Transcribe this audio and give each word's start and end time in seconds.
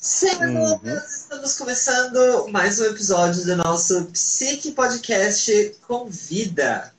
Senhoras, 0.00 0.80
uhum. 0.80 0.94
estamos 0.94 1.58
começando 1.58 2.46
mais 2.52 2.78
um 2.78 2.84
episódio 2.84 3.44
do 3.44 3.56
nosso 3.56 4.04
Psique 4.12 4.70
Podcast 4.70 5.74
Convida. 5.88 6.94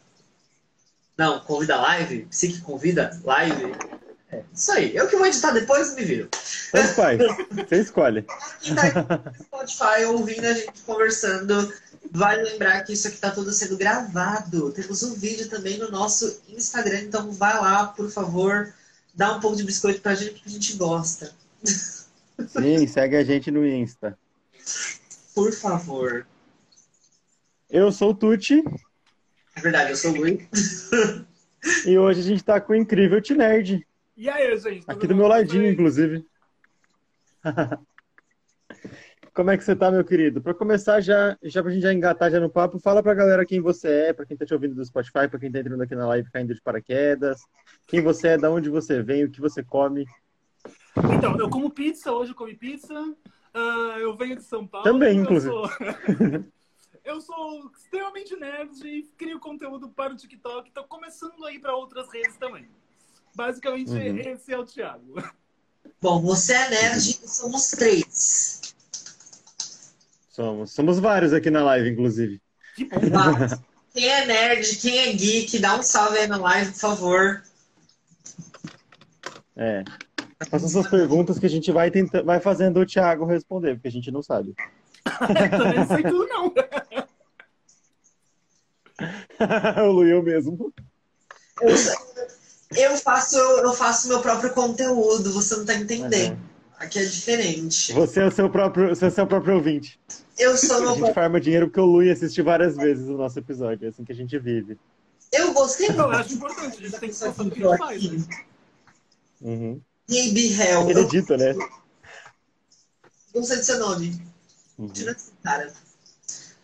Não, 1.18 1.40
Convida 1.40 1.78
Live? 1.78 2.26
Psique 2.30 2.60
Convida 2.60 3.18
Live? 3.24 3.72
É, 4.30 4.44
isso 4.54 4.74
aí. 4.74 4.94
Eu 4.94 5.08
que 5.08 5.16
vou 5.16 5.26
editar 5.26 5.52
depois 5.52 5.96
me 5.96 6.04
viro. 6.04 6.28
Tanto 6.74 6.94
faz. 6.94 7.20
Você 7.70 7.78
escolhe. 7.78 8.26
Quem 8.60 8.76
tá 8.76 8.92
no 8.92 9.44
Spotify 9.46 10.04
ouvindo 10.06 10.46
a 10.46 10.54
gente 10.54 10.82
conversando, 10.82 11.74
vai 12.12 12.36
lembrar 12.36 12.84
que 12.84 12.92
isso 12.92 13.08
aqui 13.08 13.18
tá 13.18 13.32
tudo 13.32 13.54
sendo 13.54 13.78
gravado. 13.78 14.74
Temos 14.74 15.04
um 15.04 15.14
vídeo 15.14 15.48
também 15.48 15.78
no 15.78 15.90
nosso 15.90 16.42
Instagram, 16.50 17.00
então 17.04 17.32
vai 17.32 17.54
lá, 17.62 17.88
por 17.88 18.12
favor, 18.12 18.74
dá 19.16 19.38
um 19.38 19.40
pouco 19.40 19.56
de 19.56 19.64
biscoito 19.64 20.02
pra 20.02 20.16
gente, 20.16 20.32
porque 20.32 20.50
a 20.50 20.52
gente 20.52 20.74
gosta. 20.74 21.32
Sim, 22.48 22.88
segue 22.88 23.16
a 23.18 23.24
gente 23.24 23.52
no 23.52 23.66
Insta. 23.66 24.18
Por 25.36 25.52
favor. 25.54 26.26
Eu 27.70 27.92
sou 27.92 28.12
o 28.12 28.16
Tuti. 28.16 28.64
É 29.56 29.62
verdade, 29.62 29.92
eu 29.92 29.96
sou 29.96 30.12
o 30.12 30.18
Luiz. 30.18 30.90
e 31.86 31.98
hoje 31.98 32.22
a 32.22 32.24
gente 32.24 32.44
tá 32.44 32.60
com 32.60 32.74
o 32.74 32.76
incrível 32.76 33.22
T-Nerd. 33.22 33.86
E 34.18 34.30
aí, 34.30 34.58
gente? 34.58 34.84
Aqui 34.88 35.08
do 35.08 35.16
meu 35.16 35.28
ladinho, 35.28 35.64
aí? 35.64 35.72
inclusive. 35.72 36.26
Como 39.34 39.52
é 39.52 39.58
que 39.58 39.64
você 39.64 39.76
tá, 39.76 39.90
meu 39.92 40.04
querido? 40.04 40.42
Para 40.42 40.54
começar, 40.54 41.00
já, 41.00 41.38
já 41.44 41.62
pra 41.62 41.72
gente 41.72 41.84
já 41.84 41.94
engatar 41.94 42.30
já 42.30 42.40
no 42.40 42.50
papo, 42.50 42.80
fala 42.80 43.02
pra 43.02 43.14
galera 43.14 43.46
quem 43.46 43.62
você 43.62 43.88
é, 43.88 44.14
pra 44.14 44.26
quem 44.26 44.36
tá 44.36 44.46
te 44.46 44.54
ouvindo 44.54 44.76
do 44.76 44.84
Spotify, 44.84 45.28
pra 45.30 45.40
quem 45.40 45.52
tá 45.52 45.60
entrando 45.60 45.82
aqui 45.82 45.96
na 45.96 46.08
live 46.08 46.30
caindo 46.32 46.54
de 46.54 46.62
paraquedas, 46.62 47.40
quem 47.88 48.02
você 48.02 48.30
é, 48.30 48.38
da 48.38 48.50
onde 48.50 48.70
você 48.70 49.02
vem, 49.02 49.24
o 49.24 49.32
que 49.32 49.40
você 49.40 49.64
come. 49.64 50.06
Então, 51.16 51.38
eu 51.38 51.50
como 51.50 51.70
pizza, 51.70 52.12
hoje 52.12 52.32
eu 52.32 52.36
comi 52.36 52.56
pizza. 52.56 52.94
Uh, 53.56 53.98
eu 54.00 54.16
venho 54.16 54.36
de 54.36 54.44
São 54.44 54.66
Paulo. 54.68 54.84
Também, 54.84 55.18
inclusive. 55.18 55.52
Sou... 55.52 55.70
eu 57.04 57.22
sou 57.22 57.72
extremamente 57.76 58.36
nerd 58.36 58.86
e 58.86 59.04
crio 59.18 59.40
conteúdo 59.40 59.90
para 59.90 60.14
o 60.14 60.16
TikTok. 60.16 60.68
Estou 60.68 60.84
começando 60.86 61.44
a 61.46 61.52
ir 61.52 61.60
para 61.60 61.76
outras 61.76 62.12
redes 62.12 62.38
também. 62.38 62.68
Basicamente, 63.36 63.92
uhum. 63.92 64.18
esse 64.18 64.54
é 64.54 64.58
o 64.58 64.66
Thiago. 64.66 65.16
Bom, 66.02 66.22
você 66.22 66.54
é 66.54 66.70
nerd 66.70 67.20
e 67.24 67.28
somos 67.28 67.72
três. 67.72 68.76
Somos. 70.30 70.72
Somos 70.72 71.00
vários 71.00 71.34
aqui 71.34 71.50
na 71.50 71.64
live, 71.64 71.90
inclusive. 71.90 72.42
Que 72.76 72.86
bom. 72.86 73.00
Quem 73.94 74.08
é 74.08 74.26
nerd, 74.26 74.78
quem 74.78 74.98
é 75.00 75.14
geek, 75.14 75.60
dá 75.60 75.76
um 75.76 75.84
salve 75.84 76.20
aí 76.20 76.28
na 76.28 76.38
live, 76.38 76.72
por 76.72 76.80
favor. 76.80 77.44
É. 79.58 79.84
Faça 80.48 80.68
suas 80.70 80.88
perguntas 80.88 81.38
que 81.38 81.46
a 81.46 81.50
gente 81.50 81.72
vai, 81.72 81.92
tenta... 81.92 82.24
vai 82.24 82.40
fazendo 82.40 82.80
o 82.80 82.86
Thiago 82.86 83.26
responder, 83.26 83.76
porque 83.76 83.90
a 83.90 83.92
gente 83.92 84.10
não 84.10 84.24
sabe. 84.24 84.56
Também 85.18 85.76
não 85.76 85.88
sei 85.88 86.04
tudo, 86.04 86.28
não. 86.28 86.54
o 89.88 89.92
Lu, 89.92 90.06
eu 90.06 90.24
mesmo. 90.24 90.74
Eu, 91.62 91.76
eu, 92.78 92.98
faço, 92.98 93.38
eu 93.38 93.74
faço 93.74 94.08
meu 94.08 94.22
próprio 94.22 94.54
conteúdo, 94.54 95.34
você 95.34 95.58
não 95.58 95.66
tá 95.66 95.76
entendendo. 95.76 96.34
Uhum. 96.34 96.50
Aqui 96.78 97.00
é 97.00 97.04
diferente. 97.04 97.92
Você 97.92 98.22
é 98.22 98.26
o 98.26 98.32
seu 98.32 98.50
próprio, 98.50 98.96
você 98.96 99.06
é 99.06 99.08
o 99.10 99.12
seu 99.12 99.28
próprio 99.28 99.56
ouvinte. 99.56 100.00
Eu 100.38 100.56
sou 100.56 100.80
meu 100.80 100.92
A 100.92 100.96
gente 100.96 101.14
farma 101.14 101.42
dinheiro 101.42 101.68
porque 101.68 101.82
o 101.82 101.86
Lu 101.86 102.10
assiste 102.10 102.42
várias 102.42 102.78
vezes 102.78 103.10
o 103.10 103.18
nosso 103.18 103.38
episódio, 103.38 103.86
é 103.86 103.90
assim 103.90 104.06
que 104.06 104.14
a 104.14 104.16
gente 104.16 104.40
vive. 104.40 104.78
Eu 105.34 105.52
gostei. 105.54 105.90
Eu 105.90 106.10
acho 106.12 106.34
importante, 106.34 106.78
a 106.78 106.82
gente 106.82 106.92
tem 106.92 106.92
que 106.92 107.00
pensar 107.08 107.36
no 107.44 107.52
que 107.52 107.62
faz. 107.78 108.12
Né? 108.12 108.46
Uhum. 109.42 109.82
Gabe 110.10 110.60
Hell. 110.60 110.82
Acredita, 110.82 111.38
né? 111.38 111.54
Não 113.34 113.44
sei 113.44 113.58
do 113.58 113.64
seu 113.64 113.78
nome. 113.80 114.20
Uhum. 114.78 114.88
Tira 114.90 115.12
esse 115.12 115.32
cara. 115.44 115.72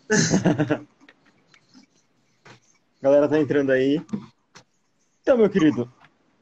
Galera 3.02 3.30
tá 3.30 3.40
entrando 3.40 3.72
aí. 3.72 4.04
Então, 5.22 5.38
meu 5.38 5.48
querido, 5.50 5.92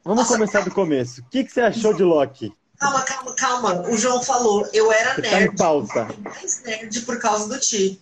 vamos 0.04 0.24
Nossa, 0.24 0.34
começar 0.34 0.60
calma. 0.60 0.70
do 0.70 0.74
começo. 0.74 1.20
O 1.22 1.26
que, 1.26 1.44
que 1.44 1.52
você 1.52 1.60
achou 1.60 1.94
de 1.94 2.04
Loki? 2.04 2.56
Calma, 2.80 3.02
calma, 3.02 3.36
calma. 3.36 3.90
O 3.90 3.98
João 3.98 4.24
falou, 4.24 4.66
eu 4.72 4.90
era 4.92 5.16
você 5.16 5.22
nerd. 5.22 5.34
Tá 5.34 5.42
em 5.42 5.56
pauta. 5.56 6.08
Mais 6.24 6.64
nerd 6.64 7.02
por 7.02 7.20
causa 7.20 7.50
do 7.50 7.60
Ti. 7.60 8.02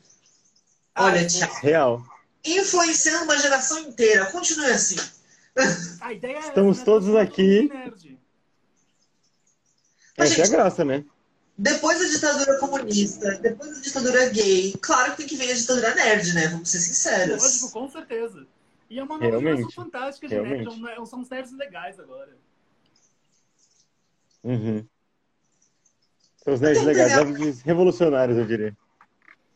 Olha, 0.95 1.25
Tiago. 1.25 1.55
Real. 1.61 2.03
Influenciando 2.45 3.23
uma 3.23 3.37
geração 3.37 3.79
inteira. 3.79 4.25
Continue 4.27 4.71
assim. 4.71 4.97
A 6.01 6.13
ideia 6.13 6.37
é 6.37 6.39
Estamos 6.39 6.79
né? 6.79 6.85
todos 6.85 7.15
aqui. 7.15 7.67
Nerd. 7.67 8.20
Essa 10.17 10.35
gente, 10.35 10.41
é 10.41 10.45
a 10.45 10.49
graça, 10.49 10.85
né? 10.85 11.03
Depois 11.57 11.99
da 11.99 12.05
ditadura 12.05 12.57
comunista, 12.59 13.37
depois 13.39 13.75
da 13.75 13.81
ditadura 13.81 14.29
gay, 14.29 14.73
claro 14.81 15.11
que 15.11 15.17
tem 15.17 15.27
que 15.27 15.35
vir 15.35 15.51
a 15.51 15.55
ditadura 15.55 15.93
nerd, 15.95 16.33
né? 16.33 16.47
Vamos 16.47 16.69
ser 16.69 16.79
sinceros. 16.79 17.43
Lógico, 17.43 17.71
com 17.71 17.89
certeza. 17.89 18.47
E 18.89 18.99
é 18.99 19.03
uma 19.03 19.17
nova 19.17 19.39
Realmente. 19.39 19.73
fantástica 19.73 20.27
de 20.27 20.33
Realmente. 20.33 20.81
nerd. 20.81 21.09
São 21.09 21.21
os 21.21 21.29
nerds 21.29 21.51
legais 21.53 21.99
agora. 21.99 22.35
Uhum. 24.43 24.85
São 26.43 26.53
os 26.53 26.61
nerds 26.61 26.83
legais, 26.83 27.15
nerds 27.15 27.61
revolucionários, 27.61 28.37
eu 28.37 28.45
diria. 28.45 28.75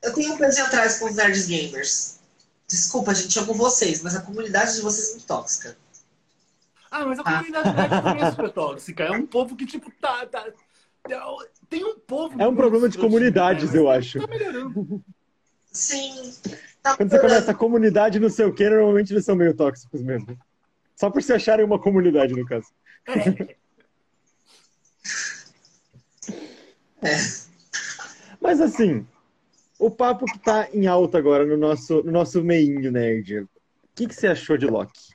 Eu 0.02 0.14
tenho 0.14 0.34
um 0.34 0.38
pezinho 0.38 0.68
atrás 0.68 1.00
com 1.00 1.06
os 1.06 1.16
nerds 1.16 1.48
gamers. 1.48 2.20
Desculpa, 2.68 3.14
gente, 3.14 3.38
amo 3.40 3.54
vocês, 3.54 4.02
mas 4.02 4.16
a 4.16 4.22
comunidade 4.22 4.76
de 4.76 4.82
vocês 4.82 5.10
é 5.10 5.12
muito 5.14 5.26
tóxica. 5.26 5.76
Ah, 6.96 7.06
mas 7.06 7.20
a 7.20 7.24
comunidade 7.24 7.76
nerd 7.76 7.90
também 7.90 8.24
é 8.24 8.32
super 8.32 8.50
tóxica. 8.52 9.04
É 9.04 9.12
um 9.12 9.26
povo 9.26 9.54
que, 9.58 9.66
tipo, 9.66 9.92
tá. 10.00 10.26
tá 10.28 10.46
tem 11.70 11.84
um 11.84 12.00
povo. 12.00 12.42
É 12.42 12.48
um 12.48 12.56
problema 12.56 12.88
de 12.88 12.98
comunidades, 12.98 13.74
né? 13.74 13.80
eu 13.80 13.90
acho. 13.90 14.18
Tá 14.18 14.28
melhorando. 14.28 15.04
Sim. 15.74 16.34
Tá 16.82 16.96
Quando 16.96 17.10
você 17.10 17.20
começa 17.20 17.52
a 17.52 17.54
comunidade 17.54 18.18
não 18.18 18.30
sei 18.30 18.46
o 18.46 18.54
que, 18.54 18.70
normalmente 18.70 19.12
eles 19.12 19.26
são 19.26 19.36
meio 19.36 19.54
tóxicos 19.54 20.02
mesmo. 20.02 20.40
Só 20.96 21.10
por 21.10 21.22
se 21.22 21.34
acharem 21.34 21.66
uma 21.66 21.78
comunidade, 21.78 22.34
no 22.34 22.46
caso. 22.46 22.68
É. 23.10 23.56
é. 27.12 27.18
Mas 28.40 28.62
assim, 28.62 29.06
o 29.78 29.92
papo 29.92 30.24
que 30.26 30.40
tá 30.40 30.70
em 30.74 30.88
alta 30.88 31.18
agora 31.18 31.46
no 31.46 31.58
nosso, 31.58 32.02
no 32.04 32.12
nosso 32.14 32.42
meinho 32.42 32.90
nerd. 32.90 33.40
O 33.42 33.50
que, 33.94 34.08
que 34.08 34.16
você 34.16 34.28
achou 34.28 34.58
de 34.58 34.66
Loki? 34.66 35.15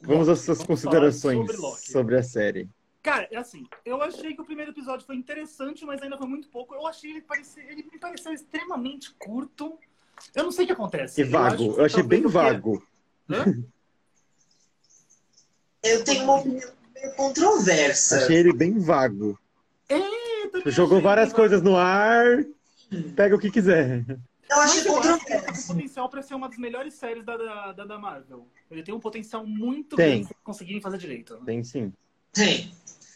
Vamos 0.00 0.28
às 0.28 0.40
suas 0.40 0.62
considerações 0.62 1.50
sobre, 1.50 1.76
sobre, 1.78 2.16
a 2.16 2.22
série. 2.22 2.68
Cara, 3.02 3.28
é 3.30 3.36
assim, 3.36 3.66
eu 3.84 4.00
achei 4.02 4.34
que 4.34 4.40
o 4.40 4.44
primeiro 4.44 4.70
episódio 4.70 5.04
foi 5.04 5.16
interessante, 5.16 5.84
mas 5.84 6.00
ainda 6.00 6.16
foi 6.16 6.26
muito 6.26 6.48
pouco. 6.48 6.74
Eu 6.74 6.86
achei 6.86 7.10
ele 7.10 7.22
parecer, 7.22 7.66
ele 7.68 7.82
me 7.90 7.98
pareceu 7.98 8.32
extremamente 8.32 9.12
curto. 9.18 9.78
Eu 10.34 10.44
não 10.44 10.52
sei 10.52 10.64
o 10.64 10.66
que 10.66 10.72
acontece. 10.72 11.20
E 11.20 11.24
vago. 11.24 11.64
Eu, 11.64 11.78
eu 11.78 11.84
achei 11.84 12.02
bem 12.02 12.26
vago. 12.26 12.82
Eu 15.82 16.04
tenho 16.04 16.24
uma 16.24 16.36
opinião 16.36 16.70
meio 16.94 17.14
controversa. 17.14 18.18
Achei 18.18 18.36
ele 18.36 18.52
bem 18.52 18.78
vago. 18.78 19.38
É, 19.88 19.98
Jogou 20.70 21.00
várias 21.00 21.32
coisas 21.32 21.62
no 21.62 21.76
ar, 21.76 22.44
pega 23.14 23.36
o 23.36 23.38
que 23.38 23.50
quiser. 23.50 24.04
Eu 24.50 24.60
achei 24.60 24.82
que 24.82 24.88
ele 24.88 25.18
tem 25.18 25.66
potencial 25.66 26.08
para 26.08 26.22
ser 26.22 26.34
uma 26.34 26.48
das 26.48 26.58
melhores 26.58 26.94
séries 26.94 27.24
da, 27.24 27.36
da, 27.72 27.84
da 27.84 27.98
Marvel. 27.98 28.46
Ele 28.70 28.82
tem 28.82 28.94
um 28.94 29.00
potencial 29.00 29.46
muito 29.46 29.96
tem. 29.96 30.22
grande 30.22 30.34
conseguirem 30.42 30.80
fazer 30.80 30.98
direito. 30.98 31.34
Né? 31.34 31.40
Tem 31.46 31.64
sim. 31.64 31.92
Tem. 32.32 32.72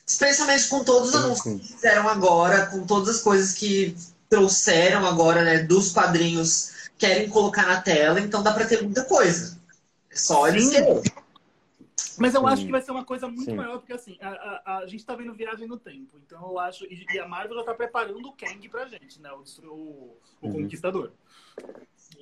Especialmente 0.06 0.68
com 0.68 0.84
todos 0.84 1.10
os 1.10 1.14
anúncios 1.14 1.60
que 1.60 1.72
fizeram 1.72 2.08
agora, 2.08 2.66
com 2.66 2.84
todas 2.84 3.08
as 3.08 3.22
coisas 3.22 3.54
que 3.54 3.96
trouxeram 4.28 5.06
agora, 5.06 5.44
né, 5.44 5.58
dos 5.60 5.92
quadrinhos, 5.92 6.90
querem 6.98 7.28
colocar 7.28 7.66
na 7.66 7.80
tela, 7.80 8.20
então 8.20 8.42
dá 8.42 8.52
para 8.52 8.66
ter 8.66 8.82
muita 8.82 9.04
coisa. 9.04 9.58
É 10.10 10.16
só 10.16 10.48
eles 10.48 10.70
querem. 10.70 11.02
Mas 12.18 12.34
eu 12.34 12.40
Sim. 12.40 12.46
acho 12.46 12.66
que 12.66 12.70
vai 12.70 12.82
ser 12.82 12.90
uma 12.90 13.04
coisa 13.04 13.28
muito 13.28 13.44
Sim. 13.44 13.56
maior, 13.56 13.78
porque 13.78 13.92
assim, 13.92 14.16
a, 14.20 14.28
a, 14.28 14.78
a, 14.78 14.86
gente 14.86 15.04
tá 15.04 15.14
vendo 15.14 15.32
viagem 15.34 15.66
no 15.66 15.78
tempo. 15.78 16.18
Então 16.24 16.42
eu 16.42 16.58
acho. 16.58 16.84
E, 16.86 17.06
e 17.12 17.18
a 17.18 17.28
Marvel 17.28 17.56
já 17.58 17.64
tá 17.64 17.74
preparando 17.74 18.26
o 18.28 18.32
Kang 18.32 18.68
pra 18.68 18.86
gente, 18.86 19.20
né? 19.20 19.30
O, 19.32 19.42
o, 19.68 20.18
o 20.40 20.46
uhum. 20.46 20.52
Conquistador. 20.62 21.12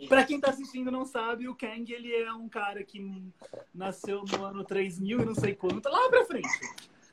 Pra 0.08 0.24
quem 0.24 0.40
tá 0.40 0.50
assistindo 0.50 0.90
não 0.90 1.04
sabe, 1.04 1.48
o 1.48 1.54
Kang 1.54 1.92
ele 1.92 2.14
é 2.14 2.32
um 2.32 2.48
cara 2.48 2.82
que 2.84 3.00
nasceu 3.74 4.24
no 4.24 4.44
ano 4.44 4.64
3000 4.64 5.20
e 5.20 5.24
não 5.24 5.34
sei 5.34 5.54
quanto, 5.54 5.88
lá 5.88 6.08
pra 6.08 6.24
frente. 6.24 6.48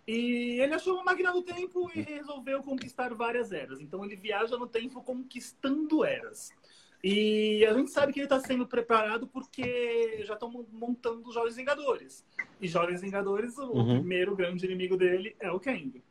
E 0.07 0.61
ele 0.61 0.73
achou 0.73 0.93
uma 0.93 1.03
máquina 1.03 1.33
do 1.33 1.41
tempo 1.41 1.91
e 1.93 2.01
resolveu 2.01 2.63
conquistar 2.63 3.13
várias 3.13 3.51
eras. 3.51 3.81
Então 3.81 4.05
ele 4.05 4.15
viaja 4.15 4.57
no 4.57 4.67
tempo 4.67 5.03
conquistando 5.03 6.05
eras. 6.05 6.49
E 7.09 7.65
a 7.65 7.73
gente 7.73 7.89
sabe 7.89 8.11
que 8.11 8.19
ele 8.19 8.25
está 8.25 8.37
sendo 8.37 8.67
preparado 8.67 9.27
porque 9.27 10.21
já 10.25 10.33
estão 10.33 10.65
montando 10.73 11.25
os 11.25 11.33
Jovens 11.33 11.55
Vingadores. 11.55 12.25
E 12.59 12.67
Jovens 12.67 12.99
Vingadores, 12.99 13.57
o 13.57 13.71
uhum. 13.71 13.99
primeiro 13.99 14.35
grande 14.35 14.65
inimigo 14.65 14.97
dele 14.97 15.33
é 15.39 15.49
o 15.49 15.57
Kang. 15.57 16.03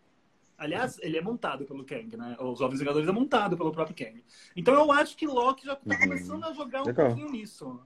Aliás, 0.56 0.98
ele 1.02 1.18
é 1.18 1.20
montado 1.20 1.66
pelo 1.66 1.84
Kang, 1.84 2.16
né? 2.16 2.34
Os 2.40 2.58
Jovens 2.58 2.78
Vingadores 2.78 3.06
é 3.06 3.12
montado 3.12 3.58
pelo 3.58 3.72
próprio 3.72 3.94
Kang. 3.94 4.24
Então 4.56 4.72
eu 4.72 4.90
acho 4.90 5.18
que 5.18 5.26
Loki 5.26 5.66
já 5.66 5.74
está 5.74 5.94
uhum. 5.94 6.00
começando 6.00 6.44
a 6.44 6.54
jogar 6.54 6.80
um 6.80 6.86
Legal. 6.86 7.08
pouquinho 7.08 7.30
nisso. 7.30 7.78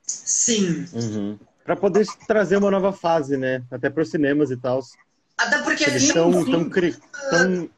Sim. 0.00 0.86
Uhum. 0.94 1.38
Para 1.62 1.76
poder 1.76 2.06
trazer 2.26 2.56
uma 2.56 2.70
nova 2.70 2.90
fase, 2.90 3.36
né? 3.36 3.66
Até 3.70 3.90
para 3.90 4.02
os 4.02 4.08
cinemas 4.08 4.50
e 4.50 4.56
tal. 4.56 4.80
Até 5.36 5.62
porque 5.62 5.84
eles 5.84 6.04
estão 6.04 6.30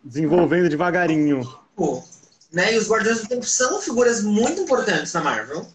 desenvolvendo 0.05 0.69
devagarinho 0.69 1.43
Tempo, 1.79 2.05
né? 2.53 2.75
E 2.75 2.79
os 2.79 2.89
Guardiões 2.89 3.23
do 3.23 3.29
Tempo 3.29 3.45
são 3.45 3.81
figuras 3.81 4.23
muito 4.23 4.61
importantes 4.63 5.13
na 5.13 5.21
Marvel. 5.21 5.67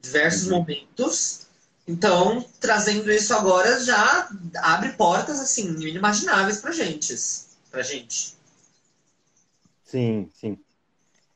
Diversos 0.00 0.48
uhum. 0.48 0.58
momentos. 0.58 1.46
Então, 1.86 2.44
trazendo 2.60 3.10
isso 3.10 3.34
agora 3.34 3.80
já 3.80 4.28
abre 4.56 4.90
portas 4.90 5.40
assim 5.40 5.68
inimagináveis 5.80 6.60
pra 6.60 6.70
gente, 6.70 7.14
pra 7.70 7.82
gente. 7.82 8.34
Sim, 9.84 10.28
sim. 10.32 10.58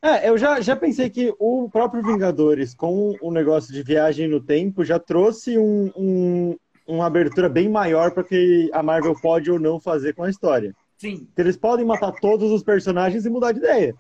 É, 0.00 0.28
eu 0.28 0.38
já, 0.38 0.60
já 0.60 0.76
pensei 0.76 1.10
que 1.10 1.34
o 1.38 1.68
próprio 1.68 2.02
Vingadores, 2.02 2.74
com 2.74 3.16
o 3.20 3.32
negócio 3.32 3.72
de 3.72 3.82
viagem 3.82 4.28
no 4.28 4.40
tempo, 4.40 4.84
já 4.84 5.00
trouxe 5.00 5.58
um, 5.58 5.90
um 5.96 6.56
uma 6.86 7.06
abertura 7.06 7.48
bem 7.48 7.68
maior 7.68 8.12
para 8.12 8.22
que 8.22 8.70
a 8.72 8.82
Marvel 8.82 9.14
pode 9.20 9.50
ou 9.50 9.58
não 9.58 9.80
fazer 9.80 10.14
com 10.14 10.22
a 10.22 10.30
história. 10.30 10.74
Sim. 10.96 11.28
Eles 11.36 11.56
podem 11.56 11.84
matar 11.84 12.12
todos 12.12 12.50
os 12.52 12.62
personagens 12.62 13.26
e 13.26 13.30
mudar 13.30 13.52
de 13.52 13.58
ideia. 13.58 13.94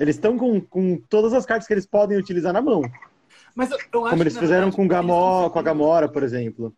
Eles 0.00 0.16
estão 0.16 0.38
com, 0.38 0.58
com 0.62 0.96
todas 0.96 1.34
as 1.34 1.44
cartas 1.44 1.66
que 1.66 1.74
eles 1.74 1.84
podem 1.84 2.16
utilizar 2.16 2.54
na 2.54 2.62
mão. 2.62 2.80
Mas 3.54 3.70
eu, 3.70 3.78
eu 3.78 4.00
Como 4.00 4.22
eles 4.22 4.32
fizeram 4.32 4.70
verdade, 4.70 4.76
com, 4.76 4.88
Gamora, 4.88 5.50
com 5.50 5.58
a 5.58 5.62
Gamora, 5.62 6.08
por 6.08 6.22
exemplo. 6.22 6.74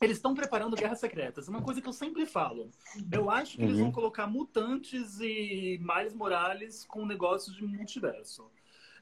Eles 0.00 0.18
estão 0.18 0.32
preparando 0.32 0.76
guerras 0.76 1.00
secretas. 1.00 1.48
Uma 1.48 1.60
coisa 1.60 1.80
que 1.80 1.88
eu 1.88 1.92
sempre 1.92 2.24
falo. 2.24 2.70
Eu 3.10 3.28
acho 3.28 3.56
que 3.56 3.62
uhum. 3.62 3.68
eles 3.68 3.80
vão 3.80 3.90
colocar 3.90 4.28
mutantes 4.28 5.18
e 5.20 5.80
Miles 5.82 6.14
Morales 6.14 6.84
com 6.84 7.04
negócios 7.04 7.56
de 7.56 7.64
multiverso. 7.64 8.48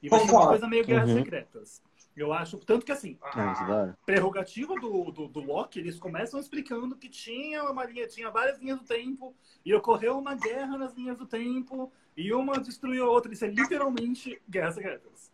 E 0.03 0.09
vai 0.09 0.21
ser 0.21 0.33
uma 0.33 0.49
coisa 0.49 0.67
meio 0.67 0.87
guerras 0.87 1.11
uhum. 1.11 1.19
secretas. 1.19 1.83
Eu 2.17 2.33
acho, 2.33 2.59
tanto 2.59 2.85
que 2.85 2.93
assim, 2.93 3.17
a 3.23 3.95
prerrogativa 4.05 4.75
do, 4.75 5.11
do, 5.11 5.29
do, 5.29 5.41
Loki, 5.41 5.79
eles 5.79 5.99
começam 5.99 6.41
explicando 6.41 6.97
que 6.97 7.09
tinha 7.09 7.63
uma 7.65 7.85
linha, 7.85 8.07
tinha 8.07 8.31
várias 8.31 8.59
linhas 8.59 8.79
do 8.79 8.85
tempo, 8.85 9.35
e 9.65 9.73
ocorreu 9.75 10.19
uma 10.19 10.35
guerra 10.35 10.77
nas 10.77 10.93
linhas 10.95 11.19
do 11.19 11.27
tempo, 11.27 11.91
e 12.17 12.33
uma 12.33 12.61
destruiu 12.61 13.05
a 13.05 13.11
outra. 13.11 13.33
Isso 13.33 13.45
é 13.45 13.49
literalmente 13.49 14.41
guerras 14.49 14.75
secretas. 14.75 15.31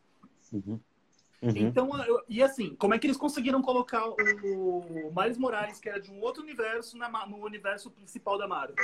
Uhum. 0.53 0.81
Uhum. 1.43 1.53
Então, 1.55 2.05
eu, 2.05 2.23
e 2.29 2.43
assim, 2.43 2.75
como 2.77 2.95
é 2.95 2.99
que 2.99 3.07
eles 3.07 3.17
conseguiram 3.17 3.61
colocar 3.61 4.09
o 4.09 5.13
Miles 5.15 5.37
Morales, 5.37 5.79
que 5.79 5.89
era 5.89 6.01
de 6.01 6.11
um 6.11 6.21
outro 6.21 6.43
universo, 6.43 6.97
na, 6.97 7.27
no 7.27 7.45
universo 7.45 7.91
principal 7.91 8.39
da 8.39 8.49
Marvel? 8.49 8.77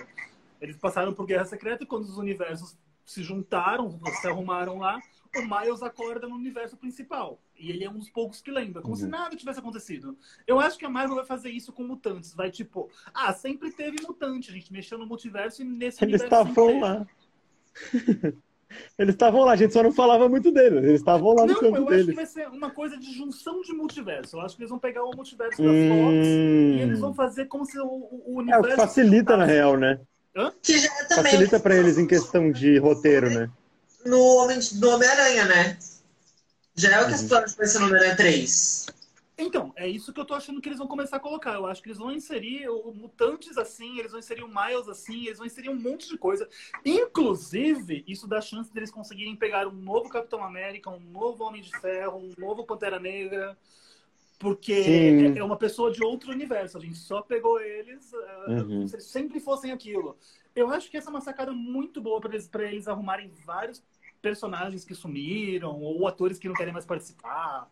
Eles 0.61 0.77
passaram 0.77 1.13
por 1.13 1.27
Guerra 1.27 1.45
Secreta 1.45 1.83
e 1.83 1.87
quando 1.87 2.05
os 2.05 2.19
universos 2.19 2.77
se 3.05 3.23
juntaram, 3.23 3.99
se 4.21 4.29
arrumaram 4.29 4.79
lá, 4.79 5.01
o 5.35 5.43
Miles 5.43 5.83
acorda 5.83 6.29
no 6.29 6.37
universo 6.37 6.77
principal. 6.77 7.41
E 7.59 7.71
ele 7.71 7.85
é 7.85 7.91
um 7.91 7.99
dos 7.99 8.11
poucos 8.11 8.41
que 8.41 8.51
lembra, 8.51 8.83
como 8.83 8.95
uhum. 8.95 9.01
se 9.01 9.07
nada 9.07 9.35
tivesse 9.35 9.59
acontecido. 9.59 10.17
Eu 10.47 10.61
acho 10.61 10.79
que 10.79 10.85
a 10.85 10.91
Marvel 10.91 11.17
vai 11.17 11.25
fazer 11.25 11.51
isso 11.51 11.73
com 11.73 11.83
mutantes. 11.83 12.35
Vai 12.35 12.51
tipo, 12.51 12.91
ah, 13.15 13.33
sempre 13.33 13.73
teve 13.73 14.03
mutante, 14.03 14.51
a 14.51 14.53
gente 14.53 14.73
mexeu 14.73 14.99
no 14.99 15.07
multiverso 15.07 15.63
e 15.63 15.65
nesse 15.65 16.05
Eles 16.05 16.23
estavam 16.23 16.81
lá. 16.81 17.07
Eles 18.99 19.15
estavam 19.15 19.45
lá, 19.45 19.53
a 19.53 19.57
gente 19.57 19.73
só 19.73 19.83
não 19.83 19.93
falava 19.93 20.29
muito 20.29 20.51
deles. 20.51 20.85
Eles 20.85 21.01
estavam 21.01 21.35
lá 21.35 21.43
no 21.47 21.53
não, 21.53 21.61
campo 21.61 21.77
eu 21.77 21.87
deles. 21.87 22.01
acho 22.01 22.09
que 22.09 22.15
vai 22.15 22.27
ser 22.27 22.49
uma 22.49 22.71
coisa 22.71 22.97
de 22.97 23.13
junção 23.13 23.61
de 23.63 23.73
multiverso. 23.73 24.37
Eu 24.37 24.41
acho 24.41 24.57
que 24.57 24.63
eles 24.63 24.71
vão 24.71 24.79
pegar 24.79 25.05
o 25.05 25.15
multiverso 25.15 25.63
da 25.63 25.69
hum... 25.69 25.89
Fox 25.89 26.27
e 26.27 26.81
eles 26.81 27.01
vão 27.01 27.15
fazer 27.15 27.47
como 27.47 27.67
se 27.67 27.79
o, 27.79 27.87
o 27.87 28.39
universo. 28.39 28.69
É, 28.69 28.77
facilita 28.77 29.37
na 29.37 29.45
real, 29.45 29.77
né? 29.77 30.01
Hã? 30.37 30.53
Que 30.63 30.79
já 30.79 30.89
é 30.89 31.05
também... 31.05 31.25
Facilita 31.25 31.61
para 31.61 31.77
eles 31.77 31.99
em 31.99 32.07
questão 32.07 32.51
de 32.51 32.79
roteiro, 32.79 33.31
né? 33.31 33.51
No 34.05 34.21
Homem-Aranha, 34.37 35.45
né? 35.45 35.79
Já 36.75 36.97
é 36.97 37.03
o 37.03 37.07
que 37.07 37.15
as 37.15 37.23
pessoas 37.23 37.55
pensam 37.55 37.83
no 37.83 37.89
Homem-Aranha 37.89 38.17
3. 38.17 38.87
Então, 39.37 39.73
é 39.77 39.89
isso 39.89 40.13
que 40.13 40.21
eu 40.21 40.25
tô 40.25 40.35
achando 40.35 40.61
que 40.61 40.69
eles 40.69 40.79
vão 40.79 40.87
começar 40.87 41.17
a 41.17 41.21
colocar. 41.21 41.55
Eu 41.55 41.67
acho 41.67 41.83
que 41.83 41.89
eles 41.89 41.99
vão 41.99 42.13
inserir 42.13 42.69
o 42.69 42.93
mutantes 42.93 43.57
assim, 43.57 43.99
eles 43.99 44.11
vão 44.11 44.21
inserir 44.21 44.43
o 44.43 44.49
Miles 44.49 44.89
assim, 44.89 45.25
eles 45.25 45.39
vão 45.39 45.47
inserir 45.47 45.71
um 45.71 45.81
monte 45.81 46.09
de 46.09 46.19
coisa. 46.19 46.49
Inclusive, 46.85 48.05
isso 48.07 48.27
dá 48.27 48.41
chance 48.41 48.73
deles 48.73 48.91
conseguirem 48.91 49.35
pegar 49.35 49.67
um 49.67 49.73
novo 49.73 50.09
Capitão 50.11 50.45
América, 50.45 50.91
um 50.91 51.01
novo 51.01 51.45
Homem 51.45 51.63
de 51.63 51.71
Ferro, 51.81 52.19
um 52.19 52.33
novo 52.39 52.65
Pantera 52.65 53.01
Negra. 53.01 53.57
Porque 54.39 54.73
é, 54.73 55.39
é 55.39 55.45
uma 55.45 55.57
pessoa 55.57 55.91
de 55.93 56.03
outro 56.05 56.33
universo. 56.33 56.77
A 56.77 56.81
gente 56.81 56.97
só 56.97 57.23
pegou 57.23 57.61
eles 57.61 58.13
uh, 58.13 58.51
uhum. 58.51 58.89
se 58.89 58.97
eles 58.97 59.07
sempre 59.07 59.39
fossem 59.39 59.71
aquilo. 59.71 60.17
Eu 60.55 60.69
acho 60.69 60.91
que 60.91 60.97
essa 60.97 61.09
é 61.09 61.11
uma 61.11 61.21
sacada 61.21 61.53
muito 61.53 62.03
boa 62.03 62.21
para 62.21 62.35
eles, 62.35 62.51
eles 62.55 62.89
arrumarem 62.89 63.31
vários 63.47 63.83
personagens 64.21 64.85
que 64.85 64.95
sumiram, 64.95 65.81
ou 65.81 66.07
atores 66.07 66.39
que 66.39 66.49
não 66.49 66.55
querem 66.55 66.73
mais 66.73 66.85
participar. 66.85 67.71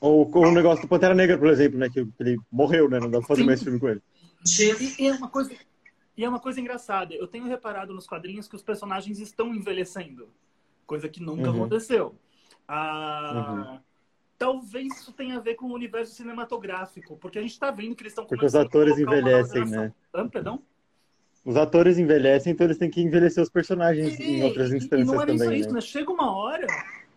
Ou 0.00 0.30
o 0.32 0.52
negócio 0.52 0.82
do 0.82 0.88
Pantera 0.88 1.14
Negra, 1.14 1.36
por 1.36 1.48
exemplo, 1.48 1.78
né? 1.78 1.88
Que 1.88 2.06
ele 2.20 2.38
morreu, 2.50 2.88
né? 2.88 3.00
Não 3.00 3.10
dá 3.10 3.18
pra 3.18 3.28
fazer 3.28 3.42
Sim. 3.42 3.46
mais 3.46 3.62
filme 3.62 3.80
com 3.80 3.88
ele. 3.88 4.02
E, 4.46 5.02
e, 5.02 5.08
é 5.08 5.12
uma 5.12 5.28
coisa, 5.28 5.52
e 6.16 6.24
é 6.24 6.28
uma 6.28 6.40
coisa 6.40 6.60
engraçada. 6.60 7.14
Eu 7.14 7.26
tenho 7.26 7.46
reparado 7.46 7.92
nos 7.92 8.06
quadrinhos 8.06 8.46
que 8.46 8.54
os 8.54 8.62
personagens 8.62 9.18
estão 9.18 9.54
envelhecendo. 9.54 10.28
Coisa 10.86 11.08
que 11.08 11.20
nunca 11.20 11.50
uhum. 11.50 11.56
aconteceu. 11.56 12.14
Ah, 12.66 13.72
uhum. 13.72 13.80
Talvez 14.38 14.96
isso 14.96 15.12
tenha 15.12 15.36
a 15.36 15.40
ver 15.40 15.56
com 15.56 15.66
o 15.66 15.74
universo 15.74 16.14
cinematográfico, 16.14 17.16
porque 17.16 17.38
a 17.38 17.42
gente 17.42 17.52
está 17.52 17.72
vendo 17.72 17.96
que 17.96 18.04
eles 18.04 18.12
estão 18.12 18.24
Porque 18.24 18.46
os 18.46 18.54
atores 18.54 18.96
envelhecem, 18.96 19.64
né? 19.64 19.92
Ah, 20.12 20.24
perdão? 20.26 20.62
Os 21.44 21.56
atores 21.56 21.98
envelhecem, 21.98 22.52
então 22.52 22.66
eles 22.66 22.78
têm 22.78 22.90
que 22.90 23.00
envelhecer 23.00 23.42
os 23.42 23.50
personagens 23.50 24.18
e, 24.20 24.22
em 24.22 24.44
outras 24.44 24.72
instâncias 24.72 25.08
e 25.08 25.12
não 25.12 25.20
é 25.20 25.26
também. 25.26 25.38
Só 25.38 25.52
isso, 25.52 25.68
né? 25.68 25.74
né? 25.74 25.80
Chega 25.80 26.12
uma 26.12 26.36
hora 26.36 26.66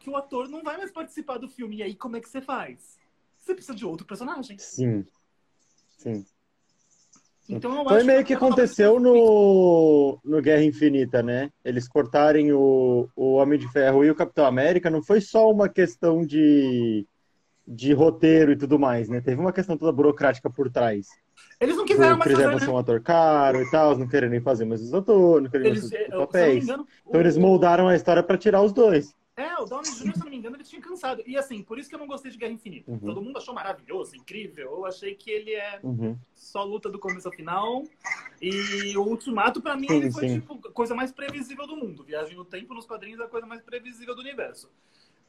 que 0.01 0.09
o 0.09 0.18
ator 0.18 0.50
não 0.50 0.63
vai 0.63 0.77
mais 0.77 0.92
participar 0.92 1.38
do 1.38 1.48
filme. 1.48 1.77
E 1.77 1.83
aí, 1.83 1.95
como 1.95 2.18
é 2.18 2.19
que 2.19 2.30
você 2.30 2.42
faz? 2.42 3.00
Você 3.39 3.53
precisa 3.53 3.75
de 3.75 3.86
outro 3.86 4.06
personagem. 4.06 4.57
Sim. 4.57 5.06
Sim. 5.98 6.25
Então, 7.50 7.77
eu 7.77 7.83
Foi 7.83 7.98
acho 7.98 8.06
meio 8.06 8.19
que, 8.19 8.25
que 8.25 8.33
aconteceu 8.33 9.00
no, 9.00 10.19
no 10.24 10.42
Guerra 10.42 10.63
Infinita, 10.63 11.21
né? 11.21 11.51
Eles 11.65 11.88
cortarem 11.88 12.51
o, 12.53 13.09
o 13.15 13.33
Homem 13.33 13.59
de 13.59 13.68
Ferro 13.71 14.06
e 14.06 14.09
o 14.09 14.15
Capitão 14.15 14.45
América. 14.45 14.89
Não 14.89 15.03
foi 15.03 15.19
só 15.19 15.50
uma 15.51 15.68
questão 15.68 16.25
de, 16.25 17.06
de 17.68 17.94
roteiro 17.94 18.51
e 18.51 18.56
tudo 18.56 18.80
mais, 18.80 19.09
né? 19.09 19.21
Teve 19.21 19.42
uma 19.42 19.51
questão 19.51 19.77
toda 19.77 19.92
burocrática 19.92 20.50
por 20.50 20.69
trás. 20.69 21.07
Eles 21.59 21.75
não 21.75 21.86
quiseram 21.86 22.18
mais 22.18 22.31
fazer, 22.31 22.47
né? 22.47 22.68
um 22.68 22.77
ator 22.77 23.01
caro 23.01 23.62
e 23.62 23.69
tal, 23.69 23.97
não 23.97 24.07
querem 24.07 24.30
nem 24.30 24.42
fazer 24.42 24.65
mais 24.65 24.81
os 24.81 24.94
atores, 24.94 25.44
não 25.44 25.51
querem 25.51 25.68
eles, 25.68 25.89
mais 25.89 26.07
os 26.09 26.18
papéis. 26.18 26.63
Engano, 26.63 26.88
então 27.07 27.19
o... 27.19 27.24
eles 27.24 27.38
moldaram 27.38 27.88
a 27.88 27.95
história 27.95 28.24
para 28.24 28.38
tirar 28.38 28.62
os 28.62 28.71
dois. 28.71 29.13
É, 29.38 29.56
o 29.56 29.66
Downey 29.66 29.92
Jr., 29.92 30.13
se 30.13 30.19
não 30.19 30.30
me 30.30 30.36
engano, 30.36 30.57
ele 30.57 30.63
tinha 30.63 30.81
cansado. 30.81 31.24
E 31.25 31.38
assim, 31.38 31.63
por 31.63 31.80
isso 31.80 31.88
que 31.88 31.95
eu 31.95 32.00
não 32.00 32.07
gostei 32.07 32.30
de 32.31 32.38
Guerra 32.38 32.51
Infinita. 32.51 32.92
Uhum. 32.92 33.00
Todo 33.00 33.22
mundo 33.22 33.38
achou 33.38 33.54
maravilhoso, 33.54 34.16
incrível. 34.16 34.72
Eu 34.72 34.86
achei 34.86 35.16
que 35.16 35.31
ele 35.31 35.54
é 35.54 35.80
uhum. 35.81 36.18
só 36.36 36.63
luta 36.63 36.89
do 36.89 37.00
começo 37.00 37.28
ao 37.28 37.33
final. 37.33 37.83
E 38.42 38.95
o 38.98 39.04
Ultimato, 39.04 39.62
pra 39.62 39.78
mim, 39.78 39.88
sim, 39.88 39.95
ele 39.95 40.12
foi 40.12 40.28
sim. 40.28 40.39
tipo 40.39 40.60
a 40.68 40.72
coisa 40.72 40.94
mais 40.94 41.12
previsível 41.12 41.66
do 41.66 41.78
mundo. 41.78 42.04
Viagem 42.04 42.36
no 42.36 42.44
tempo 42.44 42.74
nos 42.74 42.86
quadrinhos 42.86 43.19
é 43.22 43.24
a 43.24 43.28
coisa 43.28 43.48
mais 43.48 43.62
previsível 43.62 44.14
do 44.14 44.21
universo. 44.21 44.69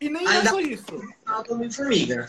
E 0.00 0.10
nem 0.10 0.26
Ainda 0.26 0.48
é 0.48 0.50
só 0.50 0.60
isso. 0.60 1.00
Homem-Formiga. 1.48 2.28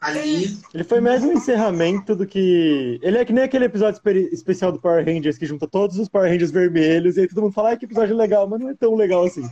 Ali. 0.00 0.58
Ele 0.72 0.84
foi 0.84 1.00
mais 1.00 1.22
um 1.22 1.32
encerramento 1.32 2.16
do 2.16 2.26
que. 2.26 2.98
Ele 3.02 3.18
é 3.18 3.24
que 3.24 3.34
nem 3.34 3.44
aquele 3.44 3.66
episódio 3.66 4.00
especial 4.32 4.72
do 4.72 4.80
Power 4.80 5.04
Rangers 5.04 5.36
que 5.36 5.44
junta 5.44 5.66
todos 5.66 5.98
os 5.98 6.08
Power 6.08 6.30
Rangers 6.30 6.50
vermelhos 6.50 7.16
e 7.16 7.20
aí 7.20 7.28
todo 7.28 7.42
mundo 7.42 7.52
fala 7.52 7.72
ah, 7.72 7.76
que 7.76 7.84
episódio 7.84 8.16
legal, 8.16 8.48
mas 8.48 8.60
não 8.60 8.70
é 8.70 8.74
tão 8.74 8.94
legal 8.94 9.24
assim. 9.24 9.42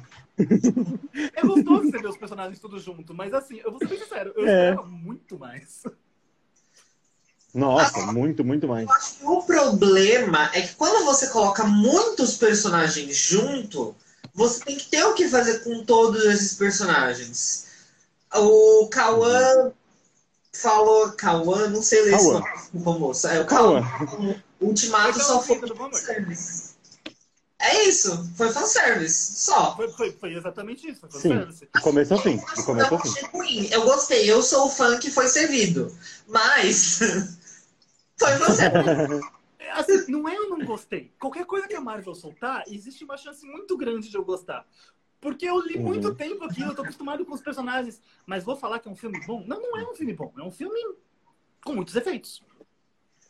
É 1.35 1.43
gostoso 1.43 1.91
você 1.91 1.99
ver 1.99 2.09
os 2.09 2.17
personagens 2.17 2.61
todos 2.61 2.83
juntos, 2.83 3.15
mas 3.15 3.35
assim, 3.35 3.61
eu 3.65 3.71
vou 3.71 3.79
ser 3.79 3.89
bem 3.89 3.99
sincero, 3.99 4.33
eu 4.37 4.47
é. 4.47 4.71
espero 4.71 4.87
muito 4.87 5.39
mais. 5.39 5.83
Nossa, 7.55 7.99
assim, 7.99 8.13
muito, 8.13 8.45
muito 8.45 8.69
mais. 8.69 8.89
Eu 8.89 8.95
acho 8.95 9.15
que 9.17 9.25
o 9.25 9.43
problema 9.43 10.51
é 10.55 10.63
que 10.63 10.75
quando 10.75 11.05
você 11.05 11.29
coloca 11.29 11.65
muitos 11.65 12.37
personagens 12.37 13.17
junto, 13.17 13.97
você 14.35 14.65
tem 14.65 14.77
que 14.77 14.89
ter 14.89 15.03
o 15.05 15.15
que 15.15 15.29
fazer 15.29 15.65
com 15.65 15.85
todos 15.85 16.25
esses 16.25 16.55
personagens. 16.55 17.67
O 18.33 18.89
Kawan 18.89 19.65
uhum 19.65 19.73
falou 20.59 21.13
Cauã, 21.13 21.69
não 21.69 21.83
sei 21.83 22.03
ler 22.03 22.15
esse 22.15 22.33
nome, 22.33 22.99
moça. 22.99 23.33
É 23.33 23.41
o 23.41 23.47
Cauã. 23.47 23.83
O 24.61 24.67
Ultimato 24.67 25.23
só 25.23 25.41
foi 25.41 25.61
fanservice. 25.69 26.77
É 27.61 27.85
isso, 27.89 28.31
foi 28.37 28.51
fanservice, 28.51 29.41
só. 29.41 29.75
Foi, 29.75 29.89
foi, 29.91 30.13
foi 30.13 30.35
exatamente 30.35 30.89
isso, 30.89 31.01
foi 31.01 31.11
fanservice. 31.11 31.59
Sim, 31.59 31.69
do 31.75 31.81
começo 31.81 32.15
ao 32.15 32.21
fim, 32.21 32.37
do 32.37 32.65
começo 32.65 32.95
ao 32.95 33.01
fim. 33.01 33.27
Ruim. 33.33 33.69
Eu 33.73 33.83
gostei, 33.83 34.31
eu 34.31 34.43
sou 34.43 34.67
o 34.67 34.71
fã 34.71 34.97
que 34.99 35.11
foi 35.11 35.27
servido, 35.27 35.93
mas 36.29 36.99
foi 38.17 38.37
fanservice. 38.37 39.29
É, 39.61 39.73
assim, 39.73 40.11
não 40.11 40.27
é 40.27 40.35
eu 40.35 40.49
não 40.49 40.65
gostei. 40.65 41.13
Qualquer 41.19 41.45
coisa 41.45 41.69
que 41.69 41.75
a 41.75 41.81
Marvel 41.81 42.15
soltar, 42.15 42.65
existe 42.69 43.05
uma 43.05 43.19
chance 43.19 43.45
muito 43.45 43.77
grande 43.77 44.09
de 44.09 44.17
eu 44.17 44.25
gostar. 44.25 44.65
Porque 45.21 45.47
eu 45.47 45.61
li 45.61 45.79
muito 45.79 46.09
uhum. 46.09 46.15
tempo 46.15 46.45
aquilo, 46.45 46.71
eu 46.71 46.75
tô 46.75 46.83
acostumado 46.83 47.25
com 47.25 47.35
os 47.35 47.41
personagens. 47.41 48.01
Mas 48.25 48.45
vou 48.45 48.57
falar 48.57 48.79
que 48.79 48.89
é 48.89 48.91
um 48.91 48.97
filme 48.97 49.21
bom? 49.27 49.45
Não, 49.47 49.61
não 49.61 49.79
é 49.79 49.85
um 49.85 49.95
filme 49.95 50.15
bom. 50.15 50.33
É 50.39 50.43
um 50.43 50.51
filme 50.51 50.79
com 51.63 51.75
muitos 51.75 51.95
efeitos. 51.97 52.43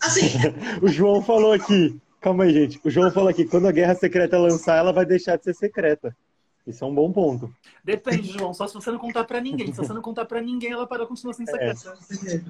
Assim. 0.00 0.26
o 0.82 0.88
João 0.88 1.22
falou 1.22 1.52
aqui. 1.52 1.98
Calma 2.20 2.44
aí, 2.44 2.52
gente. 2.52 2.80
O 2.84 2.90
João 2.90 3.10
falou 3.10 3.28
aqui: 3.28 3.44
quando 3.44 3.66
a 3.68 3.72
Guerra 3.72 3.94
Secreta 3.94 4.38
lançar, 4.38 4.76
ela 4.76 4.92
vai 4.92 5.06
deixar 5.06 5.36
de 5.36 5.44
ser 5.44 5.54
secreta. 5.54 6.14
Isso 6.66 6.84
é 6.84 6.86
um 6.86 6.94
bom 6.94 7.10
ponto. 7.10 7.50
Depende, 7.82 8.30
João. 8.30 8.52
Só 8.52 8.66
se 8.68 8.74
você 8.74 8.90
não 8.90 8.98
contar 8.98 9.24
pra 9.24 9.40
ninguém. 9.40 9.72
Se 9.72 9.78
você 9.78 9.92
não 9.92 10.02
contar 10.02 10.26
pra 10.26 10.42
ninguém, 10.42 10.72
ela 10.72 10.86
para 10.86 11.06
continuar 11.06 11.32
sendo 11.32 11.48
É. 11.48 11.74
secreta. 11.74 11.96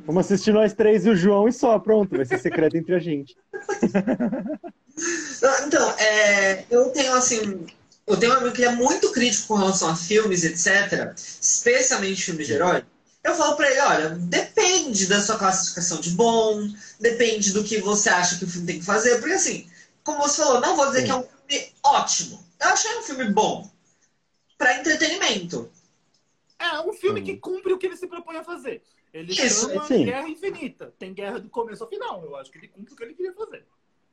Vamos 0.05 0.27
assistir 0.27 0.53
nós 0.53 0.73
três 0.73 1.07
e 1.07 1.11
o 1.11 1.15
João 1.15 1.47
e 1.47 1.53
só, 1.53 1.79
pronto. 1.79 2.17
Vai 2.17 2.25
ser 2.27 2.39
secreto 2.39 2.77
entre 2.77 2.95
a 2.95 2.99
gente. 2.99 3.37
Então, 5.65 5.91
é, 5.99 6.65
eu 6.69 6.91
tenho 6.91 7.15
assim. 7.15 7.65
Eu 8.05 8.17
tenho 8.17 8.33
um 8.33 8.37
amigo 8.39 8.53
que 8.53 8.65
é 8.65 8.73
muito 8.75 9.13
crítico 9.13 9.47
com 9.49 9.55
relação 9.55 9.89
a 9.91 9.95
filmes, 9.95 10.43
etc., 10.43 11.13
especialmente 11.17 12.25
filmes 12.25 12.47
de 12.49 12.55
herói. 12.55 12.83
Eu 13.25 13.35
falo 13.35 13.57
pra 13.57 13.71
ele, 13.71 13.81
olha, 13.81 14.09
depende 14.11 15.07
da 15.07 15.21
sua 15.21 15.39
classificação 15.39 16.01
de 16.01 16.11
bom, 16.11 16.69
depende 17.01 17.53
do 17.53 17.65
que 17.65 17.79
você 17.79 18.09
acha 18.09 18.39
que 18.39 18.45
o 18.45 18.49
filme 18.49 18.67
tem 18.67 18.79
que 18.79 18.85
fazer, 18.85 19.19
porque 19.19 19.35
assim, 19.35 19.69
como 20.03 20.23
você 20.23 20.43
falou, 20.43 20.61
não 20.61 20.77
vou 20.77 20.87
dizer 20.87 21.01
Sim. 21.01 21.05
que 21.07 21.11
é 21.11 21.17
um 21.17 21.23
filme 21.23 21.73
ótimo. 21.83 22.45
Eu 22.61 22.69
achei 22.69 22.97
um 22.97 23.03
filme 23.03 23.31
bom. 23.31 23.71
Pra 24.57 24.79
entretenimento. 24.81 25.71
É 26.59 26.81
um 26.81 26.93
filme 26.93 27.23
que 27.23 27.37
cumpre 27.37 27.73
o 27.73 27.79
que 27.79 27.87
ele 27.87 27.97
se 27.97 28.09
propõe 28.09 28.37
a 28.37 28.43
fazer. 28.43 28.83
Ele 29.13 29.33
Isso, 29.33 29.69
chama 29.69 29.87
sim. 29.87 30.05
Guerra 30.05 30.29
Infinita. 30.29 30.93
Tem 30.99 31.15
guerra 31.15 31.39
do 31.39 31.49
começo 31.49 31.83
ao 31.83 31.89
final. 31.89 32.25
Eu 32.25 32.37
acho 32.37 32.51
que 32.51 32.59
ele 32.59 32.69
cumpre 32.69 32.93
o 32.93 32.97
que 32.97 33.03
ele 33.05 33.15
queria 33.15 33.33
fazer. 33.33 33.65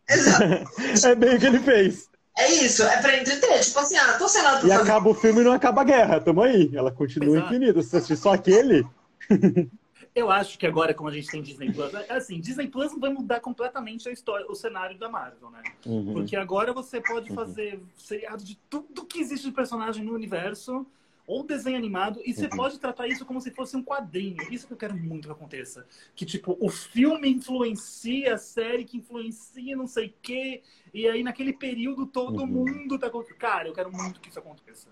Exato. 0.07 0.45
É 1.07 1.15
bem 1.15 1.35
o 1.35 1.39
que 1.39 1.45
ele 1.45 1.59
fez. 1.59 2.09
É 2.37 2.51
isso, 2.51 2.83
é 2.83 3.01
pra 3.01 3.17
entreter. 3.17 3.61
Tipo 3.61 3.79
assim, 3.79 3.95
ah, 3.95 4.17
tô 4.17 4.27
selado 4.27 4.59
pra 4.59 4.67
E 4.67 4.71
acaba 4.71 5.09
o 5.09 5.13
filme 5.13 5.41
e 5.41 5.43
não 5.43 5.53
acaba 5.53 5.81
a 5.81 5.85
guerra. 5.85 6.19
Tamo 6.19 6.41
aí. 6.41 6.69
Ela 6.73 6.91
continua 6.91 7.37
Exato. 7.37 7.53
infinita. 7.53 7.81
Se 7.81 7.89
você 7.89 7.97
assistir 7.97 8.17
só 8.17 8.33
aquele. 8.33 8.85
Eu 10.15 10.31
acho 10.31 10.57
que 10.57 10.65
agora, 10.65 10.93
como 10.93 11.09
a 11.09 11.11
gente 11.11 11.27
tem 11.27 11.41
Disney 11.41 11.73
Plus, 11.73 11.93
assim, 12.09 12.39
Disney 12.39 12.69
Plus 12.69 12.97
vai 12.97 13.09
mudar 13.09 13.41
completamente 13.41 14.07
a 14.07 14.13
história, 14.13 14.45
o 14.49 14.55
cenário 14.55 14.97
da 14.97 15.09
Marvel, 15.09 15.49
né? 15.49 15.61
Uhum. 15.85 16.13
Porque 16.13 16.37
agora 16.37 16.71
você 16.71 17.01
pode 17.01 17.33
fazer 17.33 17.81
seriado 17.97 18.41
de 18.41 18.57
tudo 18.69 19.03
que 19.03 19.19
existe 19.19 19.47
de 19.47 19.51
personagem 19.51 20.05
no 20.05 20.13
universo, 20.13 20.87
ou 21.27 21.44
desenho 21.44 21.77
animado, 21.77 22.22
e 22.25 22.34
você 22.34 22.44
Uhum. 22.44 22.50
pode 22.51 22.79
tratar 22.79 23.08
isso 23.08 23.25
como 23.25 23.41
se 23.41 23.51
fosse 23.51 23.75
um 23.75 23.84
quadrinho. 23.84 24.38
Isso 24.51 24.67
que 24.67 24.74
eu 24.74 24.77
quero 24.77 24.96
muito 24.96 25.27
que 25.27 25.32
aconteça. 25.32 25.86
Que, 26.15 26.25
tipo, 26.25 26.55
o 26.60 26.70
filme 26.70 27.29
influencia 27.29 28.36
a 28.36 28.38
série, 28.38 28.86
que 28.86 28.98
influencia 28.98 29.75
não 29.75 29.88
sei 29.88 30.08
o 30.08 30.13
quê, 30.22 30.62
e 30.94 31.08
aí 31.08 31.24
naquele 31.24 31.53
período 31.53 32.05
todo 32.05 32.41
Uhum. 32.41 32.48
mundo 32.48 33.00
tá... 33.00 33.10
com- 33.10 33.24
Cara, 33.39 33.67
eu 33.67 33.74
quero 33.74 33.91
muito 33.91 34.20
que 34.22 34.29
isso 34.29 34.39
aconteça. 34.39 34.88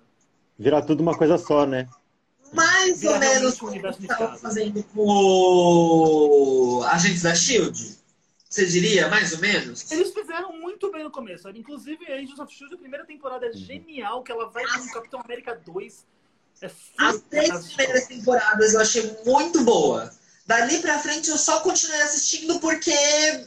Virar 0.57 0.81
tudo 0.83 1.01
uma 1.01 1.17
coisa 1.17 1.37
só, 1.37 1.65
né? 1.65 1.87
Mais 2.53 3.01
Vira 3.01 3.13
ou 3.13 3.19
menos 3.19 3.57
como 3.59 3.71
unificado. 3.71 4.37
fazendo 4.39 4.83
com 4.83 5.01
o 5.05 6.83
Agentes 6.83 7.21
da 7.23 7.33
Shield. 7.33 7.97
Você 8.49 8.67
diria, 8.67 9.07
mais 9.09 9.33
ou 9.33 9.39
menos? 9.39 9.91
Eles 9.91 10.13
fizeram 10.13 10.55
muito 10.59 10.91
bem 10.91 11.03
no 11.03 11.09
começo. 11.09 11.49
Inclusive, 11.49 12.05
a 12.05 12.15
Agents 12.15 12.37
of 12.39 12.53
S.H.I.E.L.D., 12.53 12.75
a 12.75 12.77
primeira 12.77 13.05
temporada 13.05 13.47
é 13.47 13.53
genial, 13.53 14.21
que 14.21 14.31
ela 14.31 14.47
vai 14.49 14.63
com 14.63 14.79
o 14.85 14.91
Capitão 14.93 15.19
América 15.21 15.55
2. 15.55 16.05
É 16.63 16.71
As 16.97 17.19
três 17.29 17.73
primeiras 17.73 18.07
temporadas 18.07 18.73
eu 18.73 18.79
achei 18.79 19.17
muito 19.25 19.63
boa. 19.63 20.09
Dali 20.45 20.79
pra 20.79 20.99
frente 20.99 21.29
eu 21.29 21.37
só 21.37 21.59
continuei 21.59 22.01
assistindo 22.01 22.59
porque 22.59 22.93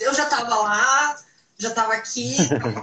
eu 0.01 0.15
já 0.15 0.27
tava 0.27 0.55
lá, 0.55 1.17
já 1.59 1.71
tava 1.71 1.95
aqui, 1.95 2.37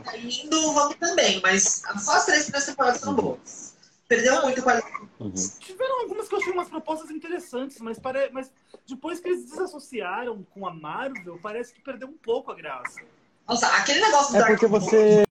tá 0.04 0.18
indo, 0.18 0.74
vamos 0.74 0.96
também. 0.96 1.40
Mas 1.42 1.84
só 2.00 2.16
as 2.16 2.26
três 2.26 2.44
primeiras 2.44 2.66
temporadas 2.66 3.02
são 3.02 3.14
boas. 3.14 3.74
Perdeu 4.08 4.42
muito 4.42 4.62
qualidade. 4.62 4.94
Uhum. 5.20 5.34
Tiveram 5.60 6.02
algumas 6.02 6.28
que 6.28 6.36
eu 6.36 6.40
achei 6.40 6.52
umas 6.52 6.70
propostas 6.70 7.10
interessantes, 7.10 7.80
mas, 7.80 7.98
pare... 7.98 8.30
mas 8.32 8.52
depois 8.88 9.20
que 9.20 9.28
eles 9.28 9.46
desassociaram 9.46 10.46
com 10.54 10.68
a 10.68 10.74
Marvel, 10.74 11.40
parece 11.42 11.74
que 11.74 11.82
perdeu 11.82 12.08
um 12.08 12.18
pouco 12.18 12.52
a 12.52 12.56
graça. 12.56 13.00
Nossa, 13.48 13.68
aquele 13.68 14.02
negócio 14.02 14.32
do 14.32 14.38
É 14.38 14.40
Dark 14.40 14.52
porque 14.52 14.68
você. 14.68 15.24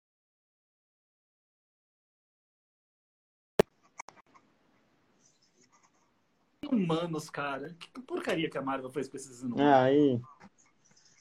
Humanos, 6.72 7.28
cara. 7.30 7.74
Que 7.78 8.00
porcaria 8.00 8.48
que 8.50 8.58
a 8.58 8.62
Marvel 8.62 8.90
fez 8.90 9.08
com 9.08 9.16
esses 9.16 9.42
humanos. 9.42 9.60
Ah, 9.60 9.82
aí. 9.84 10.20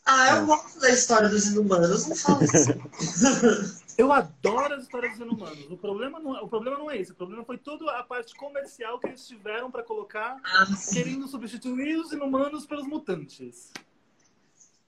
Ah, 0.06 0.38
eu 0.38 0.46
gosto 0.48 0.80
da 0.80 0.90
história 0.90 1.30
dos 1.30 1.46
inumanos, 1.48 2.08
não 2.08 2.16
fala 2.16 2.44
assim. 2.44 3.82
Eu 3.98 4.12
adoro 4.12 4.74
as 4.74 4.84
histórias 4.84 5.12
dos 5.12 5.22
inumanos. 5.22 5.70
O 5.70 5.78
problema, 5.78 6.18
não, 6.20 6.36
é- 6.36 6.42
o 6.42 6.48
problema 6.48 6.78
não 6.78 6.90
é 6.90 6.98
esse. 6.98 7.12
O 7.12 7.16
problema 7.16 7.44
foi 7.44 7.58
toda 7.58 7.92
a 7.92 8.02
parte 8.02 8.34
comercial 8.36 8.98
que 8.98 9.08
eles 9.08 9.28
tiveram 9.28 9.70
pra 9.70 9.84
colocar, 9.84 10.38
Ah, 10.44 10.66
querendo 10.92 11.28
substituir 11.28 11.98
os 12.00 12.12
inumanos 12.12 12.66
pelos 12.66 12.88
mutantes. 12.88 13.72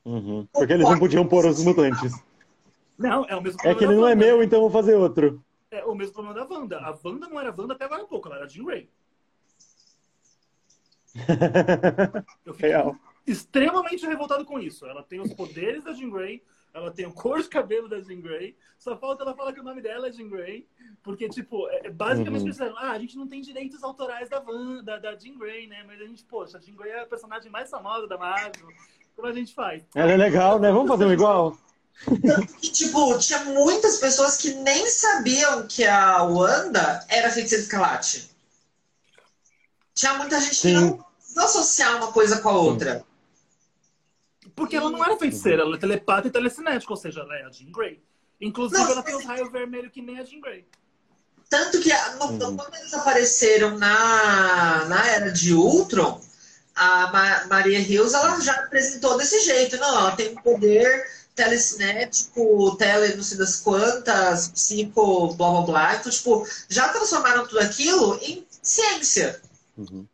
Uhum. 0.06 0.48
Porque 0.52 0.74
eles 0.74 0.88
não 0.88 0.98
podiam 0.98 1.28
pôr 1.28 1.46
os 1.46 1.64
mutantes. 1.64 2.14
Não, 2.98 3.26
é 3.26 3.36
o 3.36 3.42
mesmo 3.42 3.60
É 3.64 3.76
que 3.76 3.84
ele 3.84 3.96
não 3.96 4.08
é 4.08 4.16
meu, 4.16 4.42
então 4.42 4.58
eu 4.60 4.70
vou 4.70 4.72
fazer 4.72 4.96
outro. 4.96 5.44
É 5.70 5.84
o 5.86 5.94
mesmo 5.94 6.14
problema 6.14 6.40
da 6.40 6.46
Wanda. 6.52 6.80
A 6.80 6.98
Wanda 7.04 7.28
não 7.28 7.40
era 7.40 7.54
Wanda 7.56 7.74
até 7.74 7.86
agora 7.86 8.04
há 8.04 8.08
pouco, 8.08 8.28
ela 8.30 8.38
era 8.38 8.48
Jean 8.50 8.64
Grey. 8.66 8.90
Eu 12.46 12.54
fico 12.54 12.68
Real. 12.68 12.96
extremamente 13.26 14.06
revoltado 14.06 14.46
com 14.46 14.60
isso. 14.60 14.86
Ela 14.86 15.04
tem 15.04 15.20
os 15.22 15.34
poderes 15.34 15.84
da 15.84 15.94
Jean 15.94 16.10
Grey, 16.10 16.44
ela 16.74 16.92
tem 16.92 17.06
o 17.06 17.14
cor 17.14 17.42
de 17.42 17.48
cabelo 17.48 17.88
da 17.88 18.02
Jean 18.02 18.20
Grey, 18.20 18.56
só 18.80 18.98
falta 18.98 19.24
ela 19.24 19.36
falar 19.36 19.54
que 19.54 19.60
o 19.60 19.64
nome 19.64 19.82
dela 19.82 20.08
é 20.08 20.12
Jean 20.12 20.28
Grey, 20.28 20.68
porque, 21.04 21.30
tipo, 21.30 21.68
é- 21.70 21.88
é 21.88 21.90
basicamente 21.92 22.42
Uhum. 22.42 22.48
eles 22.48 22.58
disseram, 22.58 22.78
ah, 22.78 22.92
a 22.92 23.00
gente 23.00 23.16
não 23.16 23.28
tem 23.28 23.42
direitos 23.42 23.84
autorais 23.84 24.30
da 24.30 24.40
Van, 24.40 24.84
da, 24.84 24.98
da 24.98 25.16
Jean 25.18 25.38
Grey, 25.38 25.68
né? 25.68 25.84
Mas 25.86 26.02
a 26.02 26.06
gente, 26.06 26.24
poxa, 26.26 26.58
a 26.58 26.62
Jean 26.62 26.76
Grey 26.76 26.92
é 26.92 27.02
a 27.02 27.06
personagem 27.06 27.52
mais 27.52 27.70
famosa 27.70 28.08
da 28.08 28.18
Marvel. 28.18 28.68
Como 29.16 29.28
a 29.28 29.32
gente 29.34 29.54
faz? 29.54 29.84
Ela 29.94 30.14
é 30.14 30.18
legal, 30.18 30.60
né? 30.60 30.72
Vamos 30.72 30.88
fazer 30.88 31.06
um 31.06 31.14
igual? 31.14 31.56
E, 32.64 32.68
tipo, 32.70 33.20
tinha 33.20 33.46
muitas 33.46 34.00
pessoas 34.00 34.36
que 34.38 34.56
nem 34.56 34.90
sabiam 34.90 35.68
que 35.68 35.86
a 35.86 36.24
Wanda 36.24 37.06
era 37.08 37.30
feiticeira 37.30 37.64
escarlate. 37.64 38.33
Tinha 39.94 40.14
muita 40.16 40.40
gente 40.40 40.50
que 40.52 40.56
Sim. 40.56 40.74
não 40.74 41.06
não 41.36 41.46
associar 41.46 41.98
uma 41.98 42.12
coisa 42.12 42.40
com 42.42 42.50
a 42.50 42.58
outra. 42.58 43.04
Porque 44.56 44.76
ela 44.76 44.92
não 44.92 45.04
era 45.04 45.18
feiticeira, 45.18 45.64
ela 45.64 45.76
é 45.76 45.80
telepata 45.80 46.28
e 46.28 46.32
telecinética, 46.32 46.94
ou 46.94 46.98
seja, 46.98 47.22
ela 47.22 47.36
é 47.36 47.44
a 47.44 47.50
Jean 47.52 47.72
Grey. 47.72 48.04
Inclusive, 48.40 48.80
Não, 48.84 48.92
ela 48.92 49.02
tem 49.02 49.16
os 49.16 49.26
raios 49.26 49.52
vermelhos 49.52 49.92
que 49.92 50.02
nem 50.02 50.20
a 50.20 50.24
Jean 50.24 50.40
Grey. 50.42 50.64
Tanto 51.50 51.80
que 51.80 51.92
a- 51.92 52.16
no- 52.18 52.26
Uhum. 52.26 52.56
quando 52.58 52.76
eles 52.76 52.94
apareceram 52.94 53.78
na, 53.80 54.86
na 54.86 55.08
era 55.08 55.32
de 55.32 55.54
Ultron, 55.56 56.22
a 56.76 57.12
Ma- 57.12 57.46
Maria 57.48 57.80
Hills 57.80 58.14
ela 58.16 58.40
já 58.42 58.54
apresentou 58.54 59.18
desse 59.18 59.40
jeito. 59.42 59.78
Não, 59.78 59.88
ela 60.00 60.16
tem 60.16 60.30
um 60.34 60.42
poder 60.42 61.08
telecinético, 61.34 62.76
tele 62.78 63.16
não 63.16 63.24
sei 63.24 63.38
das 63.40 63.56
quantas, 63.58 64.50
psico, 64.50 65.34
blá 65.36 65.50
blá 65.50 65.62
blá. 65.62 65.96
Então, 65.96 66.12
tipo, 66.12 66.48
já 66.70 66.90
transformaram 66.90 67.48
tudo 67.48 67.60
aquilo 67.60 68.20
em 68.22 68.46
ciência. 68.62 69.42
Uhum. 69.78 70.06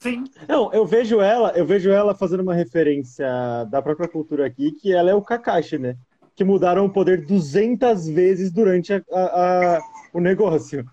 Sim. 0.00 0.24
Não, 0.48 0.72
eu 0.72 0.84
vejo 0.84 1.20
ela, 1.20 1.50
eu 1.56 1.64
vejo 1.66 1.90
ela 1.90 2.14
fazendo 2.14 2.40
uma 2.40 2.54
referência 2.54 3.26
da 3.70 3.80
própria 3.80 4.06
cultura 4.08 4.46
aqui, 4.46 4.72
que 4.72 4.92
ela 4.92 5.10
é 5.10 5.14
o 5.14 5.22
Kakashi, 5.22 5.78
né? 5.78 5.96
Que 6.36 6.44
mudaram 6.44 6.84
o 6.84 6.90
poder 6.90 7.24
200 7.24 8.06
vezes 8.08 8.52
durante 8.52 8.92
a- 8.92 9.02
a- 9.12 9.76
a- 9.76 9.80
o 10.12 10.20
negócio. 10.20 10.84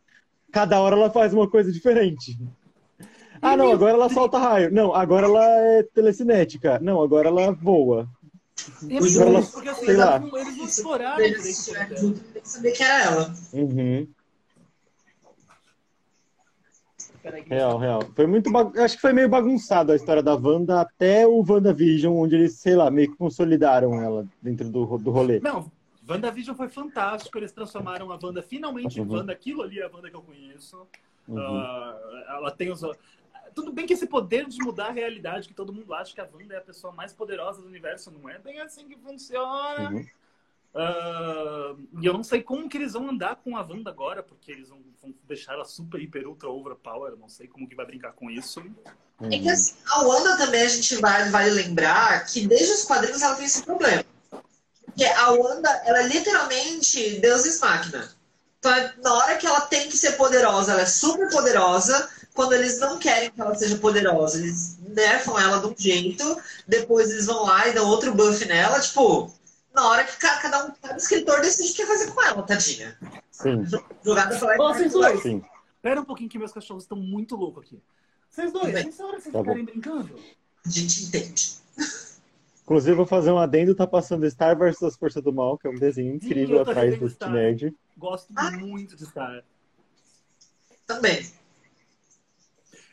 Cada 0.51 0.79
hora 0.79 0.95
ela 0.95 1.09
faz 1.09 1.33
uma 1.33 1.49
coisa 1.49 1.71
diferente. 1.71 2.37
Ah, 3.41 3.57
não, 3.57 3.71
agora 3.71 3.93
ela 3.93 4.07
solta 4.07 4.37
raio. 4.37 4.71
Não, 4.71 4.93
agora 4.93 5.25
ela 5.25 5.43
é 5.43 5.83
telecinética. 5.83 6.79
Não, 6.79 7.01
agora 7.01 7.27
ela 7.27 7.51
voa. 7.51 8.07
E 8.87 8.93
é 8.93 9.21
ela- 9.23 9.41
porque 9.41 9.69
assim, 9.69 9.85
sei 9.85 9.97
lá. 9.97 10.23
eles 10.35 10.57
não 10.57 10.65
exploraram 10.65 11.23
Eles 11.23 11.65
poder 11.65 11.87
tiveram 11.87 12.15
saber 12.43 12.71
que 12.71 12.83
era 12.83 13.03
ela. 13.03 13.33
Uhum. 13.53 14.07
Peraí, 17.21 17.43
que- 17.43 17.49
Real, 17.49 17.77
real. 17.77 18.01
Foi 18.15 18.25
muito 18.25 18.51
bagun... 18.51 18.79
Acho 18.81 18.95
que 18.95 19.01
foi 19.01 19.13
meio 19.13 19.29
bagunçado 19.29 19.91
a 19.91 19.95
história 19.95 20.23
da 20.23 20.33
Wanda 20.35 20.81
até 20.81 21.27
o 21.27 21.43
WandaVision, 21.47 22.15
onde 22.15 22.35
eles, 22.35 22.53
sei 22.55 22.75
lá, 22.75 22.89
meio 22.89 23.11
que 23.11 23.17
consolidaram 23.17 24.01
ela 24.01 24.27
dentro 24.41 24.69
do, 24.69 24.97
do 24.97 25.11
rolê. 25.11 25.39
Não, 25.39 25.71
WandaVision 26.09 26.55
foi 26.55 26.67
fantástico. 26.67 27.37
Eles 27.37 27.51
transformaram 27.51 28.11
a 28.11 28.17
Wanda 28.21 28.41
finalmente 28.41 28.99
em 28.99 29.03
Uhum. 29.03 29.13
Wanda. 29.17 29.31
Aquilo 29.31 29.61
ali 29.61 29.79
é 29.79 29.83
a 29.85 29.89
Wanda 29.93 30.09
que 30.09 30.15
eu 30.15 30.21
conheço. 30.21 30.87
Uhum. 31.27 31.37
Ah, 31.39 32.25
ela 32.37 32.51
tem 32.51 32.71
os. 32.71 32.81
Tudo 33.53 33.71
bem 33.71 33.85
que 33.85 33.93
esse 33.93 34.07
poder 34.07 34.47
de 34.47 34.57
mudar 34.63 34.87
a 34.87 34.91
realidade, 34.91 35.47
que 35.47 35.53
todo 35.53 35.73
mundo 35.73 35.93
acha 35.93 36.15
que 36.15 36.21
a 36.21 36.27
Wanda 36.33 36.55
é 36.55 36.57
a 36.57 36.61
pessoa 36.61 36.91
mais 36.93 37.11
poderosa 37.13 37.61
do 37.61 37.67
universo, 37.67 38.09
não 38.09 38.29
é 38.29 38.39
bem 38.39 38.61
assim 38.61 38.87
que 38.87 38.97
funciona. 38.97 39.91
Uhum. 39.91 40.05
Ah, 40.73 41.75
e 42.01 42.05
eu 42.05 42.13
não 42.13 42.23
sei 42.23 42.41
como 42.41 42.69
que 42.69 42.77
eles 42.77 42.93
vão 42.93 43.09
andar 43.09 43.35
com 43.35 43.57
a 43.57 43.61
Wanda 43.61 43.89
agora, 43.89 44.23
porque 44.23 44.51
eles 44.51 44.69
vão, 44.69 44.79
vão 45.01 45.13
deixar 45.27 45.53
ela 45.53 45.65
super, 45.65 45.99
hiper, 46.01 46.27
ultra 46.27 46.49
overpower. 46.49 47.15
Não 47.17 47.27
sei 47.29 47.47
como 47.47 47.67
que 47.67 47.75
vai 47.75 47.85
brincar 47.85 48.13
com 48.13 48.29
isso. 48.29 48.61
É 49.23 49.37
que 49.37 49.49
assim, 49.49 49.75
a 49.87 50.01
Wanda 50.03 50.37
também 50.37 50.61
a 50.63 50.67
gente 50.67 50.95
vai, 50.95 51.29
vale 51.29 51.51
lembrar 51.51 52.25
que 52.25 52.47
desde 52.47 52.73
os 52.73 52.83
quadrinhos 52.83 53.21
ela 53.21 53.35
tem 53.35 53.45
esse 53.45 53.63
problema. 53.63 54.03
Porque 54.85 55.05
a 55.05 55.31
Wanda, 55.31 55.69
ela 55.85 55.99
é 55.99 56.07
literalmente 56.07 57.19
Deus 57.19 57.59
máquina. 57.59 58.11
Então, 58.59 58.73
é- 58.73 58.93
na 59.01 59.13
hora 59.13 59.37
que 59.37 59.47
ela 59.47 59.61
tem 59.61 59.89
que 59.89 59.97
ser 59.97 60.13
poderosa, 60.13 60.73
ela 60.73 60.81
é 60.81 60.85
super 60.85 61.29
poderosa. 61.29 62.09
Quando 62.33 62.53
eles 62.53 62.79
não 62.79 62.97
querem 62.97 63.31
que 63.31 63.41
ela 63.41 63.55
seja 63.55 63.77
poderosa, 63.77 64.37
eles 64.37 64.77
nerfam 64.79 65.39
ela 65.39 65.59
de 65.59 65.67
um 65.67 65.75
jeito. 65.77 66.39
Depois 66.67 67.09
eles 67.09 67.25
vão 67.25 67.43
lá 67.43 67.67
e 67.67 67.73
dão 67.73 67.87
outro 67.87 68.13
buff 68.13 68.45
nela. 68.45 68.79
Tipo, 68.79 69.33
na 69.73 69.87
hora 69.87 70.03
que 70.03 70.17
ca- 70.17 70.37
cada 70.37 70.65
um, 70.65 70.71
cada 70.81 70.97
escritor 70.97 71.41
decide 71.41 71.71
o 71.71 71.75
que 71.75 71.85
fazer 71.85 72.11
com 72.11 72.21
ela, 72.21 72.43
tadinha. 72.43 72.97
Sim, 73.41 73.63
Jogada 74.03 74.37
pra 74.37 74.47
lá 74.47 74.55
e 74.55 74.59
Ó, 74.59 74.65
pra 74.69 74.73
cá. 74.73 74.83
censura. 74.83 75.17
sim. 75.17 75.43
Pera 75.81 76.01
um 76.01 76.05
pouquinho 76.05 76.29
que 76.29 76.37
meus 76.37 76.51
cachorros 76.53 76.83
estão 76.83 76.97
muito 76.97 77.35
loucos 77.35 77.63
aqui. 77.63 77.81
Vocês 78.29 78.53
dois, 78.53 78.73
Bem. 78.73 78.85
nessa 78.85 79.05
hora 79.05 79.19
vocês 79.19 79.33
Tá 79.33 79.39
ficarem 79.39 79.65
brincando? 79.65 80.15
A 80.65 80.69
gente 80.69 81.03
entende. 81.05 81.51
Inclusive, 82.63 82.95
vou 82.95 83.05
fazer 83.05 83.31
um 83.31 83.37
adendo, 83.39 83.75
tá 83.75 83.85
passando 83.87 84.29
Star 84.29 84.57
vs 84.57 84.79
das 84.79 84.95
Forças 84.95 85.21
do 85.23 85.33
Mal, 85.33 85.57
que 85.57 85.67
é 85.67 85.69
um 85.69 85.75
desenho 85.75 86.13
incrível 86.15 86.63
tô 86.63 86.69
atrás 86.71 86.97
do 86.97 87.09
Star. 87.09 87.31
Nerd. 87.31 87.75
Gosto 87.97 88.31
Ah. 88.35 88.51
muito 88.51 88.95
de 88.95 89.05
Star. 89.05 89.43
Também. 90.87 91.25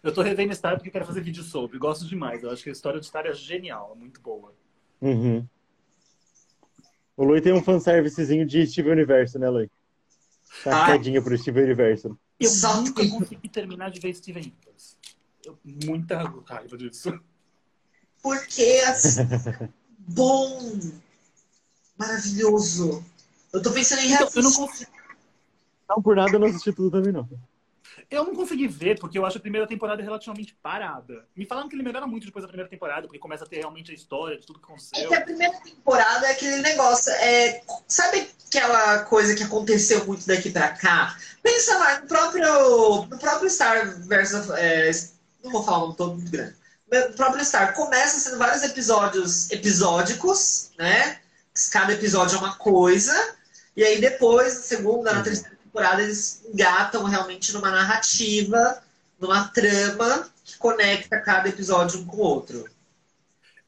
Eu 0.02 0.12
tô 0.12 0.22
revendo 0.22 0.54
Star 0.54 0.76
porque 0.76 0.90
quero 0.90 1.04
fazer 1.04 1.20
vídeo 1.20 1.42
sobre. 1.44 1.78
Gosto 1.78 2.06
demais. 2.06 2.42
Eu 2.42 2.50
acho 2.50 2.62
que 2.62 2.70
a 2.70 2.72
história 2.72 2.98
de 2.98 3.06
Star 3.06 3.26
é 3.26 3.32
genial, 3.32 3.92
é 3.94 3.98
muito 3.98 4.20
boa. 4.20 4.52
Uhum. 5.00 5.46
O 7.16 7.24
Lui 7.24 7.40
tem 7.40 7.52
um 7.52 7.62
fanservicezinho 7.62 8.46
de 8.46 8.66
Steven 8.66 8.92
Universo, 8.92 9.38
né, 9.38 9.48
Lui? 9.50 9.70
Tá 10.64 10.86
Ah. 10.94 11.22
pro 11.22 11.38
Steven 11.38 11.64
Universo. 11.64 12.18
Eu 12.38 12.50
Só 12.50 12.80
nunca 12.80 13.06
consegui 13.08 13.48
terminar 13.48 13.90
de 13.90 14.00
ver 14.00 14.14
Steven 14.14 14.42
Universe. 14.42 14.96
Eu, 15.44 15.58
muita 15.64 16.22
raiva 16.46 16.76
disso. 16.76 17.18
Porque 18.22 18.82
assim, 18.86 19.20
bom, 19.98 20.78
maravilhoso. 21.98 23.04
Eu 23.52 23.62
tô 23.62 23.72
pensando 23.72 24.00
em 24.02 24.12
Então, 24.12 24.28
eu 24.34 24.42
não 24.42 24.52
consigo. 24.52 24.90
Não, 25.88 26.02
por 26.02 26.16
nada 26.16 26.32
eu 26.32 26.38
não 26.40 26.48
assisti 26.48 26.72
tudo 26.72 26.90
também, 26.90 27.12
não. 27.12 27.28
Eu 28.10 28.24
não 28.24 28.34
consegui 28.34 28.66
ver, 28.68 28.98
porque 28.98 29.18
eu 29.18 29.26
acho 29.26 29.38
a 29.38 29.40
primeira 29.40 29.66
temporada 29.66 30.02
relativamente 30.02 30.54
parada. 30.62 31.26
Me 31.36 31.44
falaram 31.46 31.68
que 31.68 31.74
ele 31.76 31.82
melhora 31.82 32.06
muito 32.06 32.26
depois 32.26 32.42
da 32.42 32.48
primeira 32.48 32.68
temporada, 32.70 33.02
porque 33.06 33.18
começa 33.18 33.44
a 33.44 33.46
ter 33.48 33.58
realmente 33.58 33.90
a 33.90 33.94
história 33.94 34.38
de 34.38 34.46
tudo 34.46 34.58
que 34.58 34.64
É 34.64 34.68
aconteceu. 34.68 35.08
que 35.08 35.14
a 35.14 35.20
primeira 35.20 35.58
temporada 35.60 36.26
é 36.26 36.32
aquele 36.32 36.56
negócio. 36.58 37.12
É, 37.12 37.62
sabe 37.86 38.28
aquela 38.46 39.00
coisa 39.04 39.34
que 39.34 39.42
aconteceu 39.42 40.04
muito 40.06 40.26
daqui 40.26 40.50
pra 40.50 40.68
cá? 40.70 41.16
Pensa 41.42 41.76
lá 41.78 42.00
no 42.00 42.06
próprio, 42.06 43.06
no 43.06 43.18
próprio 43.18 43.50
Star 43.50 44.00
versus. 44.06 44.48
é, 44.50 44.90
não 45.44 45.50
vou 45.52 45.62
falar 45.62 45.84
um 45.86 45.92
todo 45.94 46.14
muito 46.14 46.30
grande. 46.30 46.56
No 46.90 47.12
próprio 47.14 47.44
Star 47.44 47.74
começa 47.74 48.18
sendo 48.18 48.38
vários 48.38 48.62
episódios 48.62 49.50
episódicos, 49.50 50.70
né? 50.78 51.18
Cada 51.72 51.92
episódio 51.92 52.36
é 52.36 52.38
uma 52.38 52.54
coisa. 52.54 53.36
E 53.76 53.84
aí 53.84 54.00
depois, 54.00 54.54
na 54.54 54.60
segunda, 54.62 55.10
na 55.12 55.18
Uhum. 55.18 55.24
terceira 55.24 55.57
temporada, 55.78 56.02
eles 56.02 56.42
engatam 56.52 57.04
realmente 57.04 57.52
numa 57.52 57.70
narrativa, 57.70 58.78
numa 59.20 59.44
trama 59.48 60.28
que 60.44 60.56
conecta 60.58 61.20
cada 61.20 61.48
episódio 61.48 62.00
um 62.00 62.04
com 62.06 62.16
o 62.16 62.20
outro. 62.20 62.64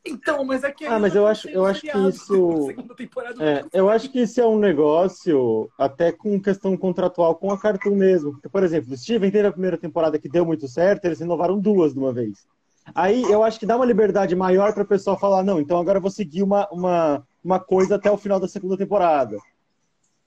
Então, 0.04 0.42
mas 0.44 0.64
é 0.64 0.72
que. 0.72 0.86
Ah, 0.86 0.98
mas 0.98 1.14
eu 1.14 1.26
acho- 1.26 1.48
eu 1.50 1.66
acho 1.66 1.82
que 1.82 1.98
isso- 2.08 2.66
Segunda 2.68 2.94
temporada, 2.94 3.44
É, 3.44 3.64
eu 3.72 3.90
acho 3.90 4.08
que 4.10 4.22
isso 4.22 4.40
é 4.40 4.46
um 4.46 4.58
negócio 4.58 5.70
até 5.78 6.10
com 6.10 6.40
questão 6.40 6.74
contratual 6.74 7.34
com 7.34 7.50
a 7.52 7.58
Cartoon 7.58 7.94
mesmo. 7.96 8.32
Porque, 8.32 8.48
por 8.48 8.62
exemplo, 8.62 8.94
o 8.94 8.96
Steven 8.96 9.30
teve 9.30 9.46
a 9.48 9.52
primeira 9.52 9.76
temporada 9.76 10.18
que 10.18 10.28
deu 10.28 10.46
muito 10.46 10.66
certo, 10.66 11.04
eles 11.04 11.20
renovaram 11.20 11.58
duas 11.58 11.92
de 11.92 11.98
uma 11.98 12.12
vez. 12.14 12.46
Aí 12.94 13.22
eu 13.30 13.44
acho 13.44 13.60
que 13.60 13.66
dá 13.66 13.76
uma 13.76 13.84
liberdade 13.84 14.34
maior 14.34 14.72
para 14.72 14.82
o 14.84 14.86
pessoal 14.86 15.18
falar, 15.18 15.42
não, 15.44 15.60
então 15.60 15.78
agora 15.78 15.98
eu 15.98 16.02
vou 16.02 16.10
seguir 16.10 16.42
uma, 16.42 16.66
uma, 16.72 17.22
uma 17.44 17.60
coisa 17.60 17.96
até 17.96 18.10
o 18.10 18.16
final 18.16 18.40
da 18.40 18.48
segunda 18.48 18.78
temporada. 18.78 19.36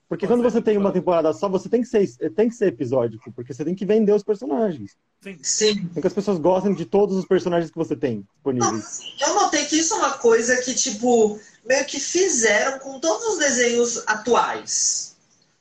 Porque 0.08 0.26
quando 0.26 0.42
você 0.42 0.60
tem 0.60 0.76
uma 0.76 0.92
temporada 0.92 1.32
só, 1.32 1.48
você 1.48 1.68
tem 1.68 1.80
que 1.80 1.88
ser, 1.88 2.06
tem 2.34 2.48
que 2.48 2.54
ser 2.54 2.68
episódico, 2.68 3.32
porque 3.32 3.54
você 3.54 3.64
tem 3.64 3.74
que 3.74 3.86
vender 3.86 4.12
os 4.12 4.22
personagens. 4.22 4.92
Sim. 5.22 5.38
Sim. 5.42 5.86
Tem 5.88 6.00
que 6.00 6.06
as 6.06 6.12
pessoas 6.12 6.38
gostem 6.38 6.74
de 6.74 6.84
todos 6.84 7.16
os 7.16 7.24
personagens 7.24 7.70
que 7.70 7.76
você 7.76 7.96
tem 7.96 8.26
disponíveis. 8.34 9.00
Eu 9.20 9.34
notei 9.34 9.64
que 9.64 9.76
isso 9.78 9.94
é 9.94 9.96
uma 9.96 10.12
coisa 10.12 10.56
que, 10.58 10.74
tipo, 10.74 11.40
meio 11.66 11.84
que 11.86 11.98
fizeram 11.98 12.78
com 12.78 13.00
todos 13.00 13.26
os 13.28 13.38
desenhos 13.38 14.02
atuais. 14.06 15.14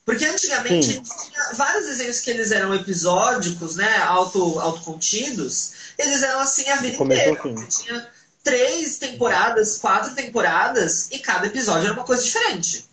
Porque 0.06 0.26
antigamente 0.26 0.86
Sim. 0.86 1.02
tinha 1.02 1.54
vários 1.54 1.86
desenhos 1.86 2.20
que 2.20 2.30
eles 2.30 2.52
eram 2.52 2.76
episódicos, 2.76 3.78
né? 3.78 3.98
Auto, 4.00 4.60
autocontidos, 4.60 5.74
eles 5.98 6.22
eram 6.22 6.42
assim 6.42 6.70
a 6.70 6.76
vida 6.76 6.98
Começou 6.98 7.34
inteira. 7.34 7.40
assim. 7.40 7.66
Você 7.72 7.84
tinha 7.84 8.10
três 8.44 8.98
temporadas, 8.98 9.78
quatro 9.78 10.14
temporadas, 10.14 11.08
e 11.10 11.20
cada 11.20 11.48
episódio 11.48 11.86
era 11.86 11.94
uma 11.94 12.04
coisa 12.04 12.22
diferente. 12.22 12.86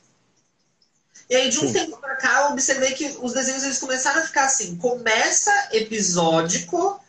E 1.30 1.36
aí, 1.36 1.48
de 1.48 1.58
um 1.60 1.68
Sim. 1.68 1.72
tempo 1.72 1.96
pra 1.98 2.16
cá, 2.16 2.46
eu 2.46 2.52
observei 2.52 2.92
que 2.92 3.06
os 3.22 3.32
desenhos 3.32 3.62
eles 3.62 3.78
começaram 3.78 4.20
a 4.20 4.26
ficar 4.26 4.46
assim: 4.46 4.76
começa 4.76 5.52
episódico, 5.72 7.00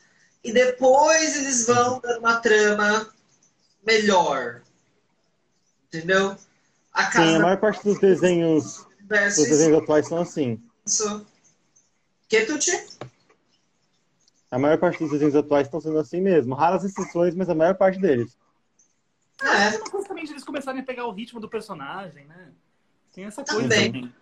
e 0.44 0.54
depois 0.54 1.36
eles 1.38 1.66
vão 1.66 2.00
dando 2.00 2.20
uma 2.20 2.40
trama 2.40 3.12
melhor. 3.84 4.62
Entendeu? 5.88 6.38
A 6.94 7.05
Sim, 7.05 7.12
casa 7.12 7.38
a 7.38 7.40
maior 7.40 7.57
parte 7.60 7.84
dos 7.84 7.98
desenhos, 7.98 8.86
dos 9.01 9.36
desenhos 9.36 9.81
atuais 9.81 10.07
são 10.07 10.20
assim. 10.20 10.62
isso. 10.86 11.25
Que, 12.29 12.46
Tuti? 12.46 12.72
A 14.51 14.60
maior 14.60 14.77
parte 14.77 15.00
dos 15.00 15.12
desenhos 15.12 15.36
atuais 15.36 15.66
estão 15.66 15.81
sendo 15.81 15.98
assim 15.98 16.22
mesmo. 16.22 16.53
Raras 16.53 16.84
exceções, 16.84 17.34
mas 17.34 17.50
a 17.50 17.55
maior 17.55 17.74
parte 17.74 18.00
deles. 18.00 18.38
É, 19.42 19.74
É 19.74 19.77
uma 19.77 19.90
coisa 19.90 20.07
também 20.07 20.25
de 20.25 20.31
eles 20.31 20.44
começarem 20.44 20.81
a 20.81 20.86
pegar 20.86 21.07
o 21.07 21.12
ritmo 21.12 21.40
do 21.40 21.50
personagem, 21.50 22.25
né? 22.27 22.51
Tem 23.14 23.26
essa 23.26 23.44
coisa 23.44 23.62
Também. 23.64 23.92
também. 23.92 24.14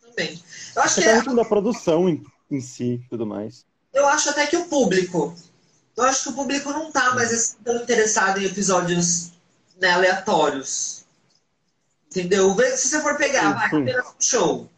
também. 0.00 0.44
Eu 0.76 0.82
acho 0.82 0.94
que 0.94 1.00
Até 1.02 1.12
o 1.12 1.16
ritmo 1.16 1.36
da 1.36 1.44
produção 1.44 2.08
em, 2.08 2.22
em 2.50 2.60
si 2.60 2.94
e 3.04 3.08
tudo 3.08 3.26
mais. 3.26 3.64
eu 3.92 4.06
acho 4.08 4.30
até 4.30 4.46
que 4.46 4.56
o 4.56 4.66
público. 4.68 5.34
Eu 5.96 6.04
acho 6.04 6.24
que 6.24 6.28
o 6.30 6.32
público 6.34 6.70
não 6.70 6.90
tá 6.90 7.14
mais 7.14 7.32
assim, 7.32 7.56
tão 7.64 7.76
interessado 7.76 8.40
em 8.40 8.44
episódios 8.46 9.32
né, 9.80 9.90
aleatórios. 9.92 11.04
Entendeu? 12.10 12.54
Se 12.76 12.88
você 12.88 13.00
for 13.00 13.16
pegar, 13.16 13.48
Sim, 13.48 13.54
vai, 13.54 13.70
sim. 13.70 13.82
Operação 13.82 14.14
Show. 14.20 14.70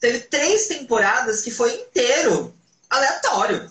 Teve 0.00 0.20
três 0.20 0.66
temporadas 0.66 1.42
que 1.42 1.50
foi 1.50 1.74
inteiro 1.82 2.54
aleatório. 2.90 3.70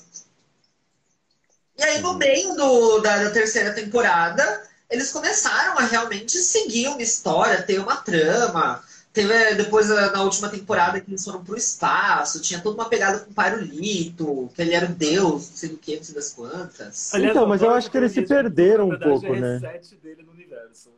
E 1.77 1.83
aí, 1.83 2.01
no 2.01 2.11
Uhum. 2.11 2.17
meio 2.17 2.55
do- 2.55 2.99
da, 2.99 3.23
da 3.23 3.31
terceira 3.31 3.73
temporada, 3.73 4.69
eles 4.93 5.11
começaram 5.11 5.77
a 5.79 5.81
realmente 5.81 6.37
seguir 6.37 6.87
uma 6.87 7.01
história, 7.01 7.63
ter 7.63 7.79
uma 7.79 7.95
trama. 7.95 8.83
Teve 9.11 9.55
depois, 9.55 9.89
eh, 9.89 10.11
na 10.11 10.21
última 10.23 10.49
temporada, 10.49 10.99
que 10.99 11.09
eles 11.09 11.23
foram 11.23 11.43
pro 11.43 11.57
espaço, 11.57 12.41
tinha 12.41 12.59
toda 12.59 12.75
uma 12.75 12.89
pegada 12.89 13.19
com 13.19 13.31
o 13.31 13.33
Pyrolito, 13.33 14.49
que 14.55 14.61
ele 14.61 14.73
era 14.73 14.85
o 14.85 14.89
deus, 14.89 15.49
não 15.49 15.57
sei 15.57 15.69
do 15.69 15.77
que, 15.77 15.95
não 15.95 16.03
sei 16.03 16.15
das 16.15 16.33
quantas. 16.33 17.13
Aliás, 17.13 17.35
Então, 17.35 17.47
mas 17.47 17.61
eu 17.61 17.71
acho 17.71 17.89
que 17.89 17.97
eles 17.97 18.11
se 18.11 18.21
perderam 18.21 18.89
um 18.89 18.99
pouco, 18.99 19.25
é 19.25 19.39
né? 19.39 19.59
reset 19.61 19.95
dele 19.95 20.23
no 20.23 20.31
universo. 20.31 20.91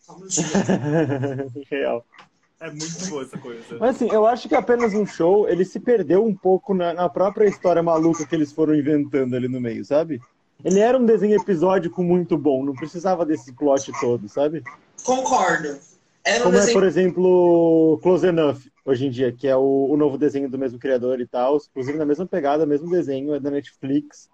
Só 0.00 0.14
um. 0.14 0.26
Real. 1.70 2.04
É 2.60 2.70
muito 2.70 3.06
boa 3.08 3.22
essa 3.22 3.38
coisa. 3.38 3.76
Mas 3.78 3.96
assim, 3.96 4.08
eu 4.10 4.26
acho 4.26 4.48
que 4.48 4.54
apenas 4.54 4.92
um 4.94 5.06
show, 5.06 5.48
ele 5.48 5.64
se 5.64 5.78
perdeu 5.78 6.24
um 6.24 6.34
pouco 6.34 6.74
na, 6.74 6.92
na 6.92 7.08
própria 7.08 7.46
história 7.46 7.82
maluca 7.82 8.26
que 8.26 8.34
eles 8.34 8.52
foram 8.52 8.74
inventando 8.74 9.36
ali 9.36 9.48
no 9.48 9.60
meio, 9.60 9.84
sabe? 9.84 10.20
Ele 10.64 10.80
era 10.80 10.98
um 10.98 11.06
desenho 11.06 11.40
episódico 11.40 12.02
muito 12.02 12.36
bom, 12.36 12.64
não 12.64 12.74
precisava 12.74 13.24
desse 13.24 13.52
plot 13.52 13.92
todo, 14.00 14.28
sabe? 14.28 14.62
Concordo. 15.04 15.78
Era 16.24 16.40
um 16.40 16.42
Como 16.44 16.56
é, 16.56 16.60
desenho 16.60 16.78
por 16.78 16.86
exemplo, 16.86 18.00
Close 18.02 18.26
Enough, 18.26 18.58
hoje 18.84 19.06
em 19.06 19.10
dia, 19.10 19.32
que 19.32 19.46
é 19.46 19.56
o, 19.56 19.88
o 19.90 19.96
novo 19.96 20.18
desenho 20.18 20.50
do 20.50 20.58
mesmo 20.58 20.78
criador 20.78 21.20
e 21.20 21.26
tal, 21.26 21.56
inclusive 21.56 21.96
na 21.96 22.04
mesma 22.04 22.26
pegada, 22.26 22.66
mesmo 22.66 22.90
desenho, 22.90 23.34
é 23.34 23.40
da 23.40 23.50
Netflix. 23.50 24.28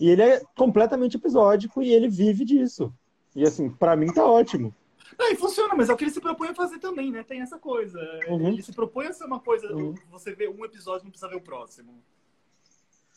E 0.00 0.08
ele 0.08 0.22
é 0.22 0.40
completamente 0.56 1.16
episódico 1.16 1.82
e 1.82 1.92
ele 1.92 2.08
vive 2.08 2.44
disso. 2.44 2.92
E 3.34 3.42
assim, 3.42 3.68
pra 3.68 3.96
mim 3.96 4.12
tá 4.12 4.24
ótimo. 4.24 4.74
É, 5.18 5.32
e 5.32 5.36
funciona, 5.36 5.74
mas 5.74 5.90
é 5.90 5.92
o 5.92 5.96
que 5.96 6.04
ele 6.04 6.10
se 6.10 6.20
propõe 6.20 6.48
a 6.48 6.54
fazer 6.54 6.78
também, 6.78 7.10
né? 7.10 7.22
Tem 7.22 7.42
essa 7.42 7.58
coisa. 7.58 7.98
Uhum. 8.28 8.48
Ele 8.48 8.62
se 8.62 8.72
propõe 8.72 9.08
a 9.08 9.12
ser 9.12 9.24
uma 9.24 9.40
coisa. 9.40 9.70
Uhum. 9.72 9.94
Você 10.10 10.34
vê 10.34 10.48
um 10.48 10.64
episódio 10.64 11.02
e 11.02 11.04
não 11.04 11.10
precisa 11.10 11.28
ver 11.28 11.36
o 11.36 11.42
próximo. 11.42 12.02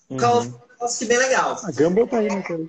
O 0.09 0.17
Carlos 0.17 0.45
Uhum. 0.45 0.51
falou 0.51 0.65
um 0.67 0.71
negócio 0.73 0.99
que 0.99 1.05
bem 1.05 1.17
legal. 1.17 1.59
A 1.63 1.71
Gumball 1.71 2.07
tá 2.07 2.19
aí, 2.19 2.27
né, 2.29 2.41
cara? 2.41 2.67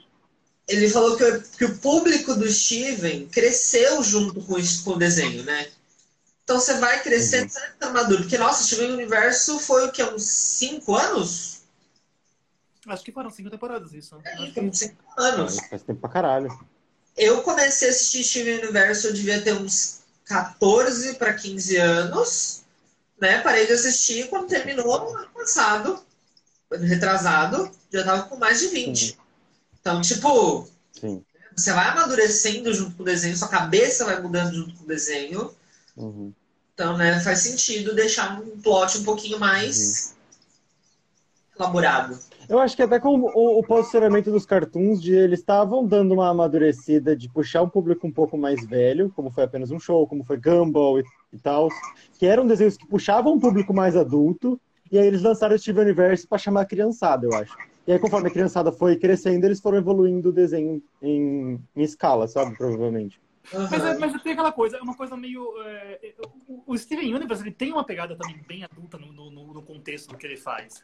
Ele 0.67 0.89
falou 0.89 1.17
que, 1.17 1.25
o- 1.25 1.43
que 1.43 1.65
o 1.67 1.79
público 1.79 2.35
do 2.35 2.51
Steven 2.51 3.27
cresceu 3.29 4.03
junto 4.03 4.41
com, 4.43 4.59
isso- 4.59 4.83
com 4.85 4.93
o 4.93 4.99
desenho, 4.99 5.43
né? 5.45 5.69
Então 6.43 6.59
você 6.61 6.75
vai 6.75 7.03
crescendo, 7.03 7.45
Uhum. 7.45 7.49
você 7.51 7.61
vai 7.61 7.71
ficando 7.71 7.93
maduro. 7.95 8.23
Porque, 8.23 8.39
nossa, 8.39 8.65
Steven 8.65 8.93
Universo 8.93 9.59
foi 9.59 9.87
o 9.87 9.93
que? 9.93 10.03
Uns 10.03 10.25
5 10.25 10.95
anos? 10.95 11.63
Acho 12.87 13.03
que 13.05 13.13
foram 13.13 13.31
cinco 13.31 13.49
temporadas 13.51 13.93
isso. 13.95 14.19
É, 14.25 14.33
Acho 14.35 14.43
foi 14.43 14.53
que... 14.53 14.61
uns 14.61 14.79
5 14.79 14.97
anos. 15.17 15.57
Faz 15.71 15.83
tempo 15.83 16.01
pra 16.01 16.11
caralho. 16.11 16.49
Eu 17.17 17.43
comecei 17.43 17.89
a 17.89 17.91
assistir 17.91 18.25
Steven 18.25 18.59
Universo, 18.59 19.07
eu 19.09 19.13
devia 19.15 19.41
ter 19.41 19.55
uns 19.55 20.01
14 20.27 21.15
para 21.15 21.33
15 21.33 21.77
anos. 21.77 22.63
Né? 23.21 23.41
Parei 23.41 23.67
de 23.67 23.73
assistir 23.73 24.29
quando 24.29 24.49
terminou 24.49 24.99
no 25.13 25.17
ano 25.17 25.29
passado, 25.31 26.05
retrasado, 26.83 27.71
já 27.93 28.05
tava 28.05 28.23
com 28.25 28.37
mais 28.37 28.61
de 28.61 28.69
20. 28.69 29.19
Então, 29.81 30.01
tipo, 30.01 30.69
Sim. 30.93 31.23
você 31.55 31.73
vai 31.73 31.89
amadurecendo 31.89 32.73
junto 32.73 32.97
com 32.97 33.03
o 33.03 33.07
desenho, 33.07 33.37
sua 33.37 33.49
cabeça 33.49 34.05
vai 34.05 34.21
mudando 34.21 34.55
junto 34.55 34.75
com 34.75 34.85
o 34.85 34.89
desenho. 34.89 35.51
Uhum. 35.97 36.33
Então, 36.73 36.97
né, 36.97 37.21
faz 37.21 37.41
sentido 37.41 37.95
deixar 37.95 38.41
um 38.41 38.59
plot 38.61 38.99
um 38.99 39.05
pouquinho 39.05 39.39
mais 39.39 40.15
elaborado. 41.59 42.19
Eu 42.49 42.59
acho 42.59 42.77
que 42.77 42.83
até 42.83 42.99
com 42.99 43.21
o, 43.21 43.59
o 43.59 43.63
posicionamento 43.63 44.31
dos 44.31 44.45
cartoons, 44.45 45.01
de 45.01 45.15
eles 45.15 45.39
estavam 45.39 45.87
dando 45.87 46.13
uma 46.13 46.29
amadurecida 46.29 47.17
de 47.17 47.29
puxar 47.29 47.63
um 47.63 47.69
público 47.69 48.07
um 48.07 48.13
pouco 48.13 48.37
mais 48.37 48.65
velho, 48.67 49.11
como 49.15 49.31
foi 49.31 49.45
apenas 49.45 49.71
um 49.71 49.79
show, 49.79 50.07
como 50.07 50.25
foi 50.25 50.37
Gumball 50.37 51.01
e, 51.01 51.05
e 51.33 51.39
tal, 51.39 51.69
que 52.19 52.27
eram 52.27 52.47
desenhos 52.47 52.77
que 52.77 52.87
puxavam 52.87 53.35
um 53.35 53.41
público 53.41 53.73
mais 53.73 53.97
adulto, 53.97 54.61
E 54.91 54.99
aí 54.99 55.07
eles 55.07 55.23
lançaram 55.23 55.55
o 55.55 55.59
Steven 55.59 55.83
Universe 55.83 56.27
para 56.27 56.39
chamar 56.39 56.63
a 56.63 56.67
criançada, 56.67 57.27
eu 57.27 57.35
acho. 57.35 57.57
E 57.87 57.93
aí, 57.93 57.99
conforme 57.99 58.29
a 58.29 58.33
criançada 58.33 58.73
foi 58.73 58.97
crescendo, 58.97 59.45
eles 59.45 59.61
foram 59.61 59.79
evoluindo 59.79 60.31
o 60.31 60.33
desenho 60.33 60.83
em, 61.03 61.61
em 61.77 61.83
escala, 61.83 62.27
sabe? 62.27 62.57
Provavelmente. 62.57 63.21
Uhum. 63.53 63.69
Mas, 63.71 63.85
é, 63.85 63.99
mas 63.99 64.23
tem 64.23 64.33
aquela 64.33 64.53
coisa, 64.53 64.79
é 64.79 64.81
uma 64.81 64.97
coisa 64.97 65.17
meio. 65.17 65.53
É, 65.63 66.15
o, 66.67 66.77
Steven 66.79 67.15
Universe 67.15 67.43
ele 67.43 67.51
tem 67.51 67.73
uma 67.73 67.85
pegada 67.85 68.17
também 68.17 68.41
bem 68.49 68.65
adulta 68.65 68.97
no, 68.97 69.13
no, 69.13 69.31
no 69.31 69.63
contexto 69.63 70.09
do 70.09 70.17
que 70.17 70.27
ele 70.27 70.37
faz. 70.37 70.83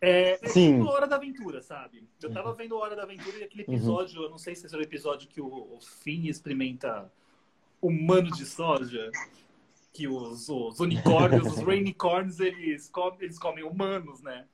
É, 0.00 0.38
é 0.42 0.48
Sim. 0.48 0.78
tipo 0.78 0.90
Hora 0.90 1.06
da 1.06 1.16
Aventura, 1.16 1.60
sabe? 1.60 2.08
Eu 2.22 2.32
tava 2.32 2.54
vendo 2.54 2.74
Hora 2.76 2.96
da 2.96 3.02
Aventura 3.02 3.36
e 3.36 3.44
aquele 3.44 3.64
uhum. 3.64 3.74
episódio, 3.74 4.18
uhum. 4.18 4.24
eu 4.24 4.30
não 4.30 4.38
sei 4.38 4.54
se 4.54 4.64
esse 4.64 4.74
é 4.74 4.78
o 4.78 4.82
episódio 4.82 5.28
que 5.28 5.42
o, 5.42 5.46
o 5.46 5.78
Finn 5.80 6.24
experimenta 6.24 7.12
humano 7.82 8.30
de 8.30 8.46
soja, 8.46 9.10
que 9.92 10.06
os, 10.06 10.48
os 10.48 10.80
unicórnios, 10.80 11.46
os 11.46 11.58
rainicorns, 11.58 12.40
eles 12.40 12.88
comem, 12.88 13.18
eles 13.20 13.38
comem 13.38 13.64
humanos, 13.64 14.22
né? 14.22 14.46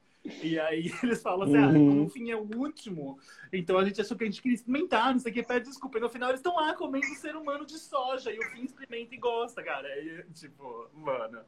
E 0.43 0.59
aí 0.59 0.91
eles 1.03 1.23
falam 1.23 1.47
assim, 1.47 1.57
ah, 1.57 1.69
uhum. 1.69 1.91
como 1.91 2.05
o 2.05 2.09
fim 2.09 2.31
é 2.31 2.37
o 2.37 2.49
último, 2.57 3.19
então 3.53 3.79
a 3.79 3.85
gente 3.85 4.01
achou 4.01 4.17
que 4.17 4.25
a 4.25 4.27
gente 4.27 4.43
queria 4.43 4.57
experimentar, 4.57 5.13
não 5.13 5.21
sei 5.21 5.31
o 5.31 5.35
que, 5.35 5.43
pede 5.43 5.69
desculpa. 5.69 5.99
E 5.99 6.01
no 6.01 6.09
final 6.09 6.31
eles 6.31 6.41
estão 6.41 6.57
lá 6.57 6.75
comendo 6.75 7.07
ser 7.15 7.37
humano 7.37 7.65
de 7.65 7.79
soja, 7.79 8.33
e 8.33 8.39
o 8.39 8.51
fim 8.51 8.65
experimenta 8.65 9.15
e 9.15 9.19
gosta, 9.19 9.63
cara. 9.63 9.89
E, 10.01 10.25
tipo, 10.33 10.91
mano. 10.95 11.41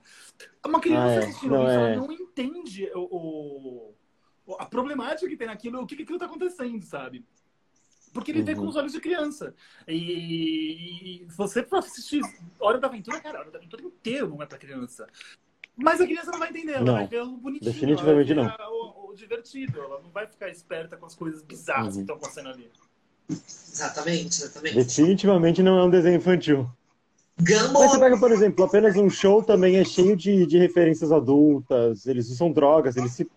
Uma 0.64 0.81
criança 0.81 1.07
ah, 1.07 1.14
é. 1.14 1.18
assistindo 1.18 1.51
não, 1.51 1.68
é. 1.68 1.96
não 1.96 2.12
entende 2.12 2.90
o, 2.94 3.94
o, 4.46 4.55
a 4.59 4.66
problemática 4.66 5.29
que 5.29 5.37
tem 5.37 5.48
naquilo, 5.48 5.81
o 5.81 5.87
que, 5.87 5.96
que 5.96 6.03
aquilo 6.03 6.18
tá 6.18 6.27
acontecendo, 6.27 6.83
sabe? 6.83 7.24
Porque 8.18 8.33
ele 8.33 8.40
uhum. 8.40 8.44
vê 8.44 8.54
com 8.57 8.66
os 8.66 8.74
olhos 8.74 8.92
de 8.92 9.00
criança. 9.00 9.54
E, 9.87 11.22
e 11.22 11.26
você 11.26 11.62
pra 11.62 11.78
assistir 11.78 12.20
Hora 12.59 12.78
da 12.78 12.88
Aventura, 12.88 13.20
cara, 13.20 13.38
Hora 13.38 13.50
da 13.50 13.59
Aventura 13.59 13.83
inteiro 13.85 14.28
não 14.28 14.42
é 14.42 14.46
pra 14.46 14.59
criança. 14.59 15.07
Mas 15.76 16.00
a 16.00 16.04
criança 16.04 16.33
não 16.33 16.40
vai 16.40 16.50
entender, 16.50 16.72
ela 16.72 16.85
não, 16.85 16.94
vai 16.94 17.07
ver 17.07 17.22
o 17.22 17.37
bonitinho. 17.37 17.72
Definitivamente 17.72 18.35
não. 18.35 18.52
O, 18.70 19.11
o, 19.11 19.14
divertido, 19.14 19.81
ela 19.81 20.00
não 20.02 20.11
vai 20.11 20.26
ficar 20.26 20.48
esperta 20.48 20.96
com 20.96 21.07
as 21.07 21.14
coisas 21.14 21.42
bizarras 21.42 21.87
uhum. 21.87 21.92
que 21.92 22.00
estão 22.00 22.16
acontecendo 22.16 22.48
ali. 22.48 22.68
Exatamente, 23.31 24.42
exatamente. 24.42 24.74
Definitivamente 24.74 25.62
não 25.62 25.78
é 25.78 25.85
um 25.85 25.90
desenho 25.90 26.16
infantil. 26.16 26.68
Gumball... 27.40 27.83
Mas 27.83 27.92
você 27.92 28.00
pega, 28.00 28.18
por 28.18 28.33
exemplo, 28.33 28.64
apenas 28.64 28.96
um 28.96 29.09
show 29.09 29.40
também 29.44 29.76
é 29.76 29.85
cheio 29.85 30.16
de, 30.16 30.44
de 30.44 30.59
referências 30.59 31.12
adultas, 31.12 32.07
eles 32.07 32.28
usam 32.31 32.50
drogas, 32.50 32.96
eles 32.96 33.12
se. 33.12 33.31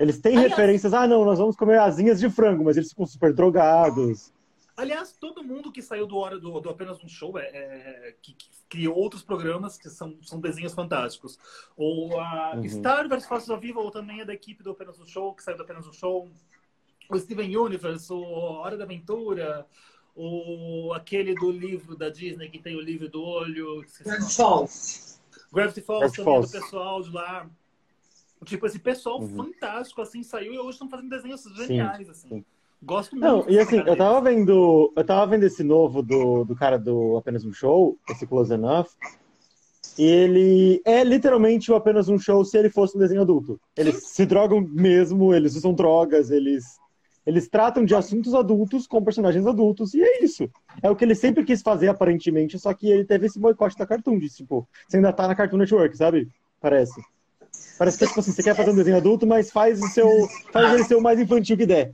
Eles 0.00 0.18
têm 0.18 0.32
Aliás, 0.32 0.52
referências, 0.52 0.94
ah 0.94 1.06
não, 1.06 1.26
nós 1.26 1.38
vamos 1.38 1.54
comer 1.54 1.78
asinhas 1.78 2.18
de 2.18 2.30
frango, 2.30 2.64
mas 2.64 2.74
eles 2.78 2.88
ficam 2.88 3.04
super 3.04 3.34
drogados. 3.34 4.32
Aliás, 4.74 5.12
todo 5.12 5.44
mundo 5.44 5.70
que 5.70 5.82
saiu 5.82 6.06
do 6.06 6.16
hora 6.16 6.38
do, 6.38 6.58
do 6.58 6.70
apenas 6.70 7.04
um 7.04 7.08
show 7.08 7.38
é, 7.38 7.42
é 7.42 8.14
que, 8.22 8.32
que, 8.32 8.48
criou 8.66 8.96
outros 8.96 9.22
programas 9.22 9.76
que 9.76 9.90
são, 9.90 10.16
são 10.22 10.40
desenhos 10.40 10.72
fantásticos. 10.72 11.38
Ou 11.76 12.18
a 12.18 12.54
uhum. 12.54 12.66
Star 12.66 13.06
vs 13.10 13.26
Faces 13.26 13.50
of 13.50 13.68
Evil 13.68 13.90
também 13.90 14.22
é 14.22 14.24
da 14.24 14.32
equipe 14.32 14.62
do 14.62 14.70
apenas 14.70 14.98
um 14.98 15.04
show, 15.04 15.34
que 15.34 15.42
saiu 15.42 15.58
do 15.58 15.64
apenas 15.64 15.86
um 15.86 15.92
show. 15.92 16.30
O 17.10 17.18
Steven 17.18 17.54
Universe, 17.54 18.10
o 18.10 18.22
Hora 18.22 18.78
da 18.78 18.84
Aventura, 18.84 19.66
o 20.16 20.94
aquele 20.94 21.34
do 21.34 21.50
livro 21.50 21.94
da 21.94 22.08
Disney 22.08 22.48
que 22.48 22.58
tem 22.58 22.74
o 22.74 22.80
livro 22.80 23.10
do 23.10 23.22
olho. 23.22 23.84
Gravity 24.02 24.34
Falls. 24.34 25.20
Gravity 25.52 25.80
Falls 25.82 26.00
Gravity 26.00 26.16
também 26.16 26.34
Falls. 26.34 26.52
do 26.52 26.58
pessoal 26.58 27.02
de 27.02 27.10
lá. 27.10 27.50
Tipo, 28.44 28.66
esse 28.66 28.78
pessoal 28.78 29.20
uhum. 29.20 29.28
fantástico 29.28 30.00
assim 30.00 30.22
saiu 30.22 30.54
e 30.54 30.58
hoje 30.58 30.70
estão 30.70 30.88
fazendo 30.88 31.10
desenhos 31.10 31.42
geniais 31.56 32.06
sim, 32.06 32.10
assim. 32.10 32.28
Sim. 32.28 32.44
Gosto 32.82 33.14
muito. 33.14 33.26
Não, 33.26 33.48
e 33.48 33.58
assim, 33.58 33.76
eu 33.86 33.96
tava 33.96 34.20
vendo. 34.22 34.92
Eu 34.96 35.04
tava 35.04 35.26
vendo 35.30 35.44
esse 35.44 35.62
novo 35.62 36.02
do, 36.02 36.44
do 36.44 36.56
cara 36.56 36.78
do 36.78 37.18
Apenas 37.18 37.44
um 37.44 37.52
Show, 37.52 37.98
esse 38.08 38.26
Close 38.26 38.52
Enough. 38.54 38.86
E 39.98 40.04
ele 40.04 40.82
é 40.84 41.04
literalmente 41.04 41.70
o 41.70 41.74
apenas 41.74 42.08
um 42.08 42.18
show 42.18 42.42
se 42.44 42.56
ele 42.56 42.70
fosse 42.70 42.96
um 42.96 43.00
desenho 43.00 43.20
adulto. 43.20 43.60
Eles 43.76 44.06
se 44.06 44.24
drogam 44.24 44.60
mesmo, 44.60 45.34
eles 45.34 45.56
usam 45.56 45.74
drogas, 45.74 46.30
eles, 46.30 46.64
eles 47.26 47.48
tratam 47.48 47.84
de 47.84 47.94
assuntos 47.94 48.34
adultos 48.34 48.86
com 48.86 49.04
personagens 49.04 49.46
adultos, 49.46 49.92
e 49.92 50.02
é 50.02 50.24
isso. 50.24 50.48
É 50.82 50.90
o 50.90 50.96
que 50.96 51.04
ele 51.04 51.14
sempre 51.14 51.44
quis 51.44 51.60
fazer, 51.60 51.88
aparentemente, 51.88 52.58
só 52.58 52.72
que 52.72 52.90
ele 52.90 53.04
teve 53.04 53.26
esse 53.26 53.38
boicote 53.38 53.76
da 53.76 53.86
Cartoon, 53.86 54.18
de 54.18 54.28
tipo, 54.30 54.66
você 54.88 54.96
ainda 54.96 55.12
tá 55.12 55.26
na 55.26 55.34
Cartoon 55.34 55.58
Network, 55.58 55.94
sabe? 55.96 56.28
Parece. 56.60 57.00
Parece 57.78 57.98
que 57.98 58.06
tipo 58.06 58.20
assim, 58.20 58.32
você 58.32 58.42
quer 58.42 58.54
fazer 58.54 58.70
um 58.70 58.76
desenho 58.76 58.96
adulto, 58.96 59.26
mas 59.26 59.50
faz 59.50 59.80
o 59.80 59.88
seu. 59.88 60.08
faz 60.52 60.74
ele 60.74 60.84
ser 60.84 60.96
o 60.96 61.00
mais 61.00 61.18
infantil 61.18 61.56
que 61.56 61.66
der. 61.66 61.92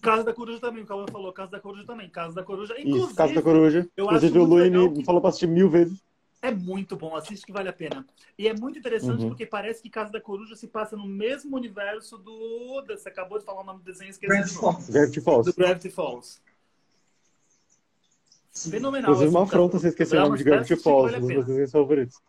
Casa 0.00 0.24
da 0.24 0.32
Coruja 0.32 0.60
também, 0.60 0.82
o 0.82 0.86
Cauã 0.86 1.06
falou. 1.10 1.32
Casa 1.32 1.50
da 1.50 1.60
Coruja 1.60 1.84
também. 1.84 2.08
Casa 2.08 2.34
da 2.34 2.42
Coruja. 2.42 2.74
Inclusive, 2.78 3.06
Isso, 3.06 3.14
Casa 3.14 3.34
da 3.34 3.42
Coruja. 3.42 3.88
Eu 3.96 4.06
Inclusive, 4.06 4.38
o 4.38 4.44
Luiz 4.44 4.70
me 4.70 4.94
que... 4.94 5.04
falou 5.04 5.20
pra 5.20 5.28
assistir 5.28 5.46
mil 5.46 5.68
vezes. 5.68 5.98
É 6.40 6.50
muito 6.50 6.94
bom, 6.94 7.16
assiste 7.16 7.46
que 7.46 7.52
vale 7.52 7.70
a 7.70 7.72
pena. 7.72 8.04
E 8.38 8.46
é 8.46 8.54
muito 8.54 8.78
interessante 8.78 9.22
uhum. 9.22 9.28
porque 9.28 9.46
parece 9.46 9.82
que 9.82 9.88
Casa 9.88 10.12
da 10.12 10.20
Coruja 10.20 10.54
se 10.54 10.66
passa 10.66 10.94
no 10.94 11.06
mesmo 11.06 11.56
universo 11.56 12.18
do. 12.18 12.84
Você 12.86 13.08
acabou 13.08 13.38
de 13.38 13.44
falar 13.44 13.62
o 13.62 13.64
nome 13.64 13.78
do 13.80 13.84
desenho, 13.84 14.10
esqueci 14.10 14.30
Gravity 14.30 14.54
Falls. 14.54 14.92
Gravity 14.92 15.20
Falls. 15.20 15.50
Do 15.50 15.56
Gravity 15.56 15.90
Falls. 15.90 16.40
Fenomenal. 18.70 19.10
Inclusive, 19.10 19.30
uma 19.30 19.42
afronta 19.44 19.78
você 19.78 19.88
esquecer 19.88 20.18
o 20.18 20.20
nome 20.20 20.38
de 20.38 20.44
Gravity 20.44 20.76
Falls, 20.76 21.16
um 21.16 21.20
dos 21.20 21.28
meus 21.28 21.46
desenhos 21.46 21.72
favoritos. 21.72 22.20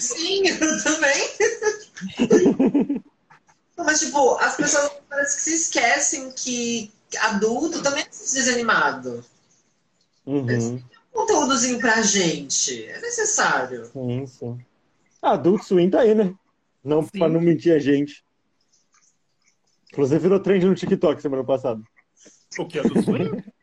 Sim, 0.00 0.48
eu 0.48 0.82
também. 0.82 1.28
Mas, 3.76 4.00
tipo, 4.00 4.36
as 4.36 4.56
pessoas 4.56 4.90
parece 5.08 5.36
que 5.36 5.42
se 5.42 5.54
esquecem 5.54 6.30
que 6.32 6.90
adulto 7.20 7.82
também 7.82 8.02
é 8.02 8.08
desanimado. 8.08 9.24
Uhum. 10.26 10.74
Um 10.76 10.82
conteúdozinho 11.12 11.78
pra 11.78 12.02
gente. 12.02 12.84
É 12.84 13.00
necessário. 13.00 13.86
Sim, 13.86 14.26
sim. 14.26 14.58
Ah, 15.22 15.32
adulto 15.32 15.64
swing 15.64 15.90
tá 15.90 16.00
aí, 16.00 16.14
né? 16.14 16.34
Não 16.84 17.02
sim. 17.02 17.10
pra 17.18 17.28
não 17.28 17.40
mentir 17.40 17.72
a 17.74 17.78
gente. 17.78 18.24
Inclusive 19.92 20.20
virou 20.20 20.40
trend 20.40 20.64
no 20.66 20.74
TikTok 20.74 21.20
semana 21.20 21.44
passada. 21.44 21.82
O 22.58 22.66
que? 22.66 22.78
Adult 22.78 23.04
Swing? 23.04 23.44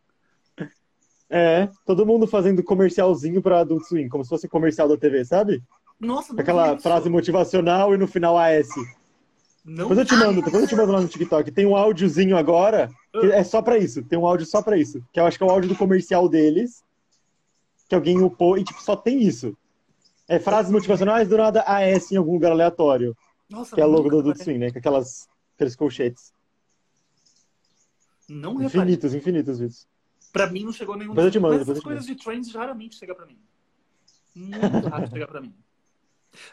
é, 1.30 1.70
todo 1.86 2.06
mundo 2.06 2.28
fazendo 2.28 2.64
comercialzinho 2.64 3.42
pra 3.42 3.60
Adult 3.62 3.84
Swing, 3.86 4.10
como 4.10 4.24
se 4.24 4.30
fosse 4.30 4.48
comercial 4.48 4.88
da 4.88 4.98
TV, 4.98 5.26
sabe? 5.26 5.62
Nossa, 6.00 6.34
Aquela 6.40 6.78
frase 6.78 7.10
motivacional 7.10 7.94
e 7.94 7.98
no 7.98 8.08
final 8.08 8.38
AS. 8.38 8.68
Não... 9.64 9.88
Depois 9.90 9.98
eu 10.00 10.06
te 10.06 10.16
mando, 10.16 10.42
depois 10.42 10.64
eu 10.64 10.70
te 10.70 10.76
mando 10.76 10.92
lá 10.92 11.02
no 11.02 11.08
TikTok. 11.08 11.52
Tem 11.52 11.66
um 11.66 11.76
áudiozinho 11.76 12.38
agora, 12.38 12.90
que 13.12 13.32
é 13.32 13.44
só 13.44 13.62
pra 13.62 13.78
isso. 13.78 14.04
Tem 14.04 14.20
um 14.20 14.26
áudio 14.28 14.46
só 14.46 14.62
pra 14.62 14.78
isso. 14.78 15.02
Que 15.12 15.20
eu 15.20 15.26
acho 15.26 15.38
que 15.38 15.44
é 15.44 15.48
o 15.48 15.50
áudio 15.50 15.70
do 15.70 15.76
comercial 15.76 16.30
deles. 16.30 16.84
Que 17.90 17.96
alguém 17.96 18.22
upou 18.22 18.58
e, 18.58 18.64
tipo, 18.64 18.82
só 18.84 18.96
tem 18.96 19.24
isso. 19.24 19.58
É 20.28 20.38
frases 20.40 20.72
motivacionais 20.72 21.28
do 21.28 21.38
nada 21.38 21.62
AS 21.62 22.12
em 22.12 22.18
algum 22.18 22.34
lugar 22.34 22.52
aleatório. 22.52 23.16
Nossa, 23.50 23.74
que 23.76 23.82
é 23.82 23.86
logo 23.86 24.10
do 24.10 24.20
Adult 24.20 24.38
Swim, 24.38 24.58
né? 24.58 24.72
Com 24.72 24.80
aquelas, 24.80 25.28
aqueles 25.56 25.76
colchetes. 25.76 26.32
Não 28.28 28.54
Infinitos, 28.62 29.14
reparei. 29.14 29.18
infinitos 29.20 29.60
vídeos. 29.60 29.88
Pra 30.36 30.48
mim 30.48 30.66
não 30.66 30.74
chegou 30.74 30.98
nenhum. 30.98 31.12
Depois 31.12 31.28
eu 31.28 31.32
te 31.32 31.40
mando, 31.40 31.60
Mas 31.60 31.70
essas 31.70 31.82
coisas 31.82 32.06
de 32.06 32.14
trends 32.14 32.54
raramente 32.54 32.98
chega 32.98 33.16
pra 33.16 33.26
mim. 33.26 33.40
Muito 34.36 34.90
raro 34.90 35.08
chega 35.10 35.26
pra 35.26 35.40
mim. 35.40 35.56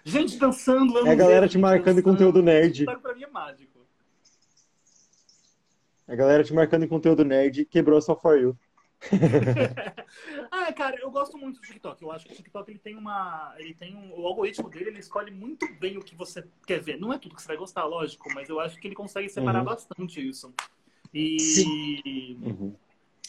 Gente 0.04 0.38
dançando, 0.38 1.04
É 1.04 1.10
a 1.10 1.14
galera 1.16 1.48
te 1.48 1.58
marcando 1.58 1.98
em 1.98 2.02
conteúdo 2.02 2.40
nerd. 2.40 2.84
Pra 2.84 3.12
mim 3.12 3.24
é 3.24 3.26
mágico. 3.26 3.80
A 6.06 6.14
galera 6.14 6.44
te 6.44 6.54
marcando 6.54 6.84
em 6.84 6.88
conteúdo 6.88 7.24
nerd 7.24 7.64
quebrou 7.64 8.00
só 8.00 8.14
for 8.14 8.38
you. 8.38 8.56
ah, 10.48 10.72
cara, 10.72 11.00
eu 11.00 11.10
gosto 11.10 11.36
muito 11.36 11.60
do 11.60 11.66
TikTok. 11.66 12.00
Eu 12.00 12.12
acho 12.12 12.24
que 12.24 12.34
o 12.34 12.36
TikTok 12.36 12.70
ele 12.70 12.78
tem 12.78 12.96
uma. 12.96 13.52
Ele 13.58 13.74
tem 13.74 13.96
um. 13.96 14.16
O 14.16 14.28
algoritmo 14.28 14.70
dele 14.70 14.90
ele 14.90 15.00
escolhe 15.00 15.32
muito 15.32 15.66
bem 15.80 15.98
o 15.98 16.04
que 16.04 16.14
você 16.14 16.44
quer 16.64 16.80
ver. 16.80 17.00
Não 17.00 17.12
é 17.12 17.18
tudo 17.18 17.34
que 17.34 17.42
você 17.42 17.48
vai 17.48 17.56
gostar, 17.56 17.84
lógico, 17.84 18.32
mas 18.32 18.48
eu 18.48 18.60
acho 18.60 18.78
que 18.78 18.86
ele 18.86 18.94
consegue 18.94 19.28
separar 19.28 19.58
uhum. 19.58 19.64
bastante 19.64 20.24
isso. 20.24 20.54
E. 21.12 22.38
Uhum. 22.40 22.76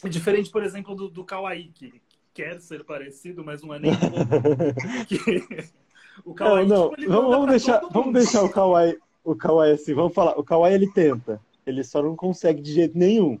Diferente, 0.04 0.50
por 0.50 0.62
exemplo, 0.62 0.94
do, 0.94 1.08
do 1.08 1.24
Kawaii, 1.24 1.70
que 1.74 2.00
quer 2.32 2.60
ser 2.60 2.84
parecido, 2.84 3.44
mas 3.44 3.62
não 3.62 3.74
é 3.74 3.78
nem. 3.78 3.92
O 6.24 6.32
Kawaii, 6.32 6.66
não, 6.66 6.90
não. 6.90 6.90
Tipo, 6.94 7.10
vamos, 7.10 7.30
vamos 7.30 7.50
deixar, 7.50 7.80
vamos 7.90 8.12
deixar 8.12 8.42
o 8.44 8.48
Kawaii, 8.48 8.96
o 9.24 9.34
Kawaii 9.34 9.72
assim, 9.72 9.94
vamos 9.94 10.14
falar. 10.14 10.38
O 10.38 10.44
Kawaii 10.44 10.74
ele 10.74 10.92
tenta, 10.92 11.40
ele 11.66 11.82
só 11.82 12.02
não 12.02 12.14
consegue 12.14 12.62
de 12.62 12.72
jeito 12.72 12.96
nenhum. 12.96 13.38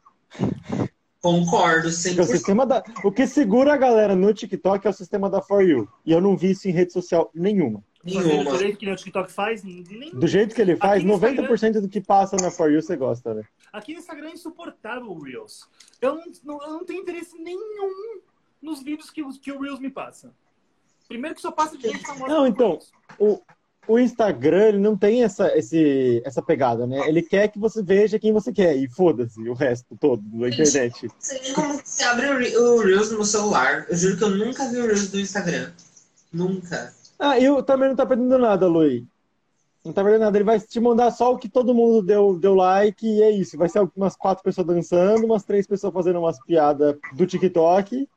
Concordo, 1.22 1.90
sim. 1.90 2.18
O, 2.20 2.24
sistema 2.24 2.66
da... 2.66 2.82
o 3.02 3.12
que 3.12 3.26
segura 3.26 3.72
a 3.72 3.76
galera 3.76 4.14
no 4.14 4.34
TikTok 4.34 4.86
é 4.86 4.90
o 4.90 4.92
sistema 4.92 5.30
da 5.30 5.40
For 5.40 5.62
You. 5.62 5.88
E 6.04 6.12
eu 6.12 6.20
não 6.20 6.36
vi 6.36 6.50
isso 6.50 6.68
em 6.68 6.72
rede 6.72 6.92
social 6.92 7.30
nenhuma. 7.34 7.82
Nenhuma. 8.04 8.50
Do 8.50 8.58
jeito 8.58 8.78
que 8.78 8.90
o 8.90 8.96
TikTok 8.96 9.32
faz, 9.32 9.64
nem... 9.64 9.82
Do 10.12 10.26
jeito 10.26 10.54
que 10.54 10.60
ele 10.60 10.76
faz, 10.76 11.02
90% 11.02 11.80
do 11.80 11.88
que 11.88 12.00
passa 12.00 12.36
na 12.36 12.50
For 12.50 12.70
You 12.70 12.82
você 12.82 12.96
gosta, 12.96 13.34
né? 13.34 13.42
Aqui 13.72 13.94
no 13.94 14.00
Instagram 14.00 14.28
é 14.28 14.32
insuportável 14.32 15.10
o 15.10 15.22
Reels. 15.22 15.68
Eu 16.00 16.16
não, 16.44 16.62
eu 16.62 16.70
não 16.70 16.84
tenho 16.84 17.00
interesse 17.00 17.36
nenhum 17.38 18.20
nos 18.60 18.82
vídeos 18.82 19.10
que, 19.10 19.22
que 19.38 19.52
o 19.52 19.60
Reels 19.60 19.80
me 19.80 19.90
passa. 19.90 20.32
Primeiro 21.08 21.34
que 21.34 21.40
só 21.40 21.50
passa 21.50 21.76
de 21.76 21.88
gente 21.88 22.06
famosa. 22.06 22.32
Não, 22.32 22.46
então, 22.46 22.78
o, 23.18 23.40
o 23.86 23.98
Instagram 23.98 24.68
ele 24.68 24.78
não 24.78 24.96
tem 24.96 25.22
essa, 25.22 25.56
esse, 25.56 26.22
essa 26.24 26.42
pegada, 26.42 26.86
né? 26.86 27.08
Ele 27.08 27.22
quer 27.22 27.48
que 27.48 27.58
você 27.58 27.82
veja 27.82 28.18
quem 28.18 28.32
você 28.32 28.52
quer 28.52 28.76
e 28.76 28.88
foda-se 28.88 29.40
o 29.48 29.54
resto 29.54 29.96
todo 30.00 30.22
da 30.22 30.48
internet. 30.48 31.08
Sei 31.18 31.52
como 31.52 31.80
você 31.82 32.04
abre 32.04 32.56
o 32.56 32.78
Reels 32.80 33.10
no 33.12 33.24
celular. 33.24 33.86
Eu 33.88 33.96
juro 33.96 34.16
que 34.16 34.24
eu 34.24 34.30
nunca 34.30 34.68
vi 34.68 34.78
o 34.78 34.86
Reels 34.86 35.08
do 35.08 35.20
Instagram. 35.20 35.72
Nunca. 36.32 36.94
Ah, 37.18 37.38
eu 37.38 37.62
também 37.62 37.88
não 37.88 37.96
tá 37.96 38.04
perdendo 38.04 38.38
nada, 38.38 38.66
Luí. 38.66 39.06
Não 39.84 39.92
tá 39.92 40.02
perdendo 40.02 40.22
nada. 40.22 40.36
Ele 40.36 40.44
vai 40.44 40.58
te 40.58 40.80
mandar 40.80 41.10
só 41.10 41.32
o 41.32 41.38
que 41.38 41.48
todo 41.48 41.74
mundo 41.74 42.02
deu, 42.02 42.38
deu 42.38 42.54
like 42.54 43.06
e 43.06 43.22
é 43.22 43.30
isso. 43.30 43.58
Vai 43.58 43.68
ser 43.68 43.86
umas 43.94 44.16
quatro 44.16 44.42
pessoas 44.42 44.66
dançando, 44.66 45.24
umas 45.24 45.44
três 45.44 45.66
pessoas 45.66 45.92
fazendo 45.92 46.18
umas 46.18 46.42
piadas 46.44 46.96
do 47.12 47.26
TikTok 47.26 48.08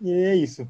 e 0.00 0.12
é 0.12 0.34
isso. 0.34 0.66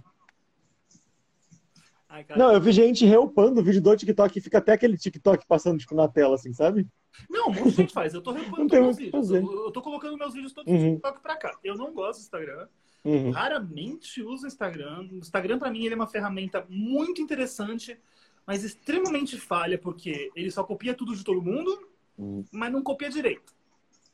Ai, 2.08 2.24
não, 2.36 2.52
eu 2.52 2.60
vi 2.60 2.70
gente 2.70 3.04
reupando 3.04 3.60
o 3.60 3.64
vídeo 3.64 3.82
do 3.82 3.96
TikTok 3.96 4.38
e 4.38 4.42
fica 4.42 4.58
até 4.58 4.72
aquele 4.72 4.96
TikTok 4.96 5.44
passando 5.48 5.78
tipo, 5.78 5.96
na 5.96 6.06
tela, 6.06 6.36
assim, 6.36 6.52
sabe? 6.52 6.86
Não, 7.28 7.50
muita 7.50 7.70
gente 7.70 7.92
faz. 7.92 8.14
Eu 8.14 8.22
tô 8.22 8.32
reupando 8.32 8.88
os 8.88 8.96
vídeos. 8.96 9.30
Eu, 9.30 9.64
eu 9.64 9.72
tô 9.72 9.82
colocando 9.82 10.16
meus 10.16 10.32
vídeos 10.32 10.52
todos 10.52 10.72
uhum. 10.72 10.78
do 10.78 10.90
TikTok 10.90 11.20
pra 11.20 11.36
cá. 11.36 11.56
Eu 11.64 11.76
não 11.76 11.92
gosto 11.92 12.20
do 12.20 12.22
Instagram. 12.22 12.68
Uhum. 13.04 13.30
Raramente 13.30 14.22
uso 14.22 14.44
o 14.44 14.46
Instagram. 14.46 15.08
O 15.12 15.18
Instagram, 15.18 15.58
para 15.58 15.70
mim, 15.70 15.84
ele 15.84 15.94
é 15.94 15.96
uma 15.96 16.06
ferramenta 16.06 16.64
muito 16.68 17.20
interessante 17.20 17.98
mas 18.46 18.62
extremamente 18.62 19.38
falha, 19.38 19.78
porque 19.78 20.30
ele 20.36 20.50
só 20.50 20.62
copia 20.62 20.94
tudo 20.94 21.16
de 21.16 21.24
todo 21.24 21.42
mundo, 21.42 21.88
uhum. 22.18 22.44
mas 22.52 22.72
não 22.72 22.82
copia 22.82 23.08
direito. 23.08 23.54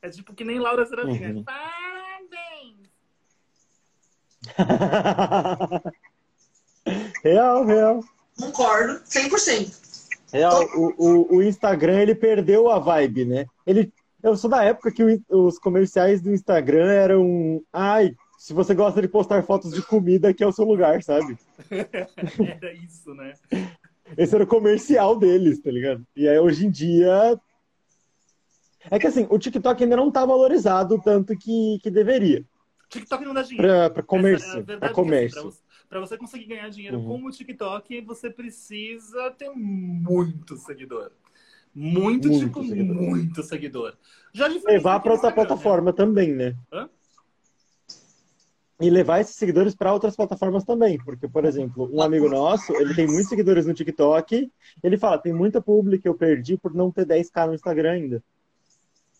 É 0.01 0.09
tipo 0.09 0.33
que 0.33 0.43
nem 0.43 0.59
Laura 0.59 0.85
Serafim, 0.85 1.25
uhum. 1.25 1.43
Parabéns! 1.43 2.89
real, 7.23 7.65
real. 7.65 8.03
Concordo, 8.39 9.03
100%. 9.03 9.81
Real, 10.33 10.63
o, 10.75 10.93
o, 10.97 11.35
o 11.35 11.43
Instagram, 11.43 11.99
ele 11.99 12.15
perdeu 12.15 12.71
a 12.71 12.79
vibe, 12.79 13.25
né? 13.25 13.45
Ele, 13.67 13.91
eu 14.23 14.35
sou 14.37 14.49
da 14.49 14.63
época 14.63 14.91
que 14.91 15.03
o, 15.03 15.21
os 15.29 15.59
comerciais 15.59 16.21
do 16.21 16.31
Instagram 16.31 16.89
eram... 16.89 17.61
Ai, 17.71 18.15
se 18.41 18.53
você 18.53 18.73
gosta 18.73 18.99
de 18.99 19.07
postar 19.07 19.43
fotos 19.43 19.71
de 19.71 19.83
comida, 19.83 20.33
que 20.33 20.43
é 20.43 20.47
o 20.47 20.51
seu 20.51 20.65
lugar, 20.65 21.03
sabe? 21.03 21.37
Era 21.69 22.73
isso, 22.83 23.13
né? 23.13 23.33
Esse 24.17 24.33
era 24.33 24.43
o 24.43 24.47
comercial 24.47 25.15
deles, 25.15 25.61
tá 25.61 25.69
ligado? 25.69 26.03
E 26.15 26.27
aí 26.27 26.39
hoje 26.39 26.65
em 26.65 26.71
dia. 26.71 27.39
É 28.89 28.97
que 28.97 29.05
assim, 29.05 29.27
o 29.29 29.37
TikTok 29.37 29.83
ainda 29.83 29.95
não 29.95 30.09
tá 30.09 30.25
valorizado 30.25 30.99
tanto 31.03 31.37
que, 31.37 31.77
que 31.83 31.91
deveria. 31.91 32.43
TikTok 32.89 33.23
não 33.23 33.35
dá 33.35 33.43
dinheiro. 33.43 33.67
Pra, 33.67 33.89
pra 33.91 34.01
comércio. 34.01 34.65
É 34.67 34.77
pra 34.77 34.89
comércio. 34.89 35.37
É 35.37 35.41
assim, 35.41 35.49
pra, 35.51 35.51
você, 35.51 35.87
pra, 35.87 35.99
você, 35.99 36.17
conseguir 36.17 36.45
ganhar 36.45 36.69
dinheiro 36.69 36.97
uhum. 36.97 37.21
com 37.21 37.27
o 37.27 37.31
TikTok, 37.31 38.01
você 38.01 38.27
precisa 38.31 39.29
ter 39.37 39.51
muito 39.51 40.57
seguidor. 40.57 41.11
Muito, 41.75 42.27
muito 42.27 42.39
tipo, 42.39 42.63
seguidor. 42.63 42.95
muito 42.95 43.43
seguidor. 43.43 43.93
Já 44.33 44.47
Levar 44.47 44.99
pra 44.99 45.13
outra 45.13 45.31
plataforma 45.31 45.91
né? 45.91 45.95
também, 45.95 46.33
né? 46.33 46.55
Hã? 46.73 46.89
E 48.81 48.89
levar 48.89 49.21
esses 49.21 49.35
seguidores 49.35 49.75
para 49.75 49.93
outras 49.93 50.15
plataformas 50.15 50.63
também. 50.63 50.97
Porque, 50.97 51.27
por 51.27 51.45
exemplo, 51.45 51.89
um 51.93 52.01
amigo 52.01 52.27
nosso, 52.27 52.73
ele 52.75 52.95
tem 52.95 53.05
muitos 53.05 53.29
seguidores 53.29 53.65
no 53.65 53.73
TikTok, 53.73 54.51
ele 54.83 54.97
fala, 54.97 55.19
tem 55.19 55.31
muita 55.31 55.61
publi 55.61 55.99
que 55.99 56.07
eu 56.07 56.15
perdi 56.15 56.57
por 56.57 56.73
não 56.73 56.91
ter 56.91 57.05
10k 57.05 57.47
no 57.47 57.53
Instagram 57.53 57.91
ainda. 57.91 58.23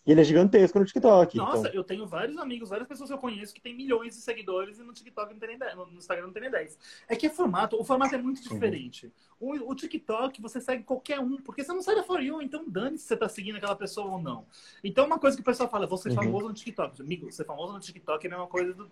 E 0.06 0.12
ele 0.12 0.22
é 0.22 0.24
gigantesco 0.24 0.80
no 0.80 0.86
TikTok. 0.86 1.38
Nossa, 1.38 1.68
então. 1.68 1.72
eu 1.74 1.84
tenho 1.84 2.08
vários 2.08 2.36
amigos, 2.40 2.70
várias 2.70 2.88
pessoas 2.88 3.08
que 3.08 3.14
eu 3.14 3.20
conheço 3.20 3.54
que 3.54 3.62
tem 3.62 3.76
milhões 3.76 4.16
de 4.16 4.22
seguidores 4.22 4.80
e 4.80 4.84
no 4.84 4.94
TikTok 4.94 5.32
não 5.32 5.40
tem 5.40 5.50
nem 5.50 5.60
10, 5.60 5.76
no 5.76 5.94
Instagram 5.94 6.26
não 6.26 6.34
tem 6.34 6.42
nem 6.42 6.52
10. 6.52 6.80
É 7.08 7.16
que 7.16 7.28
é 7.28 7.30
formato, 7.30 7.80
o 7.80 7.84
formato 7.84 8.16
é 8.16 8.18
muito 8.18 8.38
uhum. 8.38 8.54
diferente. 8.54 9.12
Uhum. 9.40 9.66
O, 9.68 9.72
o, 9.72 9.76
TikTok, 9.76 10.42
você 10.42 10.60
segue 10.60 10.84
qualquer 10.84 11.20
um, 11.20 11.38
porque 11.38 11.64
você 11.64 11.72
não 11.72 11.84
sai 11.84 11.96
da 11.96 12.04
For 12.04 12.20
You, 12.20 12.42
então 12.42 12.68
dane 12.68 12.98
se 12.98 13.06
você 13.06 13.16
tá 13.16 13.30
seguindo 13.30 13.58
aquela 13.58 13.76
pessoa 13.76 14.14
ou 14.14 14.20
não. 14.20 14.46
Então, 14.84 15.06
uma 15.06 15.20
coisa 15.20 15.38
que 15.38 15.42
o 15.42 15.46
pessoal 15.46 15.70
fala, 15.70 15.86
você 15.86 16.10
é 16.10 16.14
famoso 16.14 16.48
no 16.48 16.54
TikTok. 16.54 17.00
Amigo, 17.00 17.32
ser 17.32 17.46
famoso 17.46 17.74
no 17.74 17.80
TikTok 17.80 18.26
é 18.26 18.28
a 18.28 18.32
mesma 18.32 18.48
coisa 18.48 18.74
do, 18.74 18.90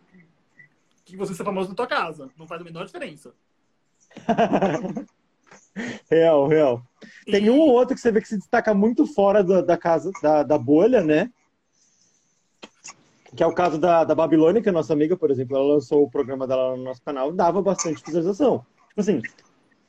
que 1.05 1.17
você 1.17 1.33
ser 1.33 1.43
famoso 1.43 1.69
na 1.69 1.75
tua 1.75 1.88
casa. 1.88 2.29
Não 2.38 2.47
faz 2.47 2.62
a 2.62 2.63
menor 2.63 2.85
diferença. 2.85 3.33
real, 6.09 6.47
real. 6.47 6.83
Tem 7.25 7.45
e... 7.45 7.49
um 7.49 7.59
ou 7.59 7.69
outro 7.69 7.95
que 7.95 8.01
você 8.01 8.12
vê 8.12 8.21
que 8.21 8.27
se 8.27 8.38
destaca 8.38 8.73
muito 8.73 9.05
fora 9.05 9.43
da, 9.43 9.62
da 9.62 9.77
casa, 9.77 10.12
da, 10.21 10.43
da 10.43 10.57
bolha, 10.57 11.01
né? 11.01 11.31
Que 13.35 13.43
é 13.43 13.47
o 13.47 13.53
caso 13.53 13.77
da, 13.77 14.03
da 14.03 14.15
Babilônia, 14.15 14.62
que 14.62 14.69
é 14.69 14.71
nossa 14.71 14.93
amiga, 14.93 15.15
por 15.15 15.29
exemplo, 15.29 15.55
ela 15.55 15.73
lançou 15.75 16.03
o 16.03 16.09
programa 16.09 16.47
dela 16.47 16.75
no 16.75 16.83
nosso 16.83 17.01
canal, 17.01 17.31
dava 17.31 17.62
bastante 17.62 18.03
visualização. 18.03 18.65
Tipo 18.89 19.01
assim, 19.01 19.21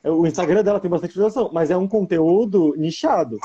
o 0.03 0.27
Instagram 0.27 0.63
dela 0.63 0.79
tem 0.79 0.89
bastante 0.89 1.11
visualização, 1.11 1.49
mas 1.51 1.71
é 1.71 1.77
um 1.77 1.87
conteúdo 1.87 2.75
nichado. 2.77 3.39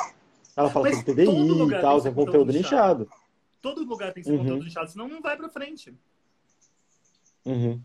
Ela 0.54 0.70
fala 0.70 0.88
mas 0.88 0.98
sobre 0.98 1.14
TDI 1.14 1.30
e 1.30 1.80
tal, 1.80 1.98
é 1.98 2.10
um 2.10 2.14
conteúdo 2.14 2.52
nichado. 2.52 3.04
nichado. 3.04 3.08
Todo 3.60 3.84
lugar 3.84 4.12
tem 4.12 4.20
esse 4.20 4.30
uhum. 4.30 4.38
conteúdo 4.38 4.64
nichado, 4.64 4.90
senão 4.90 5.08
não 5.08 5.20
vai 5.20 5.36
pra 5.36 5.48
frente. 5.48 5.94
Uhum. 7.46 7.80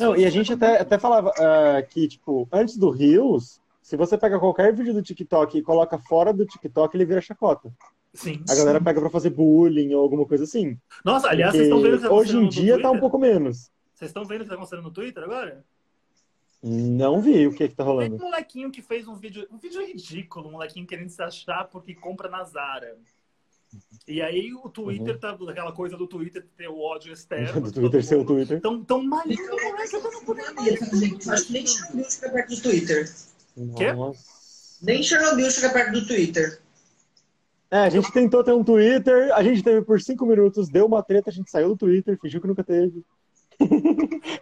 Não, 0.00 0.16
e 0.16 0.24
a 0.24 0.30
gente 0.30 0.52
até, 0.52 0.80
até 0.80 0.98
falava 0.98 1.30
uh, 1.30 1.86
que, 1.88 2.08
tipo, 2.08 2.48
antes 2.50 2.76
do 2.76 2.90
Reels, 2.90 3.60
se 3.82 3.96
você 3.96 4.18
pega 4.18 4.38
qualquer 4.38 4.74
vídeo 4.74 4.92
do 4.92 5.02
TikTok 5.02 5.56
e 5.56 5.62
coloca 5.62 5.98
fora 5.98 6.32
do 6.32 6.44
TikTok, 6.44 6.96
ele 6.96 7.04
vira 7.04 7.20
chacota. 7.20 7.72
Sim. 8.12 8.42
A 8.48 8.54
galera 8.54 8.80
pega 8.80 9.00
pra 9.00 9.10
fazer 9.10 9.30
bullying 9.30 9.94
ou 9.94 10.02
alguma 10.02 10.26
coisa 10.26 10.44
assim. 10.44 10.78
Nossa, 11.04 11.28
aliás, 11.28 11.52
vocês 11.52 11.64
estão 11.64 11.82
vendo 11.82 11.94
o 11.94 11.98
que 11.98 12.08
tá 12.08 12.12
Hoje 12.12 12.36
em 12.36 12.48
dia 12.48 12.80
tá 12.80 12.90
um 12.90 12.98
pouco 12.98 13.18
menos. 13.18 13.70
Vocês 13.94 14.08
estão 14.10 14.24
vendo 14.24 14.40
o 14.40 14.44
que 14.44 14.50
tá 14.50 14.54
acontecendo 14.54 14.82
no 14.82 14.90
Twitter 14.90 15.22
agora? 15.22 15.64
Não 16.62 17.20
vi 17.20 17.46
o 17.46 17.54
que 17.54 17.68
que 17.68 17.74
tá 17.74 17.84
rolando. 17.84 18.16
Tem 18.16 18.26
um 18.26 18.30
molequinho 18.30 18.70
que 18.70 18.82
fez 18.82 19.06
um 19.06 19.14
vídeo, 19.14 19.46
um 19.50 19.58
vídeo 19.58 19.86
ridículo, 19.86 20.48
um 20.48 20.52
molequinho 20.52 20.86
querendo 20.86 21.10
se 21.10 21.22
achar 21.22 21.64
porque 21.68 21.94
compra 21.94 22.28
na 22.28 22.42
Zara. 22.44 22.96
E 24.08 24.22
aí 24.22 24.54
o 24.54 24.68
Twitter 24.68 25.14
uhum. 25.14 25.20
tá 25.20 25.36
aquela 25.48 25.72
coisa 25.72 25.96
do 25.96 26.06
Twitter 26.06 26.46
ter 26.56 26.68
o 26.68 26.78
ódio 26.78 27.12
externo. 27.12 27.60
do 27.60 27.72
Twitter 27.72 28.04
ser 28.04 28.16
o 28.16 28.24
Twitter. 28.24 28.60
Tão, 28.60 28.84
tão 28.84 29.02
maligno, 29.02 29.50
moleque, 29.50 29.96
eu 29.96 30.02
não 30.02 30.24
poder 30.24 30.44
Acho 31.28 31.46
que 31.46 31.52
nem 31.52 31.66
Chernobyl 31.66 32.10
chega 32.10 32.30
perto 32.30 32.54
do 32.54 32.62
Twitter. 32.62 33.10
Quê? 33.76 33.86
Nem 34.82 35.02
Chernobyl 35.02 35.50
chega 35.50 35.70
perto 35.70 35.92
do 35.92 36.06
Twitter. 36.06 36.60
É, 37.68 37.78
a 37.78 37.90
gente 37.90 38.12
tentou 38.12 38.44
ter 38.44 38.52
um 38.52 38.62
Twitter, 38.62 39.34
a 39.34 39.42
gente 39.42 39.62
teve 39.62 39.82
por 39.82 40.00
cinco 40.00 40.24
minutos, 40.24 40.68
deu 40.68 40.86
uma 40.86 41.02
treta, 41.02 41.30
a 41.30 41.32
gente 41.32 41.50
saiu 41.50 41.70
do 41.70 41.76
Twitter, 41.76 42.16
fingiu 42.20 42.40
que 42.40 42.46
nunca 42.46 42.62
teve. 42.62 43.04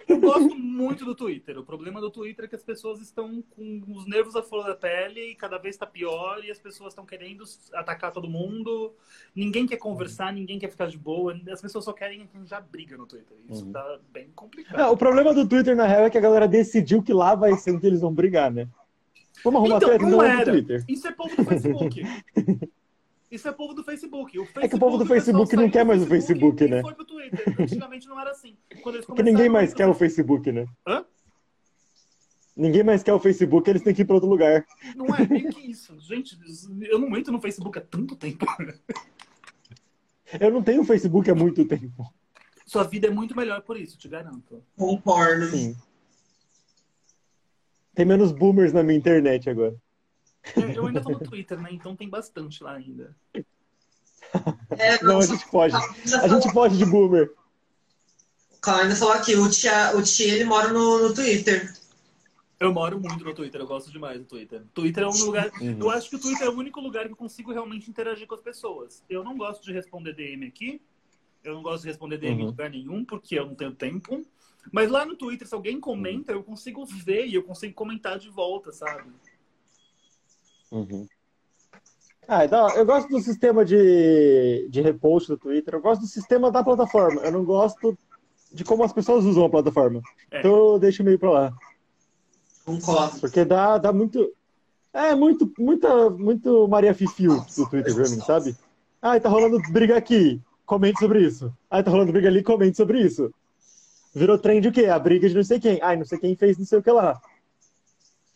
Eu 0.09 0.21
gosto 0.21 0.57
muito 0.57 1.05
do 1.05 1.15
Twitter. 1.15 1.59
O 1.59 1.65
problema 1.65 2.01
do 2.01 2.11
Twitter 2.11 2.45
é 2.45 2.49
que 2.49 2.57
as 2.57 2.63
pessoas 2.63 3.01
estão 3.01 3.43
com 3.51 3.83
os 3.89 4.07
nervos 4.07 4.35
à 4.37 4.43
flor 4.43 4.65
da 4.65 4.75
pele 4.75 5.31
e 5.31 5.35
cada 5.35 5.59
vez 5.59 5.75
está 5.75 5.87
pior 5.87 6.43
e 6.45 6.51
as 6.51 6.59
pessoas 6.59 6.93
estão 6.93 7.07
querendo 7.07 7.45
atacar 7.73 8.13
todo 8.13 8.29
mundo. 8.29 8.93
Ninguém 9.35 9.67
quer 9.67 9.77
conversar, 9.77 10.33
ninguém 10.33 10.59
quer 10.59 10.71
ficar 10.71 10.87
de 10.87 10.99
boa. 10.99 11.39
As 11.51 11.61
pessoas 11.61 11.85
só 11.85 11.93
querem 11.93 12.29
já 12.45 12.61
briga 12.61 12.97
no 12.97 13.07
Twitter. 13.07 13.37
Isso 13.49 13.65
uhum. 13.65 13.73
tá 13.73 13.99
bem 14.13 14.29
complicado. 14.35 14.79
Não, 14.79 14.93
o 14.93 14.97
problema 14.97 15.33
do 15.33 15.47
Twitter, 15.47 15.77
na 15.77 15.87
real, 15.87 16.05
é 16.05 16.11
que 16.11 16.19
a 16.19 16.23
galera 16.23 16.49
decidiu 16.49 17.03
que 17.03 17.13
lá 17.13 17.35
vai 17.35 17.55
ser 17.55 17.73
onde 17.73 17.87
eles 17.87 18.01
vão 18.01 18.13
brigar, 18.13 18.51
né? 18.51 18.69
Vamos 19.43 19.61
arrumar 19.61 19.77
então, 19.77 19.89
treta, 19.89 20.05
não, 20.05 20.19
não 20.19 20.23
é 20.23 20.45
Twitter. 20.45 20.85
Isso 20.89 21.07
é 21.07 21.13
povo 21.13 21.37
do 21.37 21.45
Facebook. 21.45 22.03
Isso 23.31 23.49
é 23.49 23.53
povo 23.53 23.75
do 23.75 23.83
Facebook. 23.83 24.33
Facebook 24.33 24.65
é 24.65 24.69
que 24.69 24.77
o 24.77 24.79
povo 24.79 24.99
do 24.99 25.07
Facebook 25.07 25.57
não 25.57 25.71
quer 25.71 25.85
mais 25.85 26.03
o 26.03 26.07
Facebook, 26.07 26.69
né? 26.69 26.83
Foi 26.83 26.95
pro 26.95 27.05
Twitter. 27.05 27.57
Antigamente 27.59 28.07
não 28.07 28.21
era 28.21 28.31
assim. 28.31 28.57
Porque 29.07 29.23
ninguém 29.23 29.49
mais 29.49 29.75
quer 29.75 29.89
o 29.89 29.95
Facebook, 29.95 30.53
né? 30.53 30.67
Hã? 30.87 31.05
Ninguém 32.57 32.85
mais 32.85 33.03
quer 33.03 33.13
o 33.13 33.19
Facebook, 33.19 33.69
eles 33.69 33.83
têm 33.83 33.93
que 33.93 34.03
ir 34.03 34.05
para 34.05 34.15
outro 34.15 34.31
lugar. 34.31 34.65
Não 34.95 35.07
é 35.15 35.27
nem 35.27 35.49
que 35.49 35.69
isso. 35.69 35.99
Gente, 35.99 36.39
eu 36.83 37.01
não 37.01 37.17
entro 37.17 37.33
no 37.33 37.41
Facebook 37.41 37.77
há 37.79 37.83
tanto 37.83 38.15
tempo. 38.15 38.47
Eu 40.41 40.51
não 40.51 40.63
tenho 40.63 40.85
Facebook 40.85 41.29
há 41.31 41.35
muito 41.35 41.65
tempo. 41.65 42.13
Sua 42.67 42.85
vida 42.85 43.09
é 43.09 43.11
muito 43.11 43.37
melhor 43.37 43.61
por 43.63 43.77
isso, 43.77 43.99
te 43.99 44.09
garanto. 44.09 44.63
Concordo. 44.77 45.47
Sim. 45.47 45.77
Tem 47.95 48.05
menos 48.05 48.33
boomers 48.33 48.73
na 48.73 48.83
minha 48.83 48.99
internet 48.99 49.51
agora. 49.51 49.77
Eu 50.75 50.87
ainda 50.87 51.01
tô 51.01 51.11
no 51.11 51.21
Twitter, 51.21 51.61
né? 51.61 51.71
Então 51.73 51.97
tem 51.97 52.09
bastante 52.09 52.63
lá 52.63 52.73
ainda. 52.73 53.17
É, 54.71 55.03
não, 55.03 55.19
a 55.19 55.27
gente 55.27 55.47
pode. 55.49 55.75
A 55.75 56.29
gente 56.29 56.53
pode 56.53 56.77
de 56.77 56.85
boomer. 56.85 57.33
O 58.53 58.61
Carl 58.61 58.83
ainda 58.83 58.97
falou 58.97 59.15
aqui, 59.15 59.37
o 59.37 59.49
tia, 59.51 59.97
o 59.97 60.03
tia 60.03 60.35
ele 60.35 60.45
mora 60.45 60.73
no, 60.73 61.09
no 61.09 61.15
Twitter. 61.15 61.73
Eu 62.59 62.73
moro 62.73 62.99
muito 62.99 63.25
no 63.25 63.35
Twitter, 63.35 63.61
eu 63.61 63.67
gosto 63.67 63.91
demais 63.91 64.19
do 64.19 64.25
Twitter. 64.25 64.63
Twitter 64.73 65.05
é 65.05 65.07
um 65.07 65.25
lugar. 65.25 65.51
Uhum. 65.61 65.79
Eu 65.81 65.91
acho 65.91 66.09
que 66.09 66.17
o 66.17 66.19
Twitter 66.19 66.47
é 66.47 66.51
o 66.51 66.57
único 66.57 66.81
lugar 66.81 67.05
que 67.07 67.13
eu 67.13 67.17
consigo 67.17 67.53
realmente 67.53 67.91
interagir 67.91 68.27
com 68.27 68.35
as 68.35 68.41
pessoas. 68.41 69.03
Eu 69.09 69.23
não 69.23 69.37
gosto 69.37 69.63
de 69.63 69.73
responder 69.73 70.15
DM 70.15 70.47
aqui. 70.47 70.81
Eu 71.43 71.55
não 71.55 71.63
gosto 71.63 71.83
de 71.83 71.89
responder 71.89 72.17
DM 72.17 72.37
uhum. 72.37 72.41
em 72.41 72.47
lugar 72.47 72.71
nenhum, 72.71 73.05
porque 73.05 73.39
eu 73.39 73.47
não 73.47 73.55
tenho 73.55 73.73
tempo. 73.73 74.25
Mas 74.73 74.91
lá 74.91 75.05
no 75.05 75.15
Twitter, 75.15 75.47
se 75.47 75.55
alguém 75.55 75.79
comenta, 75.79 76.33
eu 76.33 76.43
consigo 76.43 76.87
ver 76.87 77.27
e 77.27 77.35
eu 77.35 77.43
consigo 77.43 77.75
comentar 77.75 78.19
de 78.19 78.31
volta, 78.31 78.73
sabe? 78.73 79.11
Uhum. 80.75 81.07
Ah, 82.27 82.45
então, 82.45 82.69
eu 82.71 82.85
gosto 82.85 83.09
do 83.09 83.21
sistema 83.21 83.65
de, 83.65 84.67
de 84.69 84.81
repost 84.81 85.29
do 85.29 85.39
Twitter, 85.39 85.75
eu 85.75 85.81
gosto 85.81 86.01
do 86.01 86.07
sistema 86.07 86.51
da 86.51 86.65
plataforma, 86.65 87.21
eu 87.21 87.31
não 87.31 87.45
gosto 87.45 87.97
de 88.53 88.65
como 88.65 88.83
as 88.83 88.93
pessoas 88.93 89.25
usam 89.25 89.45
a 89.45 89.51
plataforma. 89.51 90.01
É. 90.31 90.41
Então 90.41 90.73
eu 90.73 90.79
deixo 90.79 91.05
meio 91.05 91.19
pra 91.19 91.31
lá. 91.31 91.53
Concordo. 92.65 93.21
Porque 93.21 93.45
dá, 93.45 93.79
dá 93.79 93.93
muito. 93.93 94.33
É, 94.93 95.15
muito, 95.15 95.53
muita, 95.59 96.09
muito 96.11 96.67
Maria 96.69 96.95
Fifiu 96.95 97.45
do 97.57 97.69
Twitter 97.69 97.95
pra 97.95 98.09
mim, 98.09 98.21
sabe? 98.21 98.57
Ah, 99.03 99.19
tá 99.19 99.29
rolando 99.29 99.61
briga 99.71 99.97
aqui, 99.97 100.41
comente 100.65 100.99
sobre 101.01 101.21
isso. 101.21 101.53
Ah, 101.69 101.83
tá 101.83 101.91
rolando 101.91 102.13
briga 102.13 102.29
ali, 102.29 102.43
comente 102.43 102.77
sobre 102.77 103.01
isso. 103.01 103.33
Virou 104.15 104.39
trend 104.39 104.69
o 104.69 104.73
quê? 104.73 104.87
A 104.87 104.99
briga 104.99 105.29
de 105.29 105.35
não 105.35 105.43
sei 105.43 105.61
quem. 105.61 105.79
Ai, 105.83 105.97
não 105.97 106.05
sei 106.05 106.19
quem 106.19 106.35
fez 106.37 106.57
não 106.57 106.65
sei 106.65 106.79
o 106.79 106.83
que 106.83 106.91
lá. 106.91 107.21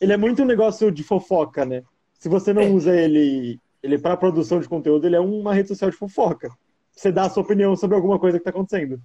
Ele 0.00 0.12
é 0.12 0.16
muito 0.16 0.42
um 0.42 0.46
negócio 0.46 0.90
de 0.90 1.02
fofoca, 1.02 1.64
né? 1.64 1.84
Se 2.18 2.28
você 2.28 2.52
não 2.52 2.62
é. 2.62 2.68
usa 2.68 2.94
ele, 2.94 3.60
ele 3.82 3.98
para 3.98 4.16
produção 4.16 4.60
de 4.60 4.68
conteúdo, 4.68 5.06
ele 5.06 5.16
é 5.16 5.20
uma 5.20 5.54
rede 5.54 5.68
social 5.68 5.90
de 5.90 5.96
fofoca. 5.96 6.50
Você 6.92 7.12
dá 7.12 7.26
a 7.26 7.30
sua 7.30 7.42
opinião 7.42 7.76
sobre 7.76 7.96
alguma 7.96 8.18
coisa 8.18 8.38
que 8.38 8.42
está 8.42 8.50
acontecendo. 8.50 9.00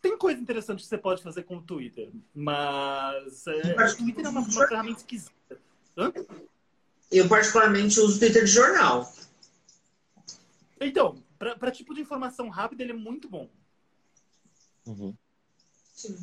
Tem 0.00 0.18
coisa 0.18 0.40
interessante 0.40 0.82
que 0.82 0.88
você 0.88 0.98
pode 0.98 1.22
fazer 1.22 1.44
com 1.44 1.58
o 1.58 1.62
Twitter, 1.62 2.10
mas 2.34 3.46
é, 3.46 3.84
o 3.84 3.96
Twitter 3.96 4.26
é 4.26 4.28
uma, 4.28 4.40
uma 4.40 4.66
ferramenta 4.66 4.98
esquisita. 4.98 5.60
Hã? 5.96 6.12
Eu 7.10 7.28
particularmente 7.28 8.00
uso 8.00 8.16
o 8.16 8.18
Twitter 8.18 8.44
de 8.44 8.50
jornal. 8.50 9.12
Então, 10.80 11.22
para 11.38 11.70
tipo 11.70 11.94
de 11.94 12.00
informação 12.00 12.48
rápida, 12.48 12.82
ele 12.82 12.90
é 12.90 12.96
muito 12.96 13.28
bom. 13.28 13.48
Uhum. 14.84 15.14
Sim. 15.94 16.16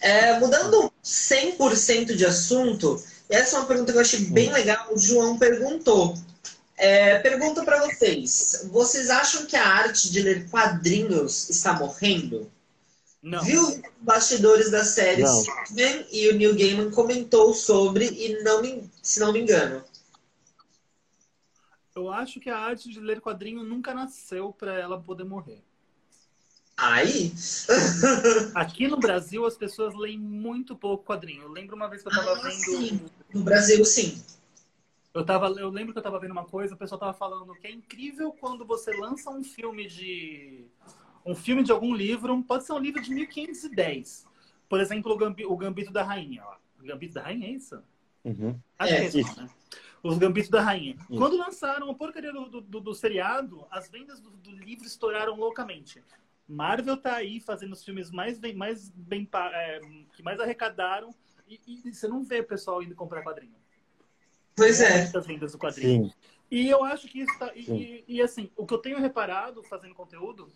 É, 0.00 0.38
mudando 0.38 0.92
100% 1.02 2.14
de 2.14 2.24
assunto, 2.24 3.02
essa 3.28 3.56
é 3.56 3.58
uma 3.60 3.68
pergunta 3.68 3.92
que 3.92 3.98
eu 3.98 4.02
achei 4.02 4.20
bem 4.26 4.52
legal. 4.52 4.88
O 4.92 4.98
João 4.98 5.38
perguntou. 5.38 6.14
É, 6.76 7.18
pergunta 7.18 7.64
para 7.64 7.84
vocês: 7.86 8.68
vocês 8.70 9.10
acham 9.10 9.46
que 9.46 9.56
a 9.56 9.66
arte 9.66 10.10
de 10.10 10.22
ler 10.22 10.48
quadrinhos 10.48 11.50
está 11.50 11.74
morrendo? 11.74 12.50
Não. 13.20 13.42
Viu 13.42 13.82
bastidores 14.00 14.70
da 14.70 14.84
série 14.84 15.26
Superman 15.26 16.06
e 16.10 16.28
o 16.28 16.36
Neil 16.36 16.54
Gaiman 16.56 16.90
comentou 16.90 17.52
sobre, 17.52 18.06
e 18.06 18.42
não 18.44 18.62
me, 18.62 18.88
se 19.02 19.18
não 19.18 19.32
me 19.32 19.40
engano. 19.40 19.84
Eu 21.96 22.08
acho 22.12 22.38
que 22.38 22.48
a 22.48 22.56
arte 22.56 22.88
de 22.88 23.00
ler 23.00 23.20
quadrinho 23.20 23.64
nunca 23.64 23.92
nasceu 23.92 24.52
para 24.52 24.78
ela 24.78 25.00
poder 25.00 25.24
morrer. 25.24 25.64
Aí? 26.78 27.32
Aqui 28.54 28.86
no 28.86 28.96
Brasil, 28.96 29.44
as 29.44 29.56
pessoas 29.56 29.94
leem 29.94 30.18
muito 30.18 30.76
pouco 30.76 31.04
quadrinho. 31.04 31.42
Eu 31.42 31.50
lembro 31.50 31.74
uma 31.74 31.88
vez 31.88 32.02
que 32.02 32.08
eu 32.08 32.12
estava 32.12 32.32
ah, 32.32 32.42
vendo. 32.42 32.52
Sim. 32.52 33.00
No 33.34 33.42
Brasil, 33.42 33.84
sim. 33.84 34.22
Eu, 35.12 35.24
tava, 35.24 35.48
eu 35.48 35.68
lembro 35.70 35.92
que 35.92 35.98
eu 35.98 36.00
estava 36.00 36.20
vendo 36.20 36.30
uma 36.30 36.44
coisa, 36.44 36.74
o 36.74 36.78
pessoal 36.78 36.98
estava 36.98 37.12
falando 37.12 37.54
que 37.56 37.66
é 37.66 37.70
incrível 37.72 38.30
quando 38.32 38.64
você 38.64 38.92
lança 38.92 39.30
um 39.30 39.42
filme 39.42 39.88
de. 39.88 40.66
Um 41.26 41.34
filme 41.34 41.62
de 41.62 41.72
algum 41.72 41.94
livro, 41.94 42.42
pode 42.44 42.64
ser 42.64 42.72
um 42.72 42.78
livro 42.78 43.02
de 43.02 43.12
1510. 43.12 44.24
Por 44.68 44.80
exemplo, 44.80 45.12
o, 45.12 45.16
Gambi, 45.16 45.44
o 45.44 45.56
Gambito 45.56 45.92
da 45.92 46.04
Rainha. 46.04 46.44
Ó. 46.44 46.56
O 46.80 46.86
Gambito 46.86 47.14
da 47.14 47.22
Rainha 47.22 47.48
é 47.48 47.50
isso? 47.50 47.82
Uhum. 48.24 48.58
Acho 48.78 48.94
é, 48.94 48.96
que 48.96 49.18
é 49.18 49.20
isso, 49.20 49.40
né? 49.40 49.48
Os 50.02 50.16
Gambitos 50.16 50.50
da 50.50 50.60
Rainha. 50.60 50.94
Isso. 50.94 51.18
Quando 51.18 51.36
lançaram 51.36 51.90
a 51.90 51.94
porcaria 51.94 52.32
do, 52.32 52.60
do, 52.60 52.80
do 52.80 52.94
seriado, 52.94 53.66
as 53.70 53.88
vendas 53.88 54.20
do, 54.20 54.30
do, 54.30 54.52
livro 54.52 54.86
estouraram 54.86 55.34
loucamente. 55.34 56.02
Marvel 56.48 56.96
tá 56.96 57.14
aí 57.14 57.40
fazendo 57.40 57.72
os 57.72 57.84
filmes 57.84 58.10
mais 58.10 58.38
bem, 58.38 58.54
mais 58.54 58.88
bem 58.90 59.28
é, 59.52 59.80
que 60.14 60.22
mais 60.22 60.40
arrecadaram 60.40 61.14
e, 61.46 61.60
e, 61.66 61.94
você 61.94 62.08
não 62.08 62.22
vê 62.22 62.40
o 62.40 62.46
pessoal 62.46 62.82
indo 62.82 62.94
comprar 62.94 63.22
quadrinho. 63.22 63.54
Pois 64.56 64.80
é. 64.80 65.02
As 65.02 65.26
vendas 65.26 65.52
do 65.52 65.58
quadrinho. 65.58 66.06
Sim. 66.06 66.14
E 66.50 66.68
eu 66.68 66.82
acho 66.84 67.06
que 67.06 67.20
isso 67.20 67.38
tá. 67.38 67.52
E, 67.54 68.04
e, 68.08 68.22
assim, 68.22 68.50
o 68.56 68.66
que 68.66 68.74
eu 68.74 68.78
tenho 68.78 68.98
reparado 68.98 69.62
fazendo 69.62 69.94
conteúdo 69.94 70.50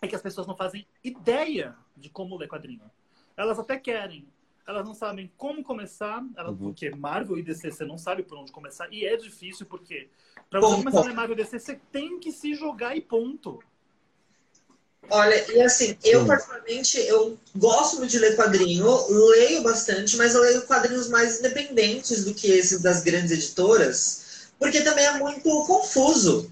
é 0.00 0.06
que 0.06 0.14
as 0.14 0.22
pessoas 0.22 0.46
não 0.46 0.56
fazem 0.56 0.86
ideia 1.02 1.74
de 1.96 2.10
como 2.10 2.36
ler 2.36 2.48
quadrinho. 2.48 2.90
Elas 3.36 3.58
até 3.58 3.78
querem, 3.78 4.28
elas 4.66 4.86
não 4.86 4.94
sabem 4.94 5.30
como 5.36 5.62
começar, 5.62 6.24
elas, 6.36 6.52
uhum. 6.52 6.66
porque 6.68 6.90
Marvel 6.90 7.38
e 7.38 7.42
DC 7.42 7.70
você 7.70 7.84
não 7.84 7.96
sabe 7.96 8.22
por 8.22 8.38
onde 8.38 8.52
começar, 8.52 8.92
e 8.92 9.06
é 9.06 9.16
difícil 9.16 9.66
porque 9.66 10.08
para 10.50 10.60
você 10.60 10.76
começar 10.76 11.00
a 11.00 11.04
ler 11.04 11.14
Marvel 11.14 11.34
e 11.34 11.42
DC 11.42 11.58
você 11.58 11.80
tem 11.90 12.18
que 12.18 12.30
se 12.32 12.54
jogar 12.54 12.96
e 12.96 13.00
ponto. 13.00 13.58
Olha, 15.08 15.52
e 15.52 15.62
assim, 15.62 15.96
eu 16.02 16.26
particularmente, 16.26 16.98
eu 16.98 17.38
gosto 17.54 17.98
muito 17.98 18.10
de 18.10 18.18
ler 18.18 18.36
quadrinho, 18.36 19.06
leio 19.08 19.62
bastante, 19.62 20.16
mas 20.16 20.34
eu 20.34 20.40
leio 20.40 20.62
quadrinhos 20.62 21.08
mais 21.08 21.38
independentes 21.38 22.24
do 22.24 22.34
que 22.34 22.48
esses 22.48 22.80
das 22.80 23.02
grandes 23.02 23.30
editoras, 23.30 24.48
porque 24.58 24.80
também 24.80 25.04
é 25.04 25.18
muito 25.18 25.48
confuso. 25.64 26.50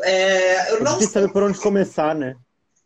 É, 0.00 0.72
eu 0.72 0.82
não 0.82 1.00
sabe 1.00 1.32
por 1.32 1.42
onde 1.42 1.58
começar, 1.58 2.14
né? 2.14 2.36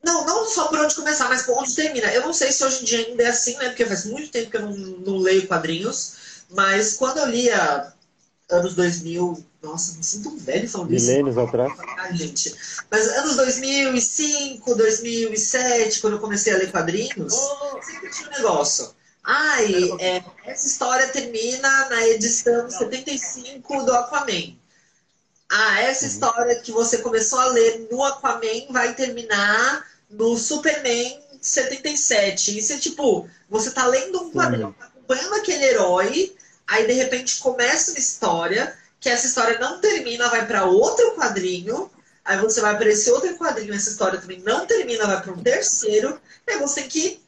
Não, 0.03 0.25
não 0.27 0.47
só 0.47 0.69
por 0.69 0.79
onde 0.79 0.95
começar, 0.95 1.29
mas 1.29 1.43
por 1.43 1.59
onde 1.59 1.75
termina. 1.75 2.13
Eu 2.13 2.23
não 2.23 2.33
sei 2.33 2.53
se 2.53 2.63
hoje 2.63 2.83
em 2.83 2.85
dia 2.85 3.07
ainda 3.07 3.23
é 3.23 3.29
assim, 3.29 3.57
né? 3.57 3.69
Porque 3.69 3.87
faz 3.87 4.05
muito 4.05 4.31
tempo 4.31 4.51
que 4.51 4.57
eu 4.57 4.63
não, 4.63 4.73
não 4.73 5.19
leio 5.19 5.47
quadrinhos, 5.47 6.45
mas 6.51 6.95
quando 6.95 7.19
eu 7.19 7.27
lia 7.27 7.93
anos 8.51 8.75
2000, 8.75 9.45
nossa, 9.65 9.97
me 9.97 10.05
sinto 10.05 10.29
um 10.29 10.37
velho 10.37 10.69
falando 10.69 10.93
isso. 10.93 11.07
Milênios 11.07 11.39
atrás. 11.39 11.73
Ai, 11.99 12.15
gente. 12.15 12.55
Mas 12.91 13.09
anos 13.09 13.37
2005, 13.37 14.75
2007, 14.75 16.01
quando 16.01 16.15
eu 16.15 16.21
comecei 16.21 16.53
a 16.53 16.59
ler 16.59 16.71
quadrinhos, 16.71 17.33
oh. 17.33 17.83
sempre 17.83 18.11
tinha 18.11 18.29
um 18.29 18.33
negócio. 18.33 18.95
Ai, 19.25 19.91
é, 20.01 20.23
essa 20.45 20.67
história 20.67 21.09
termina 21.09 21.89
na 21.89 22.07
edição 22.09 22.71
75 22.71 23.85
do 23.85 23.93
Aquaman. 23.93 24.55
Ah, 25.51 25.81
essa 25.81 26.05
uhum. 26.05 26.11
história 26.11 26.57
que 26.57 26.71
você 26.71 26.99
começou 26.99 27.39
a 27.39 27.47
ler 27.47 27.89
no 27.91 28.05
Aquaman 28.05 28.67
vai 28.71 28.95
terminar 28.95 29.87
no 30.11 30.37
Superman 30.37 31.19
77. 31.41 32.59
Isso 32.59 32.75
é 32.75 32.79
tipo, 32.79 33.27
você 33.49 33.71
tá 33.71 33.87
lendo 33.87 34.25
um 34.25 34.31
quadrinho, 34.31 34.75
tá 34.79 34.87
acompanhando 34.87 35.35
aquele 35.35 35.65
herói, 35.65 36.37
aí 36.67 36.87
de 36.87 36.93
repente 36.93 37.41
começa 37.41 37.93
uma 37.93 37.99
história 37.99 38.77
que 39.05 39.11
essa 39.11 39.27
história 39.27 39.59
não 39.59 39.83
termina, 39.83 40.31
vai 40.31 40.47
para 40.47 40.65
outro 40.65 41.15
quadrinho, 41.15 41.91
aí 42.25 42.39
você 42.39 42.63
vai 42.63 42.75
para 42.75 42.89
esse 42.89 43.11
outro 43.11 43.37
quadrinho, 43.37 43.75
essa 43.75 43.91
história 43.91 44.19
também 44.19 44.41
não 44.41 44.67
termina, 44.67 45.07
vai 45.07 45.23
para 45.23 45.31
um 45.31 45.43
terceiro, 45.43 46.19
e 46.47 46.51
aí 46.51 46.59
você 46.59 46.81
tem 46.81 46.89
que 46.89 47.21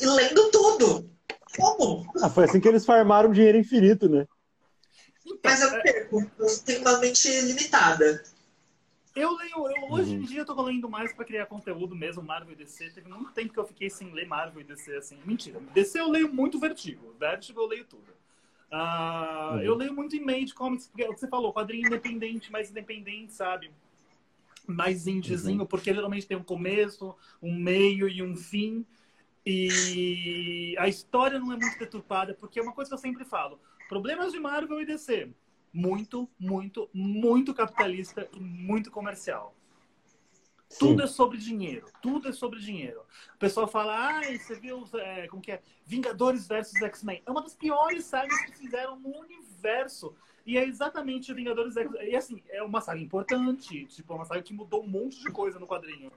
ir 0.00 0.06
lendo 0.06 0.50
tudo. 0.50 1.08
Como? 1.56 2.12
Ah, 2.20 2.28
foi 2.28 2.46
assim 2.46 2.58
que 2.58 2.66
eles 2.66 2.84
farmaram 2.84 3.30
dinheiro 3.30 3.56
infinito, 3.56 4.08
né? 4.08 4.26
Mas 5.44 5.62
eu 5.62 5.70
perco, 5.80 6.28
eu 6.40 6.58
tenho 6.64 6.80
uma 6.80 6.98
mente 6.98 7.40
limitada. 7.42 8.24
Eu 9.14 9.32
leio, 9.36 9.54
eu, 9.54 9.92
hoje 9.92 10.12
em 10.12 10.18
uhum. 10.18 10.24
dia 10.24 10.40
eu 10.40 10.44
tô 10.44 10.60
lendo 10.60 10.88
mais 10.90 11.12
para 11.12 11.24
criar 11.24 11.46
conteúdo 11.46 11.94
mesmo, 11.94 12.20
Marvel 12.20 12.52
e 12.52 12.56
DC. 12.56 12.90
Teve 12.90 13.08
muito 13.08 13.30
tempo 13.30 13.52
que 13.52 13.60
eu 13.60 13.66
fiquei 13.66 13.88
sem 13.88 14.12
ler 14.12 14.26
Marvel 14.26 14.60
e 14.60 14.64
DC, 14.64 14.96
assim. 14.96 15.18
Mentira. 15.24 15.60
DC 15.72 16.00
eu 16.00 16.10
leio 16.10 16.34
muito 16.34 16.58
Vertigo. 16.58 17.14
Vertigo 17.18 17.60
eu 17.60 17.66
leio 17.66 17.84
tudo. 17.84 18.15
Uh, 18.72 19.54
uhum. 19.54 19.60
Eu 19.60 19.74
leio 19.76 19.94
muito 19.94 20.16
Image 20.16 20.52
Comics, 20.52 20.88
porque 20.88 21.04
é 21.04 21.08
o 21.08 21.14
que 21.14 21.20
você 21.20 21.28
falou, 21.28 21.52
quadrinho 21.52 21.86
independente, 21.86 22.50
mais 22.50 22.70
independente, 22.70 23.32
sabe? 23.32 23.70
Mais 24.66 25.06
indiezinho, 25.06 25.60
uhum. 25.60 25.66
porque 25.66 25.94
geralmente 25.94 26.26
tem 26.26 26.36
um 26.36 26.42
começo, 26.42 27.14
um 27.40 27.54
meio 27.54 28.08
e 28.08 28.22
um 28.22 28.34
fim. 28.34 28.84
E 29.44 30.74
a 30.78 30.88
história 30.88 31.38
não 31.38 31.52
é 31.52 31.56
muito 31.56 31.78
deturpada, 31.78 32.34
porque 32.34 32.58
é 32.58 32.62
uma 32.62 32.72
coisa 32.72 32.90
que 32.90 32.94
eu 32.94 32.98
sempre 32.98 33.24
falo. 33.24 33.60
Problemas 33.88 34.32
de 34.32 34.40
Marvel 34.40 34.80
e 34.80 34.86
DC. 34.86 35.30
Muito, 35.72 36.28
muito, 36.38 36.88
muito 36.92 37.54
capitalista 37.54 38.28
e 38.34 38.40
muito 38.40 38.90
comercial. 38.90 39.54
Sim. 40.68 40.78
Tudo 40.78 41.02
é 41.02 41.06
sobre 41.06 41.38
dinheiro. 41.38 41.86
Tudo 42.02 42.28
é 42.28 42.32
sobre 42.32 42.58
dinheiro. 42.58 43.00
O 43.34 43.38
pessoal 43.38 43.68
fala, 43.68 44.18
ah, 44.18 44.20
você 44.22 44.58
viu 44.58 44.84
é, 44.94 45.28
como 45.28 45.40
que 45.40 45.52
é? 45.52 45.62
Vingadores 45.84 46.46
versus 46.46 46.80
X-Men. 46.82 47.22
É 47.24 47.30
uma 47.30 47.42
das 47.42 47.54
piores 47.54 48.04
sagas 48.04 48.38
que 48.42 48.52
fizeram 48.52 48.98
no 48.98 49.16
universo. 49.16 50.14
E 50.44 50.58
é 50.58 50.64
exatamente 50.64 51.32
Vingadores 51.32 51.76
X-Men. 51.76 52.10
E 52.10 52.16
assim, 52.16 52.42
é 52.48 52.62
uma 52.62 52.80
saga 52.80 53.00
importante. 53.00 53.86
Tipo, 53.86 54.12
é 54.12 54.16
uma 54.16 54.24
saga 54.24 54.42
que 54.42 54.52
mudou 54.52 54.82
um 54.82 54.88
monte 54.88 55.22
de 55.22 55.30
coisa 55.30 55.58
no 55.58 55.66
quadrinho. 55.66 56.10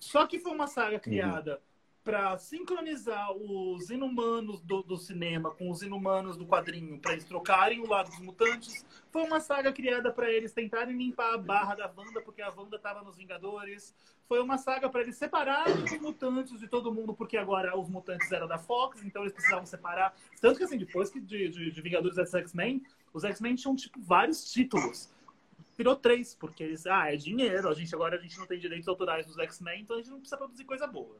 Só 0.00 0.26
que 0.26 0.38
foi 0.38 0.52
uma 0.52 0.66
saga 0.66 0.94
uhum. 0.94 1.00
criada 1.00 1.60
para 2.02 2.38
sincronizar 2.38 3.30
os 3.32 3.90
inumanos 3.90 4.60
do, 4.62 4.82
do, 4.82 4.96
cinema 4.96 5.50
com 5.50 5.70
os 5.70 5.82
inumanos 5.82 6.36
do 6.36 6.46
quadrinho, 6.46 6.98
para 6.98 7.12
eles 7.12 7.24
trocarem 7.24 7.80
o 7.80 7.86
lado 7.86 8.10
dos 8.10 8.20
mutantes. 8.20 8.84
Foi 9.10 9.22
uma 9.22 9.38
saga 9.38 9.72
criada 9.72 10.10
para 10.10 10.30
eles 10.30 10.52
tentarem 10.52 10.96
limpar 10.96 11.34
a 11.34 11.38
barra 11.38 11.74
da 11.74 11.92
Wanda, 11.94 12.22
porque 12.22 12.40
a 12.40 12.50
Wanda 12.50 12.76
estava 12.76 13.02
nos 13.02 13.16
Vingadores. 13.16 13.94
Foi 14.26 14.40
uma 14.40 14.56
saga 14.56 14.88
para 14.88 15.02
eles 15.02 15.16
separarem 15.16 15.74
os 15.84 16.00
mutantes 16.00 16.58
de 16.58 16.68
todo 16.68 16.92
mundo, 16.92 17.12
porque 17.12 17.36
agora 17.36 17.78
os 17.78 17.88
mutantes 17.88 18.30
eram 18.32 18.48
da 18.48 18.58
Fox, 18.58 19.02
então 19.04 19.22
eles 19.22 19.34
precisavam 19.34 19.66
separar. 19.66 20.14
Tanto 20.40 20.56
que, 20.56 20.64
assim, 20.64 20.78
depois 20.78 21.10
que 21.10 21.20
de, 21.20 21.48
de, 21.48 21.70
de 21.70 21.82
Vingadores 21.82 22.16
X-Men, 22.16 22.82
os 23.12 23.24
X-Men 23.24 23.56
tinham, 23.56 23.76
tipo, 23.76 24.00
vários 24.00 24.50
títulos 24.50 25.12
virou 25.76 25.96
três, 25.96 26.34
porque 26.34 26.62
eles, 26.62 26.86
ah, 26.86 27.12
é 27.12 27.16
dinheiro, 27.16 27.66
a 27.66 27.72
gente 27.72 27.94
agora 27.94 28.16
a 28.16 28.20
gente 28.20 28.38
não 28.38 28.46
tem 28.46 28.58
direitos 28.58 28.86
autorais 28.86 29.26
dos 29.26 29.38
X-Men, 29.38 29.80
então 29.80 29.96
a 29.96 29.98
gente 29.98 30.10
não 30.10 30.18
precisa 30.18 30.36
produzir 30.36 30.64
coisa 30.64 30.86
boa. 30.86 31.16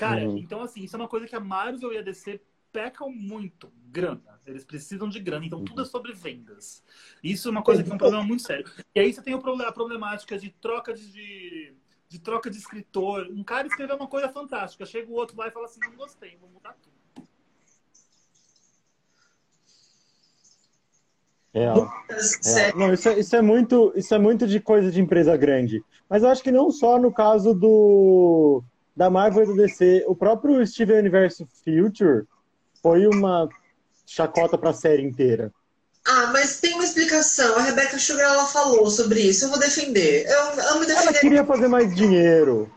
Cara, 0.00 0.26
uhum. 0.26 0.38
então 0.38 0.62
assim, 0.62 0.82
isso 0.82 0.96
é 0.96 0.98
uma 0.98 1.08
coisa 1.08 1.26
que 1.26 1.36
a 1.36 1.40
Marvel 1.40 1.92
e 1.92 1.98
a 1.98 2.02
DC 2.02 2.40
pecam 2.72 3.10
muito. 3.10 3.70
Grana. 3.86 4.40
Eles 4.46 4.64
precisam 4.64 5.08
de 5.08 5.20
grana, 5.20 5.44
então 5.44 5.58
uhum. 5.58 5.64
tudo 5.64 5.82
é 5.82 5.84
sobre 5.84 6.12
vendas. 6.14 6.82
Isso 7.22 7.48
é 7.48 7.50
uma 7.50 7.62
coisa 7.62 7.84
que 7.84 7.90
é 7.90 7.94
um 7.94 7.98
problema 7.98 8.24
muito 8.24 8.42
sério. 8.42 8.64
E 8.94 9.00
aí 9.00 9.12
você 9.12 9.20
tem 9.20 9.34
a 9.34 9.72
problemática 9.72 10.38
de 10.38 10.48
troca 10.48 10.94
de, 10.94 11.12
de, 11.12 11.74
de 12.08 12.18
troca 12.18 12.48
de 12.48 12.56
escritor. 12.56 13.28
Um 13.30 13.44
cara 13.44 13.66
escreveu 13.66 13.96
uma 13.96 14.06
coisa 14.06 14.28
fantástica, 14.30 14.86
chega 14.86 15.10
o 15.10 15.14
outro 15.14 15.36
lá 15.36 15.48
e 15.48 15.50
fala 15.50 15.66
assim, 15.66 15.80
não 15.80 15.96
gostei, 15.96 16.36
vou 16.38 16.48
mudar 16.48 16.74
tudo. 16.80 17.00
É, 21.52 21.64
é. 21.64 22.74
Não, 22.74 22.94
isso, 22.94 23.08
é, 23.08 23.18
isso, 23.18 23.36
é 23.36 23.42
muito, 23.42 23.92
isso 23.96 24.14
é 24.14 24.18
muito 24.18 24.46
de 24.46 24.60
coisa 24.60 24.90
de 24.90 25.00
empresa 25.00 25.36
grande. 25.36 25.84
Mas 26.08 26.22
eu 26.22 26.30
acho 26.30 26.42
que 26.42 26.52
não 26.52 26.70
só 26.70 26.98
no 26.98 27.12
caso 27.12 27.52
do, 27.52 28.62
da 28.96 29.10
Marvel 29.10 29.44
e 29.44 29.46
do 29.46 29.56
DC. 29.56 30.04
O 30.06 30.14
próprio 30.14 30.66
Steven 30.66 30.98
Universe 30.98 31.46
Future 31.64 32.24
foi 32.82 33.06
uma 33.06 33.48
chacota 34.06 34.58
para 34.58 34.70
a 34.70 34.74
série 34.74 35.02
inteira. 35.02 35.52
Ah, 36.04 36.30
mas 36.32 36.60
tem 36.60 36.74
uma 36.74 36.84
explicação. 36.84 37.56
A 37.56 37.62
Rebecca 37.62 37.98
Sugar 37.98 38.32
ela 38.32 38.46
falou 38.46 38.90
sobre 38.90 39.20
isso. 39.20 39.44
Eu 39.44 39.50
vou 39.50 39.58
defender. 39.58 40.26
Eu 40.26 40.42
amo 40.70 40.80
defender. 40.80 41.08
Ela 41.08 41.12
queria 41.12 41.44
fazer 41.44 41.68
mais 41.68 41.94
dinheiro. 41.94 42.70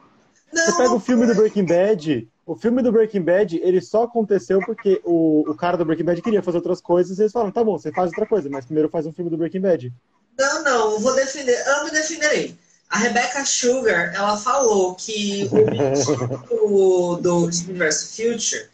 Não, 0.51 0.66
Você 0.66 0.72
pega 0.74 0.89
não 0.89 0.97
o 0.97 0.99
filme 0.99 1.26
do. 1.26 1.34
Breaking 1.34 1.66
Bad, 1.66 2.30
o 2.45 2.55
filme 2.55 2.84
do 2.84 2.91
Breaking 2.91 3.22
Bad, 3.22 3.59
ele 3.64 3.82
só 3.82 4.03
aconteceu 4.03 4.59
porque 4.59 5.01
o, 5.03 5.49
o 5.49 5.55
cara 5.55 5.78
do 5.78 5.86
Breaking 5.86 6.03
Bad 6.03 6.22
queria 6.22 6.43
fazer 6.43 6.57
outras 6.57 6.82
coisas 6.82 7.18
e 7.18 7.22
eles 7.22 7.32
falaram, 7.32 7.51
tá 7.51 7.64
bom, 7.64 7.78
você 7.78 7.91
faz 7.91 8.09
outra 8.09 8.26
coisa, 8.26 8.49
mas 8.49 8.66
primeiro 8.66 8.89
faz 8.89 9.05
um 9.05 9.14
filme 9.14 9.32
do 9.32 9.38
Breaking 9.38 9.61
Bad. 9.61 9.93
Não, 10.38 10.64
não, 10.64 10.99
vou 10.99 11.16
defender. 11.16 11.55
Amo 11.68 11.88
e 11.88 11.91
defenderei. 11.91 12.57
A 12.93 12.97
Rebecca 12.99 13.43
Sugar, 13.43 14.13
ela 14.13 14.37
falou 14.37 14.93
que 14.93 15.49
o 15.51 15.63
objetivo 15.63 17.17
do 17.19 17.45
Universo 17.45 18.09
Future 18.09 18.69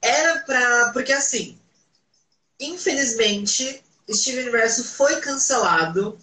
era 0.00 0.38
pra. 0.42 0.92
Porque 0.92 1.12
assim, 1.12 1.58
infelizmente, 2.60 3.82
Steven 4.08 4.42
Universo 4.42 4.84
foi 4.84 5.16
cancelado 5.16 6.16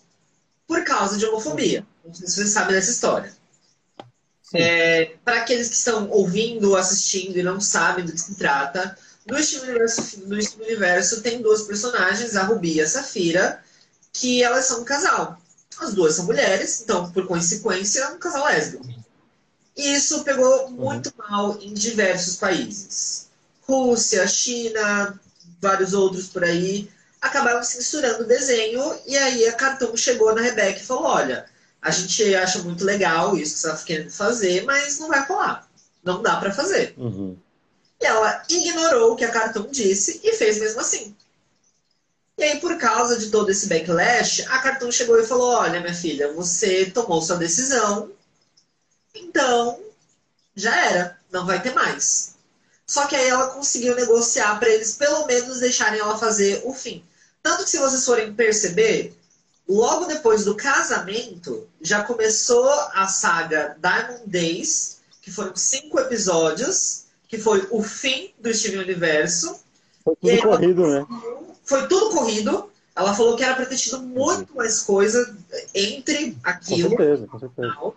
por 0.66 0.86
causa 0.86 1.18
de 1.18 1.26
homofobia. 1.26 1.86
Não 2.06 2.14
sei 2.14 2.26
se 2.26 2.36
vocês 2.36 2.52
sabem 2.52 2.74
dessa 2.74 2.92
história. 2.92 3.34
É, 4.54 5.18
para 5.26 5.42
aqueles 5.42 5.68
que 5.68 5.76
estão 5.76 6.10
ouvindo, 6.10 6.78
assistindo 6.78 7.38
e 7.38 7.44
não 7.44 7.60
sabem 7.60 8.06
do 8.06 8.14
que 8.14 8.22
se 8.22 8.36
trata, 8.36 8.98
no 9.28 9.44
Steven 9.44 9.72
Universo, 9.72 10.22
no 10.26 10.42
Steven 10.42 10.68
Universo 10.68 11.22
tem 11.22 11.42
duas 11.42 11.64
personagens, 11.64 12.38
a 12.38 12.44
Ruby 12.44 12.76
e 12.76 12.82
a 12.82 12.88
Safira, 12.88 13.62
que 14.14 14.42
elas 14.42 14.68
são 14.68 14.84
um 14.84 14.86
casal. 14.86 15.42
As 15.80 15.94
duas 15.94 16.16
são 16.16 16.26
mulheres, 16.26 16.82
então, 16.82 17.12
por 17.12 17.28
consequência, 17.28 18.02
é 18.02 18.08
um 18.10 18.18
casal 18.18 18.46
lésbico. 18.46 18.86
E 19.76 19.94
isso 19.94 20.24
pegou 20.24 20.70
muito 20.70 21.14
mal 21.18 21.58
em 21.62 21.74
diversos 21.74 22.38
países. 22.38 23.28
Rússia, 23.68 24.26
China, 24.28 25.20
vários 25.62 25.94
outros 25.94 26.28
por 26.28 26.44
aí, 26.44 26.90
acabaram 27.20 27.64
censurando 27.64 28.24
o 28.24 28.28
desenho, 28.28 28.98
e 29.06 29.18
aí 29.18 29.48
a 29.48 29.54
Cartoon 29.54 29.98
chegou 29.98 30.34
na 30.34 30.42
Rebeca 30.42 30.80
e 30.80 30.86
falou, 30.86 31.06
olha, 31.06 31.46
a 31.82 31.92
gente 31.92 32.36
acha 32.36 32.60
muito 32.60 32.86
legal 32.86 33.38
isso 33.38 33.56
que 33.56 33.60
você 33.60 33.68
está 33.68 33.84
querendo 33.84 34.12
fazer, 34.12 34.64
mas 34.64 35.00
não 35.00 35.08
vai 35.08 35.26
rolar. 35.26 35.68
Não 36.04 36.22
dá 36.22 36.38
para 36.38 36.54
fazer. 36.54 36.94
Uhum. 36.98 37.36
E 38.00 38.06
ela 38.06 38.44
ignorou 38.50 39.14
o 39.14 39.16
que 39.16 39.26
a 39.26 39.32
Cartoon 39.32 39.68
disse 39.70 40.22
e 40.24 40.34
fez 40.34 40.60
mesmo 40.60 40.82
assim. 40.82 41.16
E 42.38 42.44
aí, 42.44 42.60
por 42.60 42.78
causa 42.78 43.18
de 43.18 43.30
todo 43.30 43.50
esse 43.50 43.68
backlash, 43.68 44.42
a 44.50 44.60
Cartoon 44.60 44.92
chegou 44.92 45.20
e 45.20 45.26
falou: 45.26 45.56
Olha, 45.56 45.80
minha 45.80 45.94
filha, 45.94 46.34
você 46.34 46.86
tomou 46.88 47.22
sua 47.22 47.38
decisão, 47.38 48.12
então 49.14 49.80
já 50.56 50.76
era, 50.86 51.20
não 51.32 51.46
vai 51.46 51.62
ter 51.62 51.74
mais. 51.74 52.36
Só 52.86 53.08
que 53.08 53.16
aí 53.16 53.28
ela 53.28 53.48
conseguiu 53.48 53.96
negociar 53.96 54.60
para 54.60 54.70
eles 54.70 54.94
pelo 54.94 55.26
menos 55.26 55.60
deixarem 55.60 56.00
ela 56.00 56.18
fazer 56.18 56.62
o 56.66 56.74
fim. 56.74 57.04
Tanto 57.42 57.64
que, 57.64 57.70
se 57.70 57.78
vocês 57.78 58.06
forem 58.06 58.34
perceber, 58.34 59.16
logo 59.68 60.06
depois 60.06 60.46
do 60.46 60.56
casamento, 60.56 61.68
já 61.82 62.04
começou 62.04 62.70
a 62.94 63.08
saga 63.08 63.76
Diamond 63.80 64.24
Days, 64.26 64.98
que 65.22 65.32
foram 65.32 65.56
cinco 65.56 66.00
episódios, 66.00 67.06
que 67.28 67.38
foi 67.38 67.68
o 67.72 67.82
fim 67.82 68.34
do 68.40 68.54
Steven 68.54 68.80
Universo. 68.80 69.60
Foi 70.04 70.16
tudo 70.16 70.42
corrido, 70.42 70.88
né? 70.88 71.06
Foi 71.66 71.88
tudo 71.88 72.12
corrido. 72.12 72.72
Ela 72.96 73.14
falou 73.14 73.36
que 73.36 73.44
era 73.44 73.56
para 73.56 73.66
ter 73.66 73.76
tido 73.76 74.02
muito 74.02 74.56
mais 74.56 74.82
coisa 74.82 75.36
entre 75.74 76.32
Com 76.32 76.40
aquilo. 76.50 76.90
certeza, 76.90 77.28
com 77.28 77.40
certeza. 77.40 77.94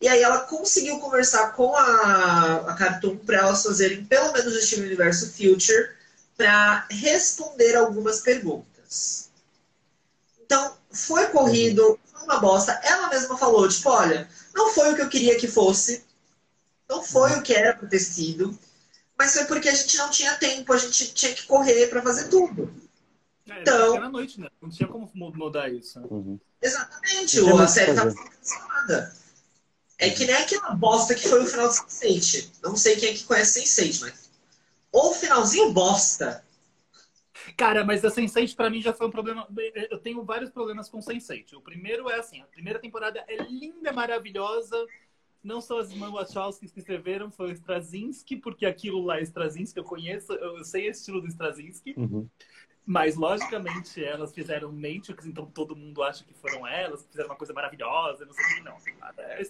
E 0.00 0.08
aí 0.08 0.20
ela 0.20 0.40
conseguiu 0.40 0.98
conversar 0.98 1.52
com 1.52 1.74
a, 1.76 2.56
a 2.72 2.74
Cartoon 2.74 3.16
para 3.18 3.38
elas 3.38 3.62
fazerem 3.62 4.04
pelo 4.04 4.32
menos 4.32 4.52
o 4.54 4.60
Steven 4.60 4.86
Universo 4.86 5.32
Future 5.32 5.90
para 6.36 6.86
responder 6.90 7.76
algumas 7.76 8.20
perguntas. 8.20 9.30
Então, 10.44 10.76
foi 10.90 11.26
corrido, 11.28 11.98
foi 12.12 12.24
uma 12.24 12.40
bosta. 12.40 12.72
Ela 12.82 13.08
mesma 13.08 13.38
falou, 13.38 13.68
tipo, 13.68 13.88
olha, 13.88 14.28
não 14.54 14.70
foi 14.70 14.92
o 14.92 14.96
que 14.96 15.02
eu 15.02 15.08
queria 15.08 15.38
que 15.38 15.46
fosse, 15.46 16.04
não 16.88 17.02
foi 17.02 17.32
o 17.32 17.42
que 17.42 17.54
era 17.54 17.74
para 17.74 17.88
ter 17.88 18.00
sido, 18.00 18.58
mas 19.16 19.32
foi 19.32 19.44
porque 19.44 19.68
a 19.68 19.74
gente 19.74 19.96
não 19.96 20.10
tinha 20.10 20.34
tempo, 20.34 20.72
a 20.72 20.76
gente 20.76 21.14
tinha 21.14 21.32
que 21.32 21.46
correr 21.46 21.86
para 21.86 22.02
fazer 22.02 22.28
tudo. 22.28 22.74
É, 23.48 23.60
Então- 23.62 23.96
Era 23.96 24.08
noite, 24.08 24.40
né? 24.40 24.48
Não 24.60 24.70
tinha 24.70 24.88
como 24.88 25.10
mudar 25.14 25.68
isso. 25.72 26.00
né? 26.00 26.06
Uhum. 26.10 26.38
Exatamente, 26.60 27.40
tem 27.40 27.50
a 27.50 27.54
o 27.54 27.66
série 27.68 27.94
sendo 27.96 28.14
cancelada. 28.14 29.14
É 29.98 30.10
que 30.10 30.24
nem 30.24 30.34
aquela 30.34 30.74
bosta 30.74 31.14
que 31.14 31.28
foi 31.28 31.42
o 31.42 31.46
final 31.46 31.68
de 31.68 31.74
Sense8. 31.74 32.50
Não 32.62 32.76
sei 32.76 32.96
quem 32.96 33.10
é 33.10 33.12
que 33.14 33.24
conhece 33.24 33.60
Sense8, 33.60 34.00
mas. 34.00 34.30
Ou 34.92 35.14
finalzinho 35.14 35.72
bosta. 35.72 36.44
Cara, 37.56 37.84
mas 37.84 38.04
a 38.04 38.10
Sense8 38.10 38.54
pra 38.54 38.70
mim 38.70 38.80
já 38.80 38.92
foi 38.92 39.06
um 39.06 39.10
problema. 39.10 39.46
Eu 39.90 39.98
tenho 39.98 40.22
vários 40.24 40.50
problemas 40.50 40.88
com 40.88 40.98
Sense8. 41.00 41.54
O 41.54 41.60
primeiro 41.60 42.08
é 42.08 42.18
assim: 42.18 42.40
a 42.40 42.46
primeira 42.46 42.78
temporada 42.78 43.24
é 43.28 43.36
linda, 43.44 43.92
maravilhosa. 43.92 44.76
Não 45.42 45.60
são 45.60 45.78
as 45.78 45.90
irmãs 45.90 46.12
Wachowski 46.12 46.68
que 46.68 46.78
escreveram, 46.78 47.28
foi 47.30 47.48
o 47.50 47.52
Straczynski, 47.52 48.36
porque 48.36 48.64
aquilo 48.64 49.02
lá 49.02 49.18
é 49.18 49.22
Straczynski, 49.22 49.76
eu 49.76 49.82
conheço, 49.84 50.32
eu 50.34 50.62
sei 50.64 50.86
o 50.86 50.90
estilo 50.92 51.20
do 51.20 51.26
Straczynski. 51.26 51.94
Uhum. 51.96 52.28
Mas, 52.84 53.14
logicamente, 53.14 54.04
elas 54.04 54.34
fizeram 54.34 54.72
Matrix, 54.72 55.24
então 55.24 55.46
todo 55.46 55.76
mundo 55.76 56.02
acha 56.02 56.24
que 56.24 56.34
foram 56.34 56.66
elas, 56.66 57.06
fizeram 57.06 57.28
uma 57.28 57.36
coisa 57.36 57.52
maravilhosa, 57.52 58.24
não 58.26 58.32
sei 58.32 58.44
o 58.44 58.48
que. 58.48 58.60
Não, 58.62 58.76
é 59.22 59.40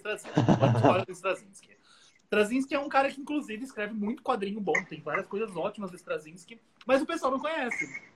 o 1.07 1.11
Straczynski. 1.11 1.77
Straczynski 2.25 2.75
é 2.75 2.79
um 2.79 2.89
cara 2.89 3.11
que, 3.11 3.19
inclusive, 3.19 3.63
escreve 3.63 3.93
muito 3.93 4.23
quadrinho 4.23 4.59
bom, 4.59 4.73
tem 4.85 5.01
várias 5.01 5.27
coisas 5.27 5.55
ótimas 5.55 5.89
do 5.89 5.97
Straczynski, 5.97 6.59
mas 6.85 7.01
o 7.01 7.05
pessoal 7.05 7.31
não 7.31 7.39
conhece. 7.39 8.12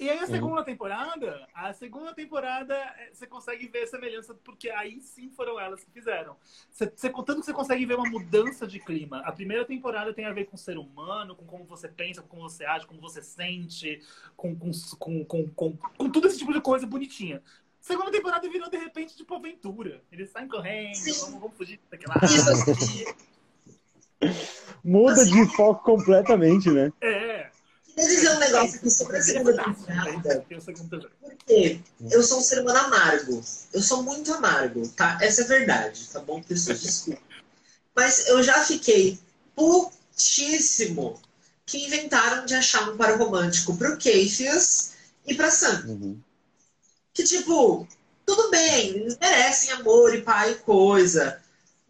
E 0.00 0.08
aí, 0.08 0.18
a 0.18 0.26
segunda 0.26 0.64
temporada, 0.64 1.46
a 1.52 1.74
segunda 1.74 2.14
temporada, 2.14 2.74
é, 2.74 3.10
você 3.12 3.26
consegue 3.26 3.68
ver 3.68 3.82
a 3.82 3.86
semelhança, 3.86 4.32
porque 4.32 4.70
aí 4.70 4.98
sim 5.02 5.28
foram 5.28 5.60
elas 5.60 5.84
que 5.84 5.90
fizeram. 5.90 6.38
Você, 6.70 6.90
você, 6.96 7.10
tanto 7.10 7.40
que 7.40 7.42
você 7.42 7.52
consegue 7.52 7.84
ver 7.84 7.96
uma 7.96 8.08
mudança 8.08 8.66
de 8.66 8.80
clima. 8.80 9.18
A 9.18 9.30
primeira 9.30 9.62
temporada 9.62 10.14
tem 10.14 10.24
a 10.24 10.32
ver 10.32 10.46
com 10.46 10.56
o 10.56 10.58
ser 10.58 10.78
humano, 10.78 11.36
com 11.36 11.44
como 11.44 11.66
você 11.66 11.86
pensa, 11.86 12.22
com 12.22 12.28
como 12.28 12.48
você 12.48 12.64
age, 12.64 12.86
como 12.86 12.98
você 12.98 13.20
sente, 13.20 14.00
com, 14.34 14.56
com, 14.56 14.70
com, 14.98 15.24
com, 15.26 15.48
com, 15.50 15.76
com 15.76 16.10
tudo 16.10 16.28
esse 16.28 16.38
tipo 16.38 16.54
de 16.54 16.62
coisa 16.62 16.86
bonitinha. 16.86 17.42
Segunda 17.78 18.10
temporada 18.10 18.48
virou, 18.48 18.70
de 18.70 18.78
repente, 18.78 19.14
tipo 19.14 19.34
aventura. 19.34 20.00
Eles 20.10 20.30
saem 20.30 20.48
correndo, 20.48 20.96
vamos, 20.96 21.40
vamos 21.40 21.56
fugir 21.58 21.78
daquela. 21.90 22.14
Assim. 22.14 23.04
Muda 24.82 25.26
de 25.26 25.46
foco 25.54 25.84
completamente, 25.84 26.70
né? 26.70 26.90
É. 27.02 27.49
Queria 28.00 28.16
dizer 28.16 28.30
um 28.30 28.38
negócio 28.38 28.76
aqui 28.76 28.90
sobre 28.90 29.16
a 29.18 29.22
segunda 29.22 29.64
temporada. 29.64 30.44
Porque 31.20 31.80
eu 32.10 32.22
sou 32.22 32.38
um 32.38 32.42
ser 32.42 32.60
humano 32.62 32.78
amargo. 32.78 33.42
Eu 33.72 33.82
sou 33.82 34.02
muito 34.02 34.32
amargo, 34.32 34.88
tá? 34.88 35.18
Essa 35.20 35.42
é 35.42 35.44
a 35.44 35.48
verdade, 35.48 36.08
tá 36.08 36.20
bom, 36.20 36.42
pessoas? 36.42 36.80
Desculpa. 36.80 37.20
Mas 37.94 38.26
eu 38.28 38.42
já 38.42 38.64
fiquei 38.64 39.18
putíssimo 39.54 41.20
que 41.66 41.84
inventaram 41.84 42.46
de 42.46 42.54
achar 42.54 42.88
um 42.88 42.96
par 42.96 43.16
romântico 43.18 43.76
pro 43.76 43.96
Keifias 43.96 44.92
e 45.26 45.34
pra 45.34 45.50
Sam. 45.50 45.84
Uhum. 45.86 46.20
que, 47.12 47.22
tipo, 47.24 47.86
tudo 48.24 48.50
bem, 48.50 48.90
eles 48.90 49.18
merecem 49.18 49.72
amor 49.72 50.14
e 50.14 50.22
pai 50.22 50.52
e 50.52 50.54
coisa. 50.56 51.40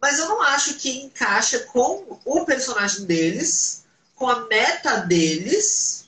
Mas 0.01 0.19
eu 0.19 0.27
não 0.27 0.41
acho 0.41 0.75
que 0.75 1.03
encaixa 1.03 1.59
com 1.59 2.19
o 2.25 2.43
personagem 2.45 3.05
deles, 3.05 3.83
com 4.15 4.27
a 4.27 4.47
meta 4.47 4.97
deles, 4.97 6.00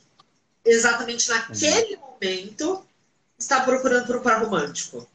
exatamente 0.65 1.29
naquele 1.29 1.97
momento, 1.97 2.85
estar 3.37 3.65
procurando 3.65 4.07
por 4.07 4.17
um 4.17 4.21
par 4.21 4.43
romântico. 4.43 5.07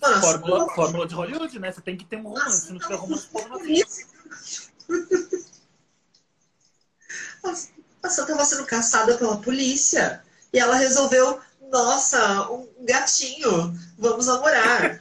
Nossa, 0.00 0.20
Fórmula, 0.20 0.74
fórmula 0.74 1.06
de 1.06 1.14
Hollywood, 1.14 1.58
né? 1.58 1.72
Você 1.72 1.80
tem 1.80 1.96
que 1.96 2.04
ter 2.04 2.16
um 2.16 2.22
romance. 2.22 2.66
Se 2.66 2.72
não 2.72 2.78
tiver 2.80 2.94
romance, 2.94 3.24
não, 3.24 3.32
porra, 3.32 3.48
não 3.48 3.58
por 3.58 3.70
isso. 3.70 4.06
A 8.02 8.08
Sam 8.08 8.22
estava 8.22 8.44
sendo 8.44 8.66
caçada 8.66 9.16
pela 9.16 9.40
polícia. 9.40 10.24
E 10.52 10.58
ela 10.58 10.76
resolveu, 10.76 11.40
nossa, 11.70 12.50
um 12.50 12.68
gatinho, 12.80 13.74
vamos 13.96 14.26
namorar. 14.26 14.98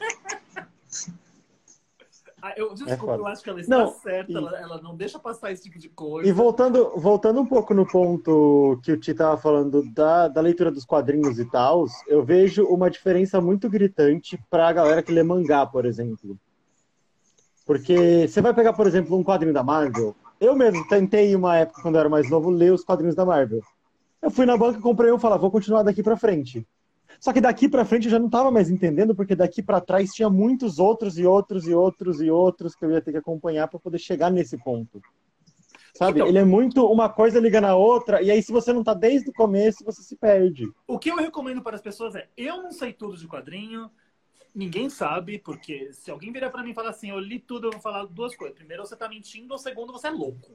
Ah, 2.41 2.53
eu, 2.57 2.73
desculpa, 2.73 3.13
É 3.13 3.17
eu 3.17 3.27
acho 3.27 3.43
que 3.43 3.49
ela 3.49 3.59
está 3.61 3.77
Não, 3.77 3.87
certa. 3.87 4.31
e- 4.31 4.35
Ela, 4.35 4.57
ela 4.59 4.81
não 4.81 4.95
deixa 4.95 5.19
passar 5.19 5.51
esse 5.51 5.63
tipo 5.63 5.77
de 5.77 5.89
coisa. 5.89 6.27
E 6.27 6.31
voltando, 6.31 6.91
voltando 6.97 7.39
um 7.39 7.45
pouco 7.45 7.73
no 7.73 7.85
ponto 7.85 8.79
que 8.83 8.91
o 8.91 8.97
Ti 8.99 9.11
estava 9.11 9.37
falando 9.37 9.83
da, 9.93 10.27
da 10.27 10.41
leitura 10.41 10.71
dos 10.71 10.85
quadrinhos 10.85 11.37
e 11.37 11.45
tal, 11.45 11.85
eu 12.07 12.23
vejo 12.23 12.63
uma 12.65 12.89
diferença 12.89 13.39
muito 13.39 13.69
gritante 13.69 14.39
para 14.49 14.67
a 14.67 14.73
galera 14.73 15.03
que 15.03 15.11
lê 15.11 15.21
mangá, 15.23 15.65
por 15.65 15.85
exemplo. 15.85 16.37
Porque 17.65 18.27
você 18.27 18.41
vai 18.41 18.53
pegar, 18.53 18.73
por 18.73 18.87
exemplo, 18.87 19.17
um 19.17 19.23
quadrinho 19.23 19.53
da 19.53 19.63
Marvel. 19.63 20.15
Eu 20.39 20.55
mesmo 20.55 20.83
tentei, 20.87 21.35
uma 21.35 21.57
época, 21.57 21.81
quando 21.81 21.95
eu 21.95 21.99
era 21.99 22.09
mais 22.09 22.29
novo, 22.29 22.49
ler 22.49 22.73
os 22.73 22.83
quadrinhos 22.83 23.15
da 23.15 23.25
Marvel. 23.25 23.61
Eu 24.21 24.31
fui 24.31 24.45
na 24.45 24.57
banca, 24.57 24.79
comprei 24.79 25.11
um 25.11 25.17
e 25.17 25.19
falei, 25.19 25.37
vou 25.37 25.51
continuar 25.51 25.83
daqui 25.83 26.01
para 26.01 26.17
frente. 26.17 26.67
Só 27.21 27.31
que 27.31 27.39
daqui 27.39 27.69
para 27.69 27.85
frente 27.85 28.05
eu 28.05 28.11
já 28.11 28.17
não 28.17 28.25
estava 28.25 28.49
mais 28.49 28.71
entendendo, 28.71 29.13
porque 29.13 29.35
daqui 29.35 29.61
para 29.61 29.79
trás 29.79 30.09
tinha 30.11 30.27
muitos 30.27 30.79
outros 30.79 31.19
e 31.19 31.23
outros 31.23 31.67
e 31.67 31.73
outros 31.73 32.19
e 32.19 32.31
outros 32.31 32.75
que 32.75 32.83
eu 32.83 32.89
ia 32.89 32.99
ter 32.99 33.11
que 33.11 33.19
acompanhar 33.19 33.67
para 33.67 33.79
poder 33.79 33.99
chegar 33.99 34.31
nesse 34.31 34.57
ponto. 34.57 34.99
Sabe? 35.93 36.19
Então, 36.19 36.27
ele 36.27 36.39
é 36.39 36.43
muito 36.43 36.83
uma 36.87 37.07
coisa 37.09 37.39
liga 37.39 37.61
na 37.61 37.75
outra, 37.75 38.23
e 38.23 38.31
aí 38.31 38.41
se 38.41 38.51
você 38.51 38.73
não 38.73 38.83
tá 38.83 38.95
desde 38.95 39.29
o 39.29 39.33
começo, 39.33 39.85
você 39.85 40.01
se 40.01 40.15
perde. 40.15 40.67
O 40.87 40.97
que 40.97 41.11
eu 41.11 41.15
recomendo 41.15 41.61
para 41.61 41.75
as 41.75 41.81
pessoas 41.81 42.15
é, 42.15 42.27
eu 42.35 42.57
não 42.63 42.71
sei 42.71 42.91
tudo 42.91 43.15
de 43.15 43.27
quadrinho, 43.27 43.91
ninguém 44.55 44.89
sabe, 44.89 45.37
porque 45.37 45.93
se 45.93 46.09
alguém 46.09 46.31
virar 46.31 46.49
para 46.49 46.63
mim 46.63 46.71
e 46.71 46.73
falar 46.73 46.89
assim, 46.89 47.11
eu 47.11 47.19
li 47.19 47.37
tudo, 47.37 47.67
eu 47.67 47.71
vou 47.73 47.81
falar 47.81 48.05
duas 48.05 48.35
coisas. 48.35 48.57
Primeiro, 48.57 48.83
você 48.83 48.95
tá 48.95 49.07
mentindo, 49.07 49.53
ou 49.53 49.59
segundo, 49.59 49.93
você 49.93 50.07
é 50.07 50.11
louco. 50.11 50.53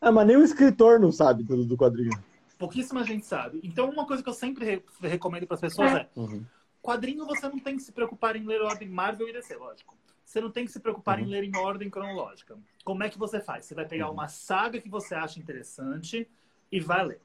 Ah, 0.00 0.10
mas 0.10 0.26
nem 0.26 0.36
o 0.36 0.42
escritor 0.42 0.98
não 0.98 1.12
sabe 1.12 1.44
tudo 1.44 1.64
do 1.64 1.76
quadrinho. 1.76 2.31
Pouquíssima 2.62 3.02
gente 3.02 3.26
sabe. 3.26 3.58
Então, 3.64 3.90
uma 3.90 4.06
coisa 4.06 4.22
que 4.22 4.28
eu 4.28 4.32
sempre 4.32 4.64
re 4.64 4.82
recomendo 5.00 5.48
para 5.48 5.56
as 5.56 5.60
pessoas 5.60 5.90
é, 5.90 6.08
uhum. 6.14 6.44
quadrinho 6.80 7.26
você 7.26 7.48
não 7.48 7.58
tem 7.58 7.74
que 7.74 7.82
se 7.82 7.90
preocupar 7.90 8.36
em 8.36 8.46
ler 8.46 8.62
ordem 8.62 8.88
Marvel 8.88 9.28
e 9.28 9.32
DC, 9.32 9.56
lógico. 9.56 9.98
Você 10.24 10.40
não 10.40 10.48
tem 10.48 10.64
que 10.64 10.70
se 10.70 10.78
preocupar 10.78 11.18
uhum. 11.18 11.24
em 11.24 11.28
ler 11.28 11.42
em 11.42 11.56
ordem 11.56 11.90
cronológica. 11.90 12.56
Como 12.84 13.02
é 13.02 13.08
que 13.08 13.18
você 13.18 13.40
faz? 13.40 13.66
Você 13.66 13.74
vai 13.74 13.84
pegar 13.84 14.06
uhum. 14.06 14.12
uma 14.12 14.28
saga 14.28 14.80
que 14.80 14.88
você 14.88 15.12
acha 15.12 15.40
interessante 15.40 16.30
e 16.70 16.78
vai 16.78 17.04
ler. 17.04 17.20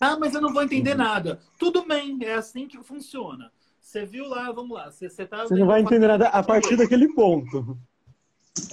Ah, 0.00 0.18
mas 0.18 0.34
eu 0.34 0.40
não 0.40 0.50
vou 0.50 0.62
entender 0.62 0.92
uhum. 0.92 0.96
nada. 0.96 1.38
Tudo 1.58 1.86
bem, 1.86 2.18
é 2.22 2.32
assim 2.32 2.66
que 2.66 2.82
funciona. 2.82 3.52
Você 3.78 4.06
viu 4.06 4.26
lá, 4.26 4.50
vamos 4.50 4.74
lá. 4.74 4.90
Você, 4.90 5.10
você, 5.10 5.26
tá 5.26 5.42
você 5.42 5.54
não 5.56 5.66
vai 5.66 5.82
entender 5.82 6.08
nada 6.08 6.28
a 6.28 6.42
partir 6.42 6.74
daquele 6.74 7.12
ponto. 7.12 7.76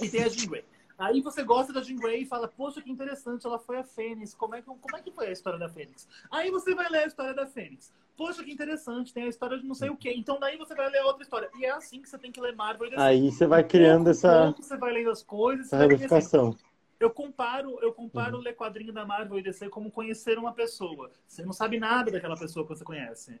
E 0.00 0.08
tem 0.08 0.24
a 0.24 0.28
Jean 0.30 0.48
Grey. 0.48 0.64
Aí 1.00 1.22
você 1.22 1.42
gosta 1.42 1.72
da 1.72 1.80
Jean 1.82 1.96
Grey 1.96 2.22
e 2.22 2.26
fala, 2.26 2.46
poxa, 2.46 2.82
que 2.82 2.90
interessante, 2.90 3.46
ela 3.46 3.58
foi 3.58 3.78
a 3.78 3.82
Fênix. 3.82 4.34
Como 4.34 4.54
é, 4.54 4.60
que, 4.60 4.66
como 4.66 4.96
é 4.96 5.00
que 5.00 5.10
foi 5.10 5.28
a 5.28 5.32
história 5.32 5.58
da 5.58 5.68
Fênix? 5.68 6.06
Aí 6.30 6.50
você 6.50 6.74
vai 6.74 6.90
ler 6.90 7.04
a 7.04 7.06
história 7.06 7.32
da 7.32 7.46
Fênix. 7.46 7.90
Poxa, 8.16 8.44
que 8.44 8.52
interessante, 8.52 9.14
tem 9.14 9.24
a 9.24 9.28
história 9.28 9.58
de 9.58 9.66
não 9.66 9.74
sei 9.74 9.88
o 9.88 9.96
quê. 9.96 10.12
Então 10.14 10.38
daí 10.38 10.58
você 10.58 10.74
vai 10.74 10.90
ler 10.90 11.02
outra 11.04 11.22
história. 11.22 11.50
E 11.58 11.64
é 11.64 11.70
assim 11.70 12.02
que 12.02 12.08
você 12.08 12.18
tem 12.18 12.30
que 12.30 12.40
ler 12.40 12.54
Marvel. 12.54 12.92
E 12.92 12.96
Aí 12.96 13.30
você 13.30 13.46
vai 13.46 13.64
criando 13.64 14.04
pouco, 14.04 14.10
essa... 14.10 14.44
Pouco, 14.44 14.62
você 14.62 14.76
vai 14.76 14.92
lendo 14.92 15.10
as 15.10 15.22
coisas. 15.22 15.72
Essa 15.72 16.18
assim, 16.18 16.56
eu 17.00 17.08
comparo, 17.08 17.78
eu 17.80 17.94
comparo 17.94 18.36
uhum. 18.36 18.42
ler 18.42 18.54
quadrinho 18.54 18.92
da 18.92 19.06
Marvel 19.06 19.38
e 19.38 19.42
DC 19.42 19.70
como 19.70 19.90
conhecer 19.90 20.38
uma 20.38 20.52
pessoa. 20.52 21.10
Você 21.26 21.42
não 21.42 21.52
sabe 21.54 21.80
nada 21.80 22.10
daquela 22.10 22.36
pessoa 22.36 22.62
que 22.66 22.76
você 22.76 22.84
conhece. 22.84 23.40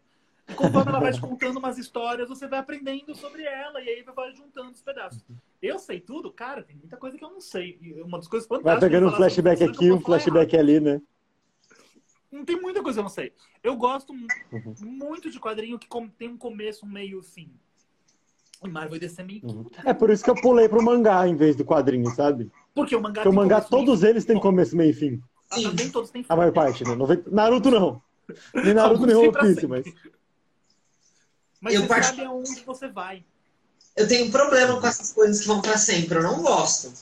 E 0.50 0.54
conforme 0.54 0.90
ela 0.90 1.00
vai 1.00 1.12
te 1.12 1.20
contando 1.20 1.58
umas 1.58 1.78
histórias, 1.78 2.28
você 2.28 2.48
vai 2.48 2.58
aprendendo 2.58 3.14
sobre 3.14 3.44
ela 3.44 3.80
e 3.80 3.88
aí 3.88 4.02
vai 4.02 4.34
juntando 4.34 4.72
os 4.72 4.82
pedaços. 4.82 5.24
Eu 5.62 5.78
sei 5.78 6.00
tudo? 6.00 6.32
Cara, 6.32 6.62
tem 6.62 6.76
muita 6.76 6.96
coisa 6.96 7.16
que 7.16 7.24
eu 7.24 7.30
não 7.30 7.40
sei. 7.40 7.78
E 7.80 8.00
uma 8.02 8.18
das 8.18 8.28
coisas 8.28 8.48
fantásticas. 8.48 8.80
Vai 8.80 8.90
pegando 8.90 9.08
um 9.08 9.16
flashback 9.16 9.62
aqui, 9.62 9.92
um 9.92 10.00
flashback 10.00 10.54
errado. 10.54 10.68
ali, 10.68 10.80
né? 10.80 11.02
Não 12.30 12.44
tem 12.44 12.60
muita 12.60 12.82
coisa 12.82 12.96
que 12.96 13.00
eu 13.00 13.04
não 13.04 13.10
sei. 13.10 13.32
Eu 13.62 13.76
gosto 13.76 14.12
uhum. 14.12 14.74
muito 14.80 15.30
de 15.30 15.40
quadrinho 15.40 15.78
que 15.78 15.88
tem 16.16 16.28
um 16.28 16.36
começo, 16.36 16.86
um 16.86 16.88
meio 16.88 17.20
e 17.20 17.22
fim. 17.22 17.50
Marvel 18.68 18.96
e 18.96 19.00
DC 19.00 19.22
meio 19.22 19.40
uhum. 19.42 19.66
É 19.84 19.94
por 19.94 20.10
isso 20.10 20.22
que 20.22 20.30
eu 20.30 20.34
pulei 20.34 20.68
pro 20.68 20.82
mangá 20.82 21.26
em 21.26 21.34
vez 21.34 21.56
do 21.56 21.64
quadrinho, 21.64 22.10
sabe? 22.10 22.50
Porque 22.74 22.94
o 22.94 23.00
mangá 23.00 23.22
Porque 23.22 23.28
o 23.28 23.32
mangá, 23.32 23.60
todos 23.60 24.02
eles 24.02 24.24
têm 24.24 24.38
começo, 24.38 24.76
meio 24.76 24.90
e 24.90 24.94
fim. 24.94 25.22
Ah, 25.50 25.56
nem 25.74 25.90
todos 25.90 26.10
têm 26.10 26.22
fim. 26.22 26.32
A 26.32 26.36
maior 26.36 26.52
parte, 26.52 26.84
né? 26.84 26.94
Naruto 27.30 27.70
não. 27.70 28.02
Nem 28.54 28.74
Naruto 28.74 29.06
nem 29.06 29.16
One 29.16 29.32
Piece, 29.32 29.66
mas... 29.66 29.84
Mas 31.60 31.74
eu 31.74 31.82
você 31.82 31.88
part... 31.88 32.06
sabe 32.06 32.24
aonde 32.24 32.64
você 32.64 32.88
vai. 32.88 33.24
Eu 33.96 34.08
tenho 34.08 34.26
um 34.26 34.30
problema 34.30 34.80
com 34.80 34.86
essas 34.86 35.12
coisas 35.12 35.40
que 35.40 35.46
vão 35.46 35.60
para 35.60 35.76
sempre. 35.76 36.18
Eu 36.18 36.22
não 36.22 36.42
gosto. 36.42 36.92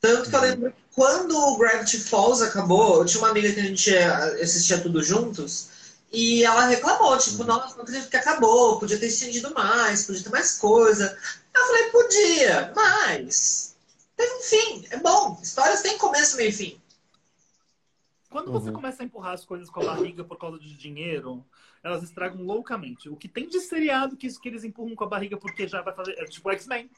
Tanto 0.00 0.28
que 0.28 0.36
eu 0.36 0.40
lembro 0.40 0.70
que 0.70 0.78
quando 0.94 1.36
o 1.36 1.56
Gravity 1.56 1.98
Falls 1.98 2.42
acabou, 2.42 2.98
eu 2.98 3.04
tinha 3.06 3.22
uma 3.22 3.30
amiga 3.30 3.52
que 3.52 3.60
a 3.60 3.64
gente 3.64 3.96
assistia 3.96 4.80
tudo 4.80 5.02
juntos. 5.02 5.70
E 6.12 6.44
ela 6.44 6.66
reclamou, 6.66 7.18
tipo, 7.18 7.40
uhum. 7.40 7.46
nossa, 7.46 7.74
não 7.74 7.82
acredito 7.82 8.08
que 8.08 8.16
acabou, 8.16 8.78
podia 8.78 8.98
ter 9.00 9.08
estendido 9.08 9.52
mais, 9.52 10.04
podia 10.04 10.22
ter 10.22 10.30
mais 10.30 10.58
coisa. 10.58 11.18
Eu 11.52 11.66
falei, 11.66 11.90
podia, 11.90 12.72
mas 12.76 13.74
teve 14.16 14.32
um 14.34 14.40
fim, 14.40 14.86
é 14.90 14.96
bom. 14.98 15.40
Histórias 15.42 15.82
têm 15.82 15.98
começo, 15.98 16.36
meio 16.36 16.50
e 16.50 16.52
fim. 16.52 16.80
Quando 18.30 18.52
você 18.52 18.68
uhum. 18.68 18.74
começa 18.74 19.02
a 19.02 19.06
empurrar 19.06 19.32
as 19.32 19.44
coisas 19.44 19.68
com 19.68 19.80
a 19.80 19.86
barriga 19.86 20.22
por 20.22 20.38
causa 20.38 20.58
de 20.58 20.76
dinheiro, 20.76 21.44
elas 21.84 22.02
estragam 22.02 22.42
loucamente. 22.42 23.10
O 23.10 23.14
que 23.14 23.28
tem 23.28 23.46
de 23.46 23.60
seriado 23.60 24.16
que, 24.16 24.26
que 24.40 24.48
eles 24.48 24.64
empurram 24.64 24.94
com 24.94 25.04
a 25.04 25.08
barriga 25.08 25.36
porque 25.36 25.68
já 25.68 25.82
vai 25.82 25.94
fazer. 25.94 26.12
É 26.12 26.24
tipo 26.24 26.50
X-Men. 26.50 26.90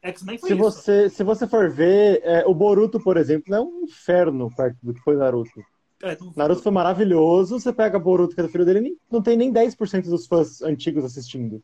X-Men 0.00 0.38
foi 0.38 0.48
se 0.48 0.54
isso. 0.54 0.62
Você, 0.62 1.10
se 1.10 1.24
você 1.24 1.46
for 1.48 1.68
ver, 1.68 2.20
é, 2.22 2.46
o 2.46 2.54
Boruto, 2.54 3.00
por 3.00 3.16
exemplo, 3.16 3.52
é 3.52 3.60
um 3.60 3.82
inferno 3.82 4.48
perto 4.54 4.78
do 4.80 4.94
que 4.94 5.00
foi 5.00 5.16
Naruto. 5.16 5.60
É, 6.00 6.16
Naruto 6.36 6.62
foi 6.62 6.70
maravilhoso, 6.70 7.58
você 7.58 7.72
pega 7.72 7.98
Boruto, 7.98 8.36
que 8.36 8.40
é 8.40 8.44
do 8.44 8.48
filho 8.48 8.64
dele, 8.64 8.96
não 9.10 9.20
tem 9.20 9.36
nem 9.36 9.52
10% 9.52 10.04
dos 10.04 10.28
fãs 10.28 10.62
antigos 10.62 11.04
assistindo. 11.04 11.60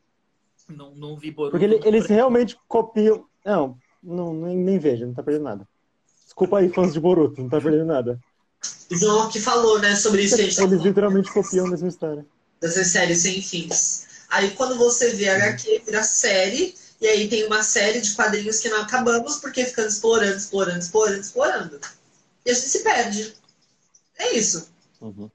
Não, 0.68 0.92
não 0.96 1.16
vi 1.16 1.30
Boruto. 1.30 1.52
Porque 1.52 1.64
ele, 1.64 1.80
eles 1.84 2.06
realmente 2.06 2.58
copiam. 2.66 3.24
Não, 3.44 3.78
não 4.02 4.34
nem, 4.34 4.56
nem 4.56 4.78
vejo, 4.80 5.06
não 5.06 5.14
tá 5.14 5.22
perdendo 5.22 5.44
nada. 5.44 5.68
Desculpa 6.24 6.58
aí, 6.58 6.68
fãs 6.70 6.92
de 6.92 6.98
Boruto, 6.98 7.40
não 7.40 7.48
tá 7.48 7.60
perdendo 7.60 7.84
nada. 7.84 8.18
João 8.90 9.28
que 9.28 9.38
falou, 9.38 9.78
né, 9.78 9.94
sobre 9.94 10.22
isso. 10.22 10.40
Eles, 10.40 10.58
eles 10.58 10.82
literalmente 10.82 11.32
copiam 11.32 11.66
a 11.66 11.70
mesma 11.70 11.86
história 11.86 12.26
dessas 12.64 12.86
séries 12.86 13.18
sem 13.18 13.42
fins. 13.42 14.06
Aí 14.30 14.52
quando 14.52 14.78
você 14.78 15.10
vê 15.10 15.28
HQ, 15.28 15.82
vira 15.84 16.02
série, 16.02 16.74
e 16.98 17.06
aí 17.06 17.28
tem 17.28 17.46
uma 17.46 17.62
série 17.62 18.00
de 18.00 18.14
quadrinhos 18.14 18.58
que 18.60 18.70
não 18.70 18.80
acabamos 18.80 19.36
porque 19.36 19.66
ficamos 19.66 19.92
explorando, 19.92 20.36
explorando, 20.38 20.78
explorando, 20.78 21.20
explorando. 21.20 21.80
E 22.42 22.50
a 22.50 22.54
gente 22.54 22.66
se 22.66 22.78
perde. 22.78 23.36
É 24.18 24.32
isso. 24.34 24.70
Uhum. 24.98 25.30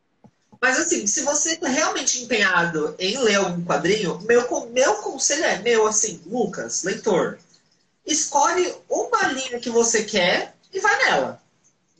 Mas 0.59 0.80
assim, 0.80 1.05
se 1.05 1.21
você 1.21 1.55
tá 1.55 1.67
realmente 1.69 2.23
empenhado 2.23 2.95
em 2.97 3.15
ler 3.19 3.36
algum 3.36 3.63
quadrinho, 3.63 4.19
meu, 4.21 4.67
meu 4.71 4.95
conselho 4.95 5.45
é 5.45 5.59
meu, 5.59 5.86
assim, 5.86 6.19
Lucas, 6.25 6.82
leitor, 6.82 7.38
escolhe 8.05 8.73
uma 8.89 9.27
linha 9.27 9.59
que 9.59 9.69
você 9.69 10.03
quer 10.03 10.55
e 10.73 10.80
vai 10.80 10.97
nela. 11.05 11.39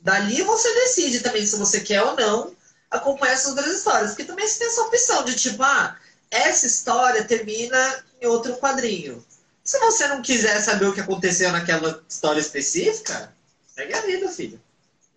Dali 0.00 0.42
você 0.42 0.74
decide 0.74 1.20
também 1.20 1.46
se 1.46 1.56
você 1.56 1.80
quer 1.80 2.02
ou 2.02 2.16
não 2.16 2.59
acompanhar 2.90 3.34
essas 3.34 3.56
outras 3.56 3.76
histórias. 3.76 4.10
Porque 4.10 4.24
também 4.24 4.46
você 4.46 4.58
tem 4.58 4.68
essa 4.68 4.82
opção 4.82 5.24
de 5.24 5.34
tipo, 5.36 5.62
ah, 5.62 5.96
essa 6.30 6.66
história 6.66 7.24
termina 7.24 8.04
em 8.20 8.26
outro 8.26 8.56
quadrinho. 8.56 9.24
Se 9.62 9.78
você 9.78 10.08
não 10.08 10.22
quiser 10.22 10.60
saber 10.60 10.86
o 10.86 10.94
que 10.94 11.00
aconteceu 11.00 11.52
naquela 11.52 12.02
história 12.08 12.40
específica, 12.40 13.32
segue 13.66 13.94
a 13.94 14.00
vida, 14.00 14.28
filho. 14.28 14.60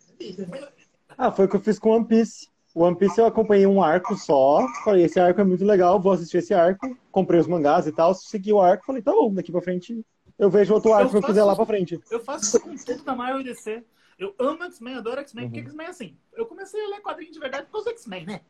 A 0.10 0.24
vida. 0.24 0.74
Ah, 1.18 1.32
foi 1.32 1.46
o 1.46 1.50
que 1.50 1.56
eu 1.56 1.62
fiz 1.62 1.80
com 1.80 1.92
One 1.92 2.06
Piece. 2.06 2.48
O 2.74 2.84
One 2.84 2.96
Piece 2.96 3.20
eu 3.20 3.26
acompanhei 3.26 3.68
um 3.68 3.82
arco 3.82 4.16
só. 4.16 4.68
Falei, 4.84 5.06
esse 5.06 5.20
arco 5.20 5.42
é 5.42 5.44
muito 5.44 5.64
legal, 5.64 6.00
vou 6.00 6.12
assistir 6.12 6.38
esse 6.38 6.54
arco. 6.54 6.98
Comprei 7.12 7.40
os 7.40 7.48
mangás 7.48 7.88
e 7.88 7.92
tal, 7.92 8.14
segui 8.14 8.52
o 8.52 8.62
arco. 8.62 8.86
Falei, 8.86 9.02
tá 9.02 9.12
bom, 9.12 9.34
daqui 9.34 9.52
pra 9.52 9.62
frente 9.62 10.04
eu 10.38 10.50
vejo 10.50 10.74
outro 10.74 10.94
arco 10.94 11.08
eu 11.08 11.10
que 11.12 11.18
eu 11.18 11.30
quiser 11.30 11.44
lá 11.44 11.56
pra 11.56 11.66
frente. 11.66 12.00
Eu 12.10 12.20
faço 12.20 12.46
isso 12.46 12.60
com 12.60 12.76
tudo 12.76 13.04
da 13.04 13.16
Marvel 13.16 13.44
DC. 13.44 13.84
Eu 14.18 14.36
amo 14.40 14.64
X-Men, 14.64 14.96
adoro 14.96 15.22
X-Men, 15.22 15.46
uhum. 15.46 15.52
porque 15.52 15.66
X-Men 15.66 15.88
é 15.88 15.90
assim. 15.90 16.18
Eu 16.34 16.46
comecei 16.46 16.84
a 16.84 16.90
ler 16.90 17.02
quadrinho 17.02 17.32
de 17.32 17.40
verdade 17.40 17.66
por 17.66 17.74
causa 17.74 17.90
do 17.90 17.94
X-Men, 17.94 18.26
né? 18.26 18.42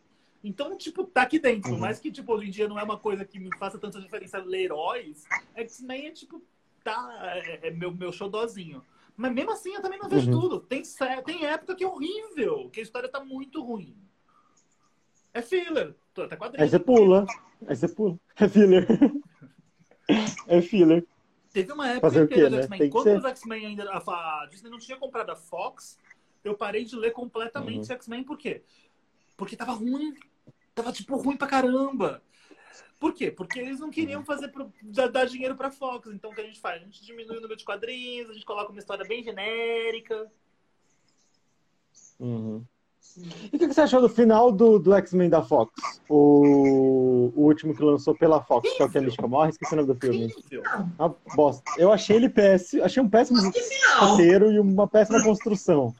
Então, 0.44 0.78
tipo, 0.78 1.06
tá 1.06 1.22
aqui 1.22 1.40
dentro. 1.40 1.72
Uhum. 1.72 1.80
Mas 1.80 2.00
que, 2.00 2.12
tipo, 2.12 2.34
hoje 2.34 2.48
em 2.48 2.52
dia 2.52 2.68
não 2.68 2.78
é 2.78 2.84
uma 2.84 2.98
coisa 2.98 3.24
que 3.24 3.40
me 3.40 3.50
faça 3.58 3.80
tanta 3.80 4.02
diferença 4.02 4.38
ler 4.40 4.66
heróis. 4.66 5.24
X-Men 5.56 6.08
é, 6.08 6.12
tipo, 6.12 6.42
tá. 6.84 7.10
É, 7.46 7.68
é 7.68 7.72
meu, 7.72 7.92
meu 7.92 8.12
showdozinho. 8.12 8.84
Mas 9.16 9.34
mesmo 9.34 9.52
assim, 9.52 9.74
eu 9.74 9.82
também 9.82 10.00
não 10.00 10.10
vejo 10.10 10.32
uhum. 10.32 10.42
tudo. 10.42 10.60
Tem, 10.60 10.82
tem 11.26 11.46
época 11.46 11.76
que 11.76 11.84
é 11.84 11.88
horrível, 11.88 12.70
que 12.72 12.80
a 12.80 12.84
história 12.84 13.08
tá 13.08 13.24
muito 13.24 13.64
ruim. 13.64 13.96
É 15.34 15.42
filler. 15.42 15.96
Tá 16.14 16.36
quadrinho. 16.36 16.64
Aí 16.64 16.70
você 16.70 16.80
pula. 16.80 17.26
Aí 17.66 17.76
você 17.76 17.88
pula. 17.88 18.20
É 18.36 18.48
filler. 18.48 18.88
é 20.48 20.62
filler. 20.62 21.06
Teve 21.54 21.72
uma 21.72 21.88
época 21.88 22.10
Fazer 22.10 22.28
que, 22.28 22.50
né? 22.50 22.58
X-Men, 22.58 22.90
quando 22.90 23.16
os 23.16 23.26
X-Men 23.26 23.66
ainda. 23.68 23.84
A 23.92 24.48
Disney 24.50 24.72
não 24.72 24.80
tinha 24.80 24.98
comprado 24.98 25.30
a 25.30 25.36
Fox, 25.36 26.00
eu 26.44 26.56
parei 26.56 26.84
de 26.84 26.96
ler 26.96 27.12
completamente 27.12 27.88
uhum. 27.88 27.96
X-Men, 27.96 28.24
por 28.24 28.38
quê? 28.40 28.64
Porque 29.38 29.56
tava 29.56 29.72
ruim. 29.74 30.16
Tava, 30.74 30.92
tipo, 30.92 31.16
ruim 31.16 31.38
pra 31.38 31.48
caramba. 31.48 32.24
Por 33.00 33.14
quê? 33.14 33.30
Porque 33.30 33.60
eles 33.60 33.80
não 33.80 33.92
queriam 33.92 34.22
uhum. 34.22 34.26
fazer 34.26 34.48
pro, 34.48 34.74
dar 34.82 35.26
dinheiro 35.26 35.56
pra 35.56 35.70
Fox. 35.70 36.10
Então 36.10 36.32
o 36.32 36.34
que 36.34 36.42
a 36.42 36.46
gente 36.46 36.60
faz? 36.60 36.82
A 36.82 36.86
gente 36.86 37.06
diminui 37.06 37.38
o 37.38 37.42
número 37.42 37.56
de 37.56 37.66
quadrinhos, 37.66 38.32
a 38.32 38.34
gente 38.34 38.46
coloca 38.46 38.72
uma 38.72 38.80
história 38.80 39.06
bem 39.06 39.22
genérica. 39.24 40.32
Uhum. 42.20 42.66
E 43.52 43.56
o 43.56 43.60
que, 43.60 43.68
você 43.68 43.82
achou 43.82 44.02
do 44.02 44.10
final 44.10 44.52
do, 44.52 44.80
do 44.80 44.94
X-Men 44.94 45.30
da 45.30 45.44
Fox? 45.44 45.72
O, 46.10 47.32
o 47.36 47.42
último 47.44 47.76
que 47.76 47.84
lançou 47.84 48.16
pela 48.16 48.42
Fox, 48.42 48.68
que 48.76 48.82
é 48.82 48.86
o 48.86 48.90
que 48.90 48.98
a 48.98 49.02
Mística 49.02 49.28
morre, 49.28 49.52
esqueci 49.52 49.74
o 49.74 49.76
nome 49.76 49.94
do 49.94 50.00
filme. 50.00 50.34
Uma 50.98 51.16
bosta. 51.36 51.64
Eu 51.78 51.92
achei 51.92 52.16
ele 52.16 52.30
péssimo, 52.30 52.84
achei 52.84 53.04
um 53.04 53.10
péssimo 53.10 53.40
roteiro 54.00 54.52
e 54.52 54.60
uma 54.60 54.88
péssima 54.88 55.22
construção. 55.24 55.94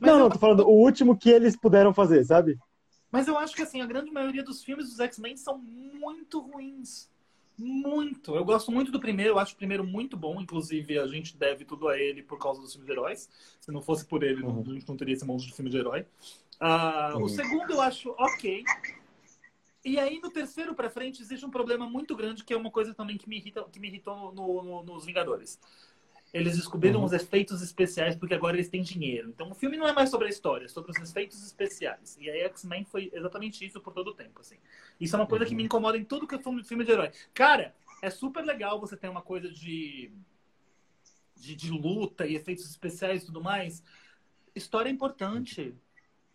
Mas 0.00 0.10
não, 0.10 0.18
não, 0.18 0.30
tô 0.30 0.38
falando 0.38 0.66
o 0.66 0.72
último 0.72 1.16
que 1.16 1.28
eles 1.28 1.56
puderam 1.56 1.92
fazer, 1.92 2.24
sabe? 2.24 2.58
Mas 3.10 3.26
eu 3.26 3.36
acho 3.36 3.54
que 3.54 3.62
assim, 3.62 3.80
a 3.80 3.86
grande 3.86 4.10
maioria 4.10 4.42
dos 4.42 4.62
filmes 4.62 4.88
dos 4.88 5.00
X-Men 5.00 5.36
são 5.36 5.58
muito 5.58 6.40
ruins. 6.40 7.08
Muito. 7.58 8.36
Eu 8.36 8.44
gosto 8.44 8.70
muito 8.70 8.92
do 8.92 9.00
primeiro, 9.00 9.32
eu 9.32 9.38
acho 9.38 9.54
o 9.54 9.56
primeiro 9.56 9.84
muito 9.84 10.16
bom. 10.16 10.40
Inclusive, 10.40 10.98
a 10.98 11.06
gente 11.08 11.36
deve 11.36 11.64
tudo 11.64 11.88
a 11.88 11.98
ele 11.98 12.22
por 12.22 12.38
causa 12.38 12.60
dos 12.60 12.72
filmes 12.72 12.86
de 12.86 12.92
heróis. 12.92 13.28
Se 13.60 13.72
não 13.72 13.82
fosse 13.82 14.04
por 14.04 14.22
ele, 14.22 14.42
uhum. 14.42 14.60
a 14.60 14.72
gente 14.72 14.88
não 14.88 14.96
teria 14.96 15.14
esse 15.14 15.24
monte 15.24 15.46
de 15.46 15.52
filme 15.52 15.70
de 15.70 15.78
herói. 15.78 16.06
Uh, 16.60 17.16
uhum. 17.16 17.24
O 17.24 17.28
segundo 17.28 17.72
eu 17.72 17.80
acho 17.80 18.10
ok. 18.10 18.64
E 19.84 19.98
aí, 19.98 20.20
no 20.20 20.30
terceiro 20.30 20.74
para 20.74 20.90
frente, 20.90 21.22
existe 21.22 21.44
um 21.44 21.50
problema 21.50 21.88
muito 21.88 22.14
grande, 22.14 22.44
que 22.44 22.52
é 22.52 22.56
uma 22.56 22.70
coisa 22.70 22.94
também 22.94 23.16
que 23.16 23.28
me, 23.28 23.38
irrita, 23.38 23.64
que 23.72 23.80
me 23.80 23.88
irritou 23.88 24.32
no, 24.32 24.62
no, 24.62 24.82
nos 24.82 25.04
Vingadores. 25.04 25.58
Eles 26.32 26.56
descobriram 26.56 27.00
uhum. 27.00 27.06
os 27.06 27.12
efeitos 27.12 27.62
especiais 27.62 28.14
porque 28.14 28.34
agora 28.34 28.56
eles 28.56 28.68
têm 28.68 28.82
dinheiro. 28.82 29.30
Então 29.30 29.50
o 29.50 29.54
filme 29.54 29.76
não 29.76 29.88
é 29.88 29.92
mais 29.92 30.10
sobre 30.10 30.26
a 30.26 30.30
história, 30.30 30.66
é 30.66 30.68
sobre 30.68 30.90
os 30.90 30.96
efeitos 30.98 31.42
especiais. 31.44 32.18
E 32.20 32.28
aí 32.28 32.40
X-Men 32.42 32.84
foi 32.84 33.10
exatamente 33.12 33.64
isso 33.64 33.80
por 33.80 33.94
todo 33.94 34.08
o 34.08 34.14
tempo, 34.14 34.40
assim. 34.40 34.56
Isso 35.00 35.16
é 35.16 35.18
uma 35.18 35.26
coisa 35.26 35.44
uhum. 35.44 35.48
que 35.48 35.56
me 35.56 35.62
incomoda 35.64 35.96
em 35.96 36.04
tudo 36.04 36.26
que 36.26 36.34
é 36.34 36.38
filme 36.38 36.84
de 36.84 36.92
herói. 36.92 37.10
Cara, 37.32 37.74
é 38.02 38.10
super 38.10 38.44
legal 38.44 38.78
você 38.78 38.96
ter 38.96 39.08
uma 39.08 39.22
coisa 39.22 39.48
de, 39.48 40.10
de, 41.36 41.54
de 41.54 41.70
luta 41.70 42.26
e 42.26 42.34
efeitos 42.34 42.68
especiais 42.68 43.22
e 43.22 43.26
tudo 43.26 43.42
mais. 43.42 43.82
História 44.54 44.88
é 44.88 44.92
importante. 44.92 45.74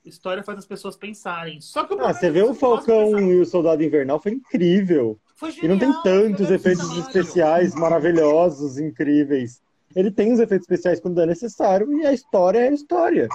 História 0.04 0.44
faz 0.44 0.58
as 0.58 0.66
pessoas 0.66 0.98
pensarem. 0.98 1.62
Só 1.62 1.86
que 1.86 1.94
o 1.94 2.02
ah, 2.04 2.14
você 2.14 2.30
vê 2.30 2.42
o 2.42 2.54
Falcão 2.54 3.20
e 3.20 3.40
o 3.40 3.46
Soldado 3.46 3.84
Invernal 3.84 4.20
foi 4.20 4.34
incrível. 4.34 5.20
Foi 5.36 5.52
genial, 5.52 5.66
e 5.66 5.70
não 5.70 5.80
tem 5.80 6.04
tantos 6.04 6.52
efeitos 6.52 6.90
especiais 6.98 7.74
maravilhosos, 7.76 8.78
incríveis. 8.78 9.62
Ele 9.96 10.12
tem 10.12 10.34
os 10.34 10.40
efeitos 10.40 10.66
especiais 10.66 11.00
quando 11.00 11.22
é 11.22 11.26
necessário 11.26 11.92
e 11.94 12.06
a 12.06 12.14
história 12.14 12.60
é 12.60 12.70
a 12.70 12.74
história. 12.74 13.28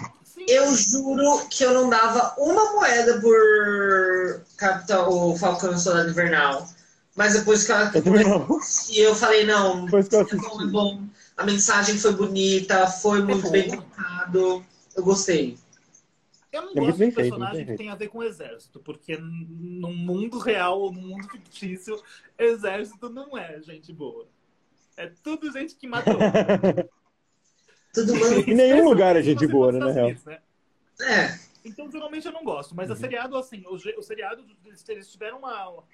Eu 0.46 0.74
juro 0.74 1.46
que 1.48 1.64
eu 1.64 1.72
não 1.72 1.88
dava 1.88 2.34
uma 2.38 2.72
moeda 2.72 3.20
por 3.20 4.44
Capitão, 4.56 5.08
o 5.08 5.36
Falcão 5.36 5.74
e 5.74 5.78
Soldado 5.78 6.10
Invernal. 6.10 6.68
Mas 7.16 7.32
depois 7.32 7.66
que 7.66 7.72
eu, 7.72 7.78
e 8.90 9.00
eu 9.00 9.14
falei, 9.14 9.44
não, 9.44 9.84
depois 9.86 10.06
que 10.06 10.14
eu 10.14 10.20
assisti. 10.20 10.62
é 10.62 10.66
bom. 10.66 11.02
A 11.36 11.44
mensagem 11.44 11.98
foi 11.98 12.12
bonita, 12.12 12.86
foi 12.86 13.22
muito 13.22 13.46
é 13.48 13.50
bem 13.50 13.70
contado. 13.70 14.64
Eu 14.94 15.02
gostei. 15.02 15.58
Eu 16.52 16.62
não 16.62 16.70
é 16.70 16.74
gosto 16.74 16.98
de 16.98 17.12
personagem 17.12 17.66
que 17.66 17.76
tem 17.76 17.90
a 17.90 17.94
ver 17.94 18.08
com 18.08 18.22
exército, 18.22 18.80
porque 18.80 19.16
no 19.18 19.92
mundo 19.92 20.38
real, 20.38 20.92
no 20.92 21.00
mundo 21.00 21.28
fictício, 21.28 22.00
exército 22.38 23.10
não 23.10 23.36
é 23.36 23.60
gente 23.60 23.92
boa. 23.92 24.26
É 24.98 25.06
tudo 25.22 25.50
gente 25.52 25.76
que 25.76 25.86
matou. 25.86 26.18
tudo 27.94 28.12
Em 28.50 28.54
nenhum 28.54 28.84
lugar 28.84 29.14
é 29.14 29.22
gente 29.22 29.46
boa, 29.46 29.70
né, 29.70 29.78
na 29.78 29.92
real. 29.92 30.10
Né? 30.26 30.40
É. 31.00 31.38
Então, 31.64 31.88
geralmente 31.88 32.26
eu 32.26 32.32
não 32.32 32.42
gosto. 32.42 32.74
Mas 32.74 32.88
uhum. 32.88 32.94
a 32.94 32.96
seriado, 32.96 33.36
assim, 33.36 33.64
o, 33.64 33.74
o 33.74 34.02
seriado, 34.02 34.44
eles 34.88 35.10
tiveram 35.10 35.38
uma. 35.38 35.84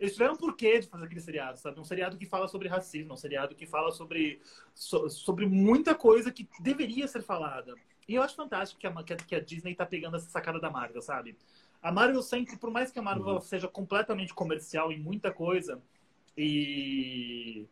Eles 0.00 0.14
tiveram 0.14 0.34
um 0.34 0.38
porquê 0.38 0.78
de 0.78 0.88
fazer 0.88 1.04
aquele 1.04 1.20
seriado, 1.20 1.58
sabe? 1.58 1.78
Um 1.78 1.84
seriado 1.84 2.16
que 2.16 2.24
fala 2.24 2.48
sobre 2.48 2.66
racismo, 2.66 3.12
um 3.12 3.16
seriado 3.16 3.54
que 3.54 3.66
fala 3.66 3.92
sobre, 3.92 4.40
so, 4.74 5.08
sobre 5.10 5.46
muita 5.46 5.94
coisa 5.94 6.32
que 6.32 6.48
deveria 6.60 7.06
ser 7.08 7.22
falada. 7.22 7.74
E 8.08 8.14
eu 8.14 8.22
acho 8.22 8.36
fantástico 8.36 8.80
que 8.80 8.86
a, 8.86 9.16
que 9.16 9.34
a 9.34 9.40
Disney 9.40 9.74
tá 9.74 9.84
pegando 9.84 10.16
essa 10.16 10.30
sacada 10.30 10.58
da 10.58 10.70
Marvel, 10.70 11.02
sabe? 11.02 11.36
A 11.82 11.92
Marvel 11.92 12.22
sempre, 12.22 12.56
por 12.56 12.70
mais 12.70 12.90
que 12.90 12.98
a 12.98 13.02
Marvel 13.02 13.34
uhum. 13.34 13.40
seja 13.40 13.68
completamente 13.68 14.32
comercial 14.32 14.90
em 14.90 14.98
muita 14.98 15.30
coisa, 15.30 15.80
e 16.36 17.66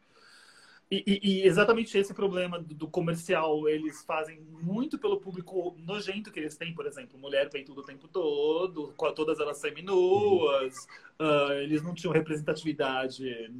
e, 0.90 1.02
e, 1.06 1.20
e, 1.22 1.46
exatamente 1.46 1.96
esse 1.96 2.12
problema 2.12 2.60
do, 2.60 2.74
do, 2.74 2.88
comercial, 2.88 3.66
eles 3.68 4.02
fazem 4.02 4.40
muito 4.62 4.98
pelo 4.98 5.18
público 5.18 5.74
nojento 5.78 6.30
que 6.30 6.38
eles 6.38 6.56
têm, 6.56 6.74
por 6.74 6.86
exemplo, 6.86 7.18
mulher 7.18 7.48
peituda 7.48 7.80
o 7.80 7.84
tempo 7.84 8.06
todo, 8.06 8.94
todas 9.16 9.40
elas 9.40 9.58
seminuas, 9.58 10.86
uh, 11.18 11.52
eles 11.62 11.82
não 11.82 11.94
tinham 11.94 12.12
representatividade 12.12 13.50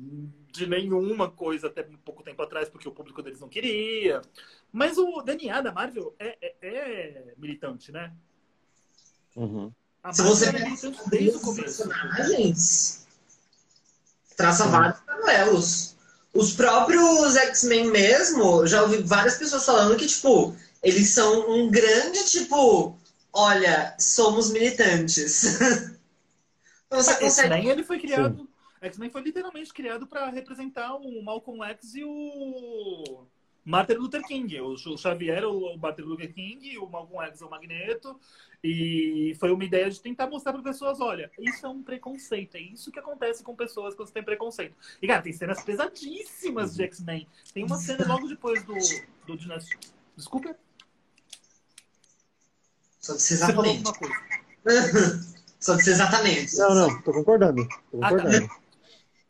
de 0.53 0.67
nenhuma 0.67 1.31
coisa 1.31 1.69
até 1.69 1.83
pouco 2.05 2.23
tempo 2.23 2.43
atrás, 2.43 2.69
porque 2.69 2.89
o 2.89 2.93
público 2.93 3.23
deles 3.23 3.41
não 3.41 3.49
queria. 3.49 4.21
Mas 4.71 4.99
o 4.99 5.23
DNA 5.23 5.63
da 5.63 5.73
Marvel 5.73 6.15
é, 6.19 6.37
é, 6.43 6.55
é 6.63 7.35
militante, 7.39 7.91
né? 7.91 8.13
Uhum. 9.35 9.73
A 10.03 10.09
Marvel 10.09 10.25
Se 10.25 10.31
você 10.31 10.49
é 10.51 10.53
militante 10.53 11.11
desde 11.11 11.39
o 11.39 11.41
começo. 11.41 11.89
Personagens, 11.89 13.09
traça 14.37 14.69
vários 14.69 15.01
paralelos 15.01 15.94
os 16.35 16.53
próprios 16.53 17.37
X-Men 17.37 17.91
mesmo, 17.91 18.67
já 18.67 18.83
ouvi 18.83 19.03
várias 19.03 19.39
pessoas 19.39 19.65
falando 19.65 19.97
que, 19.97 20.07
tipo, 20.07 20.55
eles 20.83 21.11
são 21.11 21.49
um 21.49 21.71
grande, 21.71 22.25
tipo, 22.25 22.99
olha, 23.33 23.95
somos 23.99 24.51
militantes. 24.51 25.45
então, 26.87 27.01
você 27.01 27.15
consegue... 27.15 27.55
X-Men 27.55 27.69
ele 27.71 27.85
foi 27.85 28.01
criado. 28.01 28.49
X-Men 28.83 29.11
foi 29.11 29.23
literalmente 29.23 29.73
criado 29.73 30.07
para 30.07 30.29
representar 30.29 30.95
o 30.97 31.23
Malcolm 31.23 31.65
X 31.71 31.95
e 31.95 32.05
o 32.05 33.27
Martin 33.65 33.95
Luther 33.95 34.23
King. 34.23 34.61
O 34.61 34.77
Xavier, 34.77 35.45
o 35.45 35.77
Martin 35.79 36.03
Luther 36.03 36.33
King, 36.33 36.77
o 36.79 36.87
Malcolm 36.87 37.27
X, 37.29 37.41
o 37.41 37.49
Magneto. 37.49 38.21
E 38.63 39.37
foi 39.39 39.53
uma 39.53 39.65
ideia 39.65 39.91
de 39.91 40.01
tentar 40.01 40.27
mostrar 40.27 40.53
para 40.53 40.63
pessoas, 40.63 41.01
olha, 41.01 41.31
isso 41.39 41.67
é 41.67 41.69
um 41.69 41.83
preconceito, 41.83 42.57
é 42.57 42.61
isso 42.61 42.91
que 42.91 42.99
acontece 42.99 43.43
com 43.43 43.55
pessoas 43.55 43.95
quando 43.95 44.09
você 44.09 44.15
tem 44.15 44.23
preconceito. 44.23 44.75
E, 45.03 45.07
cara, 45.07 45.21
tem 45.21 45.35
cenas 45.35 45.63
pesadíssimas 45.63 46.75
de 46.75 46.83
X-Men. 46.85 47.29
Tem 47.53 47.65
uma 47.65 47.77
cena 47.77 48.07
logo 48.07 48.27
depois 48.27 48.65
do, 48.65 48.75
do 49.27 49.37
Dynasty. 49.37 49.79
Desculpa? 50.17 50.57
Só 53.01 53.15
disse 53.15 53.35
exatamente. 53.35 53.83
Você 53.83 53.93
falou 53.93 54.09
alguma 54.09 54.23
coisa. 54.65 55.35
Só 55.61 55.77
disse 55.77 55.91
exatamente. 55.91 56.57
Não, 56.57 56.75
não, 56.75 57.03
tô 57.03 57.13
concordando. 57.13 57.69
Tô 57.91 57.99
concordando. 57.99 58.47
Ah, 58.47 58.49
tá. 58.49 58.61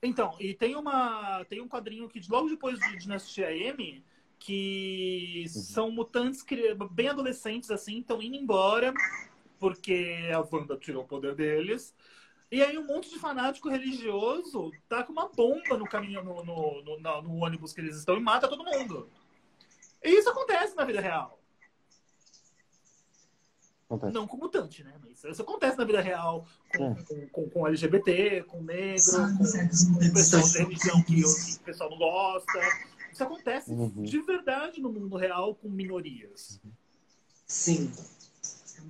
Então, 0.01 0.37
e 0.39 0.55
tem 0.55 0.77
uma 0.77 1.45
tem 1.47 1.61
um 1.61 1.69
quadrinho 1.69 2.09
que 2.09 2.21
logo 2.29 2.49
depois 2.49 2.79
de 2.79 2.99
Dinastia 2.99 3.51
M 3.51 4.05
que 4.45 5.45
uhum. 5.47 5.63
são 5.63 5.91
mutantes 5.91 6.45
bem 6.91 7.09
adolescentes, 7.09 7.71
assim, 7.71 8.01
estão 8.01 8.21
indo 8.21 8.37
embora 8.37 8.93
porque 9.59 10.31
a 10.31 10.41
Wanda 10.41 10.77
tirou 10.77 11.03
o 11.03 11.07
poder 11.07 11.35
deles. 11.35 11.95
E 12.53 12.63
aí 12.63 12.77
um 12.77 12.87
monte 12.87 13.09
de 13.09 13.19
fanático 13.19 13.71
religioso 13.71 14.71
tá 14.87 15.03
com 15.03 15.13
uma 15.13 15.31
bomba 15.31 15.79
no 15.79 15.87
caminho, 15.87 16.23
no, 16.23 16.45
no, 16.45 16.83
no, 16.83 17.23
no 17.23 17.37
ônibus 17.43 17.73
que 17.73 17.81
eles 17.81 17.97
estão 17.97 18.19
e 18.19 18.21
mata 18.21 18.47
todo 18.47 18.63
mundo. 18.63 19.09
E 20.03 20.11
isso 20.11 20.29
acontece 20.29 20.77
na 20.77 20.85
vida 20.85 21.01
real. 21.01 21.41
Acontece. 23.87 24.13
Não 24.13 24.27
com 24.27 24.37
mutante, 24.37 24.85
né? 24.85 24.93
Mas 25.03 25.25
isso 25.25 25.41
acontece 25.41 25.79
na 25.79 25.85
vida 25.85 26.03
real 26.03 26.47
com, 26.77 26.93
é. 26.93 26.95
com, 27.05 27.29
com, 27.29 27.51
com, 27.51 27.67
LGBT, 27.67 28.43
com 28.43 28.63
negro, 28.63 29.03
com, 29.39 29.95
com 29.95 30.13
pessoal 30.13 30.43
de 30.43 30.59
religião 30.59 31.03
que, 31.03 31.15
que 31.15 31.25
o 31.25 31.61
pessoal 31.65 31.89
não 31.89 31.97
gosta. 31.97 32.61
Isso 33.15 33.23
acontece 33.23 33.71
uhum. 33.71 34.03
de 34.03 34.21
verdade 34.23 34.81
no 34.83 34.91
mundo 34.93 35.17
real 35.17 35.55
com 35.55 35.69
minorias. 35.69 36.61
Sim. 37.47 37.93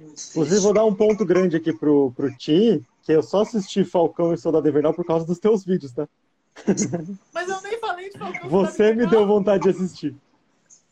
É 0.00 0.04
Inclusive, 0.30 0.60
vou 0.60 0.72
dar 0.72 0.86
um 0.86 0.94
ponto 0.94 1.26
grande 1.26 1.58
aqui 1.58 1.74
pro, 1.74 2.10
pro 2.12 2.34
Ti, 2.34 2.82
que 3.02 3.12
eu 3.12 3.22
só 3.22 3.42
assisti 3.42 3.84
Falcão 3.84 4.32
e 4.32 4.38
Soldado 4.38 4.66
Invernal 4.66 4.94
por 4.94 5.04
causa 5.04 5.26
dos 5.26 5.38
teus 5.38 5.62
vídeos, 5.62 5.92
tá? 5.92 6.08
Mas 7.34 7.50
eu 7.50 7.60
nem 7.60 7.78
falei 7.78 8.08
de 8.08 8.18
Falcão 8.18 8.48
Você 8.48 8.94
me 8.94 9.06
deu 9.06 9.26
vontade 9.26 9.64
de 9.64 9.68
assistir. 9.68 10.16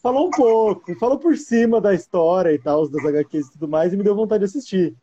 Falou 0.02 0.26
um 0.26 0.30
pouco, 0.30 0.94
falou 0.96 1.18
por 1.18 1.34
cima 1.38 1.80
da 1.80 1.94
história 1.94 2.52
e 2.52 2.58
tal, 2.58 2.86
das 2.86 3.02
HQs 3.02 3.46
e 3.46 3.52
tudo 3.52 3.66
mais, 3.66 3.94
e 3.94 3.96
me 3.96 4.04
deu 4.04 4.14
vontade 4.14 4.40
de 4.40 4.50
assistir. 4.50 4.94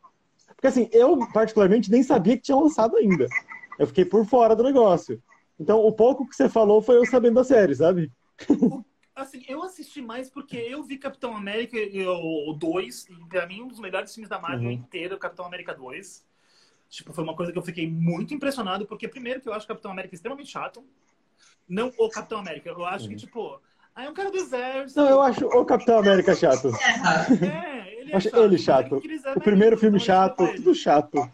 Porque 0.50 0.68
assim, 0.68 0.88
eu 0.92 1.18
particularmente 1.34 1.90
nem 1.90 2.04
sabia 2.04 2.38
que 2.38 2.44
tinha 2.44 2.58
lançado 2.58 2.96
ainda. 2.96 3.28
Eu 3.80 3.88
fiquei 3.88 4.06
por 4.06 4.24
fora 4.24 4.56
do 4.56 4.62
negócio. 4.62 5.20
Então, 5.60 5.80
o 5.80 5.92
pouco 5.92 6.28
que 6.28 6.36
você 6.36 6.48
falou 6.48 6.80
foi 6.80 6.98
eu 6.98 7.06
sabendo 7.08 7.36
da 7.36 7.44
série, 7.44 7.74
sabe? 7.74 8.12
Assim, 9.16 9.44
eu 9.50 9.62
assisti 9.64 10.02
mais 10.02 10.30
porque 10.30 10.56
eu 10.56 10.82
vi 10.82 10.98
Capitão 10.98 11.36
América 11.36 11.78
o 12.10 12.54
2, 12.54 13.08
e 13.10 13.16
pra 13.28 13.46
mim 13.46 13.64
um 13.64 13.68
dos 13.68 13.80
melhores 13.80 14.14
filmes 14.14 14.30
da 14.30 14.40
Marvel 14.40 14.68
uhum. 14.68 14.72
inteiro, 14.72 15.18
Capitão 15.18 15.46
América 15.46 15.74
2. 15.74 16.26
Tipo, 16.90 17.12
foi 17.12 17.24
uma 17.24 17.36
coisa 17.36 17.52
que 17.52 17.58
eu 17.58 17.64
fiquei 17.64 17.88
muito 17.90 18.34
impressionado, 18.34 18.86
porque 18.86 19.08
primeiro 19.08 19.42
que 19.42 19.50
eu 19.50 19.54
acho 19.54 19.66
o 19.66 19.68
Capitão 19.68 19.92
América 19.92 20.16
extremamente 20.16 20.50
chato. 20.50 20.84
Não 21.68 21.92
o 21.98 22.10
Capitão 22.10 22.40
América, 22.40 22.70
eu 22.70 22.86
acho 22.86 23.06
uhum. 23.06 23.10
que, 23.12 23.16
tipo, 23.18 23.62
ah, 23.94 24.06
é 24.06 24.10
um 24.10 24.14
cara 24.14 24.32
do 24.32 24.38
exército. 24.38 25.00
Não, 25.00 25.10
eu 25.10 25.22
acho 25.22 25.46
o 25.46 25.66
Capitão 25.66 26.00
América 26.00 26.34
chato. 26.34 26.72
É, 27.44 28.00
ele 28.00 28.12
é 28.14 28.16
acho 28.16 28.30
chato. 28.30 28.44
ele 28.44 28.58
chato. 28.58 29.02
O 29.36 29.42
primeiro 29.42 29.78
filme 29.78 30.00
chato, 30.00 30.48
tudo 30.56 30.74
chato. 30.74 31.32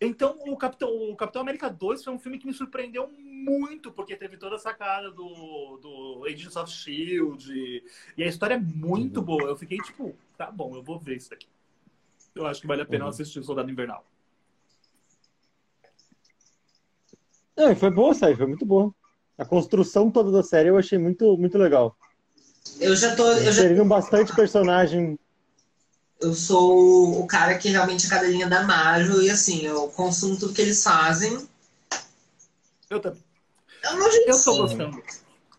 Então, 0.00 0.38
o 0.46 0.56
Capitão, 0.56 0.88
o 1.10 1.14
Capitão 1.14 1.42
América 1.42 1.68
2 1.68 2.02
foi 2.02 2.12
um 2.12 2.18
filme 2.18 2.38
que 2.38 2.46
me 2.46 2.54
surpreendeu 2.54 3.06
muito, 3.18 3.92
porque 3.92 4.16
teve 4.16 4.38
toda 4.38 4.56
a 4.56 4.58
sacada 4.58 5.10
do, 5.10 5.76
do 5.76 6.24
Agents 6.26 6.56
of 6.56 6.72
S.H.I.E.L.D. 6.72 7.84
E 8.16 8.22
a 8.22 8.26
história 8.26 8.54
é 8.54 8.58
muito 8.58 9.20
uhum. 9.20 9.26
boa. 9.26 9.42
Eu 9.42 9.56
fiquei 9.56 9.76
tipo, 9.78 10.16
tá 10.38 10.50
bom, 10.50 10.74
eu 10.74 10.82
vou 10.82 10.98
ver 10.98 11.16
isso 11.16 11.28
daqui. 11.28 11.46
Eu 12.34 12.46
acho 12.46 12.62
que 12.62 12.66
vale 12.66 12.80
a 12.80 12.86
pena 12.86 13.04
uhum. 13.04 13.10
assistir 13.10 13.40
o 13.40 13.44
Soldado 13.44 13.70
Invernal. 13.70 14.02
É, 17.54 17.74
foi 17.74 17.90
boa 17.90 18.14
série, 18.14 18.36
foi 18.36 18.46
muito 18.46 18.64
boa. 18.64 18.94
A 19.36 19.44
construção 19.44 20.10
toda 20.10 20.30
da 20.30 20.42
série 20.42 20.70
eu 20.70 20.78
achei 20.78 20.96
muito, 20.96 21.36
muito 21.36 21.58
legal. 21.58 21.94
Eu 22.80 22.96
já 22.96 23.14
tô. 23.14 23.26
Eu 23.32 23.52
já... 23.52 23.84
bastante 23.84 24.34
personagem 24.34 25.18
eu 26.20 26.34
sou 26.34 27.20
o 27.20 27.26
cara 27.26 27.56
que 27.56 27.68
realmente 27.68 28.06
é 28.06 28.10
cadelinha 28.10 28.48
da 28.48 28.62
Marvel 28.62 29.22
e 29.22 29.30
assim, 29.30 29.64
eu 29.64 29.88
consumo 29.88 30.38
tudo 30.38 30.54
que 30.54 30.60
eles 30.60 30.82
fazem. 30.82 31.48
Eu 32.88 33.00
também. 33.00 33.22
Eu, 33.82 33.96
não, 33.96 34.10
gente, 34.10 34.28
eu 34.28 34.44
tô 34.44 34.56
gostando. 34.56 35.02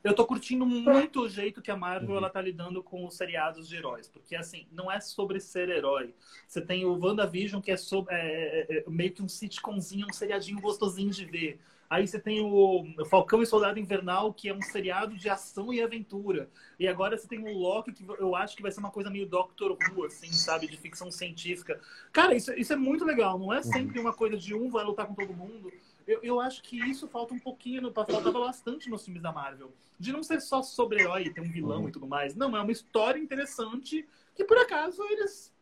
Eu 0.04 0.16
tô 0.16 0.26
curtindo 0.26 0.66
muito 0.66 1.22
o 1.22 1.30
jeito 1.30 1.62
que 1.62 1.70
a 1.70 1.78
Marvel 1.78 2.18
ela 2.18 2.30
tá 2.30 2.42
lidando 2.42 2.82
com 2.82 3.06
os 3.06 3.16
seriados 3.16 3.68
de 3.68 3.76
heróis. 3.76 4.08
Porque, 4.08 4.36
assim, 4.36 4.66
não 4.72 4.92
é 4.92 5.00
sobre 5.00 5.40
ser 5.40 5.70
herói. 5.70 6.14
Você 6.48 6.60
tem 6.60 6.86
o 6.86 6.98
WandaVision, 6.98 7.62
que 7.62 7.72
é, 7.72 7.78
sobre, 7.78 8.14
é, 8.16 8.66
é, 8.68 8.78
é 8.80 8.84
meio 8.88 9.12
que 9.12 9.22
um 9.22 9.30
sitcomzinho, 9.30 10.08
um 10.10 10.14
seriadinho 10.14 10.60
gostosinho 10.60 11.12
de 11.12 11.26
ver. 11.26 11.60
Aí 11.92 12.08
você 12.08 12.18
tem 12.18 12.40
o 12.42 12.86
Falcão 13.10 13.42
e 13.42 13.46
Soldado 13.46 13.78
Invernal, 13.78 14.34
que 14.34 14.48
é 14.48 14.54
um 14.54 14.62
seriado 14.62 15.14
de 15.18 15.28
ação 15.28 15.74
e 15.74 15.82
aventura. 15.82 16.50
E 16.80 16.88
agora 16.88 17.18
você 17.18 17.28
tem 17.28 17.40
o 17.40 17.52
Loki, 17.52 17.92
que 17.92 18.06
eu 18.18 18.34
acho 18.34 18.56
que 18.56 18.62
vai 18.62 18.72
ser 18.72 18.80
uma 18.80 18.90
coisa 18.90 19.10
meio 19.10 19.28
Doctor 19.28 19.74
Who, 19.74 20.06
assim, 20.06 20.32
sabe? 20.32 20.68
De 20.68 20.78
ficção 20.78 21.12
científica. 21.12 21.82
Cara, 22.14 22.34
isso, 22.34 22.54
isso 22.54 22.72
é 22.72 22.78
muito 22.78 23.04
legal. 23.04 23.38
Não 23.38 23.52
é 23.52 23.62
sempre 23.62 24.00
uma 24.00 24.14
coisa 24.14 24.38
de 24.38 24.56
um 24.56 24.70
vai 24.70 24.86
lutar 24.86 25.06
com 25.06 25.14
todo 25.14 25.34
mundo. 25.34 25.70
Eu, 26.08 26.22
eu 26.24 26.40
acho 26.40 26.64
que 26.64 26.80
isso 26.90 27.10
falta 27.10 27.34
um 27.34 27.40
pouquinho, 27.40 27.92
faltava 27.92 28.32
bastante 28.32 28.90
nos 28.90 29.04
filmes 29.04 29.22
da 29.22 29.34
Marvel. 29.34 29.74
De 30.00 30.14
não 30.14 30.24
ser 30.24 30.40
só 30.40 30.64
sobre 30.64 31.02
herói, 31.02 31.30
ter 31.30 31.42
um 31.42 31.52
vilão 31.52 31.82
uhum. 31.82 31.90
e 31.90 31.92
tudo 31.92 32.08
mais. 32.08 32.34
Não, 32.36 32.56
é 32.56 32.62
uma 32.62 32.72
história 32.72 33.20
interessante 33.20 34.08
que, 34.34 34.46
por 34.46 34.58
acaso, 34.58 35.04
eles 35.10 35.54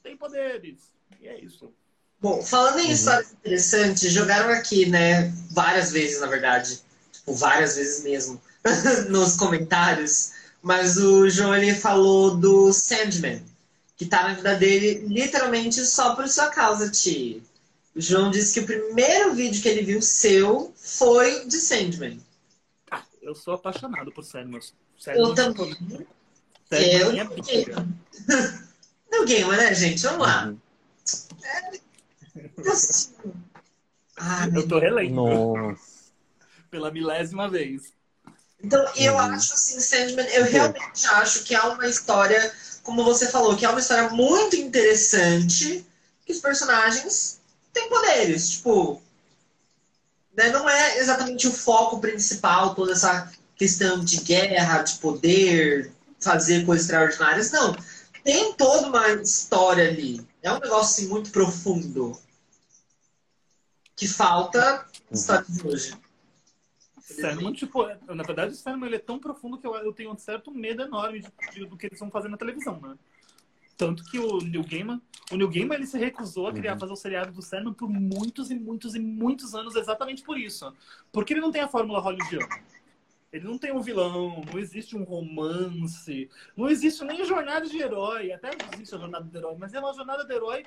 têm 0.00 0.16
poderes. 0.16 0.94
E 1.20 1.26
é 1.26 1.40
isso. 1.40 1.74
Bom, 2.26 2.42
falando 2.42 2.80
em 2.80 2.86
uhum. 2.86 2.90
histórias 2.90 3.30
interessantes, 3.30 4.12
jogaram 4.12 4.50
aqui, 4.50 4.84
né, 4.86 5.32
várias 5.48 5.92
vezes, 5.92 6.20
na 6.20 6.26
verdade. 6.26 6.82
Tipo, 7.12 7.32
várias 7.32 7.76
vezes 7.76 8.02
mesmo, 8.02 8.42
nos 9.08 9.36
comentários. 9.36 10.32
Mas 10.60 10.96
o 10.96 11.30
João, 11.30 11.54
ele 11.54 11.72
falou 11.72 12.36
do 12.36 12.72
Sandman, 12.72 13.40
que 13.96 14.06
tá 14.06 14.24
na 14.24 14.34
vida 14.34 14.56
dele 14.56 15.06
literalmente 15.06 15.86
só 15.86 16.16
por 16.16 16.26
sua 16.26 16.48
causa, 16.48 16.90
Ti. 16.90 17.40
O 17.94 18.00
João 18.00 18.28
disse 18.28 18.54
que 18.54 18.60
o 18.60 18.66
primeiro 18.66 19.32
vídeo 19.32 19.62
que 19.62 19.68
ele 19.68 19.82
viu 19.82 20.02
seu 20.02 20.74
foi 20.74 21.46
de 21.46 21.60
Sandman. 21.60 22.18
Ah, 22.90 23.04
eu 23.22 23.36
sou 23.36 23.54
apaixonado 23.54 24.10
por 24.10 24.24
Sandman. 24.24 24.60
Sandman 24.98 25.28
eu 25.28 25.32
também. 25.32 26.06
Sandman 26.68 26.92
eu 26.92 27.10
é 27.10 27.12
minha 27.12 27.24
No 29.12 29.24
game, 29.24 29.56
né, 29.56 29.72
gente? 29.72 30.02
Vamos 30.02 30.26
lá. 30.26 30.46
Uhum. 30.48 30.58
Ah, 34.16 34.48
eu 34.54 34.66
tô 34.66 34.78
relendo. 34.78 35.14
Nossa. 35.14 35.80
Pela 36.70 36.90
milésima 36.90 37.48
vez. 37.48 37.92
Então, 38.62 38.84
eu 38.96 39.12
uhum. 39.12 39.20
acho 39.20 39.54
assim, 39.54 39.78
Sandman, 39.80 40.26
eu 40.28 40.44
realmente 40.44 41.06
acho 41.06 41.44
que 41.44 41.54
é 41.54 41.60
uma 41.60 41.86
história, 41.86 42.52
como 42.82 43.04
você 43.04 43.28
falou, 43.28 43.56
que 43.56 43.64
é 43.64 43.68
uma 43.68 43.80
história 43.80 44.08
muito 44.10 44.56
interessante, 44.56 45.86
que 46.24 46.32
os 46.32 46.40
personagens 46.40 47.40
tem 47.72 47.88
poderes, 47.88 48.48
tipo. 48.50 49.02
Né, 50.36 50.50
não 50.50 50.68
é 50.68 50.98
exatamente 50.98 51.46
o 51.46 51.52
foco 51.52 51.98
principal, 51.98 52.74
toda 52.74 52.92
essa 52.92 53.32
questão 53.54 54.04
de 54.04 54.18
guerra, 54.20 54.82
de 54.82 54.94
poder, 54.96 55.92
fazer 56.20 56.66
coisas 56.66 56.86
extraordinárias, 56.86 57.50
não. 57.50 57.74
Tem 58.22 58.52
toda 58.54 58.88
uma 58.88 59.08
história 59.12 59.88
ali. 59.88 60.26
É 60.42 60.52
um 60.52 60.58
negócio 60.58 61.04
assim, 61.04 61.08
muito 61.08 61.30
profundo. 61.30 62.18
Que 63.96 64.06
falta 64.06 64.86
história 65.10 65.46
de 65.48 65.66
hoje. 65.66 65.94
Sandman, 67.00 67.52
tipo, 67.52 67.86
na 67.86 68.22
verdade, 68.22 68.52
o 68.52 68.56
Sandman 68.56 68.88
ele 68.88 68.96
é 68.96 69.00
tão 69.00 69.18
profundo 69.18 69.58
que 69.58 69.66
eu, 69.66 69.74
eu 69.76 69.92
tenho 69.92 70.12
um 70.12 70.18
certo 70.18 70.50
medo 70.50 70.82
enorme 70.82 71.20
de, 71.20 71.32
de, 71.52 71.64
do 71.64 71.76
que 71.76 71.86
eles 71.86 71.98
vão 71.98 72.10
fazer 72.10 72.28
na 72.28 72.36
televisão, 72.36 72.80
né? 72.80 72.96
Tanto 73.76 74.04
que 74.04 74.18
o 74.18 74.38
Neil 74.38 74.64
Gaiman, 74.64 75.00
o 75.30 75.36
Neil 75.36 75.48
Gaiman 75.50 75.76
ele 75.76 75.86
se 75.86 75.98
recusou 75.98 76.48
a 76.48 76.52
criar, 76.52 76.74
uhum. 76.74 76.80
fazer 76.80 76.92
o 76.92 76.96
seriado 76.96 77.32
do 77.32 77.42
Sandman 77.42 77.74
por 77.74 77.88
muitos 77.88 78.50
e 78.50 78.54
muitos 78.54 78.94
e 78.94 78.98
muitos 78.98 79.54
anos 79.54 79.76
exatamente 79.76 80.22
por 80.22 80.38
isso. 80.38 80.72
Porque 81.12 81.32
ele 81.32 81.40
não 81.40 81.52
tem 81.52 81.62
a 81.62 81.68
fórmula 81.68 82.00
hollywoodiana. 82.00 82.48
Ele 83.32 83.44
não 83.44 83.58
tem 83.58 83.72
um 83.72 83.82
vilão, 83.82 84.42
não 84.50 84.58
existe 84.58 84.96
um 84.96 85.04
romance, 85.04 86.30
não 86.56 86.68
existe 86.68 87.04
nem 87.04 87.24
jornada 87.24 87.66
de 87.66 87.78
herói. 87.78 88.32
Até 88.32 88.50
existe 88.72 88.94
a 88.94 88.98
jornada 88.98 89.24
de 89.24 89.36
herói, 89.36 89.56
mas 89.58 89.74
é 89.74 89.78
uma 89.78 89.92
jornada 89.92 90.24
de 90.24 90.34
herói 90.34 90.64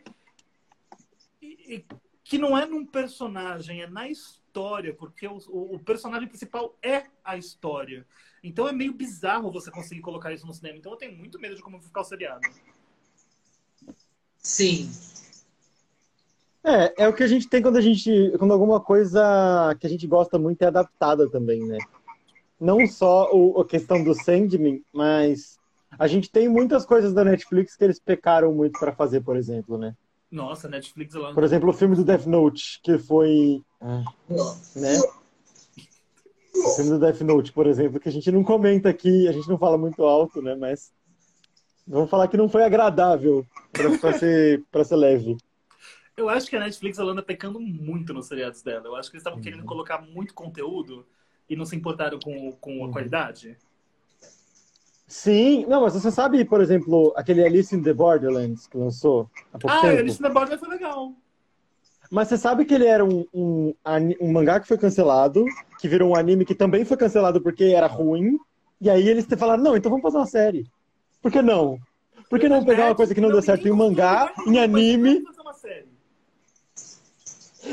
e, 1.41 1.75
e, 1.75 1.85
que 2.29 2.37
não 2.37 2.55
é 2.55 2.63
num 2.63 2.85
personagem, 2.85 3.81
é 3.81 3.87
na 3.87 4.07
história, 4.07 4.93
porque 4.93 5.27
o, 5.27 5.39
o, 5.47 5.79
personagem 5.79 6.27
principal 6.27 6.77
é 6.79 7.05
a 7.23 7.35
história. 7.35 8.05
Então 8.43 8.67
é 8.67 8.71
meio 8.71 8.93
bizarro 8.93 9.51
você 9.51 9.71
conseguir 9.71 10.01
colocar 10.01 10.31
isso 10.31 10.45
no 10.45 10.53
cinema. 10.53 10.77
Então 10.77 10.91
eu 10.91 10.97
tenho 10.97 11.17
muito 11.17 11.39
medo 11.39 11.55
de 11.55 11.63
como 11.63 11.81
ficar 11.81 12.01
o 12.01 12.03
seriado. 12.03 12.47
Sim. 14.37 14.91
É, 16.63 17.05
é 17.05 17.07
o 17.07 17.13
que 17.15 17.23
a 17.23 17.27
gente 17.27 17.49
tem 17.49 17.63
quando 17.63 17.77
a 17.77 17.81
gente. 17.81 18.31
Quando 18.37 18.53
alguma 18.53 18.79
coisa 18.79 19.75
que 19.79 19.87
a 19.87 19.89
gente 19.89 20.05
gosta 20.05 20.37
muito 20.37 20.61
é 20.61 20.67
adaptada 20.67 21.27
também, 21.31 21.65
né? 21.65 21.79
Não 22.59 22.85
só 22.85 23.33
o, 23.33 23.59
a 23.59 23.65
questão 23.65 24.03
do 24.03 24.13
Sandman, 24.13 24.85
mas 24.93 25.57
a 25.97 26.05
gente 26.05 26.29
tem 26.29 26.47
muitas 26.47 26.85
coisas 26.85 27.11
da 27.11 27.25
Netflix 27.25 27.75
que 27.75 27.83
eles 27.83 27.99
pecaram 27.99 28.53
muito 28.53 28.79
para 28.79 28.93
fazer, 28.93 29.21
por 29.21 29.35
exemplo, 29.35 29.79
né? 29.79 29.95
Nossa, 30.31 30.67
Netflix 30.67 31.13
lá. 31.15 31.33
Por 31.33 31.43
exemplo, 31.43 31.69
o 31.69 31.73
filme 31.73 31.95
do 31.95 32.03
Death 32.03 32.25
Note, 32.25 32.79
que 32.83 32.97
foi. 32.97 33.63
Né? 34.75 34.99
O 36.55 36.69
filme 36.75 36.91
do 36.91 36.99
Death 36.99 37.21
Note, 37.21 37.51
por 37.51 37.67
exemplo, 37.67 37.99
que 37.99 38.09
a 38.09 38.11
gente 38.11 38.31
não 38.31 38.43
comenta 38.43 38.89
aqui, 38.89 39.27
a 39.27 39.31
gente 39.31 39.47
não 39.47 39.57
fala 39.57 39.77
muito 39.77 40.03
alto, 40.03 40.41
né? 40.41 40.55
Mas 40.55 40.91
Vamos 41.89 42.07
falar 42.07 42.27
que 42.27 42.37
não 42.37 42.47
foi 42.47 42.63
agradável 42.63 43.43
para 43.99 44.13
ser, 44.13 44.63
pra 44.71 44.83
ser 44.83 44.95
leve. 44.95 45.35
Eu 46.15 46.29
acho 46.29 46.47
que 46.47 46.55
a 46.55 46.59
Netflix 46.59 46.99
ela 46.99 47.13
anda 47.13 47.23
pecando 47.23 47.59
muito 47.59 48.13
nos 48.13 48.27
seriados 48.27 48.61
dela. 48.61 48.85
Eu 48.85 48.95
acho 48.95 49.09
que 49.09 49.15
eles 49.15 49.21
estavam 49.21 49.39
uhum. 49.39 49.43
querendo 49.43 49.65
colocar 49.65 49.99
muito 49.99 50.35
conteúdo 50.35 51.03
e 51.49 51.55
não 51.55 51.65
se 51.65 51.75
importaram 51.75 52.19
com, 52.19 52.51
com 52.51 52.83
a 52.83 52.85
uhum. 52.85 52.91
qualidade. 52.91 53.57
Sim, 55.09 55.65
não, 55.67 55.81
mas 55.81 55.93
você 55.93 56.11
sabe, 56.11 56.45
por 56.45 56.61
exemplo, 56.61 57.11
aquele 57.15 57.43
Alice 57.43 57.75
in 57.75 57.81
the 57.81 57.93
Borderlands 57.93 58.67
que 58.67 58.77
lançou 58.77 59.27
há 59.51 59.57
pouco 59.57 59.75
ah, 59.75 59.81
tempo? 59.81 59.95
Ah, 59.95 59.99
Alice 59.99 60.19
in 60.19 60.23
the 60.23 60.29
Borderlands 60.29 60.59
foi 60.59 60.69
legal. 60.69 61.13
Mas 62.11 62.27
você 62.27 62.37
sabe 62.37 62.63
que 62.63 62.75
ele 62.75 62.85
era 62.85 63.03
um, 63.03 63.25
um, 63.33 63.73
um, 64.21 64.31
mangá 64.31 64.59
que 64.59 64.67
foi 64.67 64.77
cancelado, 64.77 65.45
que 65.79 65.87
virou 65.87 66.11
um 66.11 66.15
anime 66.15 66.45
que 66.45 66.53
também 66.53 66.85
foi 66.85 66.95
cancelado 66.95 67.41
porque 67.41 67.65
era 67.65 67.87
ruim, 67.87 68.37
e 68.79 68.87
aí 68.87 69.09
eles 69.09 69.25
falaram, 69.37 69.63
não, 69.63 69.75
então 69.75 69.89
vamos 69.89 70.03
fazer 70.03 70.17
uma 70.17 70.27
série. 70.27 70.67
Por 71.23 71.31
que 71.31 71.41
não? 71.41 71.79
Por 72.29 72.39
que 72.39 72.47
não 72.47 72.63
pegar 72.63 72.85
uma 72.85 72.95
coisa 72.95 73.15
que 73.15 73.19
não, 73.19 73.31
deu 73.31 73.41
certo 73.41 73.67
em 73.67 73.71
mangá, 73.71 74.31
em 74.45 74.59
anime? 74.59 75.23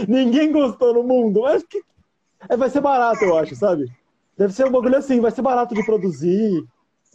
Ninguém 0.08 0.50
gostou 0.50 0.94
no 0.94 1.02
mundo. 1.02 1.44
Acho 1.44 1.66
que 1.66 1.82
é, 2.48 2.56
vai 2.56 2.70
ser 2.70 2.80
barato, 2.80 3.22
eu 3.22 3.36
acho, 3.36 3.54
sabe? 3.54 3.92
Deve 4.38 4.54
ser 4.54 4.66
um 4.66 4.70
bagulho 4.70 4.96
assim, 4.96 5.20
vai 5.20 5.30
ser 5.30 5.42
barato 5.42 5.74
de 5.74 5.84
produzir, 5.84 6.64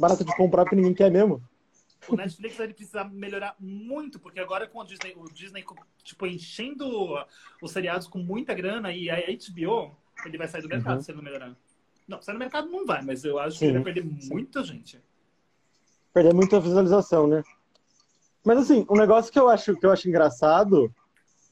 barato 0.02 0.26
de 0.26 0.36
comprar, 0.36 0.64
porque 0.64 0.76
ninguém 0.76 0.94
quer 0.94 1.12
mesmo. 1.12 1.42
O 2.08 2.16
Netflix 2.16 2.60
ele 2.60 2.74
precisa 2.74 3.04
melhorar 3.04 3.56
muito, 3.60 4.20
porque 4.20 4.40
agora 4.40 4.68
com 4.68 4.80
o 4.80 4.84
Disney, 4.84 5.14
o 5.16 5.32
Disney 5.32 5.64
tipo, 6.04 6.26
enchendo 6.26 6.86
os 7.62 7.72
seriados 7.72 8.08
com 8.08 8.18
muita 8.18 8.54
grana 8.56 8.92
e 8.92 9.10
a 9.10 9.18
HBO, 9.18 9.96
ele 10.26 10.38
vai 10.38 10.48
sair 10.48 10.64
do 10.64 10.68
mercado 10.68 10.98
uhum. 10.98 11.02
se 11.04 11.12
ele 11.12 11.18
não 11.18 11.24
melhorar. 11.24 11.56
Não, 12.08 12.22
sair 12.22 12.36
do 12.36 12.40
mercado 12.40 12.70
não 12.70 12.86
vai, 12.86 13.04
mas 13.04 13.24
eu 13.24 13.38
acho 13.38 13.58
Sim. 13.58 13.60
que 13.60 13.66
ele 13.66 13.74
vai 13.74 13.94
perder 13.94 14.04
muita 14.04 14.64
gente 14.64 15.00
perder 16.14 16.34
muita 16.34 16.60
visualização, 16.60 17.28
né? 17.28 17.44
Mas 18.44 18.60
assim, 18.60 18.86
um 18.90 18.96
negócio 18.96 19.32
que 19.32 19.40
eu 19.40 19.50
acho 19.50 19.76
que 19.76 19.86
eu 19.86 19.92
acho 19.92 20.08
engraçado 20.10 20.94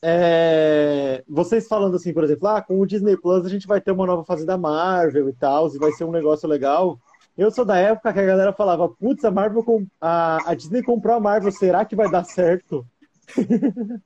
é 0.01 1.23
vocês 1.27 1.67
falando 1.67 1.95
assim, 1.95 2.13
por 2.13 2.23
exemplo, 2.23 2.47
ah, 2.47 2.61
com 2.61 2.79
o 2.79 2.85
Disney 2.85 3.17
Plus 3.17 3.45
a 3.45 3.49
gente 3.49 3.67
vai 3.67 3.81
ter 3.81 3.91
uma 3.91 4.05
nova 4.05 4.23
fase 4.23 4.45
da 4.45 4.57
Marvel 4.57 5.29
e 5.29 5.33
tal, 5.33 5.73
e 5.73 5.77
vai 5.77 5.91
ser 5.91 6.03
um 6.03 6.11
negócio 6.11 6.47
legal. 6.47 6.99
Eu 7.39 7.51
sou 7.51 7.63
da 7.63 7.77
época 7.77 8.11
que 8.11 8.19
a 8.19 8.25
galera 8.25 8.51
falava, 8.51 8.89
putz, 8.89 9.23
a 9.23 9.31
Marvel 9.31 9.63
com... 9.63 9.87
a, 10.01 10.51
a 10.51 10.53
Disney 10.53 10.83
comprou 10.83 11.15
a 11.15 11.19
Marvel, 11.19 11.51
será 11.51 11.85
que 11.85 11.95
vai 11.95 12.11
dar 12.11 12.25
certo? 12.25 12.85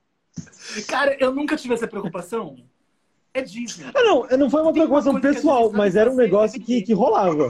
Cara, 0.87 1.17
eu 1.19 1.33
nunca 1.33 1.55
tive 1.57 1.73
essa 1.73 1.87
preocupação. 1.87 2.55
É 3.33 3.41
Disney. 3.41 3.91
Ah, 3.93 4.03
não, 4.03 4.27
não 4.37 4.49
foi 4.49 4.61
uma 4.61 4.71
preocupação 4.71 5.11
uma 5.13 5.21
pessoal, 5.21 5.71
mas 5.71 5.95
era 5.95 6.11
um 6.11 6.15
negócio 6.15 6.61
que, 6.61 6.83
que 6.83 6.93
rolava 6.93 7.49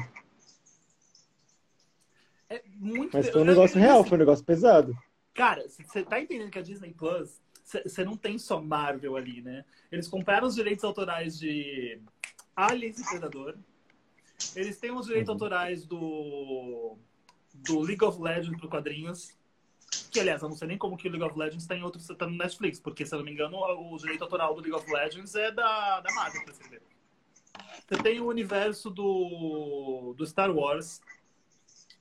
muito. 2.84 3.16
Mas 3.16 3.30
foi 3.30 3.42
um 3.42 3.46
negócio 3.46 3.80
real, 3.80 4.00
assim, 4.00 4.10
foi 4.10 4.18
um 4.18 4.20
negócio 4.20 4.46
pesado. 4.46 4.98
Cara, 5.34 5.66
você 5.68 6.04
tá 6.04 6.20
entendendo 6.20 6.52
que 6.52 6.60
a 6.60 6.64
Disney 6.64 6.94
Plus, 6.94 7.42
você 7.64 8.04
não 8.04 8.16
tem 8.16 8.38
só 8.38 8.62
Marvel 8.62 9.16
ali, 9.16 9.42
né? 9.42 9.64
Eles 9.92 10.08
compraram 10.08 10.48
os 10.48 10.56
direitos 10.56 10.84
autorais 10.84 11.38
de 11.38 12.00
Aliens 12.56 13.00
e 13.00 13.10
Predador. 13.10 13.56
Eles 14.56 14.78
têm 14.78 14.92
os 14.92 15.06
direitos 15.06 15.30
uhum. 15.30 15.36
autorais 15.36 15.86
do, 15.86 16.98
do 17.54 17.80
League 17.80 18.04
of 18.04 18.22
Legends 18.22 18.60
para 18.60 18.70
quadrinhos. 18.70 19.34
Que, 20.12 20.20
aliás, 20.20 20.42
eu 20.42 20.50
não 20.50 20.56
sei 20.56 20.68
nem 20.68 20.78
como 20.78 20.98
que 20.98 21.08
o 21.08 21.12
League 21.12 21.26
of 21.26 21.38
Legends 21.38 21.68
tem 21.68 21.84
outro 21.84 22.02
tá 22.16 22.26
no 22.26 22.38
Netflix, 22.38 22.80
porque, 22.80 23.06
se 23.06 23.14
eu 23.14 23.20
não 23.20 23.26
me 23.26 23.32
engano, 23.32 23.58
o 23.58 23.98
direito 23.98 24.24
autoral 24.24 24.54
do 24.56 24.62
League 24.62 24.76
of 24.76 24.92
Legends 24.92 25.36
é 25.36 25.52
da, 25.52 26.02
da 26.02 26.14
Marvel, 26.14 26.44
pra 26.44 26.54
você 26.54 26.68
ver. 26.70 26.82
Você 27.88 28.02
tem 28.02 28.20
o 28.20 28.28
universo 28.28 28.90
do, 28.90 30.14
do 30.18 30.26
Star 30.26 30.52
Wars, 30.52 31.02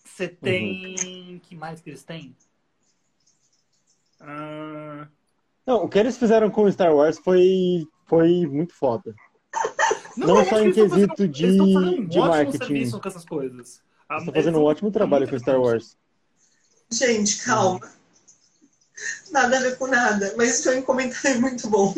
você 0.05 0.27
uhum. 0.27 0.37
tem. 0.41 0.95
Uhum. 1.05 1.39
que 1.41 1.55
mais 1.55 1.81
que 1.81 1.91
eles 1.91 2.03
têm? 2.03 2.37
Uh... 4.21 5.07
Não, 5.67 5.85
o 5.85 5.89
que 5.89 5.99
eles 5.99 6.19
fizeram 6.19 6.51
com 6.51 6.71
Star 6.71 6.95
Wars 6.95 7.19
foi, 7.19 7.87
foi 8.07 8.47
muito 8.47 8.75
foda. 8.75 9.15
Não, 10.17 10.27
não 10.29 10.45
só 10.45 10.61
em 10.61 10.73
quesito 10.73 11.09
fazendo, 11.17 11.29
de, 11.29 11.47
um 11.47 12.07
de 12.07 12.19
marketing. 12.19 12.91
com 12.91 13.09
essas 13.09 13.25
coisas. 13.25 13.81
Você 14.19 14.27
tá 14.27 14.33
fazendo 14.33 14.59
um 14.59 14.63
ótimo 14.63 14.91
trabalho 14.91 15.29
com 15.29 15.39
Star 15.39 15.61
Wars. 15.61 15.97
Gente, 16.91 17.43
calma. 17.45 17.91
Nada 19.31 19.57
a 19.57 19.61
ver 19.61 19.79
com 19.79 19.87
nada, 19.87 20.35
mas 20.37 20.55
isso 20.55 20.65
foi 20.65 20.79
um 20.79 20.83
comentário 20.83 21.41
muito 21.41 21.69
bom. 21.69 21.95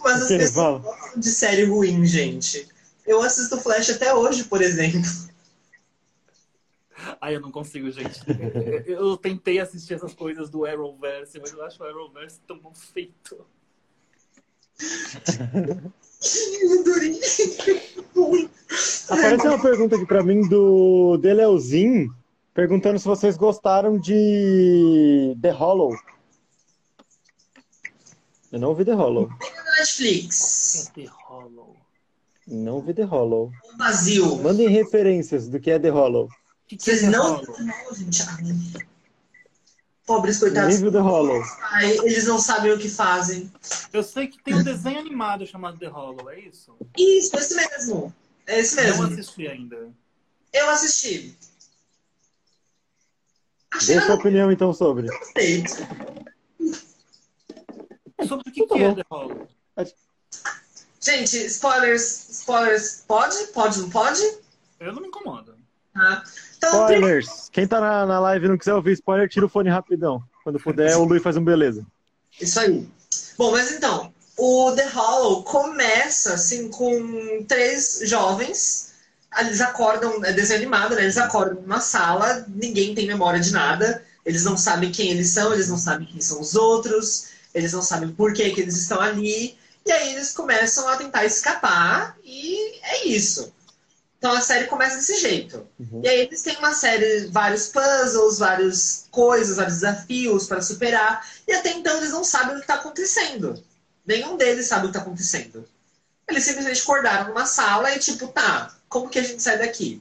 Mas 0.00 0.22
as 0.22 0.28
pessoas 0.28 0.82
gostam 0.82 1.20
de 1.20 1.28
série 1.28 1.64
ruim, 1.64 2.04
gente. 2.06 2.66
Eu 3.06 3.22
assisto 3.22 3.60
Flash 3.60 3.90
até 3.90 4.14
hoje, 4.14 4.44
por 4.44 4.62
exemplo. 4.62 5.10
Ai, 7.20 7.36
eu 7.36 7.40
não 7.40 7.50
consigo, 7.50 7.90
gente. 7.90 8.20
Eu 8.86 9.16
tentei 9.16 9.58
assistir 9.58 9.94
essas 9.94 10.14
coisas 10.14 10.48
do 10.48 10.64
Arrowverse, 10.64 11.38
mas 11.38 11.52
eu 11.52 11.62
acho 11.62 11.82
o 11.82 11.86
Arrowverse 11.86 12.40
tão 12.46 12.60
mal 12.60 12.74
feito. 12.74 13.46
Apareceu 19.08 19.50
uma 19.50 19.62
pergunta 19.62 19.96
aqui 19.96 20.06
pra 20.06 20.22
mim 20.22 20.48
do 20.48 21.16
Deleuzinho, 21.18 22.14
perguntando 22.52 22.98
se 22.98 23.04
vocês 23.04 23.36
gostaram 23.36 23.98
de 23.98 25.36
The 25.40 25.50
Hollow. 25.50 25.94
Eu 28.50 28.60
não 28.60 28.74
vi 28.74 28.84
The 28.84 28.94
Hollow. 28.94 29.28
Netflix. 29.78 30.86
É 30.96 31.02
The 31.02 31.10
Hollow. 31.26 31.76
Não 32.46 32.80
vi 32.80 32.94
The 32.94 33.02
Hollow. 33.02 33.50
Vazio. 33.78 34.36
Mandem 34.36 34.68
referências 34.68 35.48
do 35.48 35.58
que 35.58 35.70
é 35.70 35.78
The 35.78 35.90
Hollow. 35.90 36.28
Que 36.66 36.76
que 36.76 36.84
Vocês 36.84 37.02
é 37.02 37.10
não. 37.10 37.42
Pobres 40.06 40.38
coitados. 40.38 40.74
Nível 40.74 40.92
The 40.92 40.98
Hollow. 40.98 41.42
Ai, 41.62 41.96
eles 41.98 42.26
não 42.26 42.38
sabem 42.38 42.72
o 42.72 42.78
que 42.78 42.90
fazem. 42.90 43.50
Eu 43.92 44.02
sei 44.02 44.26
que 44.26 44.42
tem 44.42 44.54
um 44.54 44.62
desenho 44.62 44.98
animado 44.98 45.46
chamado 45.46 45.78
The 45.78 45.86
Hollow, 45.86 46.30
é 46.30 46.40
isso? 46.40 46.76
Isso, 46.96 47.34
esse 47.36 47.54
mesmo. 47.54 48.14
É 48.46 48.60
esse 48.60 48.76
mesmo. 48.76 49.02
Não 49.02 49.12
assisti 49.12 49.48
ainda. 49.48 49.90
Eu 50.52 50.70
assisti. 50.70 51.38
Dê 53.86 54.00
sua 54.02 54.14
opinião 54.14 54.52
então 54.52 54.72
sobre. 54.74 55.08
Gostei. 55.08 55.64
Sobre 58.28 58.48
o 58.48 58.52
que, 58.52 58.66
tá 58.66 58.74
que 58.74 58.82
é 58.82 58.94
The 58.94 59.04
Hollow? 59.10 59.48
Gente, 61.00 61.36
spoilers, 61.46 62.30
spoilers, 62.30 63.04
pode? 63.06 63.46
Pode, 63.48 63.80
não 63.80 63.90
pode? 63.90 64.22
Eu 64.80 64.92
não 64.92 65.02
me 65.02 65.08
incomodo. 65.08 65.54
Ah. 65.94 66.22
Então, 66.56 66.70
Spoilers. 66.70 67.48
Quem 67.52 67.66
tá 67.66 67.80
na, 67.80 68.06
na 68.06 68.20
live 68.20 68.46
e 68.46 68.48
não 68.48 68.58
quiser 68.58 68.74
ouvir 68.74 68.92
spoiler, 68.92 69.28
tira 69.28 69.46
o 69.46 69.48
fone 69.48 69.70
rapidão. 69.70 70.22
Quando 70.42 70.60
puder, 70.60 70.96
o 70.96 71.04
Luiz 71.04 71.22
faz 71.22 71.36
um 71.36 71.44
beleza. 71.44 71.86
Isso 72.40 72.58
aí. 72.58 72.88
Bom, 73.38 73.52
mas 73.52 73.72
então, 73.72 74.12
o 74.36 74.72
The 74.72 74.88
Hollow 74.88 75.42
começa 75.44 76.34
assim 76.34 76.68
com 76.68 77.44
três 77.46 78.00
jovens. 78.04 78.92
Eles 79.38 79.60
acordam, 79.60 80.24
é 80.24 80.32
desenho 80.32 80.60
animado, 80.60 80.94
né? 80.94 81.02
Eles 81.02 81.16
acordam 81.16 81.62
numa 81.62 81.80
sala, 81.80 82.44
ninguém 82.48 82.94
tem 82.94 83.06
memória 83.06 83.40
de 83.40 83.52
nada. 83.52 84.02
Eles 84.24 84.44
não 84.44 84.56
sabem 84.56 84.90
quem 84.90 85.10
eles 85.10 85.30
são, 85.30 85.52
eles 85.52 85.68
não 85.68 85.76
sabem 85.76 86.06
quem 86.06 86.20
são 86.20 86.40
os 86.40 86.54
outros, 86.54 87.26
eles 87.54 87.72
não 87.72 87.82
sabem 87.82 88.10
por 88.10 88.32
que, 88.32 88.50
que 88.50 88.60
eles 88.60 88.76
estão 88.76 89.00
ali. 89.00 89.56
E 89.84 89.92
aí 89.92 90.14
eles 90.14 90.32
começam 90.32 90.88
a 90.88 90.96
tentar 90.96 91.24
escapar, 91.26 92.16
e 92.24 92.80
é 92.82 93.06
isso. 93.06 93.52
Então 94.24 94.34
a 94.34 94.40
série 94.40 94.68
começa 94.68 94.96
desse 94.96 95.20
jeito. 95.20 95.68
Uhum. 95.78 96.00
E 96.02 96.08
aí 96.08 96.20
eles 96.20 96.40
têm 96.40 96.56
uma 96.56 96.72
série, 96.72 97.26
vários 97.26 97.68
puzzles, 97.68 98.38
várias 98.38 99.06
coisas, 99.10 99.58
vários 99.58 99.74
desafios 99.74 100.46
para 100.46 100.62
superar. 100.62 101.28
E 101.46 101.52
até 101.52 101.72
então 101.72 101.98
eles 101.98 102.12
não 102.12 102.24
sabem 102.24 102.52
o 102.52 102.54
que 102.54 102.62
está 102.62 102.76
acontecendo. 102.76 103.62
Nenhum 104.06 104.38
deles 104.38 104.64
sabe 104.64 104.86
o 104.86 104.90
que 104.90 104.96
está 104.96 105.02
acontecendo. 105.02 105.68
Eles 106.26 106.42
simplesmente 106.42 106.80
acordaram 106.80 107.28
numa 107.28 107.44
sala 107.44 107.94
e 107.94 107.98
tipo, 107.98 108.26
tá, 108.28 108.74
como 108.88 109.10
que 109.10 109.18
a 109.18 109.22
gente 109.22 109.42
sai 109.42 109.58
daqui? 109.58 110.00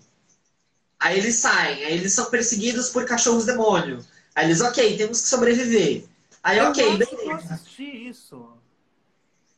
Aí 0.98 1.20
eles 1.20 1.36
saem, 1.36 1.84
aí 1.84 1.94
eles 1.94 2.14
são 2.14 2.30
perseguidos 2.32 2.92
por 2.92 3.06
cachorros 3.06 3.44
demônio. 3.44 4.00
Aí 4.34 4.46
eles, 4.46 4.62
ok, 4.62 4.96
temos 4.96 5.20
que 5.20 5.28
sobreviver. 5.28 6.06
Aí, 6.42 6.60
eu 6.60 6.70
ok, 6.70 6.98
beleza. 6.98 7.24
Eu 7.26 7.36
assisti 7.36 8.08
isso. 8.08 8.54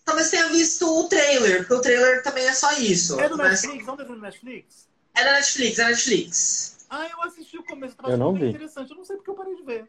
Talvez 0.06 0.30
tenha 0.30 0.48
visto 0.50 0.88
o 0.88 1.10
trailer, 1.10 1.60
porque 1.60 1.74
o 1.74 1.82
trailer 1.82 2.22
também 2.22 2.46
é 2.46 2.54
só 2.54 2.72
isso. 2.74 3.20
É 3.20 3.28
do 3.28 3.38
mas... 3.38 3.64
Netflix? 3.64 3.88
Não 3.88 3.94
é 3.96 4.04
do 4.06 4.16
Netflix? 4.16 4.88
É 5.16 5.24
da 5.24 5.32
Netflix, 5.34 5.80
é 5.80 5.84
da 5.84 5.90
Netflix. 5.90 6.76
Ah, 6.90 7.08
eu 7.10 7.22
assisti 7.24 7.58
o 7.58 7.64
começo, 7.64 7.96
eu 8.04 8.12
eu 8.12 8.18
não 8.18 8.34
vi. 8.34 8.50
interessante. 8.50 8.92
Eu 8.92 8.98
não 8.98 9.04
sei 9.04 9.16
porque 9.16 9.32
eu 9.32 9.36
parei 9.36 9.56
de 9.56 9.64
ver. 9.64 9.88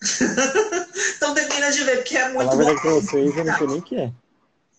então 1.16 1.34
termina 1.34 1.70
de 1.70 1.84
ver, 1.84 1.96
porque 1.98 2.16
é 2.16 2.28
muito 2.30 2.56
bom. 2.56 2.76
pra 2.76 2.90
vocês, 2.90 3.36
eu 3.36 3.44
não 3.44 3.56
sei 3.56 3.66
nem 3.66 3.78
o 3.78 3.82
que 3.82 3.96
é. 3.96 4.12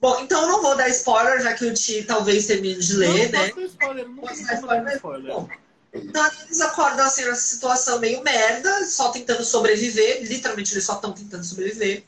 Bom, 0.02 0.20
então 0.22 0.42
eu 0.42 0.48
não 0.48 0.62
vou 0.62 0.76
dar 0.76 0.90
spoiler, 0.90 1.42
já 1.42 1.54
que 1.54 1.66
o 1.66 1.74
Ti 1.74 2.04
talvez 2.04 2.48
termine 2.48 2.80
de 2.80 2.96
ler, 2.96 3.32
não, 3.32 3.40
né? 3.40 3.54
Não, 3.56 3.64
spoiler, 3.64 4.08
não 4.08 4.16
posso 4.16 4.46
dar 4.46 4.54
spoiler. 4.56 4.96
spoiler. 4.96 5.34
Bom, 5.34 5.50
então 5.94 6.32
eles 6.46 6.62
acordam 6.62 7.06
assim 7.06 7.26
nessa 7.26 7.42
situação 7.42 8.00
meio 8.00 8.24
merda, 8.24 8.86
só 8.86 9.10
tentando 9.10 9.44
sobreviver. 9.44 10.24
Literalmente 10.24 10.74
eles 10.74 10.86
só 10.86 10.96
estão 10.96 11.12
tentando 11.12 11.44
sobreviver. 11.44 12.04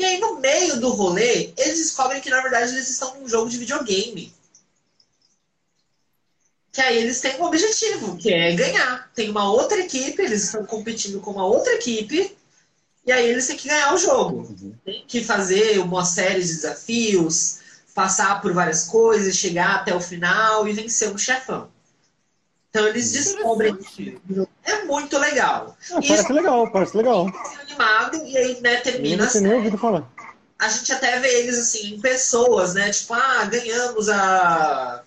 E 0.00 0.04
aí, 0.04 0.18
no 0.18 0.40
meio 0.40 0.80
do 0.80 0.88
rolê, 0.92 1.52
eles 1.58 1.78
descobrem 1.78 2.22
que, 2.22 2.30
na 2.30 2.40
verdade, 2.40 2.72
eles 2.72 2.88
estão 2.88 3.20
num 3.20 3.28
jogo 3.28 3.50
de 3.50 3.58
videogame. 3.58 4.32
Que 6.72 6.80
aí 6.80 6.96
eles 6.96 7.20
têm 7.20 7.38
um 7.38 7.44
objetivo, 7.44 8.16
que 8.16 8.32
é 8.32 8.54
ganhar. 8.54 9.10
Tem 9.14 9.28
uma 9.28 9.52
outra 9.52 9.78
equipe, 9.78 10.22
eles 10.22 10.44
estão 10.44 10.64
competindo 10.64 11.20
com 11.20 11.32
uma 11.32 11.44
outra 11.44 11.74
equipe, 11.74 12.34
e 13.04 13.12
aí 13.12 13.28
eles 13.28 13.46
têm 13.46 13.58
que 13.58 13.68
ganhar 13.68 13.92
o 13.92 13.98
jogo. 13.98 14.38
Uhum. 14.38 14.74
Tem 14.86 15.04
que 15.06 15.22
fazer 15.22 15.78
uma 15.80 16.02
série 16.02 16.40
de 16.40 16.48
desafios, 16.48 17.58
passar 17.94 18.40
por 18.40 18.54
várias 18.54 18.84
coisas, 18.84 19.36
chegar 19.36 19.80
até 19.80 19.94
o 19.94 20.00
final 20.00 20.66
e 20.66 20.72
vencer 20.72 21.12
um 21.12 21.18
chefão. 21.18 21.70
Então 22.70 22.86
eles 22.86 23.12
descobrem 23.12 23.76
que 23.76 24.18
é 24.64 24.84
muito 24.84 25.18
legal. 25.18 25.76
Ah, 25.90 25.94
parece 25.94 26.12
Isso, 26.12 26.32
legal, 26.32 26.70
parece 26.70 26.96
legal. 26.96 27.26
Animado, 27.60 28.16
e 28.26 28.36
aí, 28.36 28.60
né, 28.60 28.76
termina. 28.76 29.28
Não 29.32 29.40
nem 29.40 29.54
ouvido 29.54 29.78
falar. 29.78 30.08
A 30.58 30.68
gente 30.68 30.92
até 30.92 31.18
vê 31.18 31.40
eles 31.40 31.58
assim, 31.58 31.94
em 31.94 32.00
pessoas, 32.00 32.74
né? 32.74 32.90
Tipo, 32.90 33.14
ah, 33.14 33.44
ganhamos 33.46 34.08
a. 34.08 35.02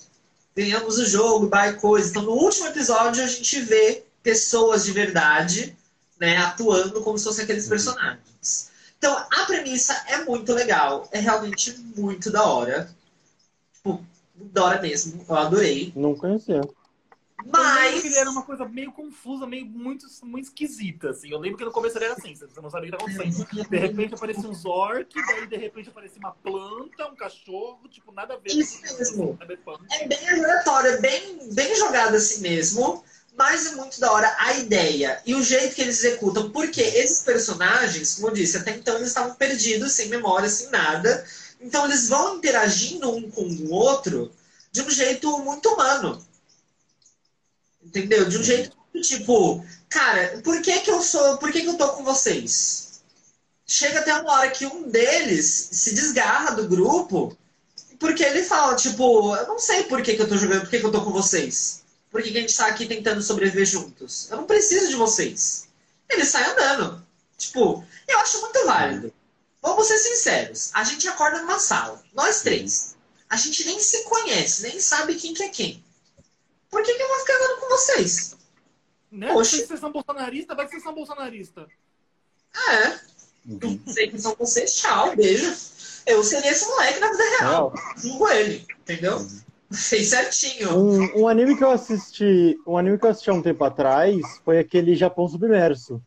Ganhamos 0.56 0.98
o 0.98 1.06
jogo, 1.06 1.48
vai 1.48 1.74
coisa. 1.74 2.10
Então, 2.10 2.24
no 2.24 2.32
último 2.32 2.68
episódio, 2.68 3.24
a 3.24 3.28
gente 3.28 3.60
vê 3.62 4.04
pessoas 4.22 4.86
de 4.86 4.92
verdade, 4.92 5.76
né, 6.20 6.38
atuando 6.38 7.02
como 7.02 7.18
se 7.18 7.24
fossem 7.24 7.44
aqueles 7.44 7.64
uhum. 7.66 7.70
personagens. 7.70 8.72
Então, 8.98 9.16
a 9.16 9.46
premissa 9.46 9.94
é 10.08 10.24
muito 10.24 10.54
legal. 10.54 11.08
É 11.12 11.20
realmente 11.20 11.78
muito 11.96 12.32
da 12.32 12.44
hora. 12.44 12.90
Tipo, 13.74 14.04
da 14.36 14.64
hora 14.64 14.82
mesmo. 14.82 15.26
Eu 15.28 15.36
adorei. 15.36 15.92
Não 15.96 16.16
conhecia. 16.16 16.62
Mas. 17.46 18.04
Ele 18.04 18.16
era 18.16 18.30
uma 18.30 18.44
coisa 18.44 18.66
meio 18.66 18.92
confusa, 18.92 19.46
meio 19.46 19.66
muito, 19.66 20.06
muito 20.24 20.46
esquisita, 20.46 21.10
assim. 21.10 21.30
Eu 21.30 21.40
lembro 21.40 21.58
que 21.58 21.66
no 21.66 21.72
começo 21.72 21.98
ele 21.98 22.06
era 22.06 22.14
assim, 22.14 22.36
você 22.36 22.62
não 22.62 22.70
sabia 22.70 22.90
o 22.90 22.98
que 22.98 23.04
estava 23.04 23.22
acontecendo. 23.22 23.70
De 23.70 23.78
repente 23.78 24.14
aparecia 24.14 24.50
um 24.50 24.54
Zork, 24.54 25.14
daí 25.28 25.48
de 25.48 25.58
repente 25.58 25.90
aparecia 25.90 26.20
uma 26.20 26.32
planta, 26.32 27.08
um 27.08 27.16
cachorro, 27.16 27.88
tipo, 27.90 28.12
nada 28.12 28.36
a 28.36 28.38
ver. 28.38 28.52
Isso 28.52 28.82
mesmo. 28.82 29.38
É 29.92 30.08
bem 30.08 30.30
aleatório, 30.30 30.92
é 30.92 31.02
bem, 31.02 31.54
bem 31.54 31.76
jogado 31.76 32.16
assim 32.16 32.42
mesmo. 32.42 33.04
Mas 33.36 33.66
é 33.66 33.76
muito 33.76 34.00
da 34.00 34.12
hora 34.12 34.36
a 34.38 34.54
ideia 34.60 35.20
e 35.26 35.34
o 35.34 35.42
jeito 35.42 35.74
que 35.74 35.82
eles 35.82 36.04
executam. 36.04 36.52
Porque 36.52 36.82
esses 36.82 37.24
personagens, 37.24 38.16
como 38.16 38.28
eu 38.28 38.34
disse, 38.34 38.58
até 38.58 38.72
então 38.76 38.96
eles 38.96 39.08
estavam 39.08 39.34
perdidos, 39.36 39.92
sem 39.94 40.08
memória, 40.08 40.48
sem 40.48 40.70
nada. 40.70 41.26
Então 41.60 41.86
eles 41.86 42.10
vão 42.10 42.36
interagindo 42.38 43.10
um 43.10 43.32
com 43.32 43.42
o 43.42 43.72
outro 43.72 44.32
de 44.72 44.82
um 44.82 44.90
jeito 44.90 45.40
muito 45.40 45.70
humano. 45.70 46.24
Entendeu? 47.86 48.26
De 48.26 48.38
um 48.38 48.44
jeito 48.44 48.76
tipo, 49.02 49.66
cara, 49.90 50.40
por 50.44 50.62
que 50.62 50.80
que 50.80 50.92
eu 50.92 51.02
sou, 51.02 51.38
por 51.38 51.52
que 51.52 51.62
que 51.62 51.68
eu 51.68 51.78
tô 51.78 51.90
com 51.90 52.04
vocês? 52.04 53.02
Chega 53.66 54.00
até 54.00 54.14
uma 54.14 54.32
hora 54.32 54.52
que 54.52 54.66
um 54.66 54.90
deles 54.90 55.70
se 55.72 55.94
desgarra 55.94 56.52
do 56.52 56.68
grupo 56.68 57.36
porque 58.00 58.24
ele 58.24 58.44
fala, 58.44 58.76
tipo, 58.76 59.34
eu 59.36 59.48
não 59.48 59.58
sei 59.58 59.84
por 59.84 60.02
que 60.02 60.16
que 60.16 60.22
eu 60.22 60.28
tô 60.28 60.38
jogando, 60.38 60.62
por 60.62 60.70
que 60.70 60.80
que 60.80 60.86
eu 60.86 60.92
tô 60.92 61.04
com 61.04 61.12
vocês. 61.12 61.84
Por 62.12 62.22
que 62.22 62.32
que 62.32 62.38
a 62.38 62.42
gente 62.42 62.56
tá 62.56 62.68
aqui 62.68 62.86
tentando 62.86 63.22
sobreviver 63.22 63.66
juntos? 63.66 64.30
Eu 64.30 64.38
não 64.38 64.46
preciso 64.46 64.90
de 64.90 64.96
vocês. 64.96 65.70
Ele 66.10 66.26
sai 66.26 66.44
andando. 66.52 67.04
Tipo, 67.38 67.84
eu 68.08 68.20
acho 68.20 68.42
muito 68.42 68.66
válido. 68.66 69.14
Vamos 69.62 69.88
ser 69.88 69.98
sinceros. 69.98 70.70
A 70.74 70.84
gente 70.84 71.08
acorda 71.08 71.40
numa 71.40 71.58
sala, 71.58 72.04
nós 72.14 72.42
três. 72.42 72.96
A 73.30 73.38
gente 73.38 73.66
nem 73.66 73.80
se 73.80 74.04
conhece, 74.04 74.64
nem 74.64 74.80
sabe 74.80 75.16
quem 75.16 75.34
que 75.34 75.44
é 75.44 75.50
quem. 75.50 75.83
Por 76.74 76.82
que, 76.82 76.96
que 76.96 77.04
eu 77.04 77.08
vou 77.08 77.20
ficar 77.20 77.36
andando 77.36 77.60
com 77.60 77.70
vocês? 77.70 78.36
Né? 79.12 79.32
Poxa. 79.32 79.58
Vocês 79.58 79.80
são 79.80 79.92
bolsonaristas, 79.92 80.58
vai 80.58 80.66
que 80.66 80.72
vocês 80.72 80.84
são 80.84 80.96
bolsonaristas. 80.96 81.68
É. 82.72 82.88
Uhum. 83.46 83.80
Não 83.86 83.94
sei 83.94 84.10
que 84.10 84.18
são 84.18 84.36
vocês, 84.36 84.74
tchau, 84.76 85.16
beijo. 85.16 85.54
Eu 86.08 86.24
seria 86.24 86.50
esse 86.50 86.68
moleque 86.68 87.00
na 87.00 87.12
vida 87.12 87.24
real. 87.40 87.74
Julgo 87.96 88.28
ele, 88.30 88.66
entendeu? 88.82 89.18
Uhum. 89.18 89.42
Fez 89.72 90.08
certinho. 90.08 90.76
Um, 90.76 91.22
um, 91.22 91.28
anime 91.28 91.56
que 91.56 91.64
eu 91.64 91.70
assisti. 91.70 92.58
Um 92.66 92.76
anime 92.76 92.98
que 92.98 93.06
eu 93.06 93.12
assisti 93.12 93.30
há 93.30 93.34
um 93.34 93.42
tempo 93.42 93.64
atrás 93.64 94.20
foi 94.44 94.58
aquele 94.58 94.96
Japão 94.96 95.28
Submerso. 95.28 96.02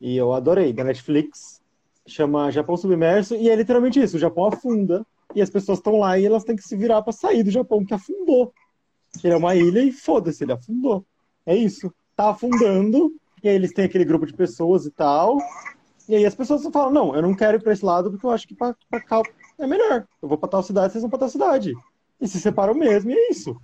E 0.00 0.16
eu 0.16 0.32
adorei, 0.32 0.72
da 0.72 0.84
Netflix. 0.84 1.60
Chama 2.06 2.50
Japão 2.50 2.78
Submerso, 2.78 3.36
e 3.36 3.48
é 3.48 3.54
literalmente 3.54 4.02
isso, 4.02 4.16
o 4.16 4.20
Japão 4.20 4.46
afunda 4.46 5.06
e 5.34 5.42
as 5.42 5.50
pessoas 5.50 5.78
estão 5.78 5.98
lá 5.98 6.18
e 6.18 6.26
elas 6.26 6.44
têm 6.44 6.56
que 6.56 6.62
se 6.62 6.76
virar 6.76 7.02
para 7.02 7.12
sair 7.12 7.42
do 7.42 7.50
Japão, 7.50 7.84
que 7.84 7.94
afundou. 7.94 8.52
Ele 9.22 9.34
é 9.34 9.36
uma 9.36 9.54
ilha 9.54 9.82
e 9.82 9.92
foda-se, 9.92 10.44
ele 10.44 10.52
afundou. 10.52 11.04
É 11.44 11.54
isso. 11.56 11.92
Tá 12.16 12.30
afundando, 12.30 13.12
e 13.42 13.48
aí 13.48 13.54
eles 13.54 13.72
têm 13.72 13.84
aquele 13.84 14.04
grupo 14.04 14.26
de 14.26 14.32
pessoas 14.32 14.86
e 14.86 14.90
tal. 14.90 15.38
E 16.08 16.14
aí 16.14 16.26
as 16.26 16.34
pessoas 16.34 16.66
falam, 16.72 16.92
não, 16.92 17.14
eu 17.14 17.22
não 17.22 17.34
quero 17.34 17.56
ir 17.56 17.62
pra 17.62 17.72
esse 17.72 17.84
lado 17.84 18.10
porque 18.10 18.26
eu 18.26 18.30
acho 18.30 18.46
que 18.46 18.54
pra, 18.54 18.74
pra 18.90 19.00
cá 19.00 19.22
é 19.58 19.66
melhor. 19.66 20.06
Eu 20.20 20.28
vou 20.28 20.38
pra 20.38 20.48
tal 20.48 20.62
cidade, 20.62 20.92
vocês 20.92 21.02
vão 21.02 21.10
pra 21.10 21.18
tal 21.18 21.28
cidade. 21.28 21.72
E 22.20 22.28
se 22.28 22.40
separam 22.40 22.74
mesmo, 22.74 23.10
e 23.10 23.14
é 23.14 23.30
isso. 23.30 23.56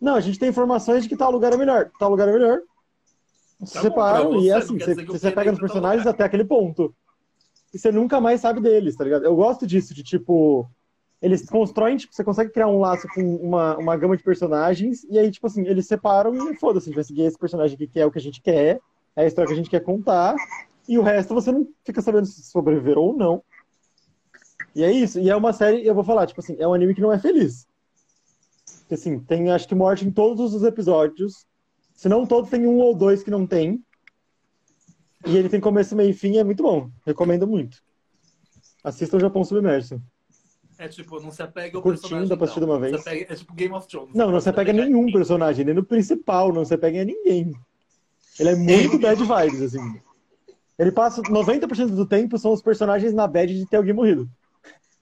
Não, 0.00 0.14
a 0.14 0.20
gente 0.20 0.38
tem 0.38 0.48
informações 0.48 1.02
de 1.02 1.08
que 1.08 1.16
tal 1.16 1.30
lugar 1.30 1.52
é 1.52 1.56
melhor. 1.56 1.90
Tal 1.98 2.10
lugar 2.10 2.28
é 2.28 2.32
melhor. 2.32 2.60
Se 3.64 3.74
tá 3.74 3.82
separam 3.82 4.40
e 4.40 4.48
é 4.48 4.54
assim, 4.54 4.78
você, 4.78 4.94
você 5.04 5.30
pega 5.30 5.50
nos 5.50 5.60
personagens 5.60 6.06
até 6.06 6.24
aquele 6.24 6.44
ponto. 6.44 6.94
E 7.72 7.78
você 7.78 7.92
nunca 7.92 8.20
mais 8.20 8.40
sabe 8.40 8.60
deles, 8.60 8.96
tá 8.96 9.04
ligado? 9.04 9.24
Eu 9.24 9.36
gosto 9.36 9.66
disso, 9.66 9.94
de 9.94 10.02
tipo. 10.02 10.68
Eles 11.22 11.44
constroem, 11.44 11.96
tipo, 11.96 12.14
você 12.14 12.24
consegue 12.24 12.50
criar 12.50 12.68
um 12.68 12.80
laço 12.80 13.06
com 13.14 13.22
uma, 13.36 13.76
uma 13.76 13.96
gama 13.96 14.16
de 14.16 14.22
personagens, 14.22 15.04
e 15.04 15.18
aí, 15.18 15.30
tipo 15.30 15.46
assim, 15.46 15.66
eles 15.66 15.86
separam 15.86 16.50
e 16.50 16.56
foda-se, 16.56 16.86
a 16.86 16.88
gente 16.88 16.94
vai 16.94 17.04
seguir 17.04 17.22
esse 17.22 17.38
personagem 17.38 17.74
aqui 17.74 17.86
que 17.86 18.00
é 18.00 18.06
o 18.06 18.10
que 18.10 18.18
a 18.18 18.22
gente 18.22 18.40
quer, 18.40 18.80
é 19.14 19.22
a 19.22 19.26
história 19.26 19.48
que 19.48 19.52
a 19.52 19.56
gente 19.56 19.68
quer 19.68 19.80
contar, 19.80 20.34
e 20.88 20.98
o 20.98 21.02
resto 21.02 21.34
você 21.34 21.52
não 21.52 21.68
fica 21.84 22.00
sabendo 22.00 22.26
se 22.26 22.42
sobreviver 22.42 22.98
ou 22.98 23.14
não. 23.14 23.42
E 24.74 24.82
é 24.82 24.90
isso. 24.90 25.18
E 25.18 25.28
é 25.28 25.36
uma 25.36 25.52
série, 25.52 25.86
eu 25.86 25.94
vou 25.94 26.04
falar, 26.04 26.26
tipo 26.26 26.40
assim, 26.40 26.56
é 26.58 26.66
um 26.66 26.74
anime 26.74 26.94
que 26.94 27.00
não 27.00 27.12
é 27.12 27.18
feliz. 27.18 27.66
Assim, 28.90 29.20
tem 29.20 29.50
acho 29.50 29.68
que 29.68 29.74
morte 29.74 30.06
em 30.06 30.10
todos 30.10 30.54
os 30.54 30.64
episódios. 30.64 31.46
Se 31.94 32.08
não 32.08 32.26
todos, 32.26 32.50
tem 32.50 32.66
um 32.66 32.78
ou 32.78 32.94
dois 32.94 33.22
que 33.22 33.30
não 33.30 33.46
tem. 33.46 33.84
E 35.26 35.36
ele 35.36 35.48
tem 35.48 35.60
começo, 35.60 35.94
meio 35.94 36.10
e 36.10 36.14
fim, 36.14 36.38
é 36.38 36.44
muito 36.44 36.62
bom. 36.62 36.90
Recomendo 37.06 37.46
muito. 37.46 37.78
Assista 38.82 39.16
o 39.16 39.20
Japão 39.20 39.44
Submerso. 39.44 40.02
É 40.80 40.88
tipo, 40.88 41.20
não 41.20 41.30
se 41.30 41.42
apega 41.42 41.76
ao 41.76 41.82
Curtindo, 41.82 42.00
personagem. 42.08 42.36
pra 42.38 42.44
assistir 42.46 42.60
de 42.60 42.64
uma 42.64 42.78
vez. 42.80 42.94
Apega, 42.94 43.26
é 43.30 43.36
tipo 43.36 43.52
Game 43.52 43.74
of 43.74 43.86
Thrones. 43.86 44.14
Não, 44.14 44.30
não 44.30 44.40
se 44.40 44.48
apega 44.48 44.70
a 44.70 44.74
nenhum 44.74 45.00
ninguém. 45.00 45.12
personagem, 45.12 45.62
nem 45.62 45.74
no 45.74 45.84
principal, 45.84 46.50
não 46.54 46.64
se 46.64 46.72
apega 46.72 47.02
a 47.02 47.04
ninguém. 47.04 47.54
Ele 48.38 48.48
é 48.48 48.54
muito 48.54 48.98
bad 48.98 49.22
vibes, 49.22 49.60
assim. 49.60 50.00
Ele 50.78 50.90
passa 50.90 51.20
90% 51.20 51.88
do 51.88 52.06
tempo 52.06 52.38
são 52.38 52.50
os 52.54 52.62
personagens 52.62 53.12
na 53.12 53.26
bad 53.26 53.52
de 53.54 53.66
ter 53.66 53.76
alguém 53.76 53.92
morrido. 53.92 54.26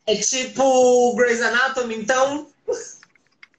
É 0.04 0.16
tipo 0.16 1.14
Grey's 1.14 1.40
Anatomy, 1.40 1.94
então. 1.94 2.48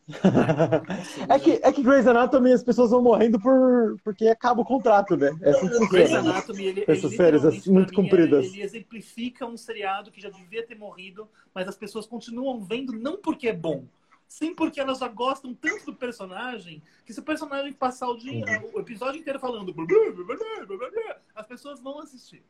é, 1.29 1.39
que, 1.39 1.59
é 1.63 1.71
que 1.71 1.83
Grey's 1.83 2.07
Anatomy 2.07 2.51
as 2.51 2.63
pessoas 2.63 2.89
vão 2.91 3.01
morrendo 3.01 3.39
por, 3.39 3.97
porque 4.03 4.27
acaba 4.27 4.61
o 4.61 4.65
contrato, 4.65 5.15
né? 5.15 5.31
É 5.41 5.51
assim 5.51 5.69
que 5.69 5.87
Grey's. 5.87 6.13
Anatomy, 6.13 6.65
ele, 6.65 6.83
Essas 6.87 7.11
ele 7.11 7.15
séries 7.15 7.45
assim, 7.45 7.71
muito 7.71 7.93
compridas. 7.93 8.45
Ele, 8.45 8.55
ele 8.55 8.63
exemplifica 8.63 9.45
um 9.45 9.55
seriado 9.55 10.11
que 10.11 10.19
já 10.19 10.29
devia 10.29 10.65
ter 10.65 10.75
morrido, 10.75 11.27
mas 11.53 11.67
as 11.67 11.77
pessoas 11.77 12.07
continuam 12.07 12.61
vendo 12.63 12.93
não 12.93 13.17
porque 13.17 13.47
é 13.47 13.53
bom, 13.53 13.83
sim 14.29 14.53
porque 14.55 14.79
elas 14.79 14.99
já 14.99 15.07
gostam 15.09 15.53
tanto 15.53 15.87
do 15.87 15.93
personagem 15.95 16.81
que 17.05 17.11
se 17.13 17.19
o 17.19 17.23
personagem 17.23 17.73
passar 17.73 18.07
o, 18.07 18.15
dia, 18.17 18.45
Uhum. 18.45 18.69
o 18.75 18.79
episódio 18.79 19.19
inteiro 19.19 19.39
falando 19.39 19.73
blá, 19.73 19.83
blá, 19.85 19.97
blá, 20.11 20.23
blá, 20.23 20.65
blá, 20.65 20.77
blá, 20.77 20.89
blá, 20.91 21.17
as 21.35 21.47
pessoas 21.47 21.81
vão 21.81 21.99
assistir. 21.99 22.43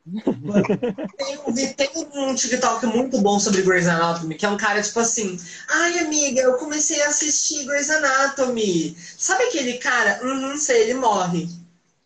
Tem, 1.16 1.38
um- 1.38 1.74
tem 1.74 1.90
um 2.14 2.34
TikTok 2.34 2.86
muito 2.86 3.18
bom 3.20 3.38
sobre 3.40 3.62
Grey's 3.62 3.86
Anatomy, 3.88 4.34
que 4.36 4.44
é 4.46 4.48
um 4.48 4.56
cara 4.56 4.82
tipo 4.82 5.00
assim: 5.00 5.38
Ai, 5.68 5.98
amiga, 6.00 6.40
eu 6.42 6.54
comecei 6.58 7.02
a 7.02 7.08
assistir 7.08 7.64
Grey's 7.64 7.90
Anatomy. 7.90 8.96
Sabe 9.18 9.44
aquele 9.44 9.78
cara? 9.78 10.20
Uhum, 10.24 10.56
sei, 10.56 10.82
ele 10.82 10.94
morre. 10.94 11.48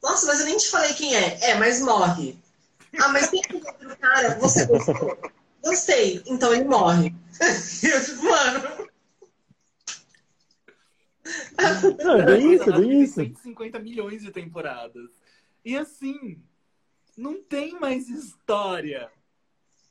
Nossa, 0.03 0.27
mas 0.27 0.41
eu 0.41 0.47
nem 0.47 0.57
te 0.57 0.69
falei 0.69 0.93
quem 0.95 1.15
é. 1.17 1.39
É, 1.51 1.55
mas 1.57 1.81
morre. 1.81 2.39
Ah, 2.99 3.09
mas 3.09 3.29
tem 3.29 3.41
aquele 3.41 3.65
outro 3.67 3.97
cara, 3.99 4.39
você 4.39 4.67
gostou? 4.67 5.19
Gostei, 5.63 6.23
então 6.27 6.53
ele 6.55 6.65
morre. 6.65 7.15
eu, 7.83 8.05
tipo, 8.05 8.23
mano. 8.25 8.89
Não, 12.03 12.19
é 12.19 12.27
bem 12.27 12.53
isso, 12.55 12.71
é 12.71 12.79
bem 12.79 13.03
isso. 13.03 13.15
150 13.15 13.79
milhões 13.79 14.23
de 14.23 14.31
temporadas. 14.31 15.11
E 15.65 15.77
assim, 15.77 16.43
não 17.17 17.43
tem 17.43 17.79
mais 17.79 18.09
história. 18.09 19.11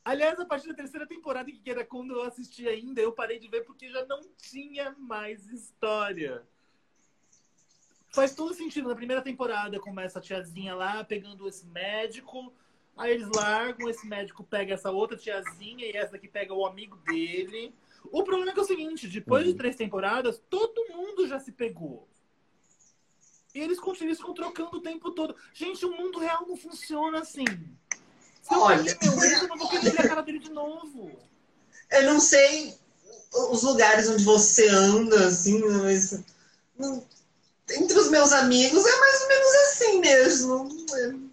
Aliás, 0.04 0.38
a 0.38 0.44
partir 0.44 0.68
da 0.68 0.74
terceira 0.74 1.06
temporada, 1.06 1.50
que 1.50 1.70
era 1.70 1.84
quando 1.84 2.14
eu 2.14 2.22
assisti 2.22 2.68
ainda, 2.68 3.00
eu 3.00 3.12
parei 3.12 3.38
de 3.38 3.48
ver 3.48 3.62
porque 3.62 3.90
já 3.90 4.04
não 4.04 4.20
tinha 4.36 4.94
mais 4.98 5.46
história. 5.48 6.42
Faz 8.12 8.34
todo 8.34 8.54
sentido. 8.54 8.88
Na 8.88 8.94
primeira 8.94 9.22
temporada 9.22 9.80
começa 9.80 10.18
a 10.18 10.22
tiazinha 10.22 10.74
lá 10.74 11.02
pegando 11.02 11.48
esse 11.48 11.66
médico. 11.66 12.52
Aí 12.96 13.12
eles 13.12 13.28
largam, 13.34 13.88
esse 13.88 14.06
médico 14.06 14.44
pega 14.44 14.74
essa 14.74 14.90
outra 14.90 15.16
tiazinha 15.16 15.84
e 15.86 15.96
essa 15.96 16.12
daqui 16.12 16.28
pega 16.28 16.54
o 16.54 16.66
amigo 16.66 16.96
dele. 16.98 17.74
O 18.10 18.22
problema 18.22 18.50
é 18.50 18.54
que 18.54 18.60
é 18.60 18.62
o 18.62 18.66
seguinte, 18.66 19.08
depois 19.08 19.44
de 19.44 19.50
Uhum. 19.50 19.56
três 19.56 19.76
temporadas, 19.76 20.40
todo 20.50 20.86
mundo 20.90 21.26
já 21.26 21.40
se 21.40 21.52
pegou. 21.52 22.08
E 23.54 23.60
eles 23.60 23.78
continuam 23.78 24.34
trocando 24.34 24.76
o 24.78 24.80
tempo 24.80 25.10
todo. 25.12 25.36
Gente, 25.52 25.86
o 25.86 25.92
mundo 25.92 26.18
real 26.18 26.44
não 26.46 26.56
funciona 26.56 27.20
assim. 27.20 27.44
Se 28.42 28.52
eu 28.52 28.60
Olha. 28.60 28.82
perder 28.84 29.10
meu 29.10 29.24
ex, 29.24 29.42
eu 29.42 29.48
não 29.48 29.56
vou 29.56 29.68
querer 29.68 29.90
ver 29.92 30.00
a 30.00 30.08
cara 30.08 30.22
dele 30.22 30.38
de 30.38 30.50
novo. 30.50 31.18
Eu 31.90 32.02
não 32.04 32.20
sei 32.20 32.74
os 33.32 33.62
lugares 33.62 34.08
onde 34.08 34.24
você 34.24 34.68
anda, 34.68 35.28
assim, 35.28 35.60
mas. 35.60 36.22
Entre 37.70 37.98
os 37.98 38.10
meus 38.10 38.32
amigos 38.32 38.84
é 38.84 39.00
mais 39.00 39.22
ou 39.22 39.28
menos 39.28 39.54
assim 39.54 40.00
mesmo. 40.00 41.23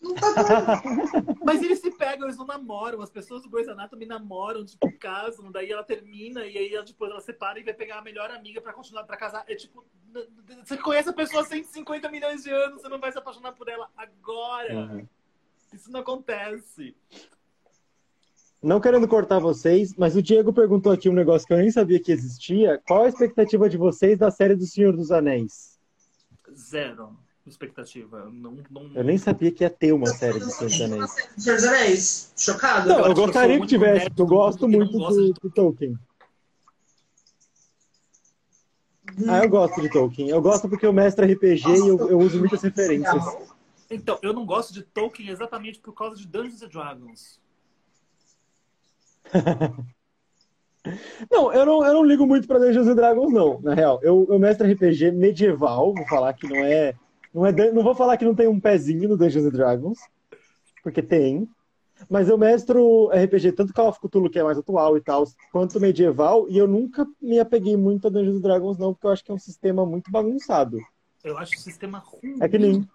Não 0.00 0.14
tá 0.14 0.32
bom. 0.32 1.36
Mas 1.44 1.62
eles 1.62 1.78
se 1.80 1.90
pegam, 1.90 2.26
eles 2.26 2.38
não 2.38 2.46
namoram. 2.46 3.02
As 3.02 3.10
pessoas 3.10 3.42
do 3.42 3.50
Grey's 3.50 3.68
Anatomy 3.68 4.06
namoram, 4.06 4.64
tipo, 4.64 4.90
casam, 4.98 5.52
daí 5.52 5.70
ela 5.70 5.84
termina 5.84 6.46
e 6.46 6.56
aí 6.56 6.74
ela, 6.74 6.84
depois 6.84 7.10
ela 7.10 7.20
separa 7.20 7.60
e 7.60 7.62
vai 7.62 7.74
pegar 7.74 7.98
a 7.98 8.02
melhor 8.02 8.30
amiga 8.30 8.60
pra 8.60 8.72
continuar 8.72 9.04
pra 9.04 9.16
casar. 9.16 9.44
É 9.46 9.54
tipo, 9.54 9.84
você 10.64 10.76
conhece 10.78 11.10
a 11.10 11.12
pessoa 11.12 11.42
há 11.42 11.46
150 11.46 12.08
milhões 12.10 12.42
de 12.42 12.50
anos, 12.50 12.80
você 12.80 12.88
não 12.88 12.98
vai 12.98 13.12
se 13.12 13.18
apaixonar 13.18 13.52
por 13.52 13.68
ela 13.68 13.88
agora. 13.96 14.74
Uhum. 14.74 15.06
Isso 15.72 15.92
não 15.92 16.00
acontece. 16.00 16.96
Não 18.62 18.80
querendo 18.80 19.08
cortar 19.08 19.38
vocês, 19.38 19.94
mas 19.96 20.16
o 20.16 20.22
Diego 20.22 20.52
perguntou 20.52 20.92
aqui 20.92 21.08
um 21.08 21.14
negócio 21.14 21.46
que 21.46 21.52
eu 21.52 21.58
nem 21.58 21.70
sabia 21.70 22.00
que 22.00 22.12
existia. 22.12 22.80
Qual 22.86 23.04
a 23.04 23.08
expectativa 23.08 23.68
de 23.68 23.76
vocês 23.76 24.18
da 24.18 24.30
série 24.30 24.54
do 24.54 24.66
Senhor 24.66 24.94
dos 24.94 25.10
Anéis? 25.10 25.78
Zero 26.54 27.16
expectativa. 27.46 28.28
Não, 28.32 28.58
não... 28.70 28.90
Eu 28.94 29.04
nem 29.04 29.16
sabia 29.18 29.50
que 29.50 29.64
ia 29.64 29.70
ter 29.70 29.92
uma 29.92 30.06
série 30.06 30.38
do 30.38 30.50
Senhor 30.50 30.70
dos 30.70 30.80
Anéis. 30.80 31.10
Senhor 31.38 31.56
dos 31.56 31.64
Anéis, 31.64 32.32
chocado. 32.36 32.88
Não, 32.88 32.98
Eu 33.00 33.06
eu 33.06 33.14
que 33.14 33.20
gostaria 33.20 33.52
que 33.54 33.58
muito 33.58 33.70
tivesse, 33.70 34.08
eu 34.16 34.26
gosto 34.26 34.68
que 34.68 34.76
muito 34.76 34.92
do, 34.98 35.08
de- 35.32 35.40
do 35.40 35.50
Tolkien. 35.50 35.98
Ah, 39.28 39.42
eu 39.44 39.48
gosto 39.50 39.80
de 39.80 39.90
Tolkien. 39.90 40.28
Eu 40.28 40.40
gosto 40.40 40.68
porque 40.68 40.86
eu 40.86 40.92
mestro 40.92 41.24
RPG 41.26 41.68
e 41.68 41.78
eu, 41.88 42.08
eu 42.10 42.18
uso 42.18 42.38
muitas 42.38 42.62
referências. 42.62 43.22
Então, 43.90 44.18
eu 44.22 44.32
não 44.32 44.46
gosto 44.46 44.72
de 44.72 44.82
Tolkien 44.82 45.30
exatamente 45.30 45.80
por 45.80 45.92
causa 45.92 46.16
de 46.16 46.26
Dungeons 46.26 46.62
and 46.62 46.68
Dragons. 46.68 47.40
Não, 51.30 51.52
eu 51.52 51.66
não, 51.66 51.84
eu 51.84 51.92
não 51.92 52.02
ligo 52.04 52.26
muito 52.26 52.48
pra 52.48 52.58
Dungeons 52.58 52.88
and 52.88 52.94
Dragons, 52.94 53.30
não, 53.34 53.60
na 53.60 53.74
real. 53.74 54.00
Eu, 54.02 54.26
eu 54.30 54.38
mestro 54.38 54.66
RPG 54.66 55.10
medieval, 55.10 55.92
vou 55.94 56.06
falar 56.08 56.32
que 56.32 56.48
não 56.48 56.56
é, 56.56 56.94
não 57.34 57.46
é. 57.46 57.52
Não 57.72 57.82
vou 57.82 57.94
falar 57.94 58.16
que 58.16 58.24
não 58.24 58.34
tem 58.34 58.48
um 58.48 58.60
pezinho 58.60 59.08
no 59.08 59.16
Dungeons 59.16 59.46
and 59.46 59.50
Dragons, 59.50 59.98
porque 60.82 61.02
tem. 61.02 61.48
Mas 62.08 62.28
eu 62.28 62.38
mestro 62.38 63.10
RPG, 63.12 63.52
tanto 63.52 63.74
Call 63.74 63.88
of 63.88 64.00
Cthulhu, 64.00 64.30
que 64.30 64.38
é 64.38 64.42
mais 64.42 64.56
atual 64.56 64.96
e 64.96 65.02
tal, 65.02 65.24
quanto 65.52 65.78
medieval, 65.78 66.46
e 66.48 66.56
eu 66.56 66.66
nunca 66.66 67.06
me 67.20 67.38
apeguei 67.38 67.76
muito 67.76 68.06
a 68.06 68.10
Dungeons 68.10 68.36
and 68.36 68.40
Dragons, 68.40 68.78
não, 68.78 68.94
porque 68.94 69.06
eu 69.06 69.10
acho 69.10 69.24
que 69.24 69.30
é 69.30 69.34
um 69.34 69.38
sistema 69.38 69.84
muito 69.84 70.10
bagunçado. 70.10 70.78
Eu 71.22 71.36
acho 71.36 71.54
o 71.54 71.58
sistema 71.58 71.98
ruim. 71.98 72.36
É 72.40 72.48
que 72.48 72.58
nem. 72.58 72.88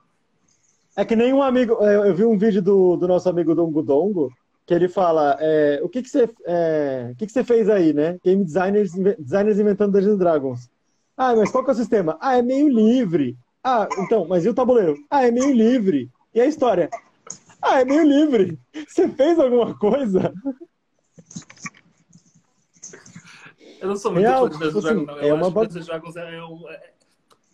É 0.97 1.05
que 1.05 1.15
nem 1.15 1.33
um 1.33 1.43
amigo. 1.43 1.77
é, 1.81 2.09
Eu 2.09 2.15
vi 2.15 2.25
um 2.25 2.37
vídeo 2.37 2.61
do, 2.61 2.95
do 2.95 3.07
nosso 3.07 3.29
amigo 3.29 3.53
Dongo 3.53 3.83
Dongo, 3.83 4.31
que 4.65 4.73
ele 4.73 4.87
fala: 4.87 5.37
é, 5.39 5.79
o 5.83 5.89
que, 5.89 6.01
que, 6.01 6.09
você, 6.09 6.29
é, 6.45 7.09
o 7.11 7.15
que, 7.15 7.27
que 7.27 7.31
você 7.31 7.43
fez 7.43 7.69
aí, 7.69 7.93
né? 7.93 8.17
Game 8.23 8.43
designers, 8.43 8.93
designers 9.19 9.59
inventando 9.59 9.93
Dungeons 9.93 10.15
and 10.15 10.17
Dragons. 10.17 10.69
Ah, 11.15 11.35
mas 11.35 11.51
qual 11.51 11.63
que 11.63 11.69
é 11.69 11.73
o 11.73 11.77
sistema? 11.77 12.17
Ah, 12.19 12.37
é 12.37 12.41
meio 12.41 12.67
livre. 12.67 13.37
Ah, 13.67 13.87
então, 13.97 14.27
mas 14.27 14.45
e 14.45 14.49
o 14.49 14.53
tabuleiro? 14.53 14.95
Ah, 15.09 15.25
é 15.25 15.31
meio 15.31 15.51
livre. 15.51 16.11
E 16.35 16.39
a 16.39 16.45
história? 16.45 16.87
Ah, 17.59 17.81
é 17.81 17.85
meio 17.85 18.03
livre. 18.03 18.59
Você 18.87 19.09
fez 19.09 19.39
alguma 19.39 19.75
coisa? 19.75 20.31
Eu 23.81 23.87
não 23.89 23.95
sou 23.95 24.11
muito 24.11 24.23
Real, 24.23 24.43
fã 24.43 24.49
de 24.49 24.57
Dungeons 24.59 24.85
and 24.85 24.89
assim, 24.89 25.05
Dragons, 25.05 25.07
não. 25.07 25.17
é 25.19 25.29
Eu 25.31 25.35
uma 25.35 25.45
acho 25.47 25.53
que 25.55 25.59
Dungeons 25.67 25.75
and 25.83 25.85
Dragons 25.91 26.15
é, 26.15 26.35
é 26.35 26.45
um- 26.45 26.69
é- 26.69 26.93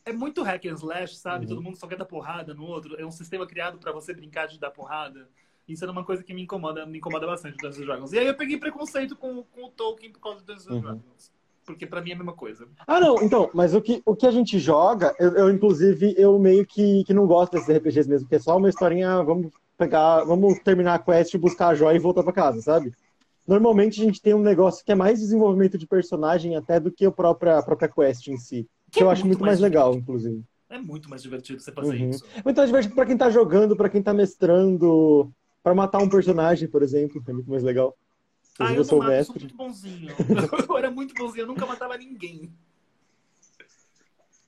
é 0.05 0.13
muito 0.13 0.43
hack 0.43 0.65
and 0.65 0.73
slash, 0.73 1.15
sabe? 1.17 1.45
Uhum. 1.45 1.49
Todo 1.49 1.63
mundo 1.63 1.77
só 1.77 1.87
quer 1.87 1.97
dar 1.97 2.05
porrada 2.05 2.53
no 2.53 2.63
outro. 2.65 2.99
É 2.99 3.05
um 3.05 3.11
sistema 3.11 3.47
criado 3.47 3.77
pra 3.77 3.93
você 3.93 4.13
brincar 4.13 4.47
de 4.47 4.59
dar 4.59 4.71
porrada. 4.71 5.29
Isso 5.67 5.83
era 5.85 5.91
uma 5.93 6.03
coisa 6.03 6.23
que 6.23 6.33
me 6.33 6.41
incomoda, 6.41 6.85
me 6.85 6.97
incomoda 6.97 7.25
bastante 7.25 7.55
Dungeons 7.55 7.79
and 7.79 7.85
Dragons. 7.85 8.11
E 8.13 8.19
aí 8.19 8.27
eu 8.27 8.35
peguei 8.35 8.57
preconceito 8.57 9.15
com, 9.15 9.43
com 9.43 9.63
o 9.65 9.69
Tolkien 9.69 10.11
por 10.11 10.19
causa 10.19 10.39
de 10.39 10.45
Dungeons 10.45 10.67
Uhum. 10.67 10.81
Dragons. 10.81 11.31
Porque 11.65 11.85
pra 11.85 12.01
mim 12.01 12.11
é 12.11 12.13
a 12.13 12.17
mesma 12.17 12.33
coisa. 12.33 12.67
Ah, 12.87 12.99
não, 12.99 13.21
então, 13.21 13.49
mas 13.53 13.73
o 13.73 13.81
que, 13.81 14.01
o 14.05 14.15
que 14.15 14.25
a 14.25 14.31
gente 14.31 14.57
joga, 14.59 15.15
eu, 15.19 15.31
eu, 15.35 15.49
inclusive, 15.49 16.15
eu 16.17 16.37
meio 16.39 16.65
que, 16.65 17.03
que 17.03 17.13
não 17.13 17.27
gosto 17.27 17.53
desses 17.53 17.69
RPGs 17.69 18.09
mesmo, 18.09 18.27
que 18.27 18.35
é 18.35 18.39
só 18.39 18.57
uma 18.57 18.69
historinha, 18.69 19.23
vamos 19.23 19.51
pegar, 19.77 20.23
vamos 20.23 20.59
terminar 20.59 20.95
a 20.95 20.99
quest, 20.99 21.35
buscar 21.37 21.69
a 21.69 21.75
joia 21.75 21.95
e 21.95 21.99
voltar 21.99 22.23
pra 22.23 22.33
casa, 22.33 22.61
sabe? 22.61 22.91
normalmente 23.47 24.01
a 24.01 24.05
gente 24.05 24.21
tem 24.21 24.33
um 24.33 24.41
negócio 24.41 24.85
que 24.85 24.91
é 24.91 24.95
mais 24.95 25.19
desenvolvimento 25.19 25.77
de 25.77 25.87
personagem 25.87 26.55
até 26.55 26.79
do 26.79 26.91
que 26.91 27.05
a 27.05 27.11
própria, 27.11 27.57
a 27.57 27.63
própria 27.63 27.89
quest 27.89 28.27
em 28.27 28.37
si. 28.37 28.67
Que, 28.85 28.99
que 28.99 28.99
é 28.99 29.03
eu 29.03 29.09
acho 29.09 29.25
muito 29.25 29.39
mais, 29.39 29.59
mais 29.59 29.59
legal, 29.59 29.95
inclusive. 29.95 30.43
É 30.69 30.77
muito 30.79 31.09
mais 31.09 31.21
divertido 31.21 31.59
você 31.59 31.71
fazer 31.71 31.97
uhum. 31.97 32.09
isso. 32.09 32.25
Muito 32.45 32.57
mais 32.57 32.69
divertido 32.69 32.95
pra 32.95 33.05
quem 33.05 33.17
tá 33.17 33.29
jogando, 33.29 33.75
pra 33.75 33.89
quem 33.89 34.01
tá 34.01 34.13
mestrando, 34.13 35.31
pra 35.63 35.75
matar 35.75 35.99
um 35.99 36.09
personagem, 36.09 36.69
por 36.69 36.81
exemplo. 36.81 37.21
É 37.27 37.33
muito 37.33 37.49
mais 37.49 37.63
legal. 37.63 37.95
Ah, 38.61 38.71
eu, 38.71 38.77
eu 38.77 38.83
sou 38.83 39.03
mestre. 39.03 39.25
sou 39.25 39.41
muito 39.41 39.55
bonzinho. 39.55 40.15
eu 40.69 40.77
era 40.77 40.91
muito 40.91 41.13
bonzinho, 41.13 41.43
eu 41.43 41.47
nunca 41.47 41.65
matava 41.65 41.97
ninguém. 41.97 42.51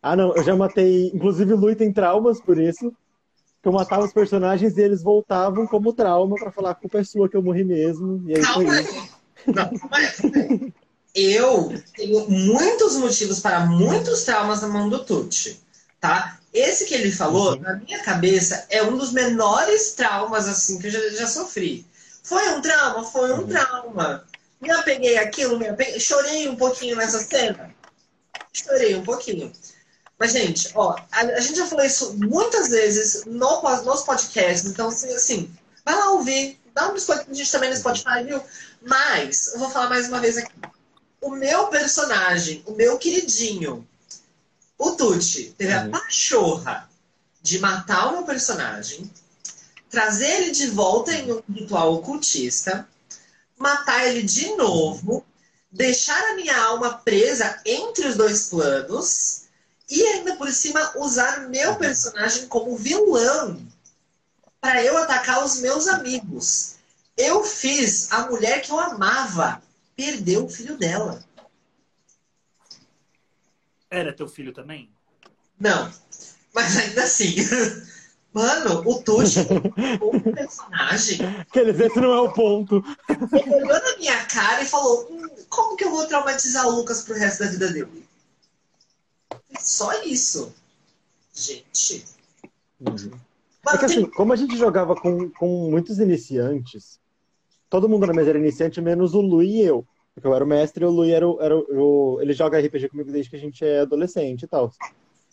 Ah, 0.01 0.15
não, 0.15 0.35
eu 0.35 0.43
já 0.43 0.55
matei. 0.55 1.11
Inclusive, 1.13 1.53
o 1.53 1.57
Lui 1.57 1.75
tem 1.75 1.91
traumas 1.91 2.41
por 2.41 2.59
isso. 2.59 2.93
Que 3.61 3.69
eu 3.69 3.73
matava 3.73 4.03
os 4.03 4.11
personagens 4.11 4.77
e 4.77 4.81
eles 4.81 5.01
voltavam 5.01 5.65
como 5.65 5.93
trauma 5.93 6.35
pra 6.35 6.51
falar: 6.51 6.71
a 6.71 6.75
culpa 6.75 6.99
é 6.99 7.03
sua 7.03 7.29
que 7.29 7.37
eu 7.37 7.43
morri 7.43 7.63
mesmo. 7.63 8.21
E 8.27 8.35
aí 8.35 8.41
calma 8.41 8.73
foi 8.73 8.81
isso. 8.81 9.09
Não, 9.47 9.53
calma. 9.53 10.73
Eu 11.15 11.73
tenho 11.95 12.29
muitos 12.29 12.97
motivos 12.97 13.39
para 13.39 13.65
muitos 13.65 14.23
traumas 14.23 14.61
na 14.61 14.67
mão 14.67 14.89
do 14.89 15.05
Tucci 15.05 15.63
tá? 16.03 16.37
Esse 16.53 16.85
que 16.85 16.93
ele 16.93 17.13
falou, 17.13 17.53
uhum. 17.53 17.61
na 17.61 17.75
minha 17.75 18.03
cabeça, 18.03 18.65
é 18.69 18.83
um 18.83 18.97
dos 18.97 19.13
menores 19.13 19.93
traumas, 19.93 20.49
assim, 20.49 20.77
que 20.77 20.87
eu 20.87 20.91
já, 20.91 21.09
já 21.11 21.27
sofri. 21.27 21.87
Foi 22.23 22.49
um 22.53 22.61
trauma? 22.61 23.03
Foi 23.03 23.33
um 23.33 23.41
uhum. 23.41 23.47
trauma. 23.47 24.25
Me 24.61 24.71
apeguei 24.71 25.17
aquilo, 25.17 25.59
me 25.59 25.67
apeguei, 25.67 25.99
chorei 25.99 26.47
um 26.47 26.55
pouquinho 26.55 26.95
nessa 26.95 27.19
cena. 27.19 27.75
Chorei 28.53 28.95
um 28.95 29.03
pouquinho. 29.03 29.51
Mas, 30.17 30.31
gente, 30.31 30.71
ó, 30.73 30.95
a, 31.11 31.19
a 31.19 31.39
gente 31.41 31.57
já 31.57 31.65
falou 31.65 31.83
isso 31.83 32.13
muitas 32.17 32.69
vezes 32.69 33.25
no, 33.25 33.61
nos 33.83 34.03
podcasts, 34.03 34.71
então, 34.71 34.87
assim, 34.87 35.13
assim, 35.13 35.53
vai 35.83 35.95
lá 35.95 36.11
ouvir, 36.11 36.59
dá 36.73 36.87
um 36.87 36.93
biscoito 36.93 37.25
pra 37.25 37.33
gente 37.33 37.51
também 37.51 37.69
no 37.69 37.75
Spotify, 37.75 38.23
viu? 38.25 38.41
Mas, 38.81 39.47
eu 39.47 39.59
vou 39.59 39.69
falar 39.69 39.89
mais 39.89 40.07
uma 40.07 40.21
vez 40.21 40.37
aqui. 40.37 40.53
O 41.19 41.31
meu 41.31 41.67
personagem, 41.67 42.63
o 42.65 42.71
meu 42.73 42.97
queridinho, 42.97 43.85
o 44.77 44.91
Tucci 44.91 45.53
teve 45.57 45.73
uhum. 45.73 45.87
a 45.87 45.89
pachorra 45.89 46.89
de 47.41 47.59
matar 47.59 48.07
o 48.07 48.11
meu 48.13 48.23
personagem, 48.23 49.11
trazer 49.93 50.41
ele 50.41 50.51
de 50.51 50.65
volta 50.71 51.13
em 51.13 51.31
um 51.31 51.43
ritual 51.53 51.93
ocultista, 51.93 52.89
matar 53.55 54.07
ele 54.07 54.23
de 54.23 54.55
novo, 54.55 55.23
deixar 55.71 56.19
a 56.31 56.33
minha 56.33 56.59
alma 56.63 56.97
presa 56.97 57.61
entre 57.63 58.07
os 58.07 58.15
dois 58.15 58.49
planos 58.49 59.43
e 59.87 60.01
ainda 60.01 60.35
por 60.35 60.51
cima 60.51 60.97
usar 60.97 61.47
meu 61.47 61.75
personagem 61.75 62.47
como 62.47 62.75
vilão 62.75 63.63
para 64.59 64.83
eu 64.83 64.97
atacar 64.97 65.45
os 65.45 65.59
meus 65.59 65.87
amigos. 65.87 66.77
Eu 67.15 67.43
fiz 67.43 68.11
a 68.11 68.25
mulher 68.25 68.63
que 68.63 68.71
eu 68.71 68.79
amava 68.79 69.61
perder 69.95 70.39
o 70.39 70.49
filho 70.49 70.75
dela. 70.75 71.23
Era 73.91 74.11
teu 74.11 74.27
filho 74.27 74.51
também? 74.51 74.89
Não. 75.59 75.93
Mas 76.51 76.77
ainda 76.77 77.03
assim. 77.03 77.35
Mano, 78.33 78.81
o 78.85 79.03
Tuxo, 79.03 79.41
o 80.01 80.33
personagem. 80.33 81.19
Quer 81.53 81.71
dizer, 81.71 81.85
esse 81.85 81.99
não 81.99 82.13
é 82.13 82.21
o 82.21 82.33
ponto. 82.33 82.83
Ele 83.07 83.55
olhou 83.55 83.67
na 83.67 83.97
minha 83.97 84.25
cara 84.25 84.63
e 84.63 84.65
falou: 84.65 85.07
hum, 85.09 85.29
Como 85.49 85.77
que 85.77 85.85
eu 85.85 85.91
vou 85.91 86.07
traumatizar 86.07 86.67
o 86.67 86.71
Lucas 86.71 87.03
pro 87.03 87.13
resto 87.13 87.43
da 87.43 87.49
vida 87.51 87.71
dele? 87.71 88.07
Só 89.59 90.01
isso. 90.03 90.51
Gente. 91.33 92.05
Uhum. 92.79 93.11
É 93.71 93.77
que 93.77 93.85
assim, 93.85 94.05
como 94.05 94.33
a 94.33 94.35
gente 94.35 94.57
jogava 94.57 94.95
com, 94.95 95.29
com 95.29 95.69
muitos 95.69 95.99
iniciantes, 95.99 96.99
todo 97.69 97.87
mundo 97.87 98.07
na 98.07 98.13
mesa 98.13 98.31
era 98.31 98.39
iniciante, 98.39 98.81
menos 98.81 99.13
o 99.13 99.21
Lu 99.21 99.43
e 99.43 99.61
eu. 99.61 99.85
Porque 100.13 100.27
eu 100.27 100.33
era 100.35 100.43
o 100.43 100.47
mestre 100.47 100.83
e 100.83 100.87
o 100.87 100.91
Lui 100.91 101.11
era, 101.11 101.27
o, 101.27 101.41
era 101.41 101.55
o, 101.55 102.19
Ele 102.21 102.33
joga 102.33 102.59
RPG 102.59 102.89
comigo 102.89 103.11
desde 103.11 103.29
que 103.29 103.35
a 103.35 103.39
gente 103.39 103.63
é 103.63 103.81
adolescente 103.81 104.43
e 104.43 104.47
tal. 104.47 104.71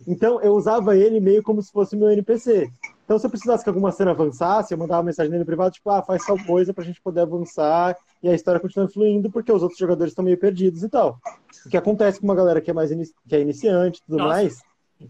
Então 0.06 0.40
eu 0.40 0.54
usava 0.54 0.96
ele 0.96 1.20
meio 1.20 1.42
como 1.42 1.62
se 1.62 1.70
fosse 1.70 1.96
meu 1.96 2.10
NPC. 2.10 2.70
Então 3.04 3.18
se 3.18 3.26
eu 3.26 3.30
precisasse 3.30 3.64
que 3.64 3.70
alguma 3.70 3.92
cena 3.92 4.12
avançasse, 4.12 4.72
eu 4.72 4.78
mandava 4.78 5.00
uma 5.00 5.06
mensagem 5.06 5.30
nele 5.30 5.44
privado, 5.44 5.72
tipo, 5.72 5.90
ah, 5.90 6.02
faz 6.02 6.24
tal 6.24 6.38
coisa 6.44 6.72
pra 6.72 6.84
gente 6.84 7.00
poder 7.00 7.20
avançar 7.20 7.96
e 8.22 8.28
a 8.28 8.34
história 8.34 8.60
continua 8.60 8.88
fluindo 8.88 9.30
porque 9.30 9.52
os 9.52 9.62
outros 9.62 9.78
jogadores 9.78 10.12
estão 10.12 10.24
meio 10.24 10.38
perdidos 10.38 10.82
e 10.82 10.88
tal. 10.88 11.18
O 11.66 11.68
que 11.68 11.76
acontece 11.76 12.20
com 12.20 12.26
uma 12.26 12.34
galera 12.34 12.60
que 12.60 12.70
é 12.70 12.74
mais 12.74 12.90
que 12.90 13.36
é 13.36 13.40
iniciante 13.40 14.00
e 14.00 14.04
tudo 14.04 14.18
Nossa. 14.18 14.28
mais. 14.28 14.58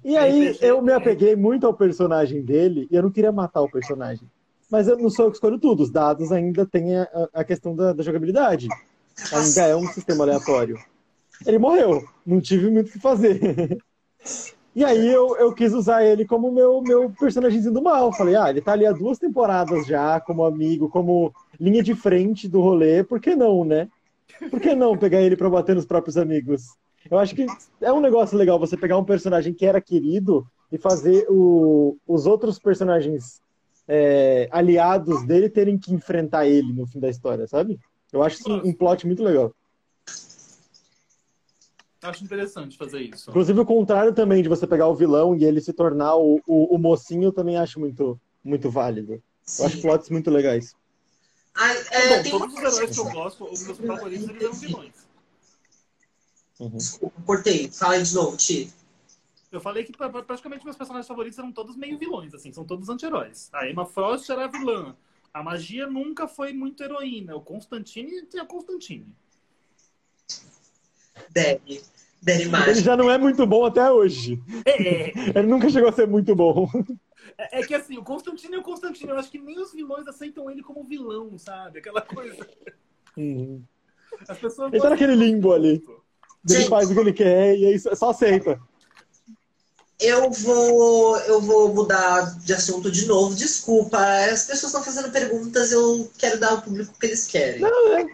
E 0.05 0.17
aí 0.17 0.57
eu 0.61 0.81
me 0.81 0.93
apeguei 0.93 1.35
muito 1.35 1.67
ao 1.67 1.75
personagem 1.75 2.43
dele 2.43 2.87
e 2.91 2.97
eu 2.97 3.03
não 3.03 3.11
queria 3.11 3.33
matar 3.33 3.61
o 3.61 3.71
personagem. 3.71 4.29
Mas 4.71 4.87
eu 4.87 4.97
não 4.97 5.11
sou 5.11 5.25
eu 5.25 5.31
que 5.31 5.37
escolho 5.37 5.59
tudo. 5.59 5.83
Os 5.83 5.91
dados 5.91 6.31
ainda 6.31 6.65
têm 6.65 6.97
a, 6.97 7.09
a 7.35 7.45
questão 7.45 7.75
da, 7.75 7.93
da 7.93 8.03
jogabilidade 8.03 8.69
ainda 9.33 9.67
é 9.67 9.77
um 9.77 9.87
sistema 9.89 10.25
aleatório. 10.25 10.79
Ele 11.45 11.59
morreu, 11.59 12.05
não 12.25 12.41
tive 12.41 12.71
muito 12.71 12.89
o 12.89 12.93
que 12.93 12.99
fazer. 12.99 13.79
E 14.75 14.85
aí 14.85 15.09
eu, 15.09 15.37
eu 15.37 15.53
quis 15.53 15.73
usar 15.73 16.05
ele 16.05 16.25
como 16.25 16.53
meu, 16.53 16.81
meu 16.81 17.11
personagemzinho 17.11 17.75
do 17.75 17.83
mal. 17.83 18.13
Falei, 18.13 18.37
ah, 18.37 18.51
ele 18.51 18.61
tá 18.61 18.73
ali 18.73 18.87
há 18.87 18.93
duas 18.93 19.19
temporadas 19.19 19.87
já, 19.87 20.21
como 20.21 20.45
amigo, 20.45 20.89
como 20.89 21.35
linha 21.59 21.83
de 21.83 21.95
frente 21.95 22.49
do 22.49 22.61
rolê, 22.61 23.03
por 23.03 23.21
que 23.21 23.35
não, 23.35 23.65
né? 23.65 23.89
Por 24.49 24.61
que 24.61 24.75
não 24.75 24.97
pegar 24.97 25.21
ele 25.21 25.37
pra 25.37 25.51
bater 25.51 25.75
nos 25.75 25.85
próprios 25.85 26.17
amigos? 26.17 26.69
Eu 27.11 27.19
acho 27.19 27.35
que 27.35 27.47
é 27.81 27.93
um 27.93 28.01
negócio 28.01 28.39
legal 28.39 28.59
você 28.59 28.77
pegar 28.77 28.97
um 28.97 29.05
personagem 29.05 29.53
que 29.53 29.67
era 29.67 29.81
querido 29.81 30.47
e 30.71 30.79
fazer 30.79 31.27
o, 31.29 31.97
os 32.07 32.27
outros 32.27 32.59
personagens 32.59 33.41
é, 33.89 34.49
aliados 34.53 35.25
dele 35.27 35.49
terem 35.49 35.77
que 35.77 35.93
enfrentar 35.93 36.47
ele 36.47 36.73
no 36.73 36.87
fim 36.87 37.01
da 37.01 37.09
história, 37.09 37.47
sabe? 37.47 37.79
Eu 38.13 38.23
acho 38.23 38.37
isso 38.37 38.53
um 38.53 38.73
plot 38.73 39.07
muito 39.07 39.23
legal. 39.23 39.53
Acho 42.03 42.25
interessante 42.25 42.79
fazer 42.79 43.03
isso. 43.03 43.31
Inclusive, 43.31 43.61
o 43.61 43.67
contrário 43.67 44.15
também 44.15 44.43
de 44.43 44.49
você 44.49 44.67
pegar 44.67 44.89
o 44.89 44.95
vilão 44.95 45.37
e 45.37 45.45
ele 45.45 45.61
se 45.61 45.73
tornar 45.73 46.17
o, 46.17 46.41
o, 46.47 46.75
o 46.75 46.79
mocinho, 46.79 47.25
eu 47.25 47.33
também 47.33 47.59
acho 47.59 47.79
muito, 47.79 48.19
muito 48.43 48.71
válido. 48.71 49.23
Sim. 49.45 49.63
Eu 49.63 49.67
acho 49.67 49.81
plots 49.83 50.09
muito 50.09 50.31
legais. 50.31 50.75
Ai, 51.55 51.77
é, 51.91 52.23
Bom, 52.23 52.39
todos 52.39 52.55
os 52.55 52.61
heróis 52.61 52.91
que 52.95 53.01
eu 53.01 53.11
gosto, 53.11 53.45
os 53.45 53.63
meus 53.65 53.79
favoritos, 53.79 54.29
eles 54.29 54.43
eram 54.43 54.55
vilões. 54.55 54.95
Uhum. 56.59 56.77
Desculpa, 56.77 57.23
cortei. 57.27 57.71
Fala 57.71 57.95
aí 57.95 58.03
de 58.03 58.15
novo, 58.15 58.37
Ti. 58.37 58.73
Eu 59.53 59.61
falei 59.61 59.85
que 59.85 59.93
praticamente 59.93 60.65
meus 60.65 60.77
personagens 60.77 61.09
favoritos 61.09 61.39
eram 61.39 61.53
todos 61.53 61.77
meio 61.77 61.99
vilões, 61.99 62.33
assim, 62.33 62.53
são 62.53 62.65
todos 62.65 62.89
anti-heróis. 62.89 63.51
A 63.53 63.69
Emma 63.69 63.85
Frost 63.85 64.31
era 64.31 64.47
vilã. 64.47 64.97
A 65.35 65.43
magia 65.43 65.87
nunca 65.87 66.29
foi 66.29 66.53
muito 66.53 66.83
heroína. 66.83 67.35
O 67.37 67.41
Constantine 67.41 68.23
tem 68.27 68.41
a 68.41 68.47
Constantine. 68.47 69.07
Deve. 71.29 71.83
Deve 72.23 72.49
mais. 72.49 72.69
Ele 72.69 72.81
já 72.81 72.97
não 72.97 73.11
é 73.11 73.17
muito 73.17 73.47
bom 73.47 73.65
até 73.65 73.91
hoje. 73.91 74.43
É. 74.65 75.13
Ele 75.39 75.47
nunca 75.47 75.71
chegou 75.71 75.89
a 75.89 75.93
ser 75.93 76.07
muito 76.07 76.35
bom. 76.35 76.69
É, 77.39 77.61
é 77.61 77.67
que 77.67 77.75
assim, 77.75 77.97
o 77.97 78.05
Constantino 78.05 78.57
é 78.57 78.59
o 78.59 78.63
Constantino. 78.63 79.13
Eu 79.13 79.19
acho 79.19 79.31
que 79.31 79.39
nem 79.39 79.59
os 79.59 79.73
vilões 79.73 80.07
aceitam 80.07 80.51
ele 80.51 80.63
como 80.63 80.85
vilão, 80.85 81.39
sabe? 81.39 81.79
Aquela 81.79 82.03
coisa. 82.03 82.47
Uhum. 83.17 83.63
As 84.29 84.39
pessoas 84.39 84.73
ele 84.73 84.83
tá 84.83 84.91
naquele 84.91 85.15
limbo 85.15 85.53
ali. 85.53 85.83
Ele 86.49 86.65
faz 86.67 86.91
o 86.91 86.95
que 86.95 87.01
ele 87.01 87.13
quer 87.13 87.57
e 87.57 87.67
aí 87.67 87.79
só 87.79 88.11
aceita. 88.11 88.61
Eu 89.99 90.31
vou, 90.31 91.17
eu 91.21 91.41
vou 91.43 91.75
mudar 91.75 92.39
de 92.39 92.55
assunto 92.55 92.91
de 92.91 93.07
novo. 93.07 93.35
Desculpa, 93.35 93.99
as 93.99 94.45
pessoas 94.45 94.73
estão 94.73 94.83
fazendo 94.83 95.13
perguntas, 95.13 95.73
eu 95.73 96.11
quero 96.17 96.41
dar 96.41 96.53
ao 96.53 96.63
público 96.63 96.93
o 96.95 96.99
que 96.99 97.07
eles 97.07 97.27
querem. 97.27 97.61
Não, 97.61 97.99
é. 97.99 98.07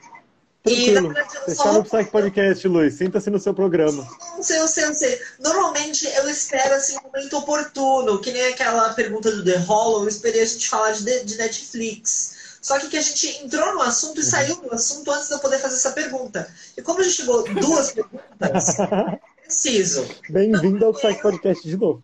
E, 0.66 0.92
verdade, 0.92 1.28
Você 1.44 1.52
está 1.52 1.72
no 1.72 1.84
Psych 1.84 2.10
Podcast, 2.10 2.66
Luiz. 2.66 2.94
Sinta-se 2.94 3.30
no 3.30 3.38
seu 3.38 3.54
programa. 3.54 4.08
Não 4.34 4.42
sei, 4.42 4.58
eu 4.58 4.66
sei, 4.66 4.84
eu 4.84 4.94
sei. 4.94 5.20
Normalmente 5.38 6.06
eu 6.06 6.28
espero 6.28 6.74
assim, 6.74 6.96
um 6.98 7.02
momento 7.02 7.38
oportuno, 7.38 8.20
que 8.20 8.32
nem 8.32 8.48
aquela 8.48 8.92
pergunta 8.94 9.30
do 9.30 9.44
The 9.44 9.58
Hollow, 9.58 10.02
eu 10.02 10.08
esperei 10.08 10.42
a 10.42 10.46
gente 10.46 10.68
falar 10.68 10.92
de, 10.92 11.24
de 11.24 11.36
Netflix. 11.36 12.58
Só 12.60 12.80
que, 12.80 12.88
que 12.88 12.96
a 12.96 13.00
gente 13.00 13.44
entrou 13.44 13.74
no 13.74 13.82
assunto 13.82 14.20
e 14.20 14.24
uhum. 14.24 14.28
saiu 14.28 14.56
do 14.56 14.74
assunto 14.74 15.08
antes 15.12 15.28
de 15.28 15.34
eu 15.34 15.38
poder 15.38 15.58
fazer 15.60 15.76
essa 15.76 15.92
pergunta. 15.92 16.52
E 16.76 16.82
como 16.82 16.98
a 16.98 17.02
gente 17.04 17.14
chegou 17.14 17.44
duas 17.54 17.92
perguntas, 17.92 18.76
preciso. 19.46 20.04
Bem-vindo 20.28 20.84
ao 20.84 20.92
Psych 20.92 21.22
Podcast 21.22 21.68
de 21.68 21.76
novo. 21.76 22.02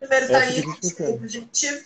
Primeiro 0.00 0.28
tá 0.28 0.38
aí, 0.38 0.64
desculpa, 0.80 1.28
gente. 1.28 1.84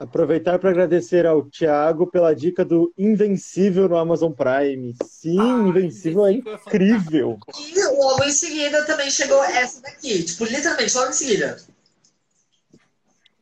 Aproveitar 0.00 0.58
para 0.58 0.70
agradecer 0.70 1.26
ao 1.26 1.42
Thiago 1.42 2.06
pela 2.06 2.34
dica 2.34 2.64
do 2.64 2.90
Invencível 2.96 3.86
no 3.86 3.98
Amazon 3.98 4.32
Prime. 4.32 4.96
Sim, 5.04 5.38
ah, 5.38 5.68
Invencível 5.68 6.24
é 6.24 6.32
incrível. 6.32 7.38
E 7.58 7.84
logo 7.98 8.24
em 8.24 8.32
seguida 8.32 8.86
também 8.86 9.10
chegou 9.10 9.44
essa 9.44 9.82
daqui. 9.82 10.22
Tipo, 10.22 10.46
literalmente, 10.46 10.96
logo 10.96 11.10
em 11.10 11.12
seguida. 11.12 11.56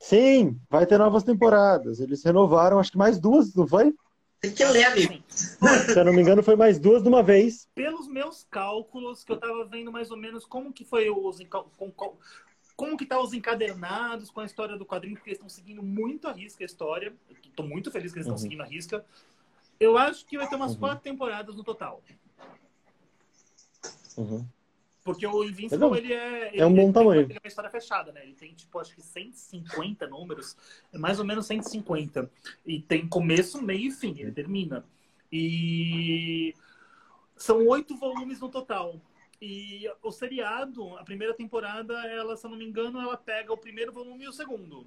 Sim, 0.01 0.59
vai 0.69 0.85
ter 0.85 0.99
novas 0.99 1.23
temporadas. 1.23 2.01
Eles 2.01 2.25
renovaram, 2.25 2.81
acho 2.81 2.91
que 2.91 2.99
mais 2.99 3.21
duas, 3.21 3.55
não 3.55 3.69
foi? 3.69 3.95
Tem 4.41 4.51
que 4.51 4.65
ler, 4.65 4.85
amigo. 4.85 5.15
Se 5.29 5.97
eu 5.97 6.05
não 6.05 6.13
me 6.13 6.23
engano, 6.23 6.43
foi 6.43 6.57
mais 6.57 6.77
duas 6.81 7.05
de 7.05 7.09
uma 7.09 7.23
vez. 7.23 7.69
Pelos 7.73 8.09
meus 8.09 8.45
cálculos, 8.51 9.23
que 9.23 9.31
eu 9.31 9.37
tava 9.37 9.65
vendo 9.67 9.93
mais 9.93 10.11
ou 10.11 10.17
menos 10.17 10.45
como 10.45 10.73
que 10.73 10.85
foi 10.85 11.09
os. 11.09 11.39
Com, 12.79 12.85
com, 12.85 12.89
como 12.89 12.97
que 12.97 13.05
tá 13.05 13.21
os 13.21 13.33
encadernados 13.33 14.31
com 14.31 14.41
a 14.41 14.45
história 14.45 14.79
do 14.79 14.87
quadrinho, 14.87 15.17
porque 15.17 15.31
eles 15.31 15.39
estão 15.39 15.49
seguindo 15.49 15.83
muito 15.83 16.29
a 16.29 16.33
risca 16.33 16.63
a 16.63 16.67
história. 16.67 17.13
Estou 17.45 17.67
muito 17.67 17.91
feliz 17.91 18.13
que 18.13 18.19
eles 18.19 18.27
estão 18.27 18.37
uhum. 18.37 18.39
seguindo 18.39 18.63
a 18.63 18.67
risca. 18.67 19.05
Eu 19.81 19.99
acho 19.99 20.25
que 20.25 20.39
vai 20.39 20.49
ter 20.49 20.57
umas 20.57 20.75
uhum. 20.75 20.79
quatro 20.79 21.03
temporadas 21.03 21.57
no 21.57 21.65
total. 21.65 22.03
Uhum. 24.17 24.47
Porque 25.05 25.27
o 25.27 25.43
Invincible, 25.43 25.97
ele 25.97 26.13
é... 26.13 26.49
Ele, 26.49 26.61
é 26.61 26.67
um 26.67 26.75
bom 26.75 26.93
tamanho. 26.93 27.23
Ele 27.23 27.33
é 27.33 27.41
uma 27.43 27.49
história 27.49 27.71
fechada, 27.71 28.13
né? 28.13 28.23
Ele 28.25 28.35
tem, 28.35 28.53
tipo, 28.53 28.79
acho 28.79 28.95
que 28.95 29.01
150 29.01 30.07
números. 30.07 30.57
É 30.93 30.99
mais 30.99 31.19
ou 31.19 31.25
menos 31.25 31.47
150. 31.47 32.31
E 32.67 32.81
tem 32.81 33.09
começo, 33.09 33.63
meio 33.63 33.89
e 33.89 33.91
fim. 33.91 34.15
Ele 34.19 34.33
termina. 34.33 34.85
E... 35.33 36.55
São 37.37 37.67
oito 37.69 37.97
volumes 37.97 38.41
no 38.41 38.51
total. 38.51 39.01
E 39.40 39.89
o 40.02 40.10
seriado, 40.10 40.97
a 40.97 41.05
primeira 41.05 41.32
temporada, 41.32 41.94
ela, 42.06 42.36
se 42.36 42.44
eu 42.44 42.51
não 42.51 42.59
me 42.59 42.66
engano, 42.66 43.01
ela 43.01 43.16
pega 43.16 43.52
o 43.52 43.59
primeiro 43.59 43.93
volume 43.93 44.24
e 44.24 44.28
o 44.28 44.32
segundo. 44.32 44.86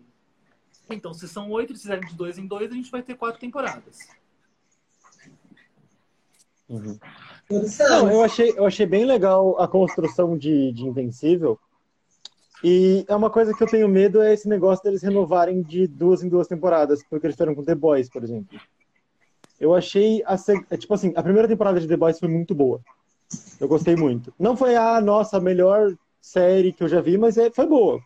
Então, 0.90 1.14
se 1.14 1.28
são 1.28 1.50
oito, 1.52 1.72
eles 1.72 1.82
fizerem 1.82 2.08
de 2.08 2.16
dois 2.16 2.38
em 2.38 2.46
dois, 2.46 2.70
a 2.70 2.76
gente 2.76 2.92
vai 2.92 3.02
ter 3.02 3.16
quatro 3.16 3.40
temporadas. 3.40 4.00
Uhum. 6.68 6.98
Não, 7.50 8.12
eu 8.12 8.24
achei, 8.24 8.54
eu 8.58 8.66
achei 8.66 8.86
bem 8.86 9.06
legal 9.06 9.60
a 9.60 9.68
construção 9.68 10.38
de, 10.38 10.72
de 10.72 10.84
Invencível. 10.86 11.60
E 12.64 13.04
é 13.08 13.16
uma 13.16 13.30
coisa 13.30 13.54
que 13.54 13.64
eu 13.64 13.68
tenho 13.68 13.88
medo 13.88 14.22
é 14.22 14.34
esse 14.34 14.48
negócio 14.48 14.84
deles 14.84 15.02
renovarem 15.02 15.62
de 15.62 15.88
duas 15.88 16.24
em 16.24 16.30
duas 16.30 16.48
temporadas, 16.48 17.04
porque 17.10 17.26
eles 17.26 17.36
fizeram 17.36 17.56
com 17.56 17.64
The 17.64 17.76
Boys, 17.76 18.10
por 18.10 18.24
exemplo. 18.24 18.60
Eu 19.60 19.74
achei 19.74 20.24
a, 20.26 20.36
é, 20.70 20.78
tipo 20.78 20.94
assim, 20.94 21.12
a 21.16 21.24
primeira 21.24 21.48
temporada 21.48 21.80
de 21.80 21.88
The 21.88 21.98
Boys 21.98 22.20
foi 22.20 22.30
muito 22.30 22.54
boa. 22.54 22.82
Eu 23.60 23.68
gostei 23.68 23.96
muito. 23.96 24.34
Não 24.40 24.56
foi 24.56 24.76
a 24.76 25.00
nossa 25.00 25.40
melhor 25.40 25.96
série 26.20 26.74
que 26.74 26.84
eu 26.84 26.88
já 26.88 27.02
vi, 27.02 27.18
mas 27.18 27.38
é, 27.38 27.50
foi 27.52 27.68
boa. 27.68 28.00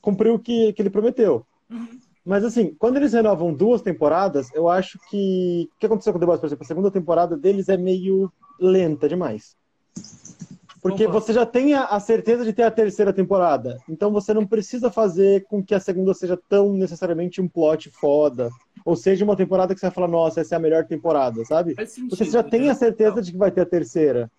Cumpriu 0.00 0.34
o 0.34 0.38
que, 0.38 0.72
que 0.72 0.82
ele 0.82 0.90
prometeu. 0.90 1.46
Uhum. 1.70 2.00
Mas 2.24 2.44
assim, 2.44 2.74
quando 2.78 2.96
eles 2.96 3.12
renovam 3.12 3.52
duas 3.52 3.82
temporadas, 3.82 4.48
eu 4.54 4.68
acho 4.68 4.98
que. 5.10 5.68
O 5.74 5.78
que 5.78 5.86
aconteceu 5.86 6.12
com 6.12 6.18
The 6.18 6.26
Boys, 6.26 6.40
por 6.40 6.46
exemplo? 6.46 6.64
A 6.64 6.68
segunda 6.68 6.90
temporada 6.90 7.36
deles 7.36 7.68
é 7.68 7.76
meio 7.76 8.32
lenta 8.60 9.08
demais. 9.08 9.56
Porque 10.80 11.04
Opa. 11.06 11.12
você 11.12 11.32
já 11.32 11.46
tem 11.46 11.74
a, 11.74 11.98
certeza 12.00 12.44
de 12.44 12.52
ter 12.52 12.64
a 12.64 12.70
terceira 12.70 13.12
temporada. 13.12 13.78
Então 13.88 14.10
você 14.10 14.34
não 14.34 14.46
precisa 14.46 14.90
fazer 14.90 15.44
com 15.44 15.62
que 15.62 15.74
a 15.74 15.80
segunda 15.80 16.12
seja 16.12 16.36
tão 16.48 16.72
necessariamente 16.72 17.40
um 17.40 17.48
plot 17.48 17.88
foda. 17.90 18.50
Ou 18.84 18.96
seja, 18.96 19.24
uma 19.24 19.36
temporada 19.36 19.74
que 19.74 19.80
você 19.80 19.86
vai 19.86 19.94
falar, 19.94 20.08
nossa, 20.08 20.40
essa 20.40 20.54
é 20.54 20.56
a 20.56 20.60
melhor 20.60 20.84
temporada, 20.84 21.44
sabe? 21.44 21.74
Sentido, 21.86 22.16
você 22.16 22.24
já 22.24 22.42
tem 22.42 22.68
a 22.68 22.74
certeza 22.74 23.22
de 23.22 23.32
que 23.32 23.38
vai 23.38 23.50
ter 23.50 23.60
a 23.62 23.66
terceira. 23.66 24.30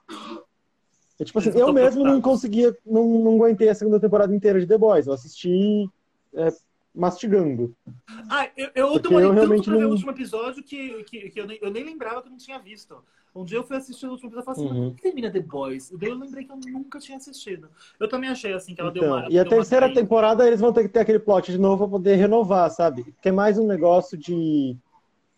É, 1.19 1.23
tipo 1.23 1.39
assim, 1.39 1.57
eu 1.57 1.71
mesmo 1.71 2.03
não 2.03 2.21
conseguia, 2.21 2.75
não, 2.85 3.07
não 3.19 3.35
aguentei 3.35 3.69
a 3.69 3.75
segunda 3.75 3.99
temporada 3.99 4.35
inteira 4.35 4.59
de 4.59 4.67
The 4.67 4.77
Boys. 4.77 5.07
Eu 5.07 5.13
assisti 5.13 5.89
é, 6.33 6.51
mastigando. 6.93 7.75
Ah, 8.29 8.49
eu, 8.57 8.69
eu 8.75 8.99
demorei 8.99 9.27
eu 9.27 9.35
tanto 9.35 9.63
pra 9.63 9.77
ver 9.77 9.85
o 9.85 9.89
último 9.89 10.11
episódio 10.11 10.63
que, 10.63 11.03
que, 11.03 11.29
que 11.29 11.39
eu, 11.39 11.47
nem, 11.47 11.59
eu, 11.61 11.71
nem, 11.71 11.83
lembrava 11.83 12.21
que 12.21 12.27
eu 12.27 12.31
não 12.31 12.37
tinha 12.37 12.59
visto. 12.59 13.03
Um 13.35 13.43
dia 13.43 13.57
eu 13.57 13.63
fui 13.63 13.75
assistir 13.75 14.05
o 14.05 14.11
último 14.11 14.29
episódio 14.29 14.51
e 14.51 14.55
falei 14.55 14.69
assim, 14.69 14.79
uhum. 14.79 14.93
que 14.93 15.01
termina 15.01 15.31
The 15.31 15.39
Boys? 15.39 15.91
Daí 15.97 16.09
eu 16.09 16.15
lembrei 16.15 16.45
que 16.45 16.51
eu 16.51 16.57
nunca 16.71 16.99
tinha 16.99 17.17
assistido. 17.17 17.67
Eu 17.99 18.07
também 18.07 18.29
achei 18.29 18.53
assim 18.53 18.75
que 18.75 18.81
ela 18.81 18.91
então, 18.91 19.01
deu 19.01 19.11
uma. 19.11 19.27
E 19.29 19.39
a 19.39 19.45
terceira 19.45 19.91
temporada 19.91 20.45
eles 20.45 20.59
vão 20.59 20.71
ter 20.71 20.83
que 20.83 20.89
ter 20.89 20.99
aquele 20.99 21.19
plot 21.19 21.51
de 21.51 21.57
novo 21.57 21.87
pra 21.87 21.97
poder 21.97 22.15
renovar, 22.15 22.69
sabe? 22.69 23.13
Que 23.21 23.29
é 23.29 23.31
mais 23.31 23.57
um 23.57 23.65
negócio 23.65 24.17
de 24.17 24.77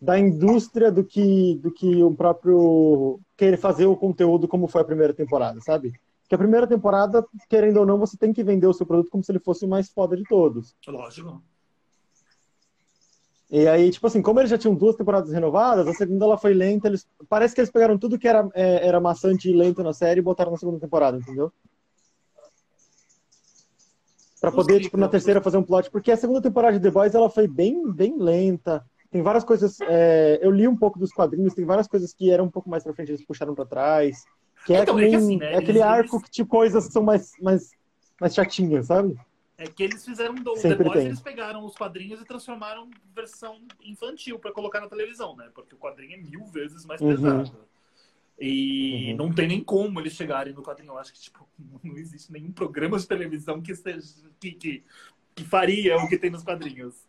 da 0.01 0.19
indústria 0.19 0.91
do 0.91 1.05
que 1.05 1.55
do 1.55 1.71
que 1.71 2.03
o 2.03 2.13
próprio 2.13 3.19
querer 3.37 3.57
fazer 3.57 3.85
o 3.85 3.95
conteúdo 3.95 4.47
como 4.47 4.67
foi 4.67 4.81
a 4.81 4.85
primeira 4.85 5.13
temporada, 5.13 5.61
sabe? 5.61 5.93
Porque 6.21 6.35
a 6.35 6.39
primeira 6.39 6.67
temporada, 6.67 7.25
querendo 7.47 7.77
ou 7.77 7.85
não, 7.85 7.99
você 7.99 8.17
tem 8.17 8.33
que 8.33 8.43
vender 8.43 8.67
o 8.67 8.73
seu 8.73 8.85
produto 8.85 9.09
como 9.09 9.23
se 9.23 9.31
ele 9.31 9.39
fosse 9.39 9.63
o 9.63 9.69
mais 9.69 9.89
foda 9.89 10.17
de 10.17 10.23
todos. 10.23 10.75
Lógico. 10.87 11.41
E 13.49 13.67
aí, 13.67 13.91
tipo 13.91 14.07
assim, 14.07 14.21
como 14.21 14.39
eles 14.39 14.49
já 14.49 14.57
tinham 14.57 14.75
duas 14.75 14.95
temporadas 14.95 15.31
renovadas, 15.31 15.87
a 15.87 15.93
segunda 15.93 16.25
ela 16.25 16.37
foi 16.37 16.53
lenta. 16.53 16.87
Eles... 16.87 17.07
Parece 17.29 17.53
que 17.53 17.61
eles 17.61 17.71
pegaram 17.71 17.97
tudo 17.97 18.17
que 18.17 18.27
era, 18.27 18.47
é, 18.53 18.87
era 18.87 18.99
maçante 18.99 19.49
e 19.49 19.55
lento 19.55 19.83
na 19.83 19.93
série 19.93 20.19
e 20.19 20.23
botaram 20.23 20.51
na 20.51 20.57
segunda 20.57 20.79
temporada, 20.79 21.17
entendeu? 21.17 21.51
Pra 24.41 24.51
poder, 24.51 24.81
tipo, 24.81 24.97
na 24.97 25.07
terceira 25.07 25.41
fazer 25.41 25.57
um 25.57 25.63
plot. 25.63 25.89
Porque 25.89 26.11
a 26.11 26.17
segunda 26.17 26.41
temporada 26.41 26.77
de 26.77 26.83
The 26.83 26.91
Boys 26.91 27.15
ela 27.15 27.29
foi 27.29 27.47
bem, 27.47 27.91
bem 27.91 28.17
lenta. 28.17 28.83
Tem 29.11 29.21
várias 29.21 29.43
coisas. 29.43 29.79
É... 29.81 30.39
Eu 30.41 30.51
li 30.51 30.67
um 30.67 30.75
pouco 30.75 30.99
dos 30.99 31.11
quadrinhos, 31.11 31.53
tem 31.53 31.65
várias 31.65 31.87
coisas 31.87 32.13
que 32.13 32.31
eram 32.31 32.45
um 32.45 32.51
pouco 32.51 32.69
mais 32.69 32.83
pra 32.83 32.93
frente, 32.93 33.11
eles 33.11 33.25
puxaram 33.25 33.55
pra 33.55 33.65
trás. 33.65 34.23
Que 34.65 34.73
é, 34.73 34.81
então, 34.81 34.97
é, 34.97 35.07
que, 35.07 35.15
assim, 35.15 35.37
né? 35.37 35.53
é 35.53 35.57
aquele 35.57 35.77
eles, 35.77 35.83
arco 35.83 36.19
que, 36.21 36.29
tipo, 36.31 36.49
coisas 36.49 36.87
que 36.87 36.93
são 36.93 37.03
mais, 37.03 37.31
mais, 37.39 37.69
mais 38.19 38.33
chatinhas, 38.33 38.87
sabe? 38.87 39.15
É 39.57 39.67
que 39.67 39.83
eles 39.83 40.03
fizeram 40.03 40.35
do 40.35 40.55
Sempre 40.57 40.77
The 40.77 40.83
Boys, 40.83 40.97
tem. 40.97 41.05
eles 41.07 41.21
pegaram 41.21 41.65
os 41.65 41.75
quadrinhos 41.75 42.21
e 42.21 42.25
transformaram 42.25 42.89
em 42.89 43.13
versão 43.13 43.61
infantil 43.81 44.37
para 44.37 44.51
colocar 44.51 44.81
na 44.81 44.89
televisão, 44.89 45.35
né? 45.35 45.49
Porque 45.53 45.73
o 45.73 45.77
quadrinho 45.77 46.15
é 46.15 46.17
mil 46.17 46.45
vezes 46.45 46.85
mais 46.85 46.99
uhum. 46.99 47.09
pesado. 47.09 47.57
E 48.37 49.11
uhum. 49.11 49.17
não 49.17 49.33
tem 49.33 49.47
nem 49.47 49.63
como 49.63 49.99
eles 50.01 50.13
chegarem 50.13 50.53
no 50.53 50.61
quadrinho. 50.61 50.91
Eu 50.91 50.97
acho 50.97 51.13
que 51.13 51.21
tipo, 51.21 51.47
não 51.81 51.97
existe 51.97 52.31
nenhum 52.33 52.51
programa 52.51 52.99
de 52.99 53.07
televisão 53.07 53.61
que, 53.61 53.73
seja, 53.73 54.13
que, 54.41 54.51
que, 54.51 54.83
que 55.33 55.43
faria 55.45 55.95
o 55.97 56.07
que 56.09 56.17
tem 56.17 56.29
nos 56.29 56.43
quadrinhos. 56.43 57.07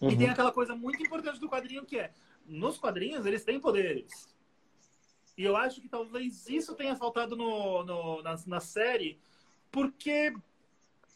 Uhum. 0.00 0.10
E 0.10 0.16
tem 0.16 0.26
uhum. 0.26 0.32
aquela 0.32 0.52
coisa 0.52 0.74
muito 0.74 1.02
importante 1.02 1.38
do 1.38 1.50
quadrinho 1.50 1.84
que 1.84 1.98
é, 1.98 2.12
nos 2.46 2.78
quadrinhos 2.78 3.26
eles 3.26 3.44
têm 3.44 3.60
poderes. 3.60 4.32
E 5.36 5.44
eu 5.44 5.56
acho 5.56 5.80
que 5.80 5.88
talvez 5.88 6.48
isso 6.48 6.74
tenha 6.74 6.96
faltado 6.96 7.36
no, 7.36 7.84
no 7.84 8.22
na, 8.22 8.36
na 8.46 8.60
série, 8.60 9.18
porque 9.70 10.34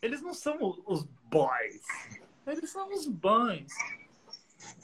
eles 0.06 0.22
não 0.22 0.32
são 0.32 0.82
os 0.86 1.02
boys. 1.24 1.82
Eles 2.46 2.70
são 2.70 2.92
os 2.92 3.06
bães. 3.06 3.72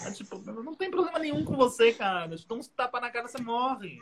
É, 0.01 0.11
tipo, 0.11 0.39
não 0.39 0.75
tem 0.75 0.91
problema 0.91 1.19
nenhum 1.19 1.45
com 1.45 1.57
você, 1.57 1.93
cara. 1.93 2.37
Se 2.37 2.45
uns 2.51 2.69
tapa 2.69 3.01
na 3.01 3.11
cara, 3.11 3.29
você 3.29 3.41
morre. 3.41 3.99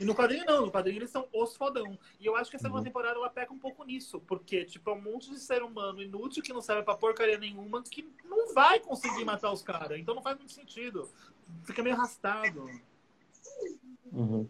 E 0.00 0.04
no 0.04 0.14
quadrinho 0.14 0.44
não, 0.44 0.66
no 0.66 0.72
quadrinho 0.72 0.98
eles 0.98 1.10
são 1.10 1.26
os 1.32 1.56
fodão. 1.56 1.98
E 2.20 2.26
eu 2.26 2.36
acho 2.36 2.50
que 2.50 2.56
a 2.56 2.60
segunda 2.60 2.80
uhum. 2.80 2.84
temporada 2.84 3.16
ela 3.16 3.30
peca 3.30 3.52
um 3.52 3.58
pouco 3.58 3.84
nisso, 3.84 4.20
porque, 4.20 4.64
tipo, 4.64 4.90
é 4.90 4.92
um 4.92 5.00
monte 5.00 5.30
de 5.30 5.40
ser 5.40 5.62
humano 5.62 6.00
inútil 6.00 6.42
que 6.42 6.52
não 6.52 6.60
serve 6.60 6.82
pra 6.82 6.96
porcaria 6.96 7.38
nenhuma, 7.38 7.82
que 7.82 8.08
não 8.24 8.54
vai 8.54 8.78
conseguir 8.78 9.24
matar 9.24 9.52
os 9.52 9.62
caras. 9.62 9.98
Então 9.98 10.14
não 10.14 10.22
faz 10.22 10.36
muito 10.38 10.52
sentido. 10.52 11.08
Fica 11.64 11.82
meio 11.82 11.96
arrastado. 11.96 12.68
Uhum. 14.12 14.48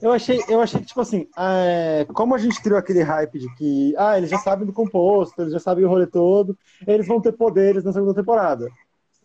Eu 0.00 0.12
achei, 0.12 0.40
eu 0.48 0.60
achei 0.60 0.80
que, 0.80 0.86
tipo 0.86 1.00
assim, 1.00 1.28
é, 1.38 2.06
como 2.12 2.34
a 2.34 2.38
gente 2.38 2.60
criou 2.60 2.78
aquele 2.78 3.02
hype 3.02 3.38
de 3.38 3.54
que, 3.54 3.94
ah, 3.96 4.18
eles 4.18 4.30
já 4.30 4.38
sabem 4.38 4.66
do 4.66 4.72
composto, 4.72 5.40
eles 5.40 5.52
já 5.52 5.60
sabem 5.60 5.84
o 5.84 5.88
rolê 5.88 6.06
todo, 6.06 6.58
eles 6.86 7.06
vão 7.06 7.20
ter 7.20 7.32
poderes 7.32 7.84
na 7.84 7.92
segunda 7.92 8.14
temporada. 8.14 8.68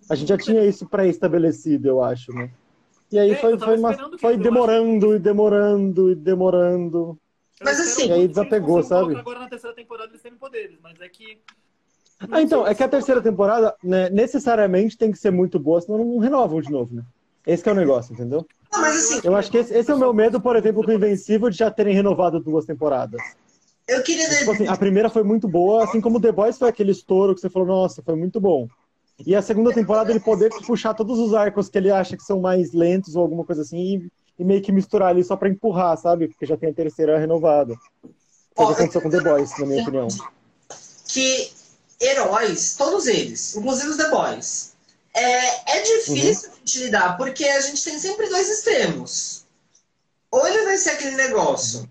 A 0.09 0.15
gente 0.15 0.29
já 0.29 0.37
tinha 0.37 0.63
isso 0.63 0.87
pré-estabelecido, 0.87 1.87
eu 1.87 2.03
acho, 2.03 2.31
né? 2.31 2.51
E 3.11 3.17
aí 3.17 3.31
é, 3.31 3.35
foi, 3.35 3.57
foi, 3.57 3.77
uma, 3.77 4.17
foi 4.19 4.37
demorando 4.37 5.15
e 5.15 5.19
demorando 5.19 6.11
e 6.11 6.15
demorando. 6.15 7.17
Mas 7.61 7.79
assim. 7.79 8.07
E 8.07 8.11
aí 8.11 8.27
desapegou, 8.27 8.83
sabe? 8.83 9.15
Agora 9.15 9.39
na 9.39 9.49
terceira 9.49 9.75
temporada 9.75 10.11
eles 10.11 10.21
têm 10.21 10.33
poderes, 10.35 10.77
mas 10.81 10.99
é 10.99 11.09
que. 11.09 11.39
Ah, 12.31 12.41
então, 12.41 12.65
é 12.65 12.73
que 12.73 12.83
a 12.83 12.89
terceira 12.89 13.21
temporada, 13.21 13.75
né, 13.83 14.09
necessariamente 14.09 14.97
tem 14.97 15.11
que 15.11 15.19
ser 15.19 15.31
muito 15.31 15.59
boa, 15.59 15.79
senão 15.79 15.99
não 15.99 16.17
renovam 16.17 16.61
de 16.61 16.71
novo, 16.71 16.95
né? 16.95 17.03
Esse 17.47 17.67
é 17.67 17.71
o 17.71 17.75
negócio, 17.75 18.13
entendeu? 18.13 18.45
Não, 18.71 18.81
mas 18.81 18.95
assim, 18.97 19.21
eu 19.23 19.33
acho 19.33 19.49
que 19.49 19.57
esse, 19.57 19.73
esse, 19.73 19.89
é 19.89 19.95
o 19.95 19.97
meu 19.97 20.13
medo, 20.13 20.41
por 20.41 20.57
exemplo, 20.57 20.83
com 20.83 20.91
o 20.91 20.93
Invencível 20.93 21.49
de 21.49 21.57
já 21.57 21.71
terem 21.71 21.95
renovado 21.95 22.41
duas 22.41 22.65
temporadas. 22.65 23.21
Eu 23.87 24.03
queria. 24.03 24.27
Tipo 24.29 24.51
assim, 24.51 24.67
a 24.67 24.75
primeira 24.75 25.09
foi 25.09 25.23
muito 25.23 25.47
boa, 25.47 25.85
assim 25.85 26.01
como 26.01 26.19
The 26.19 26.33
Boys 26.33 26.57
foi 26.57 26.67
aquele 26.67 26.91
estouro 26.91 27.33
que 27.33 27.39
você 27.39 27.49
falou, 27.49 27.67
nossa, 27.67 28.03
foi 28.03 28.15
muito 28.17 28.41
bom. 28.41 28.67
E 29.25 29.33
a 29.33 29.41
segunda 29.41 29.73
temporada 29.73 30.11
ele 30.11 30.19
poder 30.19 30.49
puxar 30.65 30.93
todos 30.93 31.17
os 31.17 31.33
arcos 31.33 31.69
que 31.69 31.77
ele 31.77 31.89
acha 31.89 32.17
que 32.17 32.23
são 32.23 32.41
mais 32.41 32.73
lentos 32.73 33.15
ou 33.15 33.21
alguma 33.21 33.45
coisa 33.45 33.61
assim 33.61 33.77
e, 33.77 34.11
e 34.39 34.43
meio 34.43 34.61
que 34.61 34.71
misturar 34.71 35.09
ali 35.09 35.23
só 35.23 35.37
pra 35.37 35.49
empurrar, 35.49 35.97
sabe? 35.97 36.27
Porque 36.27 36.45
já 36.45 36.57
tem 36.57 36.69
a 36.69 36.73
terceira 36.73 37.17
renovada. 37.17 37.73
Foi 38.55 38.65
o 38.65 38.67
que 38.67 38.73
aconteceu 38.73 39.01
com 39.01 39.09
The 39.09 39.21
Boys, 39.21 39.57
na 39.57 39.65
minha 39.65 39.81
opinião. 39.81 40.07
Que 41.07 41.49
heróis, 41.99 42.75
todos 42.75 43.07
eles, 43.07 43.55
inclusive 43.55 43.89
os 43.89 43.97
The 43.97 44.09
Boys, 44.09 44.73
é, 45.17 45.77
é 45.77 45.81
difícil 45.81 46.49
uhum. 46.49 46.55
de 46.63 46.83
lidar, 46.83 47.17
porque 47.17 47.43
a 47.45 47.59
gente 47.61 47.83
tem 47.83 47.99
sempre 47.99 48.29
dois 48.29 48.49
extremos. 48.49 49.45
Ou 50.29 50.45
ele 50.47 50.65
vai 50.65 50.77
ser 50.77 50.91
aquele 50.91 51.15
negócio 51.15 51.89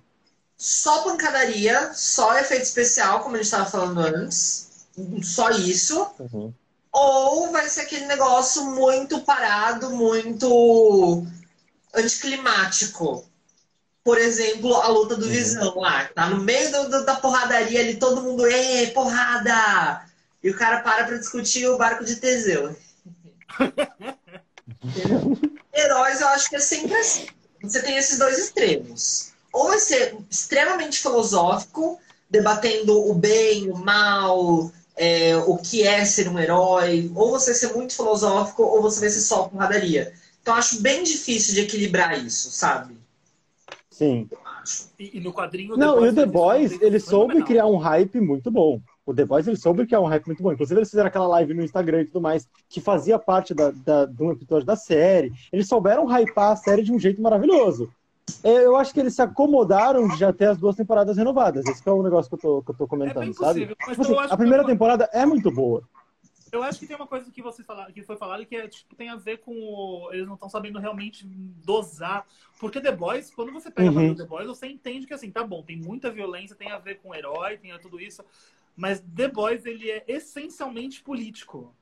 só 0.56 1.02
pancadaria, 1.02 1.92
só 1.94 2.38
efeito 2.38 2.62
especial, 2.62 3.20
como 3.20 3.34
a 3.34 3.38
gente 3.38 3.46
estava 3.46 3.68
falando 3.68 4.00
antes, 4.00 4.68
só 5.22 5.50
isso. 5.50 6.06
Uhum. 6.18 6.52
Ou 6.92 7.50
vai 7.52 7.68
ser 7.68 7.82
aquele 7.82 8.06
negócio 8.06 8.64
muito 8.64 9.20
parado, 9.20 9.90
muito 9.90 11.26
anticlimático. 11.94 13.28
Por 14.02 14.18
exemplo, 14.18 14.74
a 14.76 14.88
luta 14.88 15.16
do 15.16 15.26
uhum. 15.26 15.32
Visão 15.32 15.78
lá. 15.78 16.04
Tá 16.14 16.30
no 16.30 16.42
meio 16.42 16.70
do, 16.70 16.90
do, 16.90 17.04
da 17.04 17.16
porradaria 17.16 17.80
ali, 17.80 17.96
todo 17.96 18.22
mundo, 18.22 18.46
ê, 18.46 18.86
porrada! 18.88 20.06
E 20.42 20.48
o 20.48 20.56
cara 20.56 20.80
para 20.80 21.04
pra 21.04 21.18
discutir 21.18 21.68
o 21.68 21.76
barco 21.76 22.04
de 22.04 22.16
Teseu. 22.16 22.74
Heróis, 25.74 26.20
eu 26.20 26.28
acho 26.28 26.48
que 26.48 26.56
é 26.56 26.60
sempre 26.60 26.94
assim. 26.96 27.26
Você 27.62 27.82
tem 27.82 27.96
esses 27.96 28.18
dois 28.18 28.38
extremos. 28.38 29.32
Ou 29.52 29.68
vai 29.68 29.78
ser 29.78 30.16
extremamente 30.30 31.00
filosófico, 31.00 31.98
debatendo 32.28 33.08
o 33.08 33.14
bem, 33.14 33.70
o 33.70 33.76
mal, 33.76 34.70
é, 34.96 35.36
o 35.36 35.56
que 35.56 35.82
é 35.82 36.04
ser 36.04 36.28
um 36.28 36.38
herói, 36.38 37.10
ou 37.14 37.30
você 37.30 37.54
ser 37.54 37.72
muito 37.74 37.94
filosófico, 37.94 38.62
ou 38.62 38.82
você 38.82 39.00
vai 39.00 39.10
ser 39.10 39.20
só 39.20 39.48
porradaria. 39.48 40.12
Então 40.42 40.54
acho 40.54 40.80
bem 40.80 41.02
difícil 41.02 41.54
de 41.54 41.62
equilibrar 41.62 42.22
isso, 42.24 42.50
sabe? 42.50 42.96
Sim. 43.90 44.28
E, 44.98 45.18
e 45.18 45.20
no 45.20 45.32
quadrinho. 45.32 45.76
Não, 45.76 46.04
e 46.04 46.08
o 46.08 46.14
The 46.14 46.26
Boys, 46.26 46.72
ele 46.80 47.00
soube 47.00 47.42
criar 47.42 47.66
um 47.66 47.76
hype 47.76 48.20
muito 48.20 48.50
bom. 48.50 48.80
O 49.06 49.14
The 49.14 49.24
Boys, 49.24 49.46
ele 49.46 49.56
soube 49.56 49.86
criar 49.86 50.00
um 50.00 50.06
hype 50.06 50.26
muito 50.26 50.42
bom. 50.42 50.52
Inclusive, 50.52 50.80
eles 50.80 50.90
fizeram 50.90 51.06
aquela 51.06 51.28
live 51.28 51.54
no 51.54 51.62
Instagram 51.62 52.02
e 52.02 52.06
tudo 52.06 52.20
mais, 52.20 52.48
que 52.68 52.80
fazia 52.80 53.18
parte 53.18 53.54
da, 53.54 53.70
da, 53.70 54.04
de 54.04 54.20
um 54.20 54.32
episódio 54.32 54.66
da 54.66 54.74
série. 54.74 55.32
Eles 55.52 55.68
souberam 55.68 56.04
hypar 56.06 56.50
a 56.50 56.56
série 56.56 56.82
de 56.82 56.92
um 56.92 56.98
jeito 56.98 57.22
maravilhoso. 57.22 57.88
É, 58.42 58.64
eu 58.64 58.76
acho 58.76 58.92
que 58.92 58.98
eles 58.98 59.14
se 59.14 59.22
acomodaram 59.22 60.08
de 60.08 60.16
já 60.18 60.32
ter 60.32 60.46
as 60.46 60.58
duas 60.58 60.74
temporadas 60.74 61.16
renovadas. 61.16 61.64
Esse 61.66 61.88
é 61.88 61.92
o 61.92 62.02
negócio 62.02 62.28
que 62.28 62.34
eu 62.34 62.40
tô, 62.40 62.62
que 62.62 62.70
eu 62.72 62.74
tô 62.74 62.88
comentando, 62.88 63.30
é 63.30 63.32
sabe? 63.32 63.66
Tipo 63.66 64.02
assim, 64.02 64.16
a 64.28 64.36
primeira 64.36 64.64
que... 64.64 64.70
temporada 64.70 65.08
é 65.12 65.24
muito 65.24 65.52
boa. 65.52 65.84
Eu 66.50 66.62
acho 66.62 66.78
que 66.78 66.86
tem 66.86 66.96
uma 66.96 67.06
coisa 67.06 67.30
que 67.30 67.42
você 67.42 67.62
fala, 67.62 67.90
que 67.92 68.02
foi 68.02 68.16
falado 68.16 68.46
que 68.46 68.56
é, 68.56 68.66
tipo, 68.68 68.94
tem 68.94 69.08
a 69.08 69.16
ver 69.16 69.38
com 69.38 69.52
o, 69.52 70.10
eles 70.12 70.26
não 70.26 70.34
estão 70.34 70.48
sabendo 70.48 70.78
realmente 70.78 71.26
dosar. 71.64 72.24
Porque 72.58 72.80
The 72.80 72.92
Boys, 72.92 73.30
quando 73.30 73.52
você 73.52 73.70
pega 73.70 73.90
uhum. 73.90 74.14
The 74.14 74.24
Boys, 74.24 74.46
você 74.46 74.66
entende 74.66 75.06
que 75.06 75.14
assim, 75.14 75.30
tá 75.30 75.44
bom, 75.44 75.62
tem 75.62 75.76
muita 75.76 76.10
violência, 76.10 76.56
tem 76.56 76.70
a 76.70 76.78
ver 76.78 76.96
com 77.00 77.10
o 77.10 77.14
herói, 77.14 77.58
tem 77.58 77.76
tudo 77.78 78.00
isso. 78.00 78.24
Mas 78.76 79.00
The 79.00 79.28
Boys, 79.28 79.64
ele 79.64 79.90
é 79.90 80.04
essencialmente 80.06 81.02
político. 81.02 81.74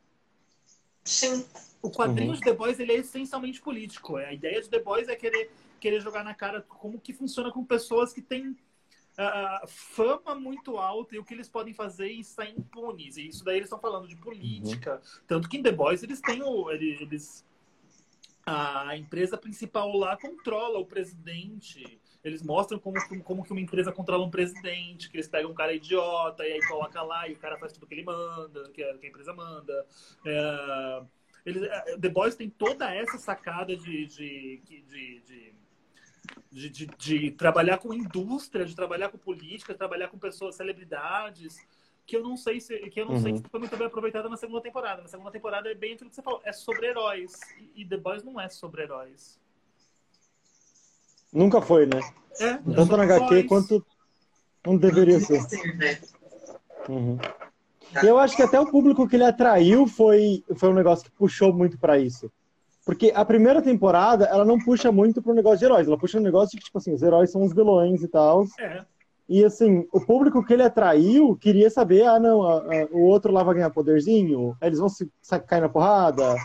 Sim. 1.05 1.45
O 1.83 1.91
quadrinho 1.91 2.31
uhum. 2.31 2.37
de 2.37 2.41
The 2.41 2.55
Boys, 2.55 2.79
ele 2.79 2.93
é 2.93 2.97
essencialmente 2.97 3.61
político. 3.61 4.17
A 4.17 4.33
ideia 4.33 4.63
de 4.63 4.71
The 4.71 4.79
Boys 4.79 5.09
é 5.09 5.17
querer 5.17 5.51
querer 5.85 6.01
jogar 6.01 6.25
na 6.25 6.33
cara 6.33 6.63
como 6.63 6.99
que 6.99 7.13
funciona 7.13 7.53
com 7.53 7.63
pessoas 7.63 8.11
que 8.11 8.23
têm 8.23 8.53
uh, 8.53 9.69
fama 9.69 10.35
muito 10.35 10.79
alta 10.79 11.15
e 11.15 11.19
o 11.19 11.25
que 11.25 11.35
eles 11.35 11.47
podem 11.47 11.75
fazer 11.75 12.09
e 12.09 12.25
sair 12.25 12.59
impunes. 12.59 13.19
E 13.19 13.29
isso 13.29 13.45
daí 13.45 13.57
eles 13.57 13.67
estão 13.67 13.79
falando 13.79 14.09
de 14.09 14.17
política. 14.17 14.95
Uhum. 14.95 15.21
Tanto 15.27 15.47
que 15.47 15.59
em 15.59 15.63
The 15.63 15.73
Boys 15.73 16.03
eles 16.03 16.23
têm 16.23 16.43
o. 16.43 16.71
Eles, 16.71 17.45
a 18.47 18.97
empresa 18.97 19.37
principal 19.37 19.95
lá 19.95 20.17
controla 20.17 20.79
o 20.79 20.87
presidente. 20.87 22.01
Eles 22.25 22.43
mostram 22.43 22.79
como, 22.79 22.97
como 23.23 23.45
que 23.45 23.53
uma 23.53 23.61
empresa 23.61 23.93
controla 23.93 24.25
um 24.25 24.31
presidente, 24.31 25.11
que 25.11 25.17
eles 25.17 25.29
pegam 25.29 25.51
um 25.51 25.55
cara 25.55 25.75
idiota 25.75 26.47
e 26.47 26.53
aí 26.53 26.67
coloca 26.67 27.03
lá 27.03 27.29
e 27.29 27.35
o 27.35 27.39
cara 27.39 27.59
faz 27.59 27.73
tudo 27.73 27.87
que 27.87 27.95
ele 27.95 28.05
manda, 28.05 28.71
que 28.71 28.83
a, 28.83 28.97
que 28.97 29.07
a 29.07 29.09
empresa 29.11 29.35
manda. 29.35 29.87
É, 30.25 31.03
eles, 31.45 31.63
é, 31.63 31.99
The 31.99 32.09
Boys 32.09 32.35
tem 32.35 32.49
toda 32.49 32.93
essa 32.95 33.19
sacada 33.19 33.77
de, 33.77 34.07
de, 34.07 34.63
de, 34.65 34.83
de 34.83 35.55
de, 36.51 36.71
de, 36.71 36.87
de, 36.87 37.31
trabalhar 37.33 37.79
com 37.79 37.93
indústria, 37.93 38.65
de 38.65 38.75
trabalhar 38.75 39.09
com 39.09 39.19
política, 39.19 39.73
de 39.73 39.79
trabalhar 39.79 40.09
com 40.09 40.19
pessoas, 40.19 40.55
celebridades, 40.55 41.57
que 42.07 42.17
eu 42.17 42.23
não 42.23 42.37
sei 42.37 42.61
se 42.61 42.79
que 42.91 43.01
eu 43.01 43.07
não 43.07 43.15
uhum. 43.15 43.23
sei 43.23 43.37
se 43.37 43.43
foi 43.51 43.61
muito 43.61 43.77
bem 43.77 43.87
aproveitada 43.87 44.29
na 44.29 44.37
segunda 44.37 44.61
temporada. 44.61 45.03
Na 45.03 45.09
segunda 45.09 45.31
temporada 45.31 45.71
é 45.71 45.75
bem 45.75 45.95
aquilo 45.95 46.09
que 46.09 46.17
você 46.17 46.23
falou, 46.23 46.41
é 46.45 46.53
sobre 46.53 46.87
heróis. 46.87 47.33
E, 47.59 47.83
e 47.83 47.85
The 47.85 47.97
Boys 47.97 48.23
não 48.23 48.41
é 48.41 48.49
sobre 48.49 48.83
heróis. 48.83 49.41
Nunca 51.35 51.61
foi, 51.61 51.85
né? 51.85 52.01
É, 52.41 52.55
Tanto 52.75 52.97
na 52.97 53.03
HQ 53.03 53.43
quanto 53.45 53.85
não 54.65 54.77
deveria 54.77 55.19
ser. 55.19 55.43
Né? 55.77 55.99
Uhum. 56.89 57.19
Eu 58.03 58.19
acho 58.19 58.37
que 58.37 58.43
até 58.43 58.59
o 58.59 58.71
público 58.71 59.09
que 59.09 59.17
ele 59.17 59.25
atraiu 59.25 59.87
foi, 59.87 60.45
foi 60.57 60.69
um 60.69 60.75
negócio 60.75 61.05
que 61.05 61.11
puxou 61.11 61.53
muito 61.53 61.79
para 61.79 61.99
isso. 61.99 62.31
Porque 62.85 63.13
a 63.15 63.25
primeira 63.25 63.63
temporada, 63.63 64.27
ela 64.27 64.45
não 64.45 64.59
puxa 64.59 64.93
muito 64.93 65.23
pro 65.23 65.35
negócio 65.35 65.59
de 65.59 65.65
heróis. 65.65 65.87
Ela 65.87 65.99
puxa 65.99 66.19
um 66.19 66.23
negócio 66.23 66.51
de 66.51 66.59
que, 66.59 66.65
tipo 66.65 66.79
assim, 66.79 66.93
os 66.93 67.03
heróis 67.03 67.31
são 67.31 67.43
os 67.43 67.53
vilões 67.53 68.03
e 68.03 68.09
tal. 68.09 68.45
É. 68.61 68.85
E, 69.29 69.45
assim, 69.45 69.87
o 69.91 70.01
público 70.01 70.45
que 70.45 70.53
ele 70.53 70.63
atraiu 70.63 71.37
queria 71.37 71.71
saber, 71.71 72.05
ah, 72.05 72.21
não, 72.21 72.43
a, 72.43 72.59
a, 72.59 72.87
o 72.93 73.01
outro 73.01 73.33
lá 73.33 73.43
vai 73.43 73.55
ganhar 73.55 73.71
poderzinho, 73.71 74.55
eles 74.61 74.79
vão 74.79 74.89
se, 74.89 75.11
se 75.23 75.39
cair 75.41 75.63
na 75.63 75.69
porrada. 75.69 76.37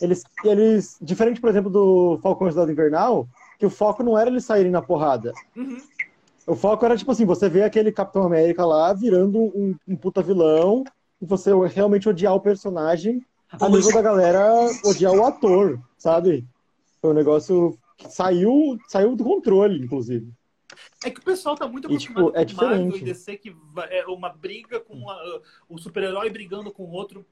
Eles, 0.00 0.24
eles, 0.44 0.98
diferente, 1.00 1.40
por 1.40 1.48
exemplo, 1.48 1.70
do 1.70 2.18
Falcão 2.20 2.48
Estado 2.48 2.70
Invernal, 2.70 3.28
que 3.58 3.66
o 3.66 3.70
foco 3.70 4.02
não 4.02 4.18
era 4.18 4.30
eles 4.30 4.44
saírem 4.44 4.70
na 4.70 4.82
porrada. 4.82 5.32
Uhum. 5.56 5.78
O 6.46 6.54
foco 6.54 6.84
era, 6.84 6.96
tipo 6.96 7.10
assim, 7.10 7.24
você 7.24 7.48
vê 7.48 7.64
aquele 7.64 7.90
Capitão 7.90 8.22
América 8.22 8.64
lá 8.64 8.92
virando 8.92 9.38
um, 9.40 9.74
um 9.86 9.96
puta 9.96 10.22
vilão, 10.22 10.84
e 11.20 11.26
você 11.26 11.50
realmente 11.66 12.08
odiar 12.08 12.34
o 12.34 12.40
personagem 12.40 13.24
a 13.50 13.68
nível 13.68 13.92
da 13.92 14.02
galera 14.02 14.44
odiar 14.84 15.12
o 15.12 15.24
ator, 15.24 15.80
sabe? 15.96 16.46
Foi 17.00 17.10
um 17.10 17.14
negócio 17.14 17.78
que 17.96 18.08
saiu, 18.08 18.78
saiu 18.88 19.16
do 19.16 19.24
controle, 19.24 19.82
inclusive. 19.82 20.32
É 21.04 21.10
que 21.10 21.20
o 21.20 21.24
pessoal 21.24 21.54
tá 21.54 21.66
muito 21.66 21.86
acostumado 21.86 22.32
e, 22.36 22.44
tipo, 22.44 22.60
é 22.60 22.68
com 22.68 22.74
Marvel 22.74 22.96
e 22.96 23.04
DC, 23.04 23.36
que 23.38 23.56
é 23.90 24.04
uma 24.06 24.28
briga 24.28 24.80
com 24.80 25.04
o 25.68 25.78
super-herói 25.78 26.28
brigando 26.30 26.70
com 26.70 26.84
o 26.84 26.90
outro. 26.90 27.24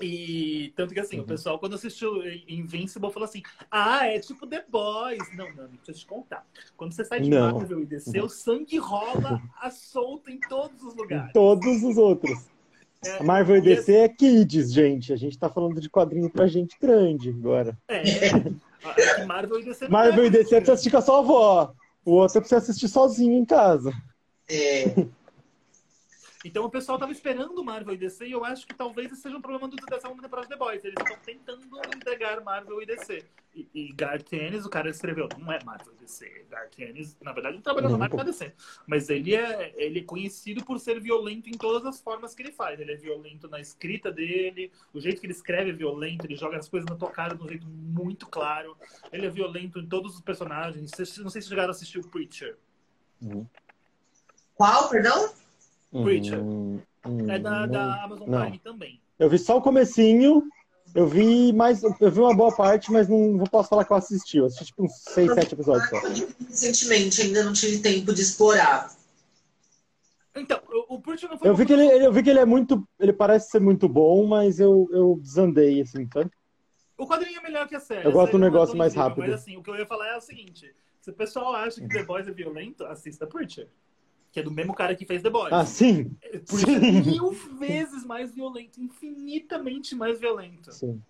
E 0.00 0.72
tanto 0.76 0.92
que 0.92 1.00
assim, 1.00 1.16
uhum. 1.16 1.24
o 1.24 1.26
pessoal, 1.26 1.58
quando 1.58 1.74
assistiu 1.74 2.22
Invincible, 2.48 3.10
falou 3.10 3.26
assim: 3.26 3.42
Ah, 3.70 4.06
é 4.06 4.18
tipo 4.18 4.46
The 4.46 4.64
Boys. 4.68 5.34
Não, 5.34 5.48
não, 5.54 5.68
deixa 5.68 5.90
eu 5.90 5.94
te 5.94 6.06
contar. 6.06 6.46
Quando 6.76 6.92
você 6.92 7.04
sai 7.04 7.20
de 7.20 7.30
não. 7.30 7.52
Marvel 7.52 7.80
e 7.80 7.86
DC, 7.86 8.18
uhum. 8.18 8.26
o 8.26 8.28
sangue 8.28 8.76
rola 8.78 9.40
a 9.60 9.70
solto 9.70 10.30
em 10.30 10.38
todos 10.38 10.82
os 10.82 10.94
lugares. 10.94 11.30
Em 11.30 11.32
todos 11.32 11.82
os 11.82 11.96
outros. 11.96 12.46
É, 13.04 13.22
Marvel 13.22 13.56
e 13.56 13.60
DC 13.60 13.94
é 13.94 14.08
kids, 14.08 14.72
gente. 14.72 15.12
A 15.12 15.16
gente 15.16 15.38
tá 15.38 15.48
falando 15.48 15.80
de 15.80 15.88
quadrinho 15.88 16.28
pra 16.28 16.46
gente 16.46 16.76
grande 16.80 17.30
agora. 17.30 17.76
É. 17.88 18.02
é 19.20 19.24
Marvel 19.24 19.60
e 19.60 19.64
DC. 19.64 19.88
Marvel 19.88 20.26
e 20.26 20.30
DC 20.30 20.54
é 20.54 20.58
pra 20.58 20.66
você 20.66 20.72
assistir 20.72 20.90
com 20.90 20.98
a 20.98 21.02
sua 21.02 21.18
avó. 21.20 21.74
O 22.04 22.12
outro 22.12 22.38
é 22.38 22.40
pra 22.40 22.48
você 22.48 22.56
assistir 22.56 22.88
sozinho 22.88 23.32
em 23.32 23.44
casa. 23.44 23.92
É. 24.48 25.06
Então 26.46 26.64
o 26.64 26.70
pessoal 26.70 26.96
tava 26.96 27.10
esperando 27.10 27.64
Marvel 27.64 27.94
e 27.94 27.96
DC 27.96 28.24
e 28.24 28.30
eu 28.30 28.44
acho 28.44 28.66
que 28.68 28.74
talvez 28.74 29.10
esse 29.10 29.22
seja 29.22 29.36
um 29.36 29.40
problema 29.40 29.66
do, 29.66 29.74
dessa 29.74 30.02
segunda 30.02 30.22
temporada 30.22 30.46
de 30.46 30.54
The 30.54 30.58
Boys. 30.58 30.84
Eles 30.84 30.94
estão 30.96 31.18
tentando 31.24 31.66
entregar 31.92 32.40
Marvel 32.40 32.80
e 32.80 32.86
DC. 32.86 33.24
E, 33.52 33.68
e 33.74 33.92
Garth 33.92 34.32
Ennis, 34.32 34.64
o 34.64 34.70
cara 34.70 34.88
escreveu, 34.88 35.28
não 35.38 35.50
é 35.50 35.58
Marvel 35.64 35.92
e 35.94 35.96
DC. 35.96 36.46
Garth 36.48 36.78
Ennis, 36.78 37.16
na 37.20 37.32
verdade, 37.32 37.56
não 37.56 37.62
trabalhou 37.62 37.90
na 37.90 37.98
Marvel 37.98 38.20
e 38.20 38.24
DC. 38.26 38.52
Mas 38.86 39.10
ele 39.10 39.34
é, 39.34 39.74
ele 39.76 39.98
é 39.98 40.04
conhecido 40.04 40.64
por 40.64 40.78
ser 40.78 41.00
violento 41.00 41.50
em 41.50 41.58
todas 41.58 41.84
as 41.84 42.00
formas 42.00 42.32
que 42.32 42.42
ele 42.42 42.52
faz. 42.52 42.78
Ele 42.78 42.92
é 42.92 42.96
violento 42.96 43.48
na 43.48 43.58
escrita 43.58 44.12
dele, 44.12 44.70
o 44.94 45.00
jeito 45.00 45.20
que 45.20 45.26
ele 45.26 45.32
escreve 45.32 45.70
é 45.70 45.74
violento, 45.74 46.26
ele 46.26 46.36
joga 46.36 46.58
as 46.58 46.68
coisas 46.68 46.88
na 46.88 46.94
tua 46.94 47.10
cara 47.10 47.34
de 47.34 47.42
um 47.42 47.48
jeito 47.48 47.66
muito 47.66 48.24
claro. 48.28 48.76
Ele 49.10 49.26
é 49.26 49.30
violento 49.30 49.80
em 49.80 49.86
todos 49.86 50.14
os 50.14 50.20
personagens. 50.20 50.92
Não 51.18 51.30
sei 51.30 51.42
se 51.42 51.48
chegaram 51.48 51.70
a 51.70 51.72
assistir 51.72 51.98
o 51.98 52.06
Preacher. 52.06 52.56
Uhum. 53.20 53.44
Qual, 54.54 54.88
perdão? 54.88 55.34
Preacher. 55.90 56.40
Hum, 56.40 56.80
hum, 57.06 57.30
é 57.30 57.38
da, 57.38 57.66
da 57.66 58.04
Amazon 58.04 58.28
não. 58.28 58.40
Prime 58.42 58.58
também. 58.58 59.00
Eu 59.18 59.30
vi 59.30 59.38
só 59.38 59.56
o 59.56 59.62
comecinho, 59.62 60.42
eu 60.94 61.06
vi 61.06 61.52
mais. 61.52 61.82
Eu 61.82 62.10
vi 62.10 62.20
uma 62.20 62.34
boa 62.34 62.54
parte, 62.54 62.92
mas 62.92 63.08
não, 63.08 63.32
não 63.32 63.46
posso 63.46 63.68
falar 63.68 63.84
que 63.84 63.92
eu 63.92 63.96
assisti. 63.96 64.38
Eu 64.38 64.46
assisti 64.46 64.66
tipo 64.66 64.84
uns 64.84 64.92
6, 65.04 65.34
7 65.34 65.54
episódios 65.54 65.88
só. 65.88 65.98
Recentemente, 66.48 67.22
ainda 67.22 67.44
não 67.44 67.52
tive 67.52 67.78
tempo 67.78 68.12
de 68.12 68.20
explorar. 68.20 68.94
Então, 70.34 70.60
o, 70.88 71.00
Preacher 71.00 71.30
não 71.30 71.38
foi. 71.38 71.48
Eu 71.48 71.54
vi, 71.54 71.64
que 71.64 71.72
ele, 71.72 71.84
eu 72.04 72.12
vi 72.12 72.22
que 72.22 72.28
ele 72.28 72.40
é 72.40 72.44
muito. 72.44 72.86
Ele 73.00 73.12
parece 73.12 73.50
ser 73.50 73.60
muito 73.60 73.88
bom, 73.88 74.26
mas 74.26 74.60
eu, 74.60 74.86
eu 74.92 75.18
desandei, 75.22 75.80
assim, 75.80 76.06
sabe? 76.12 76.30
O 76.98 77.06
quadrinho 77.06 77.38
é 77.38 77.42
melhor 77.42 77.66
que 77.66 77.74
a 77.74 77.80
série. 77.80 78.06
Eu 78.06 78.12
gosto 78.12 78.32
do 78.32 78.38
negócio 78.38 78.76
mais 78.76 78.94
rápido. 78.94 79.20
Mas 79.20 79.32
assim, 79.32 79.56
o 79.56 79.62
que 79.62 79.70
eu 79.70 79.76
ia 79.76 79.86
falar 79.86 80.08
é 80.08 80.16
o 80.16 80.20
seguinte: 80.20 80.74
se 81.00 81.10
o 81.10 81.14
pessoal 81.14 81.54
acha 81.54 81.80
que 81.80 81.88
The 81.88 82.04
Boys 82.04 82.28
é 82.28 82.32
violento, 82.32 82.84
assista 82.84 83.26
Preacher 83.26 83.68
que 84.36 84.40
é 84.40 84.42
do 84.42 84.50
mesmo 84.50 84.74
cara 84.74 84.94
que 84.94 85.06
fez 85.06 85.22
The 85.22 85.30
Boys. 85.30 85.50
Ah, 85.50 85.64
sim. 85.64 86.14
Por 86.46 86.58
isso 86.58 86.70
é 86.70 86.78
mil 86.78 87.30
vezes 87.58 88.04
mais 88.04 88.34
violento, 88.34 88.78
infinitamente 88.78 89.94
mais 89.94 90.20
violento. 90.20 90.70
Sim. 90.72 91.00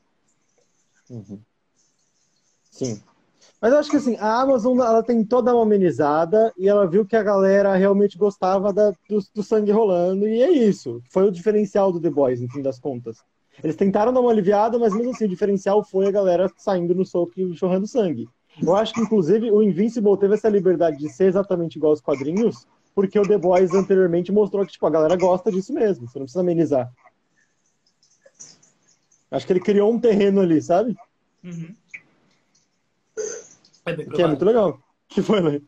Uhum. 1.11 1.41
Sim. 2.71 3.03
Mas 3.61 3.73
eu 3.73 3.79
acho 3.81 3.91
que 3.91 3.97
assim, 3.97 4.17
a 4.19 4.43
Amazon 4.43 4.79
ela 4.79 5.03
tem 5.03 5.25
toda 5.25 5.53
uma 5.53 5.65
amenizada 5.65 6.53
e 6.57 6.69
ela 6.69 6.87
viu 6.87 7.05
que 7.05 7.17
a 7.17 7.23
galera 7.23 7.75
realmente 7.75 8.17
gostava 8.17 8.73
da, 8.73 8.93
do, 9.09 9.19
do, 9.35 9.43
sangue 9.43 9.73
rolando, 9.73 10.29
e 10.29 10.41
é 10.41 10.53
isso. 10.53 11.03
Foi 11.11 11.25
o 11.25 11.33
diferencial 11.33 11.91
do 11.91 12.01
The 12.01 12.11
Boys, 12.11 12.41
no 12.41 12.49
fim 12.49 12.63
das 12.63 12.79
contas. 12.79 13.17
Eles 13.61 13.75
tentaram 13.75 14.13
dar 14.13 14.21
uma 14.21 14.31
aliviada, 14.31 14.79
mas 14.79 14.95
mesmo 14.95 15.11
assim, 15.11 15.25
o 15.25 15.29
diferencial 15.29 15.83
foi 15.83 16.07
a 16.07 16.13
galera 16.13 16.49
saindo 16.57 16.95
no 16.95 17.05
soco 17.05 17.33
e 17.37 17.57
chorrando 17.57 17.89
sangue. 17.89 18.29
Eu 18.63 18.77
acho 18.77 18.95
que, 18.95 19.01
inclusive, 19.01 19.51
o 19.51 19.63
Invincible 19.63 20.17
teve 20.17 20.35
essa 20.35 20.49
liberdade 20.49 20.99
de 20.99 21.09
ser 21.09 21.25
exatamente 21.25 21.75
igual 21.77 21.91
aos 21.91 22.01
quadrinhos, 22.01 22.69
porque 22.97 23.19
o 23.19 23.29
The 23.29 23.37
Boys 23.37 23.75
anteriormente 23.75 24.33
mostrou 24.33 24.65
que 24.65 24.73
tipo, 24.73 24.87
a 24.87 24.91
galera 24.91 25.15
gosta 25.17 25.53
disso 25.53 25.71
mesmo, 25.71 26.09
você 26.09 26.19
não 26.19 26.25
precisa 26.25 26.41
amenizar. 26.41 26.91
Acho 29.31 29.47
que 29.47 29.53
ele 29.53 29.61
criou 29.61 29.93
um 29.93 30.01
terreno 30.01 30.41
ali, 30.41 30.63
sabe? 30.63 30.97
Uhum. 31.45 31.77
É 33.85 33.95
que 33.97 34.23
é 34.23 34.27
muito 34.27 34.45
legal. 34.47 34.81
que 35.09 35.21
foi, 35.21 35.43
né? 35.43 35.61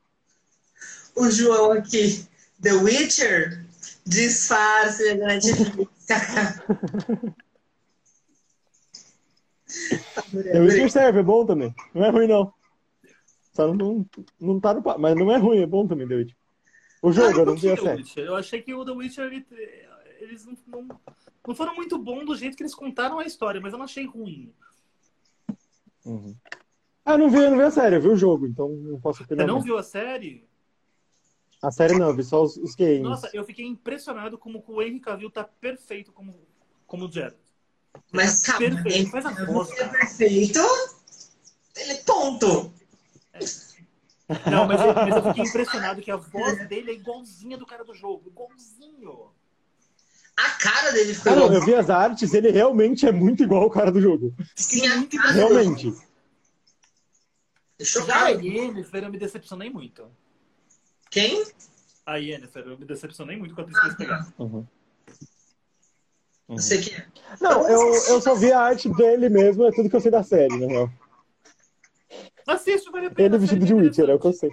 O 1.14 1.30
João 1.30 1.72
aqui, 1.72 2.26
The 2.62 2.72
Witcher, 2.72 3.62
disfarce, 4.06 5.14
né? 5.16 5.38
The 10.32 10.60
Witcher 10.60 10.90
serve, 10.90 11.18
é 11.18 11.22
bom 11.22 11.44
também. 11.44 11.74
Não 11.92 12.06
é 12.06 12.08
ruim, 12.08 12.26
não. 12.26 12.54
Só 13.52 13.66
não, 13.66 13.74
não, 13.74 14.06
não 14.40 14.58
tá 14.60 14.72
no. 14.72 14.82
Mas 14.98 15.14
não 15.14 15.30
é 15.30 15.36
ruim, 15.36 15.60
é 15.60 15.66
bom 15.66 15.86
também, 15.86 16.08
The 16.08 16.14
Witcher. 16.14 16.37
O 17.00 17.12
jogo, 17.12 17.28
Ah, 17.28 17.40
eu 17.40 17.46
não 17.46 17.52
curti 17.54 17.66
vi 17.66 17.72
a 17.72 17.76
The 17.76 17.82
série. 17.82 18.26
Eu 18.26 18.34
achei 18.36 18.62
que 18.62 18.74
o 18.74 18.84
The 18.84 18.90
Witcher, 18.92 19.24
ele- 19.26 19.46
eles 20.20 20.44
não, 20.44 20.56
não, 20.66 21.00
não 21.46 21.54
foram 21.54 21.74
muito 21.76 21.96
bons 21.98 22.24
do 22.26 22.34
jeito 22.36 22.56
que 22.56 22.62
eles 22.62 22.74
contaram 22.74 23.18
a 23.18 23.24
história, 23.24 23.60
mas 23.60 23.72
eu 23.72 23.78
não 23.78 23.84
achei 23.84 24.04
ruim. 24.04 24.52
Uhum. 26.04 26.34
Ah, 27.04 27.12
eu 27.12 27.18
não 27.18 27.30
vi, 27.30 27.38
não 27.38 27.56
vi 27.56 27.62
a 27.62 27.70
série, 27.70 27.96
eu 27.96 28.00
vi 28.02 28.08
o 28.08 28.16
jogo, 28.16 28.46
então 28.46 28.68
não 28.68 29.00
posso 29.00 29.18
Você 29.18 29.24
opinar. 29.24 29.46
não 29.46 29.54
muito. 29.54 29.64
viu 29.66 29.78
a 29.78 29.82
série? 29.82 30.46
A 31.62 31.70
série 31.70 31.98
não, 31.98 32.08
eu 32.08 32.14
vi 32.14 32.22
só 32.22 32.42
os, 32.42 32.56
os 32.56 32.74
games. 32.74 33.00
Nossa, 33.02 33.30
eu 33.32 33.44
fiquei 33.44 33.64
impressionado 33.66 34.36
como 34.38 34.62
que 34.62 34.70
o 34.70 34.80
Henry 34.82 35.00
Cavill 35.00 35.30
tá 35.30 35.42
perfeito 35.44 36.12
como, 36.12 36.34
como 36.86 37.06
o 37.06 37.10
Geralt. 37.10 37.34
Mas, 38.12 38.40
Tá 38.40 38.52
calma, 38.58 38.82
perfeito. 38.82 38.96
ele 38.98 39.06
Faz 39.10 39.26
a 39.26 39.44
voz, 39.44 39.70
é 39.72 39.88
perfeito. 39.88 40.60
Ele 41.76 41.92
é 41.92 41.96
tonto. 42.04 42.72
Não, 44.50 44.66
mas 44.66 44.80
eu, 44.80 44.94
mas 44.94 45.16
eu 45.16 45.22
fiquei 45.24 45.44
impressionado 45.44 46.02
que 46.02 46.10
a 46.10 46.16
voz 46.16 46.68
dele 46.68 46.90
é 46.90 46.94
igualzinha 46.94 47.56
do 47.56 47.64
cara 47.66 47.84
do 47.84 47.94
jogo. 47.94 48.28
Igualzinho. 48.28 49.30
A 50.36 50.50
cara 50.50 50.92
dele 50.92 51.14
ficou 51.14 51.32
Ah, 51.32 51.36
não, 51.36 51.44
igual. 51.46 51.60
eu 51.60 51.64
vi 51.64 51.74
as 51.74 51.90
artes, 51.90 52.32
ele 52.34 52.50
realmente 52.50 53.06
é 53.06 53.12
muito 53.12 53.42
igual 53.42 53.64
o 53.64 53.70
cara 53.70 53.90
do 53.90 54.00
jogo. 54.00 54.34
Sim, 54.54 54.86
a 54.86 54.96
muito 54.96 55.16
cara 55.16 55.32
Realmente. 55.32 55.92
Deixou 57.78 58.04
Já 58.06 58.14
a 58.14 58.18
cara. 58.20 58.30
Yennefer 58.42 59.04
eu 59.04 59.10
me 59.10 59.18
decepcionei 59.18 59.70
muito. 59.70 60.04
Quem? 61.10 61.44
A 62.04 62.16
Yennefer 62.16 62.64
eu 62.66 62.78
me 62.78 62.84
decepcionei 62.84 63.36
muito 63.36 63.54
com 63.54 63.60
a 63.62 63.64
atriz 63.64 63.78
que 63.80 63.86
eles 63.86 63.96
pegaram. 63.96 64.32
Uhum. 64.38 64.66
Não 66.48 66.58
sei 66.58 66.80
quem 66.82 66.94
é. 66.96 67.06
Não, 67.40 67.68
eu, 67.68 67.94
eu 67.94 68.20
só 68.22 68.34
vi 68.34 68.50
a 68.52 68.60
arte 68.60 68.88
dele 68.94 69.28
mesmo, 69.28 69.66
é 69.66 69.72
tudo 69.72 69.88
que 69.90 69.96
eu 69.96 70.00
sei 70.00 70.10
da 70.10 70.22
série, 70.22 70.56
na 70.58 70.66
real. 70.66 70.90
Assiste, 72.48 72.90
vale 72.90 73.06
a 73.06 73.10
pena. 73.10 73.26
Ele 73.28 73.36
a 73.36 73.38
vestido 73.38 73.64
de 73.66 73.74
Witcher, 73.74 74.08
é 74.10 74.14
o 74.14 74.18
que 74.18 74.26
eu 74.26 74.32
sei. 74.32 74.50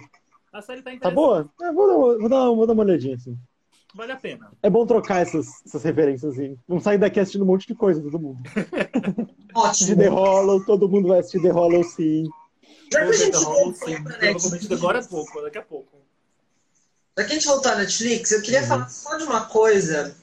A 0.52 0.62
série 0.62 0.82
tá 0.82 0.90
Tá 0.98 1.10
boa? 1.10 1.50
É, 1.60 1.72
vou, 1.72 1.86
dar, 1.88 1.96
uma- 1.96 2.18
vou, 2.18 2.28
dar, 2.28 2.36
uma- 2.48 2.56
vou, 2.56 2.66
dar, 2.66 2.72
uma- 2.74 2.82
olhadinha, 2.84 3.16
assim. 3.16 3.36
Vale 3.94 4.12
a 4.12 4.16
pena. 4.16 4.50
É 4.62 4.68
bom 4.68 4.84
trocar 4.86 5.22
essas, 5.22 5.46
essas 5.66 5.82
referências, 5.82 6.32
assim. 6.34 6.58
Não 6.68 6.78
sair 6.78 6.98
daqui 6.98 7.18
assistindo 7.18 7.42
um 7.42 7.46
monte 7.46 7.66
de 7.66 7.74
coisa, 7.74 8.02
todo 8.02 8.18
mundo. 8.18 8.40
Ótimo. 9.54 9.96
The 9.96 10.08
Hollow, 10.08 10.64
todo 10.64 10.88
mundo 10.88 11.08
vai 11.08 11.20
assistir 11.20 11.40
The 11.40 11.50
Hollow, 11.50 11.82
sim. 11.84 12.24
Já 12.92 13.00
que 13.04 13.10
a 13.10 13.12
gente 13.12 13.36
voltou 13.38 13.72
pra 14.04 14.18
Netflix, 14.18 14.70
agora 14.70 14.98
a 15.00 15.02
pouco, 15.02 15.42
daqui 15.42 15.58
a 15.58 15.62
pouco. 15.62 15.96
já 17.18 17.24
que 17.24 17.32
a 17.32 17.34
gente 17.34 17.46
voltou 17.46 17.72
à 17.72 17.76
Netflix, 17.76 18.30
eu 18.32 18.42
queria 18.42 18.60
Uhum. 18.60 18.66
falar 18.66 18.88
só 18.88 19.16
de 19.16 19.24
uma 19.24 19.46
coisa 19.46 20.14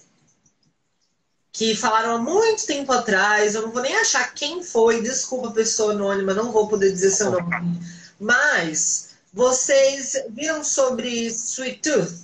que 1.53 1.75
falaram 1.75 2.15
há 2.15 2.17
muito 2.17 2.65
tempo 2.65 2.91
atrás. 2.91 3.53
Eu 3.53 3.61
não 3.61 3.71
vou 3.71 3.81
nem 3.83 3.95
achar 3.95 4.33
quem 4.33 4.63
foi, 4.63 5.01
desculpa, 5.01 5.51
pessoa 5.51 5.93
anônima, 5.93 6.33
não 6.33 6.51
vou 6.51 6.67
poder 6.67 6.91
dizer 6.91 7.11
seu 7.11 7.31
nome. 7.31 7.79
Mas 8.19 9.11
vocês 9.31 10.17
viram 10.31 10.63
sobre 10.63 11.27
Sweet 11.27 11.79
Tooth? 11.81 12.23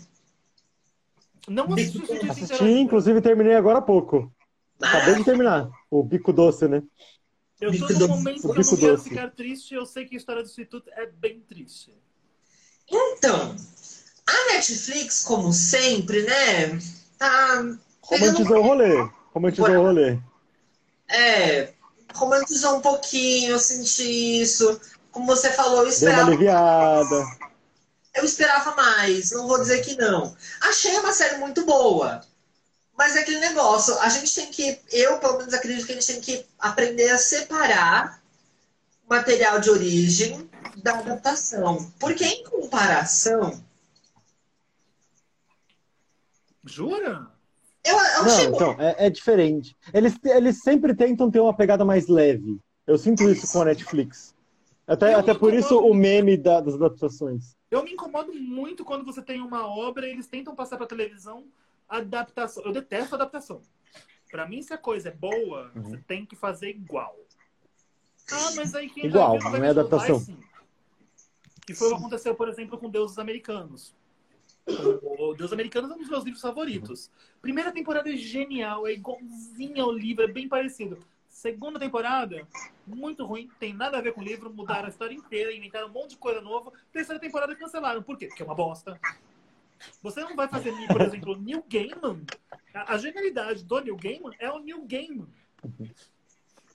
Não 1.47 1.71
assisti 1.73 1.99
o 1.99 2.03
Sweet 2.03 2.19
Tooth 2.27 2.31
Assisti, 2.31 2.63
inclusive 2.79 3.21
terminei 3.21 3.55
agora 3.55 3.77
há 3.77 3.81
pouco. 3.81 4.33
Acabei 4.81 5.13
Ah, 5.13 5.17
de 5.17 5.23
terminar. 5.23 5.69
O 5.91 6.03
Bico 6.03 6.33
Doce, 6.33 6.67
né? 6.67 6.81
Eu 7.61 7.71
tô 7.71 7.87
Bico 7.87 7.93
num 7.93 7.99
doce. 7.99 8.09
momento 8.09 8.41
que 8.41 8.47
eu 8.47 8.55
não 8.55 8.77
quero 8.77 8.95
doce. 8.97 9.09
ficar 9.09 9.29
triste. 9.31 9.73
Eu 9.75 9.85
sei 9.85 10.05
que 10.05 10.15
a 10.15 10.17
história 10.17 10.41
do 10.41 10.47
Sweet 10.49 10.69
Tooth 10.71 10.87
é 10.91 11.05
bem 11.05 11.39
triste. 11.41 11.93
Então, 12.89 13.55
a 14.25 14.53
Netflix, 14.53 15.21
como 15.23 15.51
sempre, 15.53 16.23
né? 16.23 16.79
Tá 17.17 17.63
Romantizou 18.01 18.57
o 18.57 18.61
rolê. 18.63 19.09
Romantizou 19.33 19.75
o 19.77 19.81
rolê. 19.83 20.19
É, 21.07 21.73
romantizou 22.13 22.77
um 22.77 22.81
pouquinho, 22.81 23.51
eu 23.51 23.59
senti 23.59 24.41
isso. 24.41 24.79
Como 25.11 25.25
você 25.25 25.51
falou, 25.51 25.85
eu 25.85 25.91
Deu 25.99 26.11
uma 26.11 26.21
esperava, 26.21 26.31
aliviada. 26.31 27.25
eu 28.15 28.23
esperava 28.23 28.75
mais, 28.75 29.31
não 29.31 29.47
vou 29.47 29.59
dizer 29.59 29.81
que 29.83 29.95
não. 29.95 30.35
Achei 30.61 30.97
uma 30.99 31.11
série 31.13 31.37
muito 31.37 31.65
boa. 31.65 32.21
Mas 32.97 33.15
é 33.15 33.21
aquele 33.21 33.39
negócio, 33.39 33.97
a 33.99 34.09
gente 34.09 34.35
tem 34.35 34.47
que, 34.51 34.81
eu 34.91 35.19
pelo 35.19 35.37
menos 35.37 35.53
acredito 35.53 35.85
que 35.85 35.93
a 35.93 35.95
gente 35.95 36.07
tem 36.07 36.21
que 36.21 36.45
aprender 36.59 37.09
a 37.11 37.17
separar 37.17 38.21
o 39.05 39.09
material 39.09 39.59
de 39.59 39.69
origem 39.69 40.49
da 40.83 40.99
adaptação. 40.99 41.91
Porque 41.97 42.25
em 42.25 42.43
comparação, 42.43 43.63
Jura? 46.65 47.31
Eu, 47.85 47.95
eu 47.97 48.23
Não, 48.25 48.43
então, 48.43 48.71
é, 48.79 49.07
é 49.07 49.09
diferente. 49.09 49.75
Eles, 49.93 50.15
eles 50.23 50.61
sempre 50.61 50.93
tentam 50.95 51.29
ter 51.31 51.39
uma 51.39 51.55
pegada 51.55 51.83
mais 51.85 52.07
leve. 52.07 52.59
Eu 52.85 52.97
sinto 52.97 53.29
isso 53.29 53.51
com 53.51 53.61
a 53.61 53.65
Netflix. 53.65 54.35
Até, 54.87 55.13
Eu 55.13 55.19
até 55.19 55.33
por 55.33 55.53
isso 55.53 55.77
o 55.79 55.93
meme 55.93 56.35
da- 56.35 56.61
das 56.61 56.73
adaptações. 56.73 57.55
Eu 57.69 57.83
me 57.83 57.91
incomodo 57.93 58.33
muito 58.33 58.83
quando 58.83 59.05
você 59.05 59.21
tem 59.21 59.39
uma 59.41 59.67
obra 59.67 60.07
e 60.07 60.11
eles 60.11 60.27
tentam 60.27 60.55
passar 60.55 60.77
pra 60.77 60.87
televisão 60.87 61.45
adaptação. 61.87 62.63
Eu 62.63 62.71
detesto 62.71 63.13
adaptação. 63.15 63.61
Pra 64.31 64.47
mim, 64.47 64.61
se 64.61 64.73
a 64.73 64.77
coisa 64.77 65.09
é 65.09 65.11
boa, 65.11 65.71
Uhum. 65.75 65.83
você 65.83 65.97
tem 66.07 66.25
que 66.25 66.35
fazer 66.35 66.69
igual. 66.69 67.15
Ah, 68.31 68.51
mas 68.55 68.75
aí 68.75 68.89
quem 68.89 69.05
Igual, 69.07 69.39
não 69.39 69.55
é 69.63 69.69
adaptação. 69.69 70.17
vai 70.17 70.25
sim. 70.25 70.37
Que 71.65 71.73
foi 71.75 71.87
o 71.87 71.91
que 71.91 71.97
aconteceu, 71.97 72.35
por 72.35 72.47
exemplo, 72.49 72.77
com 72.77 72.89
Deuses 72.89 73.17
Americanos. 73.19 73.93
O 75.01 75.33
Deus 75.33 75.51
Americanos 75.51 75.91
é 75.91 75.93
um 75.93 75.97
dos 75.97 76.09
meus 76.09 76.23
livros 76.23 76.41
favoritos. 76.41 77.11
Primeira 77.41 77.71
temporada 77.71 78.11
é 78.11 78.15
genial, 78.15 78.87
é 78.87 78.93
igualzinha 78.93 79.83
ao 79.83 79.91
livro, 79.91 80.23
é 80.23 80.27
bem 80.27 80.47
parecido. 80.47 80.97
Segunda 81.27 81.79
temporada, 81.79 82.45
muito 82.85 83.25
ruim, 83.25 83.49
tem 83.59 83.73
nada 83.73 83.97
a 83.97 84.01
ver 84.01 84.13
com 84.13 84.21
o 84.21 84.23
livro, 84.23 84.51
mudaram 84.51 84.87
a 84.87 84.89
história 84.89 85.13
inteira, 85.13 85.53
inventaram 85.53 85.87
um 85.87 85.91
monte 85.91 86.11
de 86.11 86.17
coisa 86.17 86.41
nova. 86.41 86.71
Terceira 86.91 87.19
temporada 87.19 87.55
cancelaram. 87.55 88.03
Por 88.03 88.17
quê? 88.17 88.27
Porque 88.27 88.41
é 88.41 88.45
uma 88.45 88.55
bosta. 88.55 88.99
Você 90.01 90.21
não 90.21 90.35
vai 90.35 90.47
fazer, 90.47 90.73
por 90.87 91.01
exemplo, 91.01 91.39
Neil 91.39 91.63
Gaiman. 91.69 92.25
A, 92.73 92.97
genialidade 92.97 93.63
do 93.63 93.79
Neil 93.79 93.95
Gaiman 93.95 94.35
é 94.39 94.51
o 94.51 94.59
Neil 94.59 94.83
Gaiman. 94.85 95.27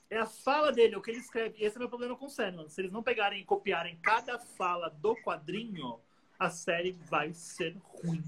É 0.09 0.19
a 0.19 0.27
fala 0.27 0.73
dele, 0.73 0.95
é 0.95 0.99
o 0.99 1.03
que 1.03 1.11
ele 1.11 1.21
escreve. 1.21 1.57
Esse 1.59 1.77
é 1.77 1.79
o 1.79 1.81
meu 1.81 1.89
problema 1.89 2.17
com 2.17 2.27
o 2.27 2.31
Sandman. 2.31 2.69
Se 2.69 2.81
eles 2.81 2.93
não 2.93 3.03
pegarem 3.03 3.41
e 3.41 3.45
copiarem 3.45 3.99
cada 4.03 4.39
fala 4.39 4.89
do 4.89 5.17
quadrinho, 5.17 5.99
a 6.39 6.51
série 6.51 6.93
vai 7.09 7.33
ser 7.33 7.77
ruim. 7.83 8.23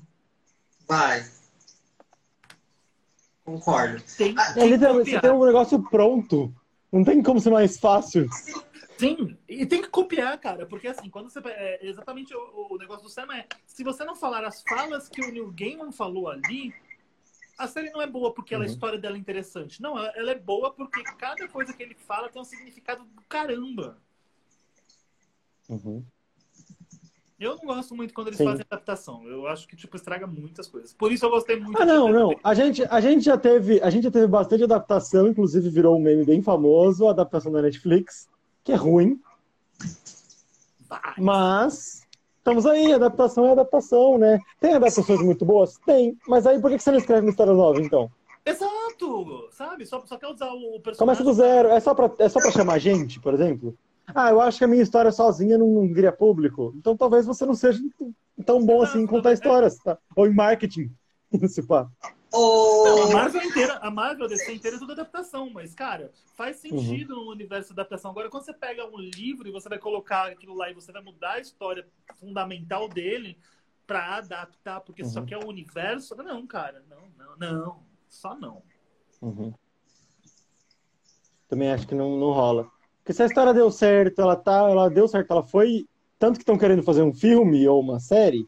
Vai. 0.86 1.24
Concordo. 3.44 4.02
Tem 4.16 4.34
Ah, 4.38 4.54
É, 4.56 4.66
literalmente, 4.66 5.10
você 5.10 5.20
tem 5.20 5.30
um 5.30 5.44
negócio 5.44 5.82
pronto. 5.88 6.54
Não 6.92 7.04
tem 7.04 7.22
como 7.22 7.40
ser 7.40 7.50
mais 7.50 7.78
fácil. 7.78 8.28
Sim, 8.98 9.36
e 9.48 9.66
tem 9.66 9.82
que 9.82 9.88
copiar, 9.88 10.38
cara, 10.40 10.64
porque 10.66 10.88
assim, 10.88 11.10
quando 11.10 11.28
você. 11.28 11.38
É, 11.44 11.86
exatamente 11.86 12.34
o, 12.34 12.68
o 12.74 12.78
negócio 12.78 13.02
do 13.04 13.10
Sam 13.10 13.26
é: 13.34 13.46
se 13.66 13.84
você 13.84 14.04
não 14.04 14.16
falar 14.16 14.44
as 14.44 14.62
falas 14.62 15.08
que 15.08 15.20
o 15.20 15.30
Neil 15.30 15.52
Gaiman 15.52 15.92
falou 15.92 16.28
ali, 16.30 16.74
a 17.58 17.68
série 17.68 17.90
não 17.90 18.00
é 18.00 18.06
boa 18.06 18.32
porque 18.32 18.54
ela, 18.54 18.64
a 18.64 18.66
Uhum. 18.66 18.72
história 18.72 18.98
dela 18.98 19.16
é 19.16 19.18
interessante. 19.18 19.82
Não, 19.82 19.98
ela, 19.98 20.08
ela 20.16 20.30
é 20.30 20.38
boa 20.38 20.72
porque 20.72 21.02
cada 21.18 21.46
coisa 21.48 21.72
que 21.74 21.82
ele 21.82 21.94
fala 21.94 22.28
tem 22.30 22.40
um 22.40 22.44
significado 22.44 23.04
do 23.04 23.22
caramba. 23.28 23.98
Uhum. 25.68 26.04
Eu 27.38 27.54
não 27.56 27.66
gosto 27.66 27.94
muito 27.94 28.14
quando 28.14 28.28
eles 28.28 28.38
Sim. 28.38 28.44
fazem 28.46 28.64
adaptação. 28.68 29.22
Eu 29.28 29.46
acho 29.46 29.68
que, 29.68 29.76
tipo, 29.76 29.94
estraga 29.94 30.26
muitas 30.26 30.66
coisas. 30.66 30.94
Por 30.94 31.12
isso 31.12 31.26
eu 31.26 31.30
gostei 31.30 31.60
muito 31.60 31.80
Ah, 31.80 31.84
não, 31.84 32.08
não. 32.08 32.34
A 32.42 32.54
gente, 32.54 32.82
a 32.88 32.98
gente 32.98 33.24
já 33.24 33.36
teve, 33.36 33.78
a 33.82 33.90
gente 33.90 34.04
já 34.04 34.10
teve 34.10 34.26
bastante 34.26 34.64
adaptação, 34.64 35.28
inclusive 35.28 35.68
virou 35.68 35.96
um 35.96 36.00
meme 36.00 36.24
bem 36.24 36.40
famoso, 36.42 37.06
a 37.06 37.10
adaptação 37.10 37.52
da 37.52 37.60
Netflix, 37.60 38.26
que 38.64 38.72
é 38.72 38.74
ruim, 38.74 39.20
Vai. 40.88 41.14
mas 41.18 42.06
estamos 42.38 42.64
aí, 42.64 42.94
adaptação 42.94 43.44
é 43.44 43.52
adaptação, 43.52 44.16
né? 44.16 44.40
Tem 44.58 44.74
adaptações 44.74 45.20
muito 45.20 45.44
boas? 45.44 45.78
Tem, 45.84 46.16
mas 46.26 46.46
aí 46.46 46.58
por 46.58 46.70
que 46.70 46.78
que 46.78 46.82
você 46.82 46.90
não 46.90 46.98
escreve 46.98 47.26
uma 47.26 47.30
história 47.30 47.52
nova, 47.52 47.82
então? 47.82 48.10
Exato! 48.46 49.48
Sabe? 49.50 49.84
Só, 49.84 50.02
só 50.06 50.16
quer 50.16 50.28
usar 50.28 50.46
o 50.46 50.80
personagem. 50.80 50.96
Começa 50.96 51.24
do 51.24 51.34
zero, 51.34 51.68
é 51.68 51.80
só 51.80 51.94
pra, 51.94 52.10
é 52.18 52.28
só 52.30 52.40
pra 52.40 52.50
chamar 52.50 52.78
gente, 52.78 53.20
por 53.20 53.34
exemplo? 53.34 53.76
Ah, 54.14 54.30
eu 54.30 54.40
acho 54.40 54.58
que 54.58 54.64
a 54.64 54.68
minha 54.68 54.82
história 54.82 55.10
sozinha 55.10 55.58
não 55.58 55.80
viria 55.92 56.12
público, 56.12 56.72
então 56.76 56.96
talvez 56.96 57.26
você 57.26 57.44
não 57.44 57.54
seja 57.54 57.80
tão 58.44 58.64
bom 58.64 58.82
assim 58.82 59.00
em 59.00 59.06
contar 59.06 59.32
histórias, 59.32 59.76
tá? 59.78 59.98
Ou 60.14 60.26
em 60.26 60.34
marketing, 60.34 60.94
se 61.48 61.62
pá. 61.66 61.88
Não, 62.32 63.02
a 63.02 63.06
O... 63.06 63.12
Marvel 63.12 63.42
inteira, 63.42 63.78
a 63.78 63.90
Marvel 63.90 64.28
DC 64.28 64.52
inteira 64.54 64.76
é 64.76 64.78
tudo 64.80 64.92
adaptação, 64.92 65.50
mas, 65.50 65.74
cara, 65.74 66.12
faz 66.36 66.62
Uhum. 66.64 66.78
sentido 66.78 67.16
no 67.16 67.30
universo 67.30 67.68
de 67.68 67.80
adaptação. 67.80 68.10
Agora, 68.10 68.28
quando 68.28 68.44
você 68.44 68.52
pega 68.52 68.86
um 68.86 68.98
livro 68.98 69.48
e 69.48 69.50
você 69.52 69.68
vai 69.68 69.78
colocar 69.78 70.26
aquilo 70.28 70.54
lá 70.54 70.70
e 70.70 70.74
você 70.74 70.92
vai 70.92 71.02
mudar 71.02 71.32
a 71.32 71.40
história 71.40 71.86
fundamental 72.16 72.88
dele 72.88 73.38
pra 73.86 74.16
adaptar, 74.16 74.80
porque 74.80 75.04
só 75.04 75.20
Uhum. 75.20 75.26
quer 75.26 75.38
o 75.38 75.48
universo. 75.48 76.14
Não, 76.16 76.46
cara, 76.46 76.84
não, 76.90 77.36
não, 77.36 77.36
não. 77.64 77.82
Só 78.08 78.34
não. 78.36 78.62
Uhum. 79.22 79.52
Também 81.48 81.70
acho 81.72 81.86
que 81.86 81.94
não, 81.94 82.18
não 82.18 82.32
rola. 82.32 82.70
Porque 83.06 83.14
se 83.14 83.22
a 83.22 83.26
história 83.26 83.54
deu 83.54 83.70
certo, 83.70 84.20
ela 84.20 84.34
tá, 84.34 84.68
ela 84.68 84.90
deu 84.90 85.06
certo, 85.06 85.30
ela 85.30 85.44
foi. 85.44 85.86
Tanto 86.18 86.38
que 86.38 86.42
estão 86.42 86.58
querendo 86.58 86.82
fazer 86.82 87.02
um 87.02 87.14
filme 87.14 87.66
ou 87.68 87.80
uma 87.80 88.00
série, 88.00 88.44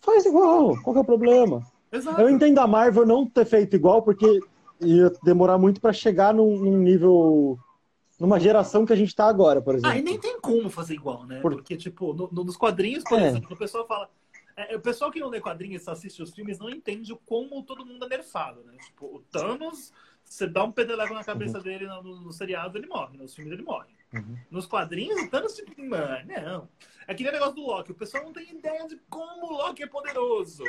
faz 0.00 0.24
igual, 0.24 0.80
qual 0.82 0.94
que 0.94 0.98
é 0.98 1.02
o 1.02 1.04
problema? 1.04 1.60
Exato. 1.92 2.18
Eu 2.18 2.30
entendo 2.30 2.58
a 2.58 2.66
Marvel 2.66 3.04
não 3.04 3.26
ter 3.26 3.44
feito 3.44 3.76
igual, 3.76 4.00
porque 4.00 4.40
ia 4.80 5.12
demorar 5.22 5.58
muito 5.58 5.78
pra 5.78 5.92
chegar 5.92 6.32
num, 6.32 6.56
num 6.56 6.78
nível. 6.78 7.58
numa 8.18 8.40
geração 8.40 8.86
que 8.86 8.94
a 8.94 8.96
gente 8.96 9.14
tá 9.14 9.26
agora, 9.26 9.60
por 9.60 9.74
exemplo. 9.74 9.94
Ah, 9.94 9.98
e 9.98 10.02
nem 10.02 10.18
tem 10.18 10.40
como 10.40 10.70
fazer 10.70 10.94
igual, 10.94 11.26
né? 11.26 11.40
Por- 11.40 11.56
Porque, 11.56 11.76
tipo, 11.76 12.14
no- 12.14 12.30
no- 12.32 12.44
nos 12.44 12.56
quadrinhos, 12.56 13.04
por 13.04 13.18
É. 13.18 13.28
exemplo, 13.28 13.52
o 13.52 13.58
pessoal 13.58 13.86
fala. 13.86 14.08
É, 14.56 14.74
o 14.74 14.80
pessoal 14.80 15.10
que 15.10 15.20
não 15.20 15.28
lê 15.28 15.38
quadrinhos 15.38 15.86
e 15.86 15.90
assiste 15.90 16.22
os 16.22 16.34
filmes 16.34 16.58
não 16.58 16.70
entende 16.70 17.14
como 17.26 17.62
todo 17.62 17.84
mundo 17.84 18.06
é 18.06 18.08
nerfado, 18.08 18.64
né? 18.64 18.72
Tipo, 18.86 19.04
o 19.16 19.22
Thanos, 19.30 19.92
você 20.24 20.46
dá 20.46 20.64
um 20.64 20.72
pedeleco 20.72 21.12
na 21.14 21.22
cabeça 21.24 21.58
uhum. 21.58 21.64
dele 21.64 21.86
no, 21.86 22.02
no, 22.02 22.32
seriado, 22.32 22.78
ele 22.78 22.86
morre. 22.86 23.18
Nos 23.18 23.34
filmes, 23.34 23.52
ele 23.52 23.62
morre. 23.62 23.97
Uhum. 24.12 24.38
Nos 24.50 24.66
quadrinhos, 24.66 25.20
o 25.22 25.30
Thanos, 25.30 25.54
tipo, 25.54 25.84
mano, 25.84 26.26
não. 26.26 26.68
É 27.06 27.14
que 27.14 27.22
nem 27.22 27.30
o 27.30 27.34
negócio 27.34 27.54
do 27.54 27.62
Loki. 27.62 27.92
O 27.92 27.94
pessoal 27.94 28.24
não 28.24 28.32
tem 28.32 28.50
ideia 28.50 28.86
de 28.86 28.96
como 29.08 29.46
o 29.46 29.52
Loki 29.52 29.82
é 29.82 29.86
poderoso 29.86 30.64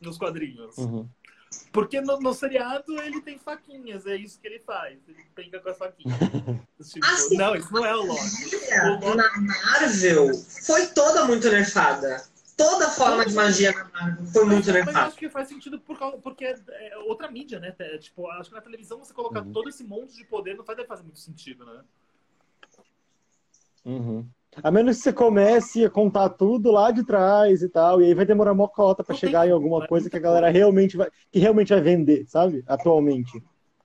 nos 0.00 0.18
quadrinhos. 0.18 0.76
Uhum. 0.76 1.08
Porque 1.72 2.00
no, 2.00 2.18
no, 2.20 2.34
seriado 2.34 3.00
ele 3.00 3.20
tem 3.20 3.38
faquinhas, 3.38 4.06
é 4.06 4.16
isso 4.16 4.38
que 4.40 4.46
ele 4.46 4.58
faz. 4.58 4.98
Ele 5.08 5.24
brinca 5.34 5.60
com 5.60 5.68
as 5.68 5.78
faquinhas. 5.78 6.18
tipo, 6.92 7.06
assim, 7.06 7.36
não, 7.36 7.54
isso 7.54 7.72
não 7.72 7.84
é 7.84 7.94
o 7.94 8.02
Loki. 8.02 8.56
o 8.84 8.90
Loki. 8.94 9.16
Na 9.16 9.30
Marvel 9.38 10.34
foi 10.34 10.86
toda 10.88 11.24
muito 11.24 11.48
nerfada. 11.48 12.24
Toda 12.56 12.88
forma 12.90 13.24
de 13.26 13.34
magia 13.34 13.70
na 13.72 13.84
Marvel 13.84 14.26
foi 14.26 14.44
muito 14.44 14.72
nerfada. 14.72 14.98
Mas 14.98 15.08
acho 15.08 15.16
que 15.16 15.28
faz 15.28 15.48
sentido 15.48 15.78
por 15.78 15.98
causa, 15.98 16.18
porque 16.18 16.44
é, 16.44 16.58
é 16.68 16.98
outra 16.98 17.30
mídia, 17.30 17.60
né? 17.60 17.70
Tipo, 17.98 18.28
acho 18.30 18.50
que 18.50 18.56
na 18.56 18.62
televisão 18.62 18.98
você 18.98 19.14
colocar 19.14 19.42
uhum. 19.42 19.52
todo 19.52 19.68
esse 19.68 19.84
monte 19.84 20.16
de 20.16 20.24
poder 20.24 20.56
não 20.56 20.64
faz, 20.64 20.78
fazer 20.86 21.02
muito 21.04 21.20
sentido, 21.20 21.64
né? 21.64 21.82
Uhum. 23.86 24.26
A 24.62 24.70
menos 24.70 24.96
que 24.96 25.04
você 25.04 25.12
comece 25.12 25.84
a 25.84 25.90
contar 25.90 26.30
tudo 26.30 26.72
lá 26.72 26.90
de 26.90 27.04
trás 27.04 27.62
e 27.62 27.68
tal, 27.68 28.00
e 28.00 28.06
aí 28.06 28.14
vai 28.14 28.24
demorar 28.26 28.52
uma 28.52 28.68
cota 28.68 29.04
para 29.04 29.14
chegar 29.14 29.42
tem... 29.42 29.50
em 29.50 29.52
alguma 29.52 29.86
coisa 29.86 30.10
que 30.10 30.16
a 30.16 30.20
galera 30.20 30.50
realmente 30.50 30.96
vai, 30.96 31.08
que 31.30 31.38
realmente 31.38 31.68
vai 31.68 31.80
vender, 31.80 32.24
sabe? 32.26 32.64
Atualmente. 32.66 33.42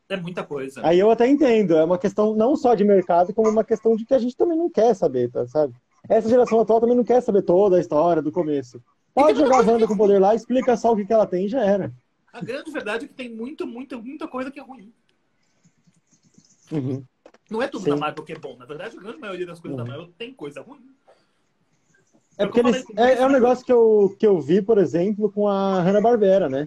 É 0.09 0.17
muita 0.17 0.43
coisa. 0.43 0.81
Aí 0.83 0.99
eu 0.99 1.11
até 1.11 1.27
entendo, 1.27 1.75
é 1.75 1.83
uma 1.83 1.97
questão 1.97 2.35
não 2.35 2.55
só 2.55 2.73
de 2.73 2.83
mercado, 2.83 3.33
como 3.33 3.49
uma 3.49 3.63
questão 3.63 3.95
de 3.95 4.05
que 4.05 4.13
a 4.13 4.19
gente 4.19 4.35
também 4.35 4.57
não 4.57 4.69
quer 4.69 4.93
saber, 4.93 5.29
tá, 5.29 5.47
sabe? 5.47 5.73
Essa 6.09 6.27
geração 6.27 6.59
atual 6.59 6.81
também 6.81 6.95
não 6.95 7.03
quer 7.03 7.21
saber 7.21 7.43
toda 7.43 7.77
a 7.77 7.79
história 7.79 8.21
do 8.21 8.31
começo. 8.31 8.81
Pode 9.13 9.39
jogar 9.39 9.59
a 9.59 9.71
Wanda 9.71 9.87
com 9.87 9.95
poder 9.95 10.19
lá, 10.19 10.33
explica 10.33 10.75
só 10.75 10.93
o 10.93 10.95
que, 10.95 11.05
que 11.05 11.13
ela 11.13 11.27
tem 11.27 11.45
e 11.45 11.49
já 11.49 11.63
era. 11.63 11.93
A 12.31 12.41
grande 12.41 12.71
verdade 12.71 13.05
é 13.05 13.07
que 13.07 13.13
tem 13.13 13.33
muito, 13.33 13.67
muita, 13.67 13.97
muita 13.97 14.27
coisa 14.27 14.49
que 14.49 14.59
é 14.59 14.63
ruim. 14.63 14.91
Uhum. 16.71 17.03
Não 17.51 17.61
é 17.61 17.67
tudo 17.67 17.83
Sim. 17.83 17.89
da 17.89 17.97
Marvel 17.97 18.23
que 18.23 18.31
é 18.31 18.39
bom. 18.39 18.55
Na 18.57 18.65
verdade, 18.65 18.97
a 18.97 19.01
grande 19.01 19.19
maioria 19.19 19.45
das 19.45 19.59
coisas 19.59 19.77
uhum. 19.77 19.85
da 19.85 19.91
Marvel 19.91 20.13
tem 20.17 20.33
coisa 20.33 20.61
ruim. 20.61 20.79
É 22.37 22.45
porque 22.45 22.61
eles, 22.61 22.85
é, 22.95 23.15
é 23.15 23.25
um 23.25 23.29
negócio 23.29 23.65
que 23.65 23.73
eu, 23.73 24.15
que 24.17 24.25
eu 24.25 24.39
vi, 24.39 24.61
por 24.61 24.77
exemplo, 24.77 25.29
com 25.29 25.49
a 25.49 25.81
Hanna-Barbera, 25.81 26.47
né? 26.47 26.65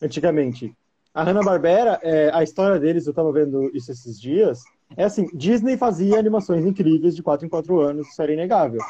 Antigamente. 0.00 0.72
A 1.12 1.24
Hanna-Barbera, 1.24 1.98
é, 2.00 2.30
a 2.32 2.44
história 2.44 2.78
deles, 2.78 3.06
eu 3.06 3.12
tava 3.12 3.32
vendo 3.32 3.70
isso 3.76 3.90
esses 3.90 4.20
dias, 4.20 4.62
é 4.96 5.04
assim, 5.04 5.26
Disney 5.34 5.76
fazia 5.76 6.16
animações 6.16 6.64
incríveis 6.64 7.16
de 7.16 7.22
4 7.22 7.44
em 7.44 7.50
4 7.50 7.80
anos, 7.80 8.08
isso 8.08 8.22
era 8.22 8.32
inegável. 8.32 8.80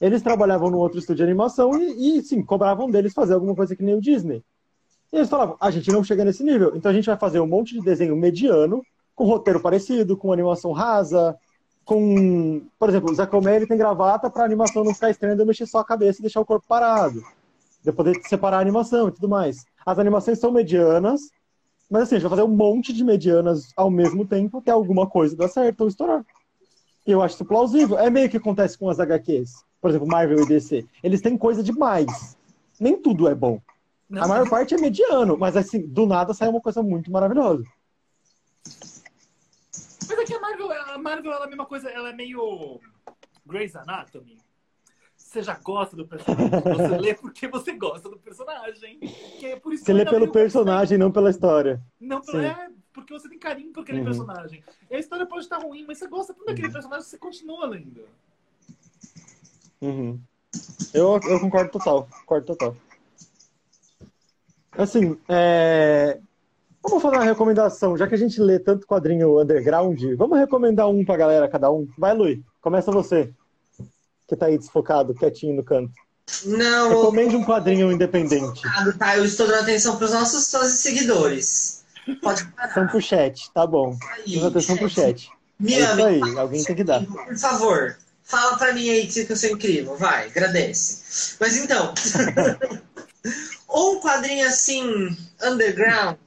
Eles 0.00 0.22
trabalhavam 0.22 0.70
no 0.70 0.78
outro 0.78 0.98
estúdio 0.98 1.24
de 1.24 1.30
animação 1.30 1.76
e, 1.80 2.18
e, 2.18 2.22
sim, 2.22 2.40
cobravam 2.42 2.88
deles 2.88 3.12
fazer 3.12 3.34
alguma 3.34 3.54
coisa 3.54 3.74
que 3.74 3.82
nem 3.82 3.96
o 3.96 4.00
Disney. 4.00 4.42
E 5.12 5.16
eles 5.16 5.28
falavam, 5.28 5.56
a 5.60 5.70
gente 5.72 5.90
não 5.90 6.04
chega 6.04 6.24
nesse 6.24 6.44
nível, 6.44 6.72
então 6.76 6.90
a 6.90 6.94
gente 6.94 7.06
vai 7.06 7.16
fazer 7.16 7.40
um 7.40 7.46
monte 7.46 7.74
de 7.74 7.80
desenho 7.80 8.16
mediano 8.16 8.82
com 9.14 9.24
roteiro 9.24 9.60
parecido, 9.60 10.16
com 10.16 10.32
animação 10.32 10.72
rasa, 10.72 11.36
com. 11.84 12.62
Por 12.78 12.88
exemplo, 12.88 13.10
o 13.10 13.14
Zé 13.14 13.26
Comé 13.26 13.64
tem 13.66 13.76
gravata 13.76 14.30
para 14.30 14.42
a 14.42 14.46
animação 14.46 14.84
não 14.84 14.94
ficar 14.94 15.10
estranha 15.10 15.36
de 15.36 15.44
mexer 15.44 15.66
só 15.66 15.78
a 15.78 15.84
cabeça 15.84 16.20
e 16.20 16.22
deixar 16.22 16.40
o 16.40 16.44
corpo 16.44 16.66
parado. 16.66 17.22
De 17.82 17.92
poder 17.92 18.20
separar 18.24 18.58
a 18.58 18.60
animação 18.60 19.08
e 19.08 19.12
tudo 19.12 19.28
mais. 19.28 19.64
As 19.84 19.98
animações 19.98 20.38
são 20.38 20.52
medianas, 20.52 21.20
mas 21.90 22.02
assim, 22.02 22.14
a 22.14 22.18
gente 22.18 22.28
vai 22.28 22.38
fazer 22.38 22.48
um 22.48 22.56
monte 22.56 22.92
de 22.92 23.04
medianas 23.04 23.72
ao 23.76 23.90
mesmo 23.90 24.24
tempo 24.24 24.58
até 24.58 24.70
alguma 24.70 25.06
coisa 25.06 25.36
dar 25.36 25.48
certo 25.48 25.82
ou 25.82 25.88
estourar. 25.88 26.24
E 27.06 27.10
eu 27.10 27.20
acho 27.20 27.34
isso 27.34 27.44
plausível. 27.44 27.98
É 27.98 28.08
meio 28.08 28.30
que 28.30 28.36
acontece 28.36 28.78
com 28.78 28.88
as 28.88 29.00
HQs. 29.00 29.64
Por 29.80 29.90
exemplo, 29.90 30.06
Marvel 30.06 30.44
e 30.44 30.46
DC. 30.46 30.86
Eles 31.02 31.20
têm 31.20 31.36
coisa 31.36 31.62
demais. 31.62 32.36
Nem 32.78 32.96
tudo 32.96 33.28
é 33.28 33.34
bom. 33.34 33.60
Não, 34.08 34.22
a 34.22 34.28
maior 34.28 34.48
parte 34.48 34.74
é 34.74 34.78
mediano, 34.78 35.36
mas 35.36 35.56
assim, 35.56 35.80
do 35.80 36.06
nada 36.06 36.32
sai 36.32 36.48
uma 36.48 36.60
coisa 36.60 36.82
muito 36.82 37.10
maravilhosa. 37.10 37.64
Mas 40.16 40.18
é 40.18 40.24
que 40.24 40.34
a 40.34 40.40
Marvel, 40.40 40.72
a 40.72 40.98
Marvel 40.98 41.32
ela 41.32 41.44
é 41.44 41.46
a 41.46 41.48
mesma 41.48 41.66
coisa, 41.66 41.88
ela 41.88 42.10
é 42.10 42.12
meio 42.12 42.80
Grey's 43.46 43.74
Anatomy. 43.74 44.38
Você 45.16 45.42
já 45.42 45.54
gosta 45.54 45.96
do 45.96 46.06
personagem, 46.06 46.50
você 46.50 46.98
lê 46.98 47.14
porque 47.14 47.48
você 47.48 47.72
gosta 47.72 48.08
do 48.10 48.18
personagem. 48.18 49.00
É 49.42 49.56
por 49.56 49.72
isso 49.72 49.84
você 49.84 49.92
lê 49.92 50.04
pelo 50.04 50.30
personagem, 50.30 50.98
não 50.98 51.10
pela 51.10 51.30
história. 51.30 51.82
Não, 51.98 52.18
é 52.18 52.68
porque 52.92 53.14
você 53.14 53.28
tem 53.28 53.38
carinho 53.38 53.72
por 53.72 53.80
aquele 53.80 54.00
uhum. 54.00 54.04
personagem. 54.04 54.62
E 54.90 54.94
a 54.94 54.98
história 54.98 55.24
pode 55.24 55.44
estar 55.44 55.58
ruim, 55.58 55.86
mas 55.86 55.98
você 55.98 56.06
gosta 56.06 56.34
tanto 56.34 56.44
daquele 56.44 56.66
uhum. 56.66 56.72
personagem, 56.74 57.06
você 57.06 57.16
continua 57.16 57.66
lendo. 57.66 58.06
Uhum. 59.80 60.20
Eu, 60.92 61.18
eu 61.24 61.40
concordo 61.40 61.70
total, 61.70 62.06
concordo 62.20 62.46
total. 62.48 62.76
Assim, 64.72 65.18
é... 65.28 66.20
Vamos 66.82 67.02
fazer 67.02 67.16
uma 67.16 67.24
recomendação, 67.24 67.96
já 67.96 68.06
que 68.08 68.14
a 68.14 68.18
gente 68.18 68.40
lê 68.40 68.58
tanto 68.58 68.86
quadrinho 68.86 69.40
underground, 69.40 70.00
vamos 70.16 70.38
recomendar 70.38 70.88
um 70.88 71.04
pra 71.04 71.16
galera, 71.16 71.48
cada 71.48 71.70
um. 71.70 71.86
Vai, 71.96 72.12
Lui, 72.12 72.42
começa 72.60 72.90
você, 72.90 73.32
que 74.28 74.34
tá 74.34 74.46
aí 74.46 74.58
desfocado, 74.58 75.14
quietinho 75.14 75.54
no 75.54 75.62
canto. 75.62 75.92
Não. 76.44 76.88
Recomende 76.88 77.36
um 77.36 77.44
quadrinho 77.44 77.92
independente. 77.92 78.62
Tá, 78.98 79.16
eu 79.16 79.24
estou 79.24 79.46
dando 79.46 79.62
atenção 79.62 79.96
pros 79.96 80.12
nossos 80.12 80.50
fãs 80.50 80.72
e 80.72 80.76
seguidores. 80.76 81.84
Pode 82.20 82.44
parar. 82.46 82.74
São 82.74 82.86
pro 82.88 83.00
chat, 83.00 83.50
tá 83.52 83.66
bom. 83.66 83.96
Dando 84.26 84.46
atenção 84.48 84.76
pro 84.76 84.88
chat. 84.88 85.30
Me 85.58 85.74
é 85.74 85.80
isso 85.80 86.04
aí, 86.04 86.38
alguém 86.38 86.64
tem 86.64 86.74
que 86.74 86.82
dar. 86.82 87.04
Por 87.06 87.38
favor, 87.38 87.96
fala 88.24 88.56
pra 88.56 88.72
mim 88.72 88.88
aí 88.88 89.06
que 89.06 89.24
eu 89.30 89.36
sou 89.36 89.50
incrível, 89.50 89.96
vai, 89.96 90.26
agradece. 90.26 91.36
Mas 91.38 91.56
então, 91.56 91.94
um 93.72 94.00
quadrinho 94.00 94.48
assim, 94.48 95.16
underground, 95.40 96.18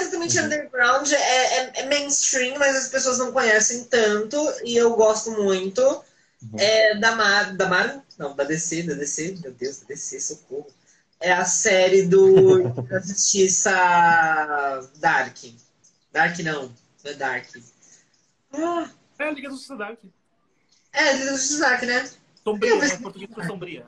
exatamente 0.00 0.38
uhum. 0.38 0.44
underground, 0.44 1.12
é, 1.12 1.16
é, 1.16 1.72
é, 1.80 1.86
mainstream, 1.86 2.58
mas 2.58 2.76
as 2.76 2.88
pessoas 2.88 3.18
não 3.18 3.32
conhecem 3.32 3.84
tanto 3.84 4.36
e 4.64 4.76
eu 4.76 4.94
gosto 4.94 5.30
muito. 5.32 5.82
Uhum. 5.82 6.58
É 6.58 6.94
da 6.96 7.16
Mar, 7.16 7.56
da 7.56 7.66
Mar, 7.68 8.04
não, 8.16 8.34
da 8.34 8.44
DC, 8.44 8.84
da 8.84 8.94
DC, 8.94 9.38
meu 9.42 9.52
Deus, 9.52 9.80
da 9.80 9.86
DC, 9.86 10.20
socorro. 10.20 10.66
É 11.20 11.32
a 11.32 11.44
série 11.44 12.02
do 12.02 12.68
da 12.88 13.00
Justiça 13.00 13.72
Dark. 14.96 15.36
Dark 16.12 16.38
não, 16.38 16.62
não 17.04 17.10
é 17.10 17.14
Dark. 17.14 17.46
Ah. 18.52 18.88
É 19.18 19.24
a 19.24 19.30
Liga 19.32 19.48
da 19.48 19.54
Justiça 19.54 19.76
Dark. 19.76 19.98
É, 20.92 21.08
a 21.08 21.12
Liga 21.12 21.24
da 21.24 21.32
Justiça 21.32 21.60
Dark, 21.60 21.82
né? 21.82 22.10
Sombria, 22.44 22.70
eu, 22.70 22.78
né? 22.78 22.96
Português 22.98 23.30
é 23.36 23.46
sombria. 23.46 23.86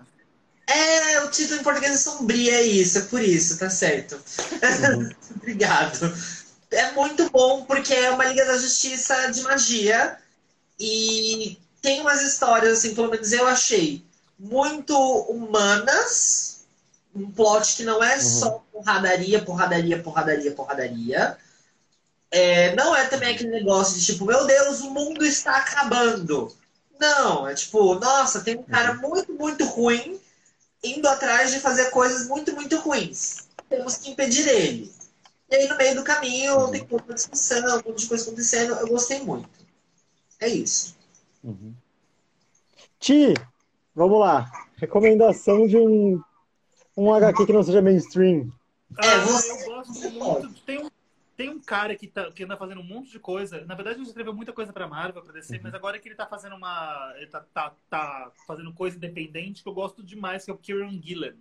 É, 0.71 1.25
o 1.25 1.31
título 1.31 1.61
em 1.61 1.65
português 1.65 1.95
é 1.95 1.97
sombria, 1.97 2.55
é 2.55 2.63
isso, 2.63 2.99
é 2.99 3.01
por 3.01 3.21
isso, 3.21 3.59
tá 3.59 3.69
certo. 3.69 4.15
Uhum. 4.15 5.11
Obrigado. 5.35 6.15
É 6.71 6.93
muito 6.93 7.29
bom 7.29 7.65
porque 7.65 7.93
é 7.93 8.11
uma 8.11 8.25
Liga 8.27 8.45
da 8.45 8.57
Justiça 8.57 9.33
de 9.33 9.43
magia 9.43 10.17
e 10.79 11.59
tem 11.83 12.01
umas 12.01 12.23
histórias, 12.23 12.79
assim, 12.79 12.95
pelo 12.95 13.11
menos 13.11 13.33
eu 13.33 13.49
achei, 13.49 14.05
muito 14.39 14.97
humanas. 14.97 16.61
Um 17.13 17.29
plot 17.33 17.75
que 17.75 17.83
não 17.83 18.01
é 18.01 18.15
uhum. 18.15 18.23
só 18.23 18.65
porradaria, 18.73 19.43
porradaria, 19.43 20.01
porradaria, 20.01 20.53
porradaria. 20.53 21.37
É, 22.31 22.77
não 22.77 22.95
é 22.95 23.07
também 23.07 23.35
aquele 23.35 23.51
negócio 23.51 23.99
de 23.99 24.07
tipo, 24.07 24.25
meu 24.25 24.47
Deus, 24.47 24.83
o 24.83 24.91
mundo 24.91 25.25
está 25.25 25.57
acabando. 25.57 26.55
Não, 27.01 27.49
é 27.49 27.55
tipo, 27.55 27.97
nossa, 27.97 28.41
tem 28.43 28.57
um 28.57 28.63
cara 28.63 28.93
uhum. 28.93 29.01
muito, 29.01 29.33
muito 29.33 29.65
ruim 29.65 30.20
indo 30.83 31.09
atrás 31.09 31.51
de 31.51 31.61
fazer 31.61 31.91
coisas 31.91 32.29
muito, 32.29 32.55
muito 32.55 32.79
ruins. 32.79 33.49
Temos 33.69 33.97
que 33.97 34.11
impedir 34.11 34.49
ele. 34.49 34.93
E 35.51 35.57
aí, 35.57 35.69
no 35.69 35.77
meio 35.77 35.95
do 35.97 36.05
caminho, 36.05 36.59
uhum. 36.59 36.71
tem 36.71 36.87
uma 36.91 37.15
discussão, 37.15 37.59
um 37.59 37.89
monte 37.89 38.03
de 38.03 38.09
coisa 38.09 38.25
acontecendo. 38.25 38.75
Eu 38.75 38.89
gostei 38.89 39.21
muito. 39.21 39.49
É 40.39 40.49
isso. 40.49 40.97
Uhum. 41.43 41.75
Ti, 42.99 43.35
vamos 43.95 44.21
lá. 44.21 44.51
Recomendação 44.77 45.67
de 45.67 45.77
um, 45.77 46.23
um 46.97 47.13
HQ 47.13 47.47
que 47.47 47.53
não 47.53 47.63
seja 47.63 47.83
mainstream. 47.83 48.51
Ah, 48.99 49.07
é, 49.07 49.19
você... 49.21 49.51
eu 49.51 49.71
gosto 49.71 50.11
muito. 50.11 50.63
Tem 50.63 50.79
um 50.79 50.91
tem 51.41 51.49
um 51.49 51.59
cara 51.59 51.97
que, 51.97 52.07
tá, 52.07 52.31
que 52.31 52.45
anda 52.45 52.55
fazendo 52.55 52.83
um 52.83 52.85
monte 52.85 53.13
de 53.13 53.19
coisa. 53.19 53.65
Na 53.65 53.75
verdade, 53.75 53.97
ele 53.97 54.07
escreveu 54.07 54.35
muita 54.35 54.53
coisa 54.53 54.75
pra 54.75 54.87
Marvel, 54.87 55.23
pra 55.23 55.33
DC, 55.33 55.57
uhum. 55.57 55.61
mas 55.63 55.73
agora 55.73 55.99
que 55.99 56.07
ele 56.07 56.15
tá 56.15 56.27
fazendo 56.27 56.55
uma. 56.55 57.15
Ele 57.17 57.29
tá, 57.29 57.41
tá, 57.41 57.75
tá, 57.89 58.31
fazendo 58.47 58.75
coisa 58.75 58.99
independente 58.99 59.63
que 59.63 59.69
eu 59.71 59.73
gosto 59.73 60.03
demais, 60.03 60.45
que 60.45 60.51
é 60.51 60.55
o 60.55 60.59
Kieran 60.59 61.01
Gillen. 61.01 61.39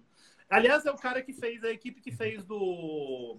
Aliás, 0.49 0.85
é 0.85 0.91
o 0.91 0.95
cara 0.95 1.21
que 1.21 1.33
fez 1.33 1.65
a 1.65 1.69
equipe 1.69 1.99
que 1.99 2.13
fez 2.13 2.45
do. 2.45 3.37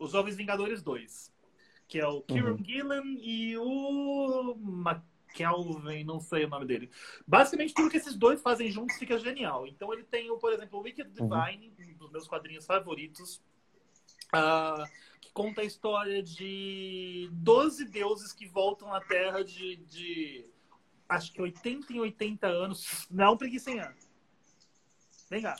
Os 0.00 0.10
Jovens 0.10 0.34
Vingadores 0.34 0.82
2. 0.82 1.32
Que 1.86 2.00
é 2.00 2.08
o 2.08 2.22
Kieran 2.22 2.54
uhum. 2.54 2.64
Gillen 2.64 3.18
e 3.22 3.56
o. 3.56 4.56
McKelvin, 4.58 6.02
não 6.02 6.18
sei 6.18 6.44
o 6.44 6.48
nome 6.48 6.66
dele. 6.66 6.90
Basicamente, 7.24 7.72
tudo 7.72 7.88
que 7.88 7.98
esses 7.98 8.16
dois 8.16 8.42
fazem 8.42 8.68
juntos 8.68 8.96
fica 8.96 9.16
genial. 9.16 9.64
Então, 9.64 9.92
ele 9.92 10.02
tem, 10.02 10.36
por 10.40 10.52
exemplo, 10.52 10.80
o 10.80 10.82
Wicked 10.82 11.08
uhum. 11.20 11.28
Divine, 11.28 11.72
uhum. 11.78 11.94
um 11.94 11.98
dos 11.98 12.10
meus 12.10 12.26
quadrinhos 12.26 12.66
favoritos. 12.66 13.40
Uh, 14.34 14.84
que 15.20 15.30
conta 15.32 15.60
a 15.60 15.64
história 15.64 16.22
de 16.22 17.28
12 17.32 17.84
deuses 17.86 18.32
que 18.32 18.46
voltam 18.46 18.92
à 18.92 19.00
Terra 19.00 19.44
de, 19.44 19.76
de 19.76 20.46
acho 21.08 21.32
que 21.32 21.40
80 21.40 21.92
em 21.92 22.00
80 22.00 22.46
anos. 22.46 23.06
Não, 23.10 23.36
preguiça 23.36 23.70
em 23.70 23.80
ano. 23.80 23.94
Vem 25.30 25.42
cá. 25.42 25.56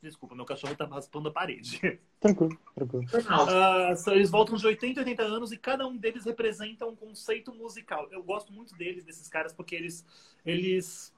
Desculpa, 0.00 0.34
meu 0.34 0.44
cachorro 0.44 0.76
tá 0.76 0.84
raspando 0.84 1.28
a 1.28 1.32
parede. 1.32 2.00
Tranquilo, 2.20 2.58
tranquilo. 2.74 3.04
Uh, 3.04 4.10
eles 4.10 4.30
voltam 4.30 4.56
de 4.56 4.66
80 4.66 5.00
80 5.00 5.22
anos 5.22 5.52
e 5.52 5.56
cada 5.56 5.86
um 5.86 5.96
deles 5.96 6.24
representa 6.24 6.86
um 6.86 6.96
conceito 6.96 7.54
musical. 7.54 8.08
Eu 8.10 8.22
gosto 8.22 8.52
muito 8.52 8.76
deles, 8.76 9.04
desses 9.04 9.28
caras, 9.28 9.52
porque 9.52 9.74
eles, 9.74 10.04
eles 10.44 11.12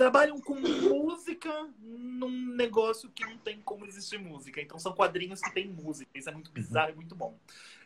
trabalham 0.00 0.40
com 0.40 0.54
música 0.54 1.68
num 1.78 2.54
negócio 2.56 3.10
que 3.10 3.22
não 3.22 3.36
tem 3.36 3.60
como 3.60 3.84
existir 3.84 4.18
música. 4.18 4.58
Então 4.58 4.78
são 4.78 4.94
quadrinhos 4.94 5.42
que 5.42 5.52
tem 5.52 5.68
música. 5.68 6.10
Isso 6.14 6.30
é 6.30 6.32
muito 6.32 6.50
bizarro 6.50 6.92
e 6.92 6.94
muito 6.94 7.14
bom. 7.14 7.38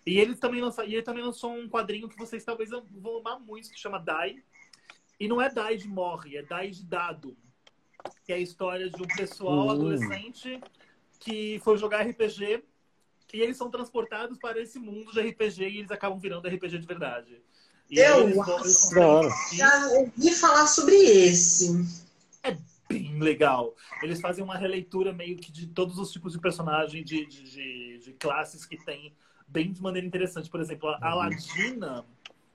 E 0.07 0.21
ele 0.21 0.37
também 0.37 0.61
lançou, 0.61 0.85
e 0.85 0.95
ele 0.95 1.03
também 1.03 1.25
lançou 1.25 1.53
um 1.53 1.69
quadrinho 1.69 2.09
que 2.09 2.17
vocês 2.17 2.45
talvez 2.45 2.71
vão 2.71 3.19
amar 3.19 3.41
muito, 3.41 3.69
que 3.69 3.81
chama 3.81 3.99
Die. 3.99 4.45
E 5.19 5.27
não 5.27 5.43
é 5.43 5.49
Die 5.49 5.79
de 5.79 5.89
morre, 5.89 6.37
é 6.37 6.43
Die 6.43 6.71
de 6.71 6.85
dado 6.85 7.37
que 8.25 8.33
é 8.33 8.37
a 8.37 8.39
história 8.39 8.89
de 8.89 9.03
um 9.03 9.07
pessoal 9.07 9.67
Hum. 9.67 9.71
adolescente 9.71 10.61
que 11.19 11.59
foi 11.65 11.77
jogar 11.79 12.07
RPG 12.07 12.63
e 13.33 13.41
eles 13.41 13.57
são 13.57 13.71
transportados 13.71 14.39
para 14.39 14.61
esse 14.61 14.79
mundo 14.79 15.11
de 15.11 15.21
RPG 15.21 15.63
e 15.63 15.79
eles 15.79 15.91
acabam 15.91 16.21
virando 16.21 16.47
RPG 16.47 16.79
de 16.79 16.87
verdade. 16.87 17.43
E 17.91 17.99
Eu 17.99 18.33
conseguem 18.45 19.31
Já 19.53 19.89
ouvi 19.89 20.31
falar 20.33 20.67
sobre 20.67 20.95
esse. 20.97 22.04
Bem 22.89 23.19
legal. 23.19 23.75
Eles 24.03 24.21
fazem 24.21 24.43
uma 24.45 24.57
releitura 24.57 25.13
meio 25.13 25.37
que 25.37 25.51
de 25.51 25.67
todos 25.67 25.99
os 25.99 26.11
tipos 26.13 26.33
de 26.33 26.41
personagem, 26.41 27.03
de, 27.03 27.25
de, 27.27 27.43
de- 27.43 27.99
de 27.99 28.13
classes 28.15 28.65
que 28.67 28.77
tem, 28.85 29.15
bem 29.47 29.73
de 29.73 29.81
maneira 29.83 30.07
interessante. 30.07 30.51
Por 30.51 30.61
exemplo, 30.61 30.89
a 30.89 30.99
Aladina, 31.11 32.05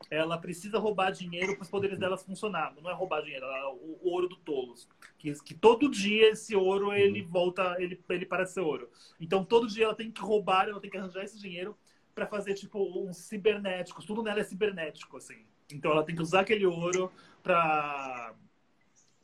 ela 0.10 0.38
precisa 0.38 0.80
roubar 0.80 1.12
dinheiro 1.12 1.56
para 1.56 1.64
os 1.64 1.70
poderes 1.70 1.98
delas 1.98 2.24
funcionar. 2.24 2.74
Não 2.82 2.90
é 2.90 2.94
roubar 2.94 3.22
dinheiro, 3.22 3.46
ela, 3.46 3.74
o, 3.74 4.00
o 4.02 4.10
ouro 4.10 4.28
do 4.28 4.38
tolos. 4.38 4.88
Que, 5.18 5.34
que 5.44 5.54
todo 5.54 5.90
dia 5.90 6.30
esse 6.32 6.56
ouro 6.56 6.94
ele 6.94 7.22
volta, 7.22 7.76
ele, 7.80 8.02
ele 8.10 8.26
parece 8.26 8.54
ser 8.54 8.62
ouro. 8.62 8.90
Então 9.20 9.44
todo 9.44 9.68
dia 9.68 9.86
ela 9.86 9.96
tem 9.96 10.12
que 10.12 10.22
roubar, 10.22 10.70
ela 10.70 10.80
tem 10.80 10.90
que 10.90 10.98
arranjar 10.98 11.24
esse 11.24 11.40
dinheiro 11.40 11.78
para 12.16 12.28
fazer 12.28 12.54
tipo 12.54 12.80
uns 13.02 13.18
cibernéticos. 13.18 14.06
Tudo 14.06 14.22
nela 14.24 14.40
é 14.40 14.44
cibernético, 14.44 15.18
assim. 15.18 15.46
Então 15.72 15.92
ela 15.92 16.04
tem 16.04 16.16
que 16.16 16.22
usar 16.22 16.42
aquele 16.42 16.66
ouro 16.66 17.12
para 17.44 18.34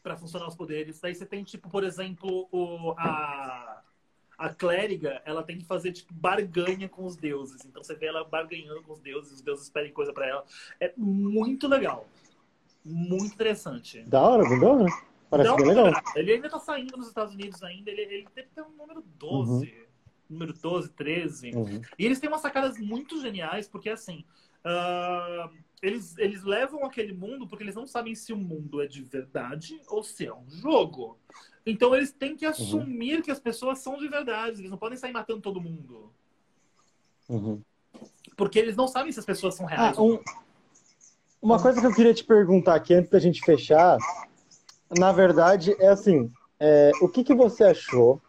para 0.06 0.16
funcionar 0.16 0.48
os 0.48 0.56
poderes. 0.56 1.00
Daí 1.00 1.16
você 1.16 1.26
tem, 1.26 1.44
tipo, 1.44 1.68
por 1.68 1.84
exemplo, 1.84 2.48
o, 2.52 2.94
a, 2.96 3.82
a 4.38 4.50
clériga, 4.54 5.20
ela 5.26 5.42
tem 5.42 5.58
que 5.58 5.66
fazer, 5.66 5.94
tipo, 5.94 6.14
barganha 6.14 6.88
com 6.88 7.06
os 7.06 7.16
deuses. 7.16 7.66
Então 7.66 7.84
você 7.84 7.96
vê 7.96 8.06
ela 8.06 8.24
barganhando 8.24 8.84
com 8.84 8.94
os 8.94 9.00
deuses, 9.00 9.34
os 9.34 9.42
deuses 9.42 9.68
pedem 9.68 9.92
coisa 9.92 10.14
pra 10.14 10.28
ela. 10.28 10.46
É 10.80 10.94
muito 10.96 11.68
legal. 11.68 12.08
Muito 12.86 13.34
interessante. 13.34 14.04
Da 14.04 14.22
hora, 14.22 14.44
da 14.44 14.68
hora. 14.68 14.86
Parece 15.28 15.50
Dá 15.50 15.56
bem 15.56 15.66
legal. 15.66 15.92
Ele 16.16 16.34
ainda 16.34 16.50
tá 16.52 16.60
saindo 16.60 16.96
nos 16.96 17.08
Estados 17.08 17.34
Unidos 17.34 17.64
ainda. 17.64 17.90
Ele, 17.90 18.02
ele 18.02 18.28
deve 18.36 18.50
ter 18.54 18.62
um 18.62 18.70
número 18.78 19.04
12. 19.18 19.74
Número 20.30 20.54
12, 20.54 20.90
13. 20.92 21.52
Uhum. 21.56 21.82
E 21.98 22.06
eles 22.06 22.20
têm 22.20 22.30
umas 22.30 22.42
sacadas 22.42 22.78
muito 22.78 23.20
geniais, 23.20 23.68
porque 23.68 23.90
assim, 23.90 24.24
ah, 24.64 25.50
eles, 25.86 26.18
eles 26.18 26.44
levam 26.44 26.84
aquele 26.84 27.14
mundo 27.14 27.48
porque 27.48 27.64
eles 27.64 27.76
não 27.76 27.86
sabem 27.86 28.16
se 28.16 28.34
o 28.34 28.38
mundo 28.38 28.82
é 28.82 28.88
de 28.88 29.04
verdade 29.04 29.80
ou 29.88 30.04
se 30.04 30.26
é 30.26 30.34
um 30.34 30.50
jogo. 30.50 31.18
Então 31.66 31.96
eles 31.96 32.12
têm 32.12 32.36
que 32.36 32.46
assumir 32.46 33.22
que 33.22 33.30
as 33.32 33.40
pessoas 33.40 33.80
são 33.80 33.98
de 33.98 34.08
verdade. 34.08 34.62
Eles 34.62 34.72
não 34.72 34.78
podem 34.78 34.98
sair 34.98 35.12
matando 35.12 35.42
todo 35.42 35.62
mundo. 35.62 36.12
Uhum. 37.30 37.62
Porque 38.36 38.60
eles 38.60 38.76
não 38.76 38.88
sabem 38.88 39.12
se 39.12 39.20
as 39.20 39.26
pessoas 39.26 39.56
são 39.56 39.66
Ah, 39.68 39.70
reais. 39.70 39.98
ou 39.98 40.16
um- 40.16 40.20
uma 41.42 41.62
coisa 41.62 41.80
que 41.80 41.86
eu 41.88 41.94
queria 41.94 42.14
te 42.14 42.24
perguntar 42.24 42.76
aqui 42.76 42.94
antes 42.94 43.10
da 43.12 43.20
gente 43.20 43.42
fechar, 43.42 43.98
na 44.98 45.12
verdade, 45.12 45.76
é 45.80 45.88
assim, 45.88 46.32
é, 46.60 46.92
o 47.02 47.08
que, 47.08 47.24
que 47.24 47.34
você 47.36 47.64
achou, 47.64 48.20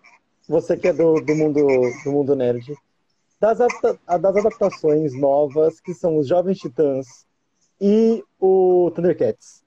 você 0.48 0.76
que 0.76 0.88
é 0.88 0.92
do, 0.92 1.20
do 1.20 1.34
mundo 1.34 1.60
do 2.04 2.12
mundo 2.12 2.36
nerd, 2.36 2.74
das, 3.40 3.60
adapta- 3.60 3.98
das 4.18 4.36
adaptações 4.36 5.14
novas 5.18 5.80
que 5.80 5.92
são 5.94 6.18
os 6.18 6.26
Jovens 6.28 6.58
Titãs 6.58 7.25
e 7.80 8.22
o 8.40 8.90
Thundercats, 8.94 9.62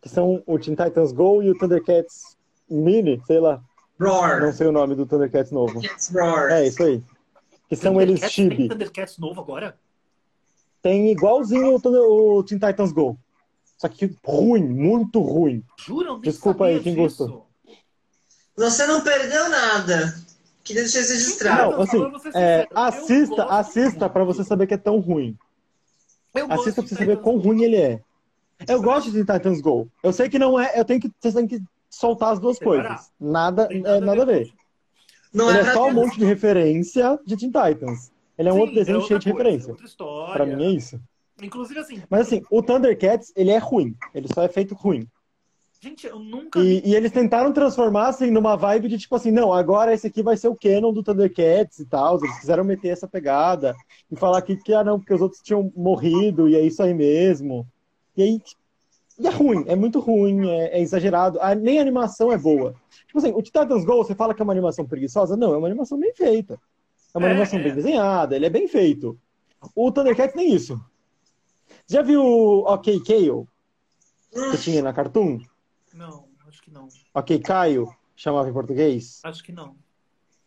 que 0.00 0.08
são 0.08 0.42
o 0.46 0.58
Teen 0.58 0.74
Titans 0.74 1.12
Go 1.12 1.42
e 1.42 1.50
o 1.50 1.58
Thundercats 1.58 2.36
Mini, 2.68 3.22
sei 3.26 3.38
lá, 3.40 3.62
não 3.98 4.08
Roar. 4.10 4.52
sei 4.52 4.66
o 4.66 4.72
nome 4.72 4.94
do 4.94 5.06
Thundercats 5.06 5.52
novo. 5.52 5.80
Cats 5.80 6.10
Roar. 6.12 6.50
É 6.52 6.66
isso 6.66 6.82
aí. 6.82 7.02
Que 7.68 7.76
são 7.76 8.00
eles 8.00 8.20
Thundercats 8.20 8.36
tem 8.36 8.50
chibi. 8.50 8.68
Thundercats 8.68 9.18
novo 9.18 9.40
agora? 9.40 9.78
Tem 10.82 11.10
igualzinho 11.10 11.74
o, 11.74 11.80
Thunder- 11.80 12.00
o 12.02 12.42
Teen 12.44 12.58
Titans 12.58 12.92
Go. 12.92 13.16
Só 13.78 13.88
que 13.88 14.16
ruim, 14.24 14.62
muito 14.62 15.20
ruim. 15.20 15.62
Juram? 15.78 16.20
Desculpa 16.20 16.66
aí, 16.66 16.80
quem 16.80 16.94
disso. 16.94 17.26
gostou. 17.26 17.46
Você 18.56 18.86
não 18.86 19.02
perdeu 19.02 19.48
nada. 19.48 20.14
Queria 20.62 20.82
deixar 20.82 21.00
isso 21.00 21.12
registrado. 21.12 21.72
Não, 21.72 21.80
assim, 21.82 22.30
É, 22.34 22.68
assista, 22.74 23.44
assista 23.44 24.08
pra 24.08 24.24
você 24.24 24.44
saber 24.44 24.66
que 24.66 24.74
é 24.74 24.78
tão 24.78 25.00
ruim. 25.00 25.36
Eu 26.34 26.48
gosto 26.48 26.60
Assista 26.60 26.82
pra 26.82 26.88
você 26.88 26.94
saber 26.96 27.20
quão 27.20 27.38
ruim 27.38 27.62
ele 27.62 27.76
é. 27.76 28.00
Eu 28.68 28.82
gosto 28.82 29.10
de 29.10 29.24
Teen 29.24 29.36
Titans 29.36 29.60
Go. 29.60 29.88
Eu 30.02 30.12
sei 30.12 30.28
que 30.28 30.38
não 30.38 30.58
é. 30.58 30.78
Eu 30.78 30.84
tenho 30.84 31.00
que. 31.00 31.10
Vocês 31.20 31.34
têm 31.34 31.46
que 31.46 31.60
soltar 31.88 32.32
as 32.32 32.40
duas 32.40 32.58
Separar. 32.58 32.88
coisas. 32.88 33.12
Nada, 33.20 33.68
Tem 33.68 33.82
é, 33.84 34.00
nada 34.00 34.22
a 34.22 34.26
ver. 34.26 34.50
Não 35.32 35.50
Ele 35.50 35.58
é 35.58 35.62
é 35.62 35.72
só 35.72 35.88
um 35.88 35.92
monte 35.92 36.18
de 36.18 36.24
referência 36.24 37.18
de 37.26 37.36
Teen 37.36 37.50
Titans. 37.50 38.12
Ele 38.36 38.48
é 38.48 38.52
um 38.52 38.56
Sim, 38.56 38.60
outro 38.60 38.74
desenho 38.74 38.98
outra 38.98 39.08
cheio 39.08 39.20
de 39.20 39.24
coisa, 39.32 39.38
referência. 39.42 39.70
Outra 39.70 39.86
história. 39.86 40.34
Pra 40.34 40.46
mim 40.46 40.64
é 40.64 40.70
isso. 40.70 41.00
Inclusive, 41.42 41.80
assim, 41.80 42.02
Mas 42.08 42.26
assim, 42.26 42.42
o 42.50 42.62
Thundercats, 42.62 43.32
ele 43.34 43.50
é 43.50 43.58
ruim. 43.58 43.96
Ele 44.14 44.28
só 44.32 44.42
é 44.42 44.48
feito 44.48 44.74
ruim. 44.74 45.06
Gente, 45.84 46.06
eu 46.06 46.18
nunca. 46.18 46.58
E, 46.60 46.82
e 46.84 46.94
eles 46.94 47.12
tentaram 47.12 47.52
transformar 47.52 48.08
assim 48.08 48.30
numa 48.30 48.56
vibe 48.56 48.88
de 48.88 48.98
tipo 48.98 49.14
assim, 49.14 49.30
não, 49.30 49.52
agora 49.52 49.92
esse 49.92 50.06
aqui 50.06 50.22
vai 50.22 50.36
ser 50.36 50.48
o 50.48 50.56
canon 50.56 50.92
do 50.92 51.02
Thundercats 51.02 51.78
e 51.78 51.86
tal. 51.86 52.18
Eles 52.18 52.38
quiseram 52.38 52.64
meter 52.64 52.88
essa 52.88 53.06
pegada 53.06 53.74
e 54.10 54.16
falar 54.16 54.40
que, 54.42 54.56
que 54.56 54.72
ah, 54.72 54.82
não, 54.82 54.98
porque 54.98 55.12
os 55.12 55.20
outros 55.20 55.42
tinham 55.42 55.70
morrido 55.76 56.48
e 56.48 56.56
é 56.56 56.60
isso 56.60 56.82
aí 56.82 56.94
mesmo. 56.94 57.66
E 58.16 58.22
aí. 58.22 58.42
E 59.16 59.28
é 59.28 59.30
ruim, 59.30 59.64
é 59.68 59.76
muito 59.76 60.00
ruim, 60.00 60.48
é, 60.48 60.78
é 60.78 60.80
exagerado. 60.80 61.38
A- 61.40 61.54
nem 61.54 61.78
a 61.78 61.82
animação 61.82 62.32
é 62.32 62.38
boa. 62.38 62.74
Tipo 63.06 63.18
assim, 63.18 63.32
o 63.32 63.40
Titans 63.42 63.84
Go, 63.84 63.98
você 63.98 64.14
fala 64.14 64.34
que 64.34 64.42
é 64.42 64.44
uma 64.44 64.52
animação 64.52 64.84
preguiçosa? 64.86 65.36
Não, 65.36 65.54
é 65.54 65.56
uma 65.56 65.68
animação 65.68 65.98
bem 65.98 66.12
feita. 66.14 66.58
É 67.14 67.18
uma 67.18 67.28
É, 67.28 67.30
animação 67.30 67.60
bem 67.62 67.72
desenhada, 67.72 68.34
ele 68.34 68.46
é 68.46 68.50
bem 68.50 68.66
feito. 68.66 69.16
O 69.74 69.92
Thundercats 69.92 70.34
nem 70.34 70.52
isso. 70.52 70.80
Já 71.86 72.02
viu 72.02 72.22
o 72.24 72.60
OK 72.72 73.00
Kale 73.00 73.46
que 74.50 74.58
tinha 74.58 74.82
na 74.82 74.92
Cartoon? 74.92 75.38
Não, 75.94 76.24
acho 76.48 76.60
que 76.60 76.70
não. 76.72 76.88
Ok, 77.14 77.38
Caio, 77.38 77.88
chamava 78.16 78.48
em 78.48 78.52
português. 78.52 79.20
Acho 79.22 79.42
que 79.42 79.52
não. 79.52 79.76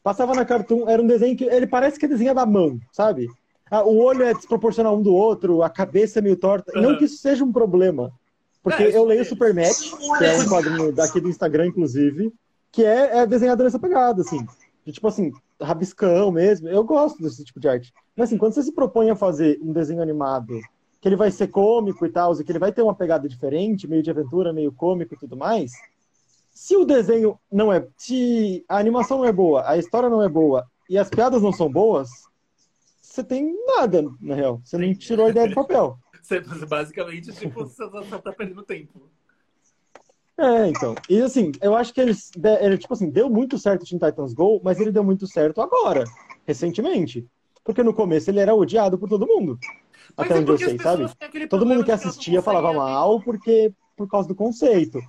Passava 0.03 0.35
na 0.35 0.45
Cartoon, 0.45 0.87
era 0.87 1.01
um 1.01 1.07
desenho 1.07 1.35
que 1.35 1.45
ele 1.45 1.65
parece 1.65 1.97
que 1.97 2.05
é 2.05 2.09
desenhado 2.09 2.39
à 2.39 2.45
mão, 2.45 2.79
sabe? 2.91 3.27
Ah, 3.69 3.83
o 3.83 3.97
olho 3.97 4.23
é 4.23 4.33
desproporcional 4.33 4.97
um 4.97 5.01
do 5.01 5.13
outro, 5.13 5.63
a 5.63 5.69
cabeça 5.69 6.19
é 6.19 6.21
meio 6.21 6.37
torta. 6.37 6.71
Uhum. 6.75 6.81
Não 6.81 6.97
que 6.97 7.05
isso 7.05 7.17
seja 7.17 7.43
um 7.43 7.51
problema, 7.51 8.11
porque 8.61 8.83
É, 8.83 8.97
eu 8.97 9.03
leio 9.05 9.21
é. 9.21 9.23
Super 9.23 9.53
Match, 9.53 9.91
que 10.17 10.23
é 10.23 10.37
um 10.37 10.47
quadrinho 10.47 10.91
daqui 10.93 11.19
do 11.19 11.29
Instagram, 11.29 11.67
inclusive, 11.67 12.33
que 12.71 12.83
é, 12.83 13.19
é 13.19 13.25
desenhado 13.25 13.63
nessa 13.63 13.79
pegada, 13.79 14.21
assim. 14.21 14.45
De, 14.85 14.91
tipo 14.91 15.07
assim, 15.07 15.31
rabiscão 15.61 16.31
mesmo. 16.31 16.67
Eu 16.67 16.83
gosto 16.83 17.21
desse 17.21 17.43
tipo 17.43 17.59
de 17.59 17.67
arte. 17.67 17.93
Mas 18.15 18.29
assim, 18.29 18.37
quando 18.37 18.53
você 18.53 18.63
se 18.63 18.71
propõe 18.71 19.09
a 19.09 19.15
fazer 19.15 19.59
um 19.61 19.73
desenho 19.73 20.01
animado, 20.01 20.59
que 20.99 21.07
ele 21.07 21.15
vai 21.15 21.29
ser 21.31 21.47
cômico 21.47 22.05
e 22.05 22.09
tal, 22.09 22.33
e 22.39 22.43
que 22.43 22.51
ele 22.51 22.59
vai 22.59 22.71
ter 22.71 22.81
uma 22.81 22.95
pegada 22.95 23.27
diferente, 23.27 23.87
meio 23.87 24.01
de 24.03 24.09
aventura, 24.11 24.51
meio 24.53 24.71
cômico 24.71 25.13
e 25.13 25.17
tudo 25.17 25.37
mais, 25.37 25.71
se 26.49 26.75
o 26.75 26.85
desenho 26.85 27.39
não 27.51 27.71
é. 27.71 27.87
Se 27.97 28.65
a 28.67 28.77
animação 28.77 29.19
não 29.19 29.25
é 29.25 29.31
boa, 29.31 29.69
a 29.69 29.77
história 29.77 30.09
não 30.09 30.23
é 30.23 30.29
boa 30.29 30.65
e 30.89 30.97
as 30.97 31.09
piadas 31.09 31.41
não 31.41 31.51
são 31.53 31.71
boas, 31.71 32.09
você 32.99 33.23
tem 33.23 33.55
nada, 33.77 34.03
na 34.19 34.35
real. 34.35 34.59
Você 34.63 34.77
não 34.77 34.93
tirou 34.93 35.27
a 35.27 35.29
ideia 35.29 35.47
do 35.47 35.55
papel. 35.55 35.97
Você, 36.21 36.39
basicamente, 36.65 37.31
tipo, 37.31 37.65
você 37.65 37.75
só 37.75 38.17
tá 38.19 38.31
perdendo 38.31 38.63
tempo. 38.63 39.09
É, 40.37 40.67
então. 40.67 40.93
E 41.09 41.19
assim, 41.21 41.51
eu 41.61 41.75
acho 41.75 41.93
que 41.93 42.01
eles. 42.01 42.31
de- 42.35 42.63
Ele, 42.63 42.77
tipo 42.77 42.93
assim, 42.93 43.09
deu 43.09 43.29
muito 43.29 43.57
certo 43.57 43.83
o 43.83 43.85
Teen 43.85 43.97
Titans 43.99 44.33
Go, 44.33 44.61
mas 44.63 44.79
ele 44.79 44.91
deu 44.91 45.03
muito 45.03 45.25
certo 45.25 45.61
agora, 45.61 46.03
recentemente. 46.45 47.25
Porque 47.63 47.81
no 47.81 47.93
começo 47.93 48.29
ele 48.29 48.39
era 48.39 48.53
odiado 48.53 48.97
por 48.99 49.09
todo 49.09 49.25
mundo. 49.25 49.57
Até 50.17 50.33
é 50.33 50.37
onde 50.39 50.51
eu 50.51 50.57
sei, 50.57 50.79
sabe? 50.79 51.05
Todo 51.47 51.65
mundo 51.65 51.83
que 51.85 51.91
assistia 51.91 52.41
falava 52.41 52.73
mal 52.73 53.21
porque 53.21 53.71
por 53.95 54.09
causa 54.09 54.27
do 54.27 54.35
conceito. 54.35 54.99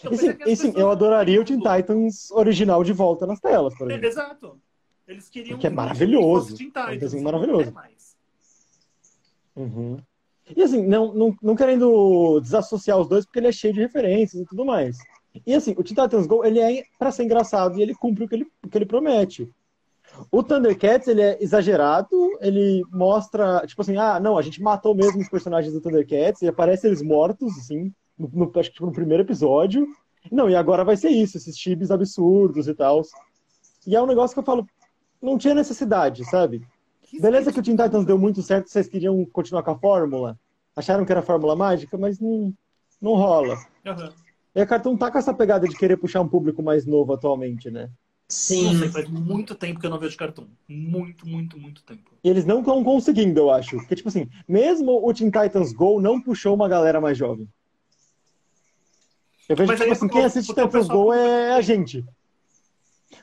Então, 0.00 0.12
E 0.46 0.56
sim, 0.56 0.68
é 0.70 0.78
e 0.78 0.80
eu 0.80 0.90
adoraria 0.90 1.40
o 1.40 1.44
Teen. 1.44 1.58
Titans 1.60 2.30
original 2.30 2.82
de 2.82 2.92
volta 2.92 3.26
nas 3.26 3.40
telas, 3.40 3.76
por 3.76 3.90
É, 3.90 3.94
exemplo. 3.94 4.06
Exato. 4.08 4.60
Eles 5.06 5.28
queriam 5.28 5.58
Que 5.58 5.66
é 5.66 5.70
maravilhoso. 5.70 6.56
Teen 6.56 6.66
É 6.74 6.78
um 6.80 6.84
Titans, 6.84 7.00
desenho 7.00 7.24
maravilhoso. 7.24 7.68
é 7.68 7.72
mais. 7.72 8.16
Uhum. 9.54 9.98
E 10.56 10.62
assim, 10.62 10.82
não, 10.86 11.12
não, 11.14 11.36
não 11.42 11.54
querendo 11.56 12.40
desassociar 12.40 12.98
os 12.98 13.08
dois, 13.08 13.24
porque 13.24 13.38
ele 13.38 13.48
é 13.48 13.52
cheio 13.52 13.72
de 13.74 13.80
referências 13.80 14.42
e 14.42 14.46
tudo 14.46 14.64
mais. 14.64 14.98
E 15.46 15.54
assim, 15.54 15.72
o 15.72 15.82
Teen 15.84 15.94
Titans 15.94 16.26
Go, 16.26 16.44
ele 16.44 16.58
é 16.60 16.84
pra 16.98 17.10
ser 17.12 17.24
engraçado 17.24 17.78
e 17.78 17.82
ele 17.82 17.94
cumpre 17.94 18.24
o 18.24 18.28
que 18.28 18.34
ele, 18.34 18.46
o 18.64 18.68
que 18.68 18.78
ele 18.78 18.86
promete. 18.86 19.48
O 20.30 20.42
Thundercats, 20.42 21.08
ele 21.08 21.20
é 21.22 21.38
exagerado, 21.42 22.10
ele 22.40 22.82
mostra, 22.90 23.62
tipo 23.66 23.80
assim, 23.82 23.96
ah, 23.96 24.20
não, 24.20 24.36
a 24.38 24.42
gente 24.42 24.62
matou 24.62 24.94
mesmo 24.94 25.20
os 25.20 25.28
personagens 25.28 25.72
do 25.72 25.80
Thundercats, 25.80 26.42
e 26.42 26.48
aparece 26.48 26.86
eles 26.86 27.02
mortos, 27.02 27.56
assim, 27.58 27.92
no, 28.18 28.30
no- 28.32 28.52
acho 28.56 28.68
que 28.70 28.74
tipo, 28.74 28.86
no 28.86 28.92
primeiro 28.92 29.22
episódio, 29.22 29.86
Não, 30.30 30.48
e 30.48 30.54
agora 30.54 30.84
vai 30.84 30.96
ser 30.96 31.08
isso, 31.10 31.36
esses 31.36 31.58
chips 31.58 31.90
absurdos 31.90 32.68
e 32.68 32.74
tal. 32.74 33.02
E 33.86 33.96
é 33.96 34.00
um 34.00 34.06
negócio 34.06 34.34
que 34.34 34.38
eu 34.38 34.44
falo, 34.44 34.64
não 35.20 35.36
tinha 35.36 35.52
necessidade, 35.54 36.24
sabe? 36.26 36.62
Beleza 37.20 37.52
que 37.52 37.58
o 37.58 37.62
Teen 37.62 37.76
Titans 37.76 38.04
deu 38.06 38.16
muito 38.16 38.40
certo, 38.40 38.68
vocês 38.68 38.86
queriam 38.88 39.24
continuar 39.32 39.62
com 39.64 39.72
a 39.72 39.78
fórmula. 39.78 40.38
Acharam 40.76 41.04
que 41.04 41.10
era 41.12 41.20
a 41.20 41.24
fórmula 41.24 41.56
mágica, 41.56 41.98
mas 41.98 42.20
não, 42.20 42.54
não 43.00 43.14
rola. 43.14 43.56
Uhum. 43.84 44.10
E 44.54 44.60
a 44.60 44.66
Cartoon 44.66 44.96
tá 44.96 45.10
com 45.10 45.18
essa 45.18 45.34
pegada 45.34 45.66
de 45.66 45.76
querer 45.76 45.96
puxar 45.96 46.20
um 46.20 46.28
público 46.28 46.62
mais 46.62 46.86
novo 46.86 47.12
atualmente, 47.12 47.68
né? 47.70 47.90
Sim. 48.32 48.78
Nossa, 48.78 48.90
faz 48.90 49.08
muito 49.10 49.54
tempo 49.54 49.78
que 49.78 49.84
eu 49.84 49.90
não 49.90 49.98
vejo 49.98 50.16
Cartoon. 50.16 50.46
Muito, 50.66 51.28
muito, 51.28 51.58
muito 51.58 51.82
tempo. 51.82 52.12
E 52.24 52.30
eles 52.30 52.46
não 52.46 52.60
estão 52.60 52.82
conseguindo, 52.82 53.38
eu 53.38 53.50
acho. 53.50 53.76
Porque, 53.76 53.94
tipo 53.94 54.08
assim, 54.08 54.26
mesmo 54.48 55.06
o 55.06 55.12
Teen 55.12 55.30
Titans 55.30 55.74
Go 55.74 56.00
não 56.00 56.18
puxou 56.18 56.54
uma 56.54 56.66
galera 56.66 56.98
mais 56.98 57.18
jovem. 57.18 57.46
Eu 59.46 59.54
vejo, 59.54 59.70
Mas 59.70 59.80
tipo 59.80 59.92
assim, 59.92 60.08
quem 60.08 60.24
assiste 60.24 60.54
Teen 60.54 60.66
Titans 60.66 60.88
Go 60.88 61.12
é 61.12 61.52
a 61.52 61.60
gente. 61.60 62.02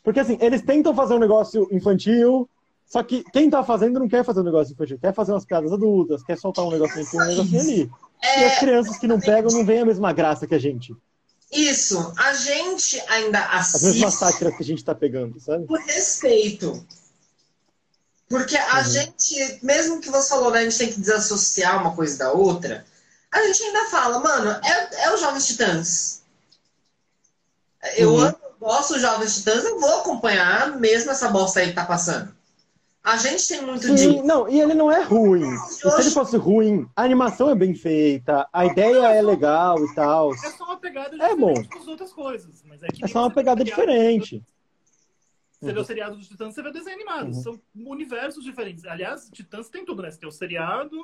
Porque, 0.04 0.20
assim, 0.20 0.38
eles 0.40 0.62
tentam 0.62 0.94
fazer 0.94 1.16
um 1.16 1.20
negócio 1.20 1.68
infantil, 1.72 2.48
só 2.86 3.02
que 3.02 3.24
quem 3.34 3.50
tá 3.50 3.64
fazendo 3.64 4.00
não 4.00 4.08
quer 4.08 4.24
fazer 4.24 4.42
um 4.42 4.44
negócio 4.44 4.74
infantil, 4.74 5.00
quer 5.00 5.12
fazer 5.12 5.32
umas 5.32 5.44
piadas 5.44 5.74
adultas, 5.74 6.22
quer 6.22 6.38
soltar 6.38 6.64
um 6.64 6.70
negocinho 6.70 7.04
aqui, 7.04 7.18
um 7.18 7.26
negocinho 7.26 7.62
ali. 7.62 7.92
É... 8.22 8.42
E 8.42 8.46
as 8.46 8.60
crianças 8.60 9.00
que 9.00 9.08
não 9.08 9.20
pegam 9.20 9.52
não 9.52 9.66
veem 9.66 9.82
a 9.82 9.86
mesma 9.88 10.14
graça 10.14 10.46
que 10.46 10.54
a 10.54 10.60
gente. 10.60 10.96
Isso, 11.52 12.14
a 12.18 12.34
gente 12.34 13.02
ainda 13.08 13.44
assiste. 13.48 13.76
As 13.88 13.94
mesmas 13.94 14.14
sátiras 14.14 14.56
que 14.56 14.64
a 14.64 14.66
gente 14.66 14.84
tá 14.84 14.94
pegando, 14.94 15.40
sabe? 15.40 15.66
Por 15.66 15.80
respeito. 15.80 16.86
Porque 18.28 18.56
a 18.56 18.78
uhum. 18.78 18.84
gente, 18.84 19.60
mesmo 19.64 20.00
que 20.00 20.12
você 20.12 20.30
falou, 20.30 20.52
né, 20.52 20.60
a 20.60 20.64
gente 20.64 20.78
tem 20.78 20.94
que 20.94 21.00
desassociar 21.00 21.82
uma 21.82 21.96
coisa 21.96 22.18
da 22.20 22.32
outra, 22.32 22.86
a 23.32 23.44
gente 23.44 23.64
ainda 23.64 23.90
fala, 23.90 24.20
mano, 24.20 24.52
é, 24.64 25.06
é 25.06 25.14
os 25.14 25.20
Jovens 25.20 25.48
Titãs. 25.48 26.22
Eu 27.96 28.14
uhum. 28.14 28.34
gosto 28.60 28.94
dos 28.94 29.02
Jovens 29.02 29.38
Titãs, 29.38 29.64
eu 29.64 29.80
vou 29.80 30.02
acompanhar 30.02 30.80
mesmo 30.80 31.10
essa 31.10 31.30
bosta 31.30 31.60
aí 31.60 31.70
que 31.70 31.74
tá 31.74 31.86
passando. 31.86 32.36
A 33.04 33.16
gente 33.18 33.48
tem 33.48 33.62
muito 33.62 33.86
Sim, 33.86 33.96
de. 33.96 34.22
Não, 34.24 34.48
e 34.50 34.60
ele 34.60 34.74
não 34.74 34.92
é 34.92 35.02
ruim. 35.02 35.58
Se 35.70 35.88
ele 35.88 36.12
fosse 36.12 36.36
ruim, 36.38 36.88
a 36.96 37.04
animação 37.04 37.50
é 37.50 37.56
bem 37.56 37.74
feita, 37.74 38.48
a 38.52 38.66
ideia 38.66 39.14
é 39.14 39.22
legal 39.22 39.84
e 39.84 39.96
tal. 39.96 40.34
É 40.34 40.38
só 40.38 40.66
uma 40.66 40.78
pegada 40.78 41.16
é 41.24 41.36
bom. 41.36 41.54
das 41.54 41.88
outras 41.88 42.12
coisas. 42.12 42.62
Mas 42.68 42.84
é, 42.84 42.88
é 43.02 43.08
só 43.08 43.22
uma 43.22 43.32
pegada 43.32 43.64
diferente. 43.64 44.44
Você 45.60 45.74
vê 45.74 45.80
o 45.80 45.84
seriado 45.84 46.16
dos 46.16 46.28
Titãs, 46.28 46.54
você 46.54 46.62
vê 46.62 46.70
o 46.70 46.74
desenho 46.74 46.96
animado. 46.96 47.28
Uhum. 47.28 47.34
São 47.34 47.62
universos 47.76 48.44
diferentes. 48.44 48.86
Aliás, 48.86 49.30
Titãs 49.32 49.70
tem 49.70 49.86
tudo, 49.86 50.02
né? 50.02 50.12
Você 50.12 50.20
tem 50.20 50.30
o 50.30 50.32
seriado, 50.32 50.98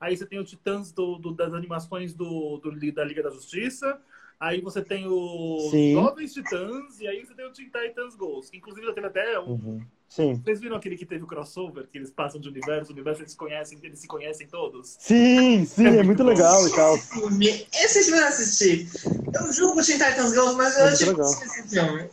aí 0.00 0.16
você 0.16 0.26
tem 0.26 0.38
o 0.38 0.44
Titãs 0.44 0.92
do, 0.92 1.16
do 1.16 1.32
das 1.32 1.54
animações 1.54 2.14
do, 2.14 2.58
do, 2.58 2.92
da 2.92 3.04
Liga 3.04 3.22
da 3.22 3.30
Justiça, 3.30 3.98
Aí 4.42 4.60
você 4.60 4.82
tem 4.82 5.06
os 5.06 5.70
Sim. 5.70 5.92
Jovens 5.92 6.34
Titãs 6.34 6.98
e 7.00 7.06
aí 7.06 7.24
você 7.24 7.32
tem 7.32 7.46
o 7.46 7.52
Teen 7.52 7.70
Titans 7.70 8.16
Ghost. 8.16 8.56
Inclusive 8.56 8.88
já 8.88 8.92
teve 8.92 9.06
até 9.06 9.38
um. 9.38 9.52
Uhum. 9.52 9.86
Sim. 10.12 10.34
Vocês 10.44 10.60
viram 10.60 10.76
aquele 10.76 10.94
que 10.94 11.06
teve 11.06 11.24
o 11.24 11.26
crossover, 11.26 11.88
que 11.90 11.96
eles 11.96 12.10
passam 12.10 12.38
de 12.38 12.46
universo, 12.46 12.90
o 12.90 12.92
universo 12.92 13.22
eles 13.22 13.34
conhecem, 13.34 13.78
eles 13.82 13.98
se 13.98 14.06
conhecem 14.06 14.46
todos? 14.46 14.94
Sim, 15.00 15.64
sim, 15.64 15.86
é, 15.86 15.96
é 15.96 16.02
muito, 16.02 16.22
legal 16.22 16.68
e 16.68 16.70
tal. 16.74 16.96
Esse 16.96 18.04
filme 18.04 18.20
eu 18.20 18.26
assisti. 18.26 18.86
Eu 19.06 19.50
julgo 19.54 19.80
o 19.80 19.82
Teen 19.82 19.96
Titans 19.96 20.34
Ghost, 20.34 20.54
mas 20.58 20.76
eu 20.76 20.84
é 20.84 20.88
achei 20.88 21.08
esse 21.08 21.68
filme. 21.70 22.10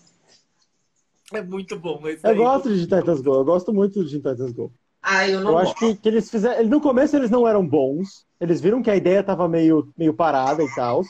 É 1.33 1.41
muito 1.41 1.77
bom. 1.77 1.99
Mas 2.01 2.23
eu 2.23 2.37
gosto 2.37 2.73
de 2.73 2.87
Teen 2.87 3.01
Titans 3.01 3.19
Go, 3.19 3.33
eu 3.33 3.43
gosto 3.43 3.73
muito 3.73 4.01
de 4.05 4.11
Teen 4.11 4.33
Titans 4.33 4.53
Go. 4.53 4.71
Ah, 5.01 5.27
eu 5.27 5.41
não 5.41 5.51
Eu 5.51 5.57
acho 5.57 5.75
que, 5.75 5.93
que 5.95 6.07
eles 6.07 6.31
fizeram. 6.31 6.65
No 6.69 6.79
começo 6.79 7.17
eles 7.17 7.29
não 7.29 7.45
eram 7.45 7.67
bons. 7.67 8.25
Eles 8.39 8.61
viram 8.61 8.81
que 8.81 8.89
a 8.89 8.95
ideia 8.95 9.21
tava 9.21 9.45
meio, 9.49 9.91
meio 9.97 10.13
parada 10.13 10.63
e 10.63 10.73
tal. 10.73 11.03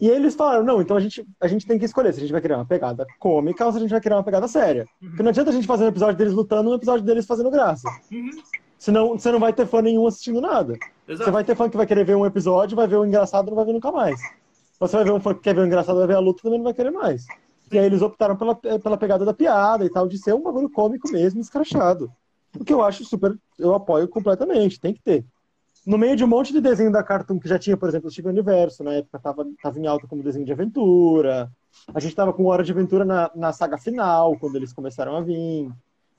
E 0.00 0.08
eles 0.08 0.34
falaram, 0.34 0.64
não, 0.64 0.80
então 0.80 0.96
a 0.96 1.00
gente, 1.00 1.26
a 1.40 1.46
gente 1.46 1.66
tem 1.66 1.78
que 1.78 1.84
escolher 1.84 2.12
se 2.12 2.18
a 2.18 2.22
gente 2.22 2.32
vai 2.32 2.40
criar 2.40 2.56
uma 2.56 2.66
pegada 2.66 3.06
cômica 3.18 3.64
ou 3.64 3.72
se 3.72 3.78
a 3.78 3.80
gente 3.80 3.90
vai 3.90 4.00
criar 4.00 4.16
uma 4.16 4.24
pegada 4.24 4.48
séria. 4.48 4.86
Uhum. 5.00 5.08
Porque 5.08 5.22
não 5.22 5.30
adianta 5.30 5.50
a 5.50 5.52
gente 5.52 5.66
fazer 5.66 5.84
um 5.84 5.88
episódio 5.88 6.16
deles 6.16 6.32
lutando 6.32 6.70
um 6.70 6.74
episódio 6.74 7.04
deles 7.04 7.26
fazendo 7.26 7.50
graça. 7.50 7.88
Uhum. 8.10 8.30
Senão 8.78 9.10
você 9.10 9.30
não 9.30 9.38
vai 9.38 9.52
ter 9.52 9.66
fã 9.66 9.80
nenhum 9.80 10.06
assistindo 10.06 10.40
nada. 10.40 10.76
Exato. 11.06 11.24
Você 11.24 11.30
vai 11.30 11.44
ter 11.44 11.54
fã 11.54 11.68
que 11.68 11.76
vai 11.76 11.86
querer 11.86 12.04
ver 12.04 12.16
um 12.16 12.26
episódio, 12.26 12.76
vai 12.76 12.86
ver 12.86 12.96
o 12.96 13.04
engraçado 13.04 13.46
e 13.46 13.50
não 13.50 13.56
vai 13.56 13.64
ver 13.64 13.72
nunca 13.72 13.92
mais. 13.92 14.20
Você 14.80 14.96
vai 14.96 15.04
ver 15.04 15.12
um 15.12 15.20
fã 15.20 15.34
que 15.34 15.40
quer 15.40 15.54
ver 15.54 15.60
o 15.60 15.66
engraçado 15.66 15.98
vai 15.98 16.06
ver 16.06 16.16
a 16.16 16.20
luta 16.20 16.42
também 16.42 16.58
não 16.58 16.64
vai 16.64 16.74
querer 16.74 16.90
mais. 16.90 17.24
E 17.70 17.78
aí 17.78 17.86
eles 17.86 18.02
optaram 18.02 18.36
pela, 18.36 18.54
pela 18.54 18.96
pegada 18.96 19.24
da 19.24 19.32
piada 19.32 19.84
e 19.84 19.90
tal, 19.90 20.08
de 20.08 20.18
ser 20.18 20.34
um 20.34 20.42
bagulho 20.42 20.68
cômico 20.68 21.10
mesmo, 21.10 21.40
escrachado. 21.40 22.12
O 22.58 22.64
que 22.64 22.72
eu 22.72 22.82
acho 22.82 23.04
super. 23.04 23.38
Eu 23.58 23.74
apoio 23.74 24.08
completamente, 24.08 24.80
tem 24.80 24.92
que 24.92 25.00
ter 25.00 25.24
no 25.86 25.98
meio 25.98 26.16
de 26.16 26.24
um 26.24 26.28
monte 26.28 26.52
de 26.52 26.60
desenho 26.60 26.92
da 26.92 27.02
Cartoon 27.02 27.38
que 27.38 27.48
já 27.48 27.58
tinha, 27.58 27.76
por 27.76 27.88
exemplo, 27.88 28.08
o 28.08 28.10
Steven 28.10 28.30
Universo, 28.30 28.84
na 28.84 28.94
época 28.94 29.18
tava, 29.18 29.46
tava 29.60 29.78
em 29.78 29.86
alta 29.86 30.06
como 30.06 30.22
desenho 30.22 30.44
de 30.44 30.52
aventura. 30.52 31.50
A 31.92 31.98
gente 31.98 32.14
tava 32.14 32.32
com 32.32 32.46
Hora 32.46 32.62
de 32.62 32.70
Aventura 32.70 33.04
na, 33.04 33.30
na 33.34 33.52
saga 33.52 33.76
final, 33.78 34.36
quando 34.38 34.56
eles 34.56 34.72
começaram 34.72 35.16
a 35.16 35.20
vir, 35.20 35.68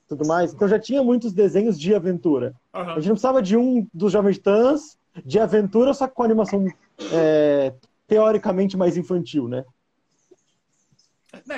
tudo 0.08 0.26
mais. 0.26 0.52
Então 0.52 0.68
já 0.68 0.78
tinha 0.78 1.02
muitos 1.02 1.32
desenhos 1.32 1.78
de 1.80 1.94
aventura. 1.94 2.54
Uhum. 2.74 2.80
A 2.80 2.94
gente 2.96 3.08
não 3.08 3.14
precisava 3.14 3.40
de 3.40 3.56
um 3.56 3.86
dos 3.92 4.12
Jovens 4.12 4.36
Titãs 4.36 4.98
de 5.24 5.38
aventura, 5.38 5.94
só 5.94 6.08
com 6.08 6.22
animação 6.22 6.66
é, 7.12 7.72
teoricamente 8.06 8.76
mais 8.76 8.96
infantil, 8.96 9.48
né? 9.48 9.64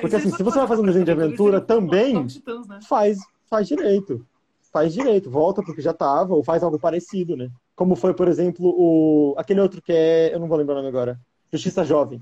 Porque 0.01 0.17
assim, 0.17 0.31
se 0.31 0.43
você 0.43 0.59
vai 0.59 0.69
fazer 0.69 0.83
um 0.83 0.87
desenho 0.87 1.05
de 1.05 1.11
aventura 1.11 1.61
também, 1.61 2.15
né? 2.15 2.81
faz, 2.89 3.19
faz 3.49 3.67
direito. 3.67 4.25
Faz 4.73 4.93
direito, 4.93 5.31
volta 5.31 5.63
porque 5.63 5.81
já 5.81 5.93
tava, 5.93 6.35
ou 6.35 6.45
faz 6.45 6.63
algo 6.63 6.79
parecido, 6.79 7.37
né? 7.37 7.51
Como 7.77 7.95
foi, 7.95 8.15
por 8.15 8.27
exemplo, 8.27 8.75
o 8.75 9.35
aquele 9.37 9.61
outro 9.61 9.83
que 9.83 9.93
é. 9.93 10.35
Eu 10.35 10.41
não 10.41 10.49
vou 10.49 10.57
lembrar 10.57 10.75
o 10.75 10.79
nome 10.79 10.89
agora. 10.89 11.21
Justiça 11.53 11.85
Jovem. 11.85 12.21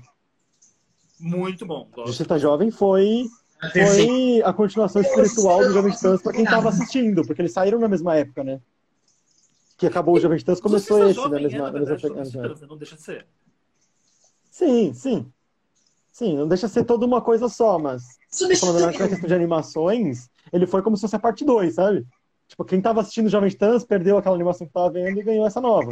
Muito 1.17 1.65
bom. 1.65 1.87
Gosto. 1.91 2.07
Justiça 2.07 2.37
Jovem 2.37 2.69
foi, 2.69 3.23
foi 3.71 4.43
a 4.43 4.51
continuação 4.51 5.01
espiritual 5.01 5.59
do 5.59 5.71
Jovem 5.71 5.93
Titãs 5.93 6.21
para 6.21 6.33
quem 6.33 6.43
estava 6.43 6.67
assistindo, 6.67 7.25
porque 7.25 7.41
eles 7.41 7.53
saíram 7.53 7.79
na 7.79 7.87
mesma 7.87 8.17
época, 8.17 8.43
né? 8.43 8.59
Que 9.77 9.87
acabou 9.87 10.15
o 10.15 10.19
Jovem 10.19 10.37
Titãs, 10.37 10.59
começou 10.59 11.07
esse, 11.07 11.19
né? 11.29 11.39
Mesma, 11.39 11.69
é, 11.69 11.71
na 11.71 11.79
mesma 11.79 12.01
verdade, 12.01 12.67
Não 12.67 12.77
deixa 12.77 12.97
de 12.97 13.01
ser. 13.01 13.25
Sim, 14.51 14.93
sim. 14.93 15.25
Sim, 16.11 16.37
não 16.37 16.47
deixa 16.49 16.67
de 16.67 16.73
ser 16.73 16.83
toda 16.83 17.05
uma 17.05 17.21
coisa 17.21 17.47
só, 17.47 17.79
mas. 17.79 18.03
Falando 18.59 18.81
na 18.81 18.91
questão 18.91 19.27
de 19.27 19.33
animações, 19.33 20.29
ele 20.51 20.67
foi 20.67 20.81
como 20.81 20.97
se 20.97 21.01
fosse 21.01 21.15
a 21.15 21.19
parte 21.19 21.45
2, 21.45 21.75
sabe? 21.75 22.05
Tipo, 22.47 22.63
quem 22.63 22.81
tava 22.81 23.01
assistindo 23.01 23.29
Jovem 23.29 23.49
Titãs 23.49 23.83
perdeu 23.83 24.17
aquela 24.17 24.35
animação 24.35 24.67
que 24.67 24.73
tava 24.73 24.89
vendo 24.91 25.19
e 25.19 25.23
ganhou 25.23 25.45
essa 25.45 25.59
nova. 25.59 25.91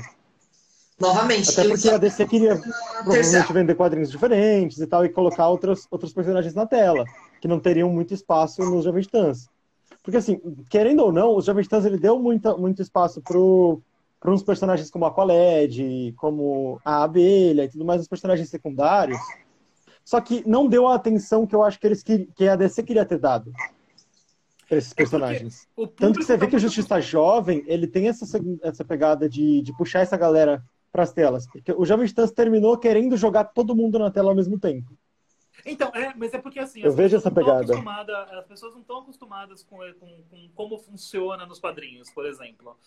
Novamente. 0.99 1.49
Até 1.49 1.67
porque 1.67 1.89
a 1.89 1.97
DC 1.97 2.27
queria 2.27 2.61
provavelmente 3.03 3.53
vender 3.53 3.75
quadrinhos 3.75 4.11
diferentes 4.11 4.79
e 4.79 4.87
tal, 4.87 5.03
e 5.03 5.09
colocar 5.09 5.49
outros, 5.49 5.87
outros 5.89 6.13
personagens 6.13 6.53
na 6.53 6.65
tela, 6.65 7.05
que 7.41 7.47
não 7.47 7.59
teriam 7.59 7.89
muito 7.89 8.13
espaço 8.13 8.61
nos 8.63 8.85
Jovem 8.85 9.01
Titãs. 9.01 9.49
Porque, 10.03 10.17
assim, 10.17 10.39
querendo 10.69 11.01
ou 11.01 11.11
não, 11.11 11.35
os 11.35 11.45
Jovem 11.45 11.63
Titãs 11.63 11.85
ele 11.85 11.97
deu 11.97 12.19
muita, 12.19 12.55
muito 12.55 12.81
espaço 12.81 13.21
para 13.21 14.31
uns 14.31 14.43
personagens 14.43 14.91
como 14.91 15.05
a 15.05 15.07
Aqualed, 15.07 16.13
como 16.17 16.79
a 16.85 17.03
Abelha 17.03 17.63
e 17.63 17.69
tudo 17.69 17.85
mais, 17.85 18.01
os 18.01 18.07
personagens 18.07 18.49
secundários. 18.49 19.19
Só 20.05 20.21
que 20.21 20.47
não 20.47 20.67
deu 20.67 20.87
a 20.87 20.95
atenção 20.95 21.47
que 21.47 21.55
eu 21.55 21.63
acho 21.63 21.79
que, 21.79 21.87
eles, 21.87 22.03
que 22.03 22.47
a 22.47 22.55
DC 22.55 22.83
queria 22.83 23.05
ter 23.05 23.17
dado 23.17 23.51
esses 24.69 24.91
é 24.91 24.95
personagens. 24.95 25.67
É 25.77 25.87
Tanto 25.87 26.19
que 26.19 26.25
você 26.25 26.37
vê 26.37 26.45
tá 26.45 26.49
que 26.51 26.55
o 26.55 26.59
Justiça 26.59 26.99
Jovem, 27.01 27.63
ele 27.67 27.87
tem 27.87 28.07
essa, 28.07 28.25
essa 28.61 28.83
pegada 28.83 29.29
de, 29.29 29.61
de 29.61 29.75
puxar 29.77 30.01
essa 30.01 30.17
galera 30.17 30.63
para 30.91 31.03
as 31.03 31.11
telas. 31.11 31.47
Porque 31.47 31.71
o 31.71 31.85
Jovem 31.85 32.05
Titãs 32.05 32.31
terminou 32.31 32.77
querendo 32.77 33.17
jogar 33.17 33.45
todo 33.45 33.75
mundo 33.75 33.97
na 33.97 34.11
tela 34.11 34.29
ao 34.29 34.35
mesmo 34.35 34.59
tempo. 34.59 34.97
Então, 35.65 35.91
é, 35.93 36.13
mas 36.15 36.33
é 36.33 36.37
porque 36.37 36.59
assim. 36.59 36.81
Eu 36.81 36.91
vejo 36.91 37.15
essa 37.15 37.31
pegada. 37.31 37.73
As 38.37 38.45
pessoas 38.45 38.73
não 38.73 38.81
estão 38.81 38.99
acostumadas 38.99 39.63
com, 39.63 39.77
com, 39.99 40.23
com, 40.29 40.49
como 40.55 40.77
funciona 40.77 41.45
nos 41.45 41.59
quadrinhos, 41.59 42.09
por 42.09 42.25
exemplo. 42.25 42.77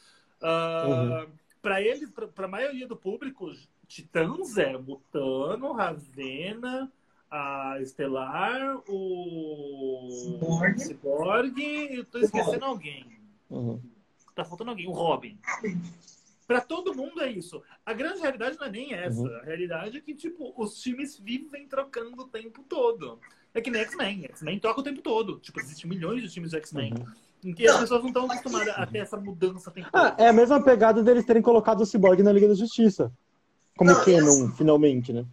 Uh, 0.42 0.90
uhum. 0.90 1.28
Para 1.62 1.80
eles, 1.80 2.10
para 2.10 2.44
a 2.44 2.48
maioria 2.48 2.86
do 2.86 2.96
público, 2.96 3.50
Titãs 3.88 4.56
é 4.58 4.76
Mutano, 4.76 5.72
Ravena, 5.72 6.92
a 7.36 7.80
Estelar, 7.80 8.82
o 8.88 10.08
Cyborg, 10.10 10.78
Cyborg 10.80 11.60
e 11.60 11.98
eu 11.98 12.04
tô 12.04 12.18
esquecendo 12.18 12.64
alguém. 12.64 13.06
Uhum. 13.50 13.80
Tá 14.34 14.44
faltando 14.44 14.70
alguém, 14.70 14.88
o 14.88 14.92
Robin. 14.92 15.38
Para 16.46 16.60
todo 16.60 16.94
mundo 16.94 17.20
é 17.20 17.30
isso. 17.30 17.62
A 17.84 17.92
grande 17.92 18.20
realidade 18.20 18.56
não 18.58 18.66
é 18.66 18.70
nem 18.70 18.94
essa. 18.94 19.20
Uhum. 19.20 19.36
A 19.36 19.42
realidade 19.42 19.98
é 19.98 20.00
que, 20.00 20.14
tipo, 20.14 20.54
os 20.56 20.80
times 20.80 21.18
vivem 21.18 21.66
trocando 21.66 22.22
o 22.22 22.28
tempo 22.28 22.64
todo. 22.68 23.18
É 23.52 23.60
que 23.60 23.70
nem 23.70 23.82
X-Men. 23.82 24.24
X-Men 24.24 24.60
troca 24.60 24.80
o 24.80 24.84
tempo 24.84 25.02
todo. 25.02 25.38
Tipo, 25.40 25.60
existem 25.60 25.88
milhões 25.88 26.22
de 26.22 26.30
times 26.30 26.50
de 26.50 26.56
X-Men. 26.56 26.94
Uhum. 27.42 27.54
que 27.54 27.66
as 27.66 27.80
pessoas 27.80 28.00
não 28.00 28.08
estão 28.08 28.26
acostumadas 28.26 28.74
a 28.76 28.86
ter 28.86 28.98
essa 28.98 29.16
mudança 29.16 29.70
temporal. 29.70 30.06
Ah, 30.06 30.14
é 30.18 30.28
a 30.28 30.32
mesma 30.32 30.62
pegada 30.62 31.02
deles 31.02 31.24
terem 31.24 31.42
colocado 31.42 31.80
o 31.80 31.86
Cyborg 31.86 32.22
na 32.22 32.32
Liga 32.32 32.48
da 32.48 32.54
Justiça. 32.54 33.12
Como 33.76 33.90
não, 33.90 34.04
Canon, 34.04 34.50
finalmente, 34.52 35.12
né? 35.12 35.26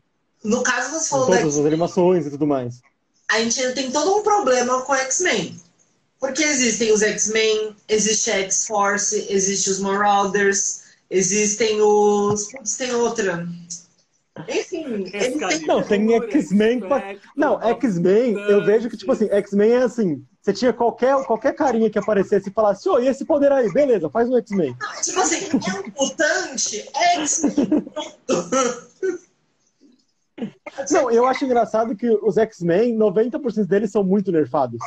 No 0.44 0.62
caso, 0.64 0.92
você 0.92 1.10
falou 1.10 1.26
Todas 1.28 1.58
as 1.58 1.66
animações 1.66 2.26
e 2.28 2.30
tudo 2.32 2.46
mais. 2.46 2.82
A 3.30 3.40
gente 3.40 3.74
tem 3.74 3.92
todo 3.92 4.18
um 4.18 4.24
problema 4.24 4.82
com 4.82 4.94
X-Men. 4.94 5.60
Porque 6.20 6.44
existem 6.44 6.92
os 6.92 7.02
X-Men, 7.02 7.76
existe 7.88 8.32
a 8.32 8.40
X-Force, 8.40 9.28
existe 9.30 9.70
os 9.70 9.80
Marauders, 9.80 10.84
existem 11.10 11.82
os. 11.82 12.52
Putz, 12.52 12.78
tem 12.78 12.94
outra. 12.94 13.48
Enfim, 14.48 14.86
ele 15.14 15.38
tem... 15.48 15.66
Não, 15.68 15.84
tem 15.84 16.14
X-Men. 16.16 16.80
pra- 16.80 17.16
Não, 17.36 17.62
X-Men, 17.62 18.34
eu 18.34 18.64
vejo 18.66 18.90
que, 18.90 18.98
tipo 18.98 19.12
assim, 19.12 19.28
X-Men 19.30 19.72
é 19.74 19.84
assim. 19.84 20.24
Você 20.42 20.52
tinha 20.54 20.74
qualquer, 20.74 21.24
qualquer 21.26 21.54
carinha 21.56 21.90
que 21.90 22.00
aparecesse 22.00 22.50
e 22.50 22.54
falasse, 22.54 22.88
ô, 22.90 23.00
e 23.00 23.08
esse 23.08 23.24
poder 23.26 23.52
aí? 23.52 23.72
Beleza, 23.72 24.10
faz 24.10 24.30
um 24.30 24.38
X-Men. 24.38 24.76
Tipo 25.02 25.20
assim, 25.20 25.46
é 25.46 25.74
um 25.80 26.04
mutante, 26.06 26.90
é 26.96 27.16
X-Men. 27.22 27.86
Não, 30.92 31.12
eu 31.12 31.26
acho 31.26 31.46
engraçado 31.46 31.96
que 31.96 32.10
os 32.10 32.38
X-Men, 32.38 32.98
90% 32.98 33.66
deles 33.68 33.92
são 33.92 34.04
muito 34.04 34.32
nerfados. 34.32 34.80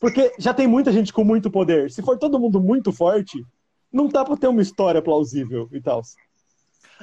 Porque 0.00 0.32
já 0.38 0.54
tem 0.54 0.66
muita 0.66 0.92
gente 0.92 1.12
com 1.12 1.24
muito 1.24 1.50
poder. 1.50 1.90
Se 1.90 2.02
for 2.02 2.18
todo 2.18 2.38
mundo 2.38 2.60
muito 2.60 2.92
forte, 2.92 3.44
não 3.92 4.08
dá 4.08 4.24
pra 4.24 4.36
ter 4.36 4.48
uma 4.48 4.62
história 4.62 5.02
plausível 5.02 5.68
e 5.72 5.80
tal. 5.80 6.02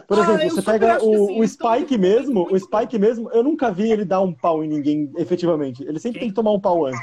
Por 0.08 0.18
Ah, 0.18 0.22
exemplo, 0.22 0.50
você 0.52 0.62
pega 0.62 1.04
o, 1.04 1.40
o 1.40 1.48
Spike 1.48 1.98
mesmo, 1.98 2.48
o 2.52 2.60
Spike 2.60 2.98
mesmo, 3.00 3.32
eu 3.32 3.44
nunca 3.44 3.72
vi 3.72 3.92
ele 3.92 4.06
dar 4.06 4.22
um 4.22 4.34
pau 4.34 4.64
em 4.64 4.68
ninguém, 4.68 5.12
efetivamente. 5.18 5.84
Ele 5.84 6.00
sempre 6.00 6.20
Quem? 6.20 6.28
tem 6.28 6.30
que 6.30 6.36
tomar 6.36 6.52
um 6.52 6.60
pau 6.60 6.86
antes. 6.86 7.00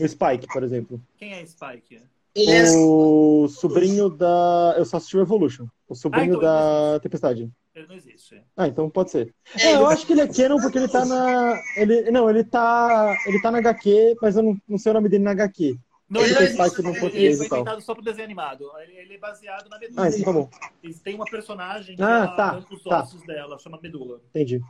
O 0.00 0.08
Spike, 0.08 0.46
por 0.52 0.62
exemplo. 0.62 1.00
Quem 1.16 1.32
é 1.34 1.44
Spike? 1.44 2.00
Ele 2.34 2.50
é 2.50 2.70
O 2.76 3.46
sobrinho 3.48 4.08
da. 4.08 4.74
Eu 4.78 4.84
só 4.84 4.96
assisti 4.96 5.16
o 5.16 5.20
Evolution. 5.20 5.66
O 5.88 5.94
sobrinho 5.94 6.36
então 6.36 6.40
da 6.40 6.98
Tempestade. 7.00 7.50
Ele 7.74 7.86
não 7.86 7.94
existe. 7.94 8.42
Ah, 8.56 8.66
então 8.68 8.88
pode 8.88 9.10
ser. 9.10 9.34
É, 9.60 9.66
É, 9.68 9.72
eu 9.72 9.76
ele- 9.76 9.84
acho 9.92 10.06
que 10.06 10.12
ele 10.12 10.20
é 10.22 10.28
canon 10.28 10.60
porque 10.60 10.78
ele 10.78 10.88
tá 10.88 11.04
na. 11.04 11.60
Ele, 11.76 12.10
não, 12.10 12.28
ele 12.30 12.44
tá. 12.44 13.14
Ele 13.26 13.40
tá 13.40 13.50
na 13.50 13.58
HQ, 13.58 14.16
mas 14.20 14.36
eu 14.36 14.42
não, 14.42 14.56
não 14.68 14.78
sei 14.78 14.90
o 14.90 14.94
nome 14.94 15.08
dele 15.08 15.24
na 15.24 15.32
HQ. 15.32 15.76
Não, 16.08 16.20
Ele 16.20 16.28
ele, 16.30 16.34
não 16.34 16.42
ele, 16.42 16.60
existe, 16.62 16.80
ele 16.80 17.00
português 17.00 17.38
foi 17.38 17.48
tal. 17.48 17.58
inventado 17.60 17.80
só 17.80 17.94
pro 17.94 18.02
desenho 18.04 18.24
animado. 18.24 18.64
Ele, 18.80 18.92
ele 18.98 19.14
é 19.14 19.18
baseado 19.18 19.68
na 19.70 19.78
Medula. 19.78 20.02
Ah, 20.06 20.08
então 20.10 20.24
tá 20.24 20.32
bom. 20.32 20.50
Eles 20.82 21.00
têm 21.00 21.14
uma 21.14 21.24
personagem 21.24 21.96
que 21.96 22.02
Ah, 22.02 22.28
tá, 22.28 22.44
arranca 22.50 22.74
os 22.74 22.82
tá. 22.82 23.02
ossos 23.02 23.22
dela, 23.22 23.58
chama 23.58 23.78
Medula. 23.82 24.20
Entendi. 24.30 24.60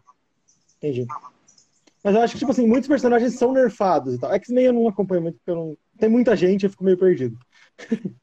Entendi. 0.78 1.04
Mas 2.04 2.14
eu 2.14 2.20
acho 2.20 2.32
que, 2.34 2.38
tipo 2.40 2.50
assim, 2.52 2.66
muitos 2.66 2.88
personagens 2.88 3.34
são 3.34 3.52
nerfados 3.52 4.14
e 4.14 4.18
tal. 4.20 4.32
X-Men 4.34 4.66
eu 4.66 4.72
não 4.72 4.88
acompanho 4.88 5.22
muito 5.22 5.36
porque 5.38 5.50
eu 5.50 5.56
não. 5.56 5.76
Tem 5.98 6.08
muita 6.08 6.36
gente, 6.36 6.64
eu 6.64 6.70
fico 6.70 6.84
meio 6.84 6.96
perdido. 6.98 7.36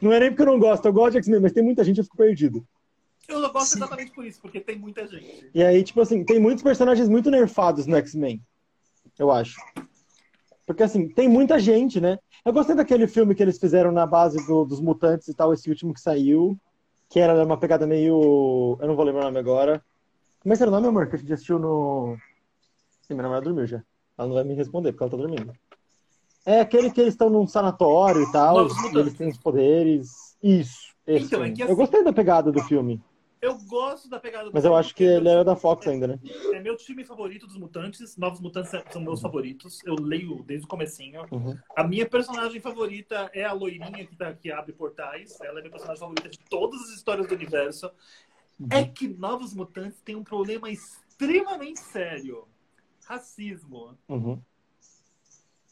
Não 0.00 0.12
é 0.12 0.20
nem 0.20 0.30
porque 0.30 0.42
eu 0.42 0.46
não 0.46 0.58
gosto, 0.58 0.84
eu 0.86 0.92
gosto 0.92 1.12
de 1.12 1.18
X-Men, 1.18 1.40
mas 1.40 1.52
tem 1.52 1.62
muita 1.62 1.82
gente, 1.82 1.98
eu 1.98 2.04
fico 2.04 2.16
perdido. 2.16 2.64
Eu 3.26 3.40
não 3.40 3.50
gosto 3.52 3.72
Sim. 3.72 3.78
exatamente 3.78 4.12
por 4.12 4.24
isso, 4.24 4.40
porque 4.40 4.60
tem 4.60 4.78
muita 4.78 5.06
gente. 5.06 5.50
E 5.54 5.62
aí, 5.62 5.82
tipo 5.82 6.00
assim, 6.00 6.22
tem 6.24 6.38
muitos 6.38 6.62
personagens 6.62 7.08
muito 7.08 7.30
nerfados 7.30 7.86
no 7.86 7.96
X-Men. 7.96 8.42
Eu 9.18 9.30
acho. 9.32 9.56
Porque, 10.66 10.82
assim, 10.82 11.08
tem 11.08 11.28
muita 11.28 11.58
gente, 11.58 12.00
né? 12.00 12.18
Eu 12.44 12.52
gostei 12.52 12.74
daquele 12.74 13.06
filme 13.06 13.34
que 13.34 13.42
eles 13.42 13.58
fizeram 13.58 13.90
na 13.92 14.06
base 14.06 14.44
do- 14.46 14.64
dos 14.64 14.80
mutantes 14.80 15.28
e 15.28 15.34
tal, 15.34 15.52
esse 15.52 15.68
último 15.68 15.92
que 15.94 16.00
saiu. 16.00 16.58
Que 17.08 17.20
era 17.20 17.44
uma 17.44 17.58
pegada 17.58 17.86
meio. 17.86 18.76
Eu 18.80 18.88
não 18.88 18.96
vou 18.96 19.04
lembrar 19.04 19.22
o 19.22 19.24
nome 19.24 19.38
agora. 19.38 19.82
Como 20.40 20.52
é 20.52 20.56
que 20.56 20.62
era 20.62 20.70
o 20.70 20.74
nome, 20.74 20.86
amor? 20.88 21.08
Que 21.08 21.16
a 21.16 21.18
gente 21.18 21.32
assistiu 21.32 21.58
no. 21.58 22.16
Sim, 23.02 23.14
minha 23.14 23.22
namorada 23.22 23.44
dormiu 23.44 23.66
já. 23.66 23.82
Ela 24.18 24.28
não 24.28 24.34
vai 24.34 24.44
me 24.44 24.54
responder, 24.54 24.92
porque 24.92 25.04
ela 25.04 25.10
tá 25.10 25.16
dormindo. 25.16 25.52
É 26.46 26.60
aquele 26.60 26.90
que 26.90 27.00
eles 27.00 27.14
estão 27.14 27.30
num 27.30 27.46
sanatório 27.46 28.22
e 28.22 28.32
tal, 28.32 28.66
eles 28.94 29.14
têm 29.14 29.28
os 29.28 29.38
poderes. 29.38 30.36
Isso. 30.42 30.94
Então, 31.06 31.44
é 31.44 31.50
que 31.50 31.62
Eu 31.62 31.66
assim- 31.66 31.74
gostei 31.74 32.04
da 32.04 32.12
pegada 32.12 32.50
do 32.52 32.62
filme, 32.62 33.00
Eu 33.40 33.58
gosto 33.68 34.08
da 34.08 34.18
pegada 34.18 34.46
do 34.46 34.54
mas 34.54 34.64
eu 34.64 34.74
acho 34.74 34.94
que 34.94 35.04
ele 35.04 35.28
era 35.28 35.44
da 35.44 35.54
Fox 35.54 35.86
ainda, 35.86 36.06
né? 36.06 36.18
É 36.54 36.60
meu 36.60 36.76
time 36.78 37.04
favorito 37.04 37.46
dos 37.46 37.58
mutantes. 37.58 38.16
Novos 38.16 38.40
mutantes 38.40 38.72
são 38.90 39.02
meus 39.02 39.20
favoritos. 39.20 39.84
Eu 39.84 39.96
leio 39.96 40.42
desde 40.46 40.64
o 40.64 40.68
comecinho. 40.68 41.26
Uhum. 41.30 41.54
A 41.76 41.84
minha 41.84 42.08
personagem 42.08 42.58
favorita 42.58 43.30
é 43.34 43.44
a 43.44 43.52
loirinha 43.52 44.06
que, 44.06 44.16
tá, 44.16 44.32
que 44.32 44.50
abre 44.50 44.72
portais. 44.72 45.38
Ela 45.42 45.58
é 45.58 45.60
minha 45.60 45.70
personagem 45.70 46.00
favorita 46.00 46.28
de 46.30 46.38
todas 46.48 46.80
as 46.84 46.96
histórias 46.96 47.26
do 47.26 47.34
universo. 47.34 47.90
É 48.70 48.82
que 48.82 49.08
Novos 49.08 49.52
Mutantes 49.52 50.00
tem 50.00 50.16
um 50.16 50.24
problema 50.24 50.70
extremamente 50.70 51.80
sério. 51.80 52.48
Racismo. 53.04 53.94
Uhum. 54.08 54.40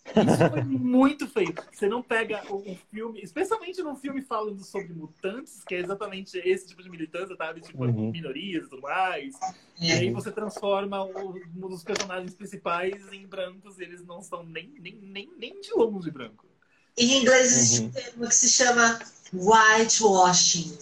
Isso 0.04 0.50
foi 0.50 0.62
muito 0.62 1.26
feio. 1.28 1.54
Você 1.72 1.88
não 1.88 2.02
pega 2.02 2.42
um 2.52 2.76
filme, 2.90 3.20
especialmente 3.22 3.82
num 3.82 3.96
filme 3.96 4.20
falando 4.20 4.62
sobre 4.64 4.92
mutantes, 4.92 5.62
que 5.64 5.74
é 5.74 5.78
exatamente 5.78 6.36
esse 6.38 6.66
tipo 6.66 6.82
de 6.82 6.90
militância, 6.90 7.34
sabe? 7.36 7.60
Tipo, 7.60 7.84
Uhum. 7.84 8.10
minorias 8.10 8.66
e 8.66 8.68
tudo 8.68 8.82
mais. 8.82 9.34
E 9.80 9.90
aí 9.92 10.10
você 10.10 10.30
transforma 10.30 11.02
o- 11.04 11.34
um 11.56 11.68
dos 11.68 11.82
personagens 11.82 12.34
principais 12.34 13.12
em 13.12 13.26
brancos 13.26 13.78
e 13.78 13.84
eles 13.84 14.04
não 14.04 14.22
são 14.22 14.42
nem, 14.42 14.68
nem, 14.78 14.94
nem, 14.96 15.30
nem 15.38 15.60
de 15.60 15.72
longe 15.72 16.10
branco. 16.10 16.46
Em 16.96 17.20
inglês 17.20 17.46
existe 17.56 17.80
Uhum. 17.80 17.86
um 17.86 17.90
termo 17.92 18.28
que 18.28 18.34
se 18.34 18.50
chama 18.50 18.98
whitewashing. 19.32 20.76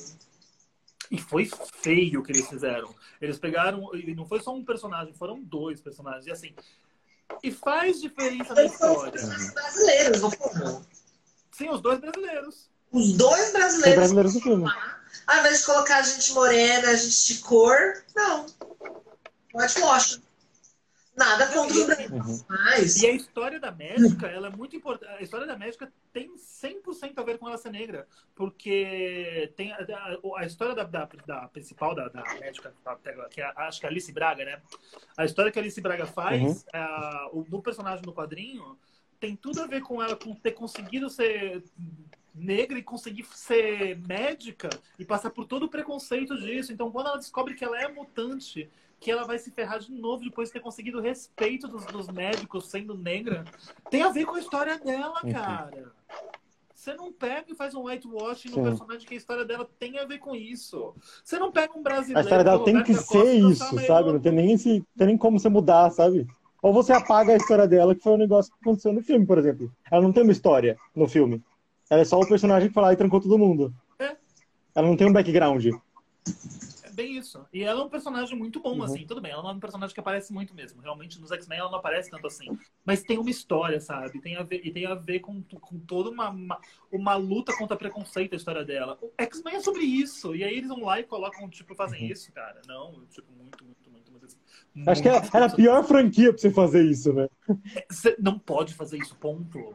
E 1.10 1.18
foi 1.18 1.48
feio 1.74 2.20
o 2.20 2.22
que 2.22 2.32
eles 2.32 2.48
fizeram. 2.48 2.94
Eles 3.20 3.38
pegaram, 3.38 3.94
e 3.94 4.14
não 4.14 4.26
foi 4.26 4.40
só 4.40 4.54
um 4.54 4.64
personagem, 4.64 5.12
foram 5.14 5.40
dois 5.40 5.80
personagens. 5.80 6.26
E 6.26 6.30
assim, 6.30 6.54
e 7.42 7.50
faz 7.52 8.00
diferença 8.00 8.54
na 8.54 8.64
os 8.64 8.72
história. 8.72 9.12
personagens 9.12 9.52
brasileiros, 9.54 10.20
não 10.20 10.30
foram? 10.30 10.86
Sim, 11.52 11.70
os 11.70 11.80
dois 11.80 12.00
brasileiros. 12.00 12.70
Os 12.92 13.12
dois 13.12 13.52
brasileiros, 13.52 13.96
brasileiros 13.96 14.34
no 14.34 14.40
filme. 14.40 14.64
ao 15.26 15.38
invés 15.38 15.60
de 15.60 15.66
colocar 15.66 16.02
gente 16.02 16.32
morena, 16.32 16.96
gente 16.96 17.34
de 17.34 17.40
cor, 17.40 18.02
não. 18.14 18.46
Whitewashing. 19.54 20.22
Nada 21.20 21.46
contra 21.52 21.76
os 21.76 21.86
brancos, 21.86 22.10
Uhum. 22.40 22.44
mas... 22.48 23.02
E 23.02 23.06
a 23.06 23.12
história 23.12 23.60
da 23.60 23.70
médica, 23.70 24.26
ela 24.26 24.46
é 24.48 24.50
muito 24.50 24.74
importante. 24.74 25.12
A 25.12 25.20
história 25.22 25.46
da 25.46 25.56
médica 25.56 25.92
tem 26.14 26.34
100% 26.36 27.18
a 27.18 27.22
ver 27.22 27.36
com 27.38 27.46
ela 27.46 27.58
ser 27.58 27.70
negra. 27.70 28.06
Porque 28.34 29.52
tem 29.54 29.70
a, 29.72 29.76
a- 29.76 30.18
a 30.40 30.46
história 30.46 30.74
da, 30.74 30.84
da, 30.84 31.06
da 31.26 31.48
principal, 31.48 31.94
da, 31.94 32.08
da 32.08 32.22
médica, 32.40 32.72
que 33.30 33.40
é, 33.42 33.52
acho 33.56 33.80
que 33.80 33.86
é 33.86 33.88
a 33.88 33.92
Alice 33.92 34.10
Braga, 34.12 34.44
né? 34.46 34.62
A 35.16 35.24
história 35.26 35.52
que 35.52 35.58
a 35.58 35.62
Alice 35.62 35.80
Braga 35.80 36.06
faz, 36.06 36.40
Uhum. 36.42 36.62
ah, 36.72 37.28
o, 37.32 37.46
no 37.48 37.60
personagem 37.62 38.02
do 38.02 38.12
quadrinho, 38.14 38.78
tem 39.20 39.36
tudo 39.36 39.62
a 39.62 39.66
ver 39.66 39.82
com 39.82 40.02
ela 40.02 40.16
com 40.16 40.34
ter 40.34 40.52
conseguido 40.52 41.10
ser 41.10 41.62
negra 42.34 42.78
e 42.78 42.82
conseguir 42.82 43.26
ser 43.34 43.98
médica 43.98 44.70
e 44.98 45.04
passar 45.04 45.28
por 45.30 45.44
todo 45.44 45.64
o 45.64 45.68
preconceito 45.68 46.40
disso. 46.40 46.72
Então, 46.72 46.90
quando 46.90 47.08
ela 47.08 47.18
descobre 47.18 47.54
que 47.54 47.62
ela 47.64 47.78
é 47.78 47.88
mutante, 47.88 48.70
que 49.00 49.10
ela 49.10 49.24
vai 49.24 49.38
se 49.38 49.50
ferrar 49.50 49.80
de 49.80 49.90
novo 49.90 50.22
depois 50.22 50.48
de 50.48 50.52
ter 50.52 50.60
conseguido 50.60 50.98
o 50.98 51.00
respeito 51.00 51.66
dos, 51.66 51.86
dos 51.86 52.06
médicos 52.08 52.68
sendo 52.68 52.94
negra, 52.94 53.44
tem 53.90 54.02
a 54.02 54.10
ver 54.10 54.26
com 54.26 54.34
a 54.34 54.38
história 54.38 54.78
dela, 54.78 55.20
Uhum. 55.24 55.32
cara. 55.32 55.92
Você 56.74 56.94
não 56.94 57.12
pega 57.12 57.44
e 57.50 57.54
faz 57.54 57.74
um 57.74 57.84
whitewashing 57.84 58.50
no 58.50 58.62
personagem 58.62 59.06
que 59.06 59.12
a 59.12 59.16
história 59.16 59.44
dela 59.44 59.68
tem 59.78 59.98
a 59.98 60.06
ver 60.06 60.18
com 60.18 60.34
isso. 60.34 60.94
Você 61.22 61.38
não 61.38 61.52
pega 61.52 61.78
um 61.78 61.82
brasileiro. 61.82 62.18
A 62.18 62.22
história 62.22 62.44
dela 62.44 62.64
tem 62.64 62.82
que 62.82 62.94
Costa, 62.94 63.12
ser 63.12 63.34
isso, 63.34 63.86
sabe? 63.86 64.12
Não 64.12 64.20
tem 64.20 64.32
nem, 64.32 64.52
esse, 64.52 64.82
tem 64.96 65.06
nem 65.08 65.18
como 65.18 65.38
você 65.38 65.50
mudar, 65.50 65.90
sabe? 65.90 66.26
Ou 66.62 66.72
você 66.72 66.92
apaga 66.92 67.32
a 67.34 67.36
história 67.36 67.68
dela, 67.68 67.94
que 67.94 68.02
foi 68.02 68.12
um 68.12 68.18
negócio 68.18 68.50
que 68.52 68.58
aconteceu 68.60 68.92
no 68.94 69.02
filme, 69.02 69.26
por 69.26 69.36
exemplo. 69.36 69.70
Ela 69.90 70.00
não 70.02 70.12
tem 70.12 70.22
uma 70.22 70.32
história 70.32 70.78
no 70.94 71.06
filme. 71.06 71.42
Ela 71.90 72.00
é 72.00 72.04
só 72.04 72.18
o 72.18 72.26
personagem 72.26 72.68
que 72.68 72.74
foi 72.74 72.82
lá 72.82 72.92
e 72.92 72.96
trancou 72.96 73.20
todo 73.20 73.38
mundo. 73.38 73.74
É. 73.98 74.16
Ela 74.74 74.86
não 74.86 74.96
tem 74.96 75.06
um 75.06 75.12
background. 75.12 75.66
Bem 77.00 77.16
isso. 77.16 77.46
E 77.52 77.62
ela 77.62 77.80
é 77.80 77.84
um 77.84 77.88
personagem 77.88 78.36
muito 78.36 78.60
bom, 78.60 78.76
Uhum. 78.76 78.82
assim. 78.82 79.06
Tudo 79.06 79.20
bem, 79.20 79.32
ela 79.32 79.42
não 79.42 79.50
é 79.50 79.52
um 79.54 79.60
personagem 79.60 79.94
que 79.94 80.00
aparece 80.00 80.32
muito 80.32 80.54
mesmo. 80.54 80.82
Realmente, 80.82 81.18
nos 81.20 81.30
X-Men 81.32 81.58
ela 81.60 81.70
não 81.70 81.78
aparece 81.78 82.10
tanto 82.10 82.26
assim. 82.26 82.46
Mas 82.84 83.02
tem 83.02 83.16
uma 83.18 83.30
história, 83.30 83.80
sabe? 83.80 84.20
Tem 84.20 84.36
a 84.36 84.42
ver, 84.42 84.60
e 84.64 84.70
tem 84.70 84.84
a 84.86 84.94
ver 84.94 85.20
com, 85.20 85.42
com 85.42 85.78
toda 85.78 86.10
uma, 86.10 86.28
uma, 86.30 86.60
uma 86.92 87.14
luta 87.14 87.56
contra 87.56 87.76
preconceito 87.76 88.34
a 88.34 88.36
história 88.36 88.64
dela. 88.64 88.98
O 89.00 89.10
X-Men 89.16 89.56
é 89.56 89.60
sobre 89.60 89.82
isso. 89.82 90.34
E 90.36 90.44
aí 90.44 90.56
eles 90.58 90.68
vão 90.68 90.84
lá 90.84 91.00
e 91.00 91.04
colocam, 91.04 91.48
tipo, 91.48 91.74
fazem 91.74 92.06
isso, 92.10 92.30
cara. 92.32 92.60
Não, 92.66 92.92
tipo, 93.10 93.32
muito, 93.32 93.64
muito, 93.64 93.90
muito, 93.90 94.10
muito. 94.12 94.36
Uhum. 94.76 94.84
Acho 94.86 95.00
que 95.02 95.08
era, 95.08 95.20
muito- 95.20 95.36
era 95.36 95.46
a 95.46 95.54
pior 95.56 95.84
franquia 95.84 96.30
pra 96.32 96.38
você 96.40 96.50
fazer 96.50 96.84
isso, 96.84 97.12
né? 97.14 97.28
Você 97.90 98.14
não 98.20 98.38
pode 98.38 98.74
fazer 98.74 98.98
isso, 98.98 99.16
ponto. 99.16 99.74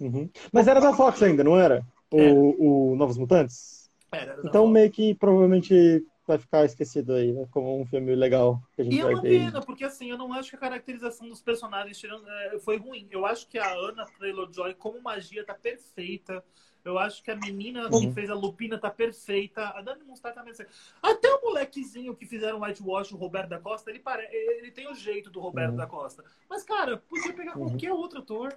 Uhum. 0.00 0.28
Mas 0.52 0.68
era 0.68 0.80
da 0.80 0.92
Fox 0.94 1.22
ainda, 1.22 1.42
não 1.42 1.58
era? 1.58 1.84
O, 2.12 2.20
É. 2.20 2.32
o 2.32 2.94
Novos 2.96 3.18
Mutantes? 3.18 3.75
Era, 4.12 4.36
da 4.36 4.42
Então 4.48 4.66
meio 4.68 4.90
que 4.90 5.14
provavelmente 5.14 6.04
vai 6.26 6.38
ficar 6.38 6.64
esquecido 6.64 7.12
aí, 7.14 7.32
né? 7.32 7.46
Como 7.50 7.80
um 7.80 7.86
filme 7.86 8.14
legal 8.14 8.60
que 8.74 8.82
a 8.82 8.84
gente 8.84 8.96
E 8.96 9.00
é 9.00 9.04
vai 9.04 9.12
uma 9.14 9.22
ter. 9.22 9.28
pena, 9.46 9.60
porque 9.62 9.84
assim, 9.84 10.10
eu 10.10 10.18
não 10.18 10.32
acho 10.32 10.50
que 10.50 10.56
a 10.56 10.58
caracterização 10.58 11.28
dos 11.28 11.40
personagens 11.42 12.02
é, 12.04 12.58
foi 12.60 12.76
ruim. 12.78 13.08
Eu 13.10 13.24
acho 13.26 13.48
que 13.48 13.58
a 13.58 13.72
Anna 13.74 14.06
Taylor-Joy, 14.18 14.74
como 14.74 15.00
magia, 15.02 15.44
tá 15.44 15.54
perfeita. 15.54 16.44
Eu 16.84 16.98
acho 16.98 17.20
que 17.22 17.32
a 17.32 17.36
menina 17.36 17.88
que 17.88 18.06
Uhum. 18.06 18.12
fez 18.12 18.30
a 18.30 18.34
Lupina 18.34 18.78
tá 18.78 18.88
perfeita. 18.90 19.70
A 19.70 19.82
Dani 19.82 20.04
Monstar 20.04 20.32
tá 20.32 20.42
perfeita. 20.42 20.70
Até 21.02 21.28
o 21.34 21.42
molequezinho 21.42 22.14
que 22.14 22.24
fizeram 22.26 22.60
Whitewash, 22.60 23.12
o 23.12 23.16
Roberto 23.16 23.48
da 23.48 23.58
Costa, 23.58 23.90
ele, 23.90 23.98
pare... 23.98 24.24
ele 24.32 24.70
tem 24.70 24.88
o 24.88 24.94
jeito 24.94 25.28
do 25.30 25.40
Roberto 25.40 25.70
Uhum. 25.72 25.76
da 25.78 25.86
Costa. 25.86 26.24
Mas, 26.48 26.62
cara, 26.62 26.96
podia 26.96 27.32
pegar 27.32 27.56
Uhum. 27.56 27.66
qualquer 27.68 27.92
outro 27.92 28.20
ator. 28.20 28.56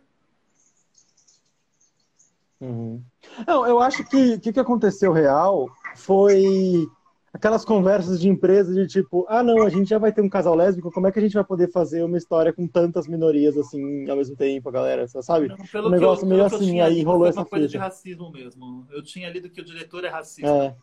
Uhum. 2.62 3.02
Não, 3.48 3.66
eu 3.66 3.80
acho 3.80 4.04
que 4.06 4.34
o 4.34 4.40
que, 4.40 4.54
que 4.54 4.60
aconteceu 4.60 5.12
real 5.14 5.70
foi 5.96 6.88
aquelas 7.34 7.64
conversas 7.64 8.20
de 8.20 8.28
empresa 8.28 8.74
de 8.74 8.88
tipo, 8.88 9.26
ah 9.30 9.44
não, 9.44 9.62
a 9.62 9.70
gente 9.70 9.90
já 9.90 9.98
vai 9.98 10.12
ter 10.12 10.22
um 10.22 10.30
casal 10.30 10.56
lésbico, 10.56 10.92
como 10.92 11.08
é 11.08 11.12
que 11.12 11.20
a 11.20 11.22
gente 11.22 11.34
vai 11.34 11.44
poder 11.44 11.72
fazer 11.72 12.04
uma 12.04 12.18
história 12.18 12.52
com 12.52 12.68
tantas 12.68 13.08
minorias 13.08 13.58
assim 13.58 14.10
ao 14.10 14.18
mesmo 14.18 14.36
tempo, 14.36 14.72
galera, 14.72 15.08
sabe? 15.08 15.48
Não, 15.48 15.58
Pelo 15.72 15.88
Um 15.88 15.92
negócio 15.92 16.26
que 16.26 16.26
eu, 16.26 16.30
meio 16.30 16.42
eu 16.42 16.46
assim, 16.46 16.66
tinha 16.66 16.86
aí 16.86 17.04
rolou 17.04 17.28
essa 17.28 17.46
coisa 17.46 17.68
de 17.68 17.74
fita. 17.74 17.84
racismo 17.84 18.32
mesmo. 18.32 18.86
Eu 18.90 19.04
tinha 19.04 19.30
lido 19.30 19.50
que 19.50 19.62
o 19.62 19.66
diretor 19.66 20.04
é 20.04 20.10
racista. 20.10 20.50
É. 20.50 20.76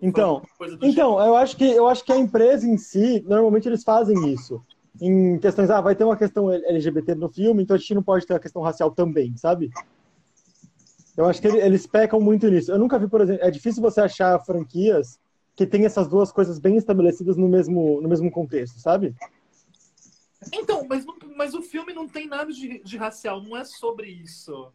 Então, 0.00 0.42
então 0.80 1.20
eu 1.20 1.36
acho 1.36 1.56
que 1.56 1.70
eu 1.70 1.86
acho 1.86 2.04
que 2.04 2.12
a 2.12 2.16
empresa 2.16 2.66
em 2.66 2.78
si, 2.78 3.22
normalmente 3.26 3.68
eles 3.68 3.84
fazem 3.84 4.32
isso. 4.32 4.62
Em 5.00 5.38
questões, 5.38 5.68
ah, 5.70 5.80
vai 5.80 5.94
ter 5.94 6.04
uma 6.04 6.16
questão 6.16 6.50
LGBT 6.50 7.14
no 7.14 7.28
filme, 7.28 7.62
então 7.62 7.74
a 7.74 7.78
gente 7.78 7.94
não 7.94 8.02
pode 8.02 8.26
ter 8.26 8.34
a 8.34 8.38
questão 8.40 8.62
racial 8.62 8.90
também, 8.90 9.36
sabe? 9.36 9.70
Eu 11.16 11.26
acho 11.26 11.40
que 11.40 11.48
eles 11.48 11.86
pecam 11.86 12.20
muito 12.20 12.48
nisso. 12.48 12.72
Eu 12.72 12.78
nunca 12.78 12.98
vi, 12.98 13.08
por 13.08 13.20
exemplo, 13.20 13.44
é 13.44 13.50
difícil 13.50 13.82
você 13.82 14.00
achar 14.00 14.38
franquias 14.44 15.20
que 15.54 15.66
tem 15.66 15.84
essas 15.84 16.08
duas 16.08 16.32
coisas 16.32 16.58
bem 16.58 16.76
estabelecidas 16.76 17.36
no 17.36 17.48
mesmo, 17.48 18.00
no 18.00 18.08
mesmo 18.08 18.30
contexto, 18.30 18.78
sabe? 18.78 19.14
Então, 20.52 20.86
mas, 20.88 21.04
mas 21.36 21.54
o 21.54 21.62
filme 21.62 21.92
não 21.92 22.08
tem 22.08 22.26
nada 22.26 22.50
de, 22.50 22.82
de 22.82 22.96
racial, 22.96 23.42
não 23.42 23.56
é 23.56 23.64
sobre 23.64 24.08
isso. 24.08 24.72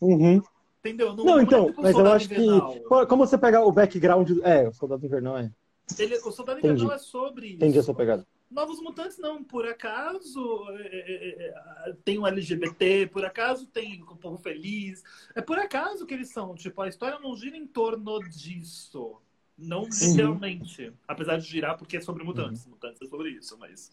Uhum. 0.00 0.42
Entendeu? 0.80 1.14
Não, 1.14 1.24
não, 1.24 1.38
é 1.38 1.42
então, 1.42 1.68
é 1.68 1.74
mas 1.80 1.96
eu 1.96 2.06
acho 2.12 2.26
invernal. 2.26 2.72
que. 2.72 3.06
Como 3.06 3.26
você 3.26 3.38
pegar 3.38 3.64
o 3.64 3.72
background. 3.72 4.30
É, 4.42 4.68
o 4.68 4.72
Soldado 4.72 5.06
Invernal 5.06 5.38
é. 5.38 5.50
Ele, 5.98 6.16
o 6.18 6.32
Soldado 6.32 6.58
Entendi. 6.58 6.74
Invernal 6.74 6.96
é 6.96 6.98
sobre 6.98 7.46
isso. 7.46 7.56
Entendi 7.56 7.78
essa 7.78 7.94
pegada. 7.94 8.26
Novos 8.52 8.80
Mutantes 8.80 9.18
não, 9.18 9.42
por 9.42 9.66
acaso 9.66 10.66
é, 10.70 10.86
é, 10.86 11.54
é, 11.88 11.96
tem 12.04 12.18
um 12.18 12.26
LGBT, 12.26 13.06
por 13.06 13.24
acaso 13.24 13.66
tem 13.66 14.02
um 14.02 14.16
povo 14.16 14.38
feliz. 14.38 15.02
É 15.34 15.40
por 15.40 15.58
acaso 15.58 16.04
que 16.06 16.12
eles 16.12 16.30
são. 16.30 16.54
Tipo, 16.54 16.82
a 16.82 16.88
história 16.88 17.18
não 17.18 17.34
gira 17.34 17.56
em 17.56 17.66
torno 17.66 18.20
disso. 18.28 19.20
Não 19.56 19.84
literalmente. 19.84 20.88
Uhum. 20.88 20.94
Apesar 21.08 21.38
de 21.38 21.46
girar, 21.46 21.78
porque 21.78 21.96
é 21.96 22.00
sobre 22.00 22.24
mutantes. 22.24 22.64
Uhum. 22.64 22.72
Mutantes 22.72 23.00
é 23.00 23.06
sobre 23.06 23.30
isso, 23.30 23.56
mas. 23.58 23.90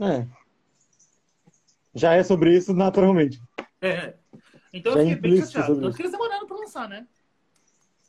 É. 0.00 0.26
Já 1.94 2.14
é 2.14 2.22
sobre 2.22 2.56
isso 2.56 2.72
naturalmente. 2.72 3.40
É. 3.80 4.14
Então 4.72 4.94
Já 4.94 5.00
eu 5.00 5.08
fiquei 5.08 5.30
bem 5.30 5.44
chateado. 5.44 5.80
Tanto 5.80 5.96
que 5.96 6.02
eles 6.02 6.12
demoraram 6.12 6.46
pra 6.46 6.56
lançar, 6.56 6.88
né? 6.88 7.06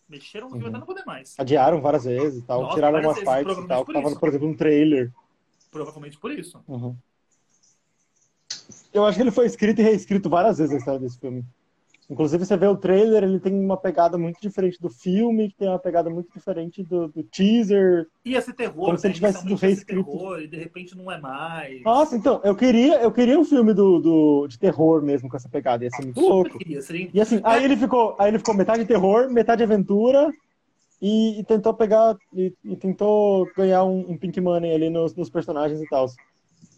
Mexeram 0.07 0.49
no 0.49 0.56
uhum. 0.56 0.68
até 0.68 0.77
não 0.77 0.85
poder 0.85 1.03
mais. 1.06 1.35
Adiaram 1.38 1.81
várias 1.81 2.06
vezes 2.06 2.43
e 2.43 2.45
tal. 2.45 2.61
Nossa, 2.61 2.76
tiraram 2.76 2.97
algumas 2.97 3.23
partes 3.23 3.57
e 3.57 3.68
tal. 3.68 3.85
Tava, 3.85 4.15
por 4.15 4.30
exemplo, 4.30 4.47
um 4.47 4.56
trailer. 4.56 5.11
Provavelmente 5.76 6.18
por 6.18 6.31
isso. 6.31 6.64
Uhum. 6.69 6.95
Eu 8.93 9.06
acho 9.06 9.18
que 9.18 9.23
ele 9.23 9.31
foi 9.31 9.45
escrito 9.45 9.81
e 9.81 9.84
reescrito 9.84 10.30
várias 10.30 10.57
vezes 10.57 10.73
a 10.73 10.77
história 10.77 10.99
desse 11.02 11.19
filme. 11.19 11.43
Inclusive, 12.10 12.45
você 12.45 12.56
vê 12.56 12.65
o 12.68 12.77
trailer, 12.77 13.23
ele 13.23 13.41
tem 13.41 13.53
uma 13.53 13.76
pegada 13.76 14.18
muito 14.18 14.39
diferente 14.39 14.80
do 14.80 14.89
filme, 14.89 15.49
que 15.49 15.57
tem 15.57 15.68
uma 15.68 15.80
pegada 15.80 16.10
muito 16.10 16.31
diferente 16.31 16.81
do, 16.81 17.10
do 17.10 17.23
teaser. 17.23 18.07
Ia 18.23 18.41
ser 18.41 18.53
terror, 18.53 18.85
como 18.85 18.97
se 18.97 19.07
ele 19.07 19.15
tivesse 19.15 19.41
sido 19.41 19.56
reescrito. 19.56 20.10
Terror, 20.10 20.39
e 20.39 20.47
de 20.47 20.56
repente 20.56 20.95
não 20.95 21.11
é 21.11 21.19
mais. 21.19 21.84
Nossa, 21.84 22.15
então, 22.15 22.39
eu 22.45 22.56
queria, 22.56 23.02
eu 23.02 23.11
queria 23.11 23.38
um 23.38 23.43
filme 23.43 23.73
do, 23.73 23.99
do, 23.99 24.47
de 24.47 24.57
terror 24.57 25.02
mesmo 25.02 25.27
com 25.27 25.35
essa 25.35 25.49
pegada, 25.49 25.84
ia 25.84 25.89
ser 25.89 26.03
muito 26.03 26.22
Super 26.22 26.31
louco. 26.31 26.57
Queria, 26.57 26.81
seria... 26.81 27.10
E 27.14 27.19
assim, 27.19 27.41
aí 27.43 27.65
ele 27.65 27.76
ficou, 27.76 28.15
aí 28.18 28.30
ele 28.30 28.38
ficou 28.38 28.56
metade 28.56 28.85
terror, 28.85 29.30
metade 29.30 29.61
aventura, 29.61 30.31
e, 31.01 31.39
e 31.39 31.43
tentou 31.43 31.73
pegar, 31.73 32.17
e, 32.34 32.53
e, 32.63 32.76
tentou 32.76 33.45
ganhar 33.55 33.84
um, 33.84 34.11
um 34.11 34.17
Pink 34.17 34.39
Money 34.39 34.73
ali 34.73 34.89
nos, 34.89 35.15
nos 35.15 35.30
personagens 35.30 35.81
e 35.81 35.88
tal. 35.88 36.07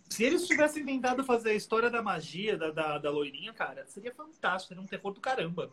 Se 0.10 0.24
eles 0.24 0.48
tivessem 0.48 0.86
tentado 0.86 1.24
fazer 1.24 1.52
a 1.52 1.56
história 1.56 1.90
da 1.90 2.02
magia 2.02 2.58
da, 2.58 2.72
da, 2.72 2.98
da 2.98 3.12
loirinha, 3.12 3.54
cara, 3.54 3.86
seria 3.88 4.14
fantástico. 4.14 4.70
Seria 4.70 4.82
um 4.82 4.88
terror 4.88 5.14
do 5.14 5.20
caramba. 5.20 5.70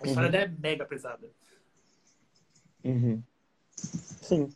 A 0.00 0.06
história 0.06 0.26
uhum. 0.26 0.32
dela 0.32 0.44
é 0.44 0.48
mega 0.60 0.84
pesada. 0.84 1.30
Uhum. 2.84 3.22
Sim. 3.76 4.48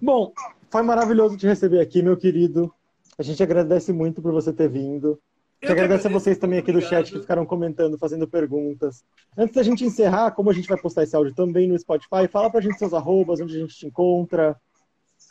Bom, 0.00 0.32
foi 0.70 0.82
maravilhoso 0.82 1.36
te 1.36 1.46
receber 1.46 1.80
aqui, 1.80 2.02
meu 2.02 2.16
querido. 2.16 2.72
A 3.18 3.22
gente 3.22 3.42
agradece 3.42 3.92
muito 3.92 4.20
por 4.20 4.32
você 4.32 4.52
ter 4.52 4.68
vindo. 4.68 5.20
Eu 5.66 5.72
agradeço 5.72 6.06
a 6.06 6.10
vocês 6.10 6.38
também 6.38 6.58
aqui 6.58 6.72
do 6.72 6.80
chat 6.80 7.12
que 7.12 7.20
ficaram 7.20 7.44
comentando, 7.44 7.98
fazendo 7.98 8.28
perguntas. 8.28 9.04
Antes 9.36 9.54
da 9.54 9.62
gente 9.62 9.84
encerrar, 9.84 10.30
como 10.32 10.50
a 10.50 10.52
gente 10.52 10.68
vai 10.68 10.78
postar 10.78 11.02
esse 11.02 11.16
áudio 11.16 11.34
também 11.34 11.68
no 11.68 11.78
Spotify, 11.78 12.28
fala 12.30 12.50
pra 12.50 12.60
gente 12.60 12.78
seus 12.78 12.94
arrobas, 12.94 13.40
onde 13.40 13.56
a 13.56 13.60
gente 13.60 13.74
te 13.74 13.86
encontra, 13.86 14.56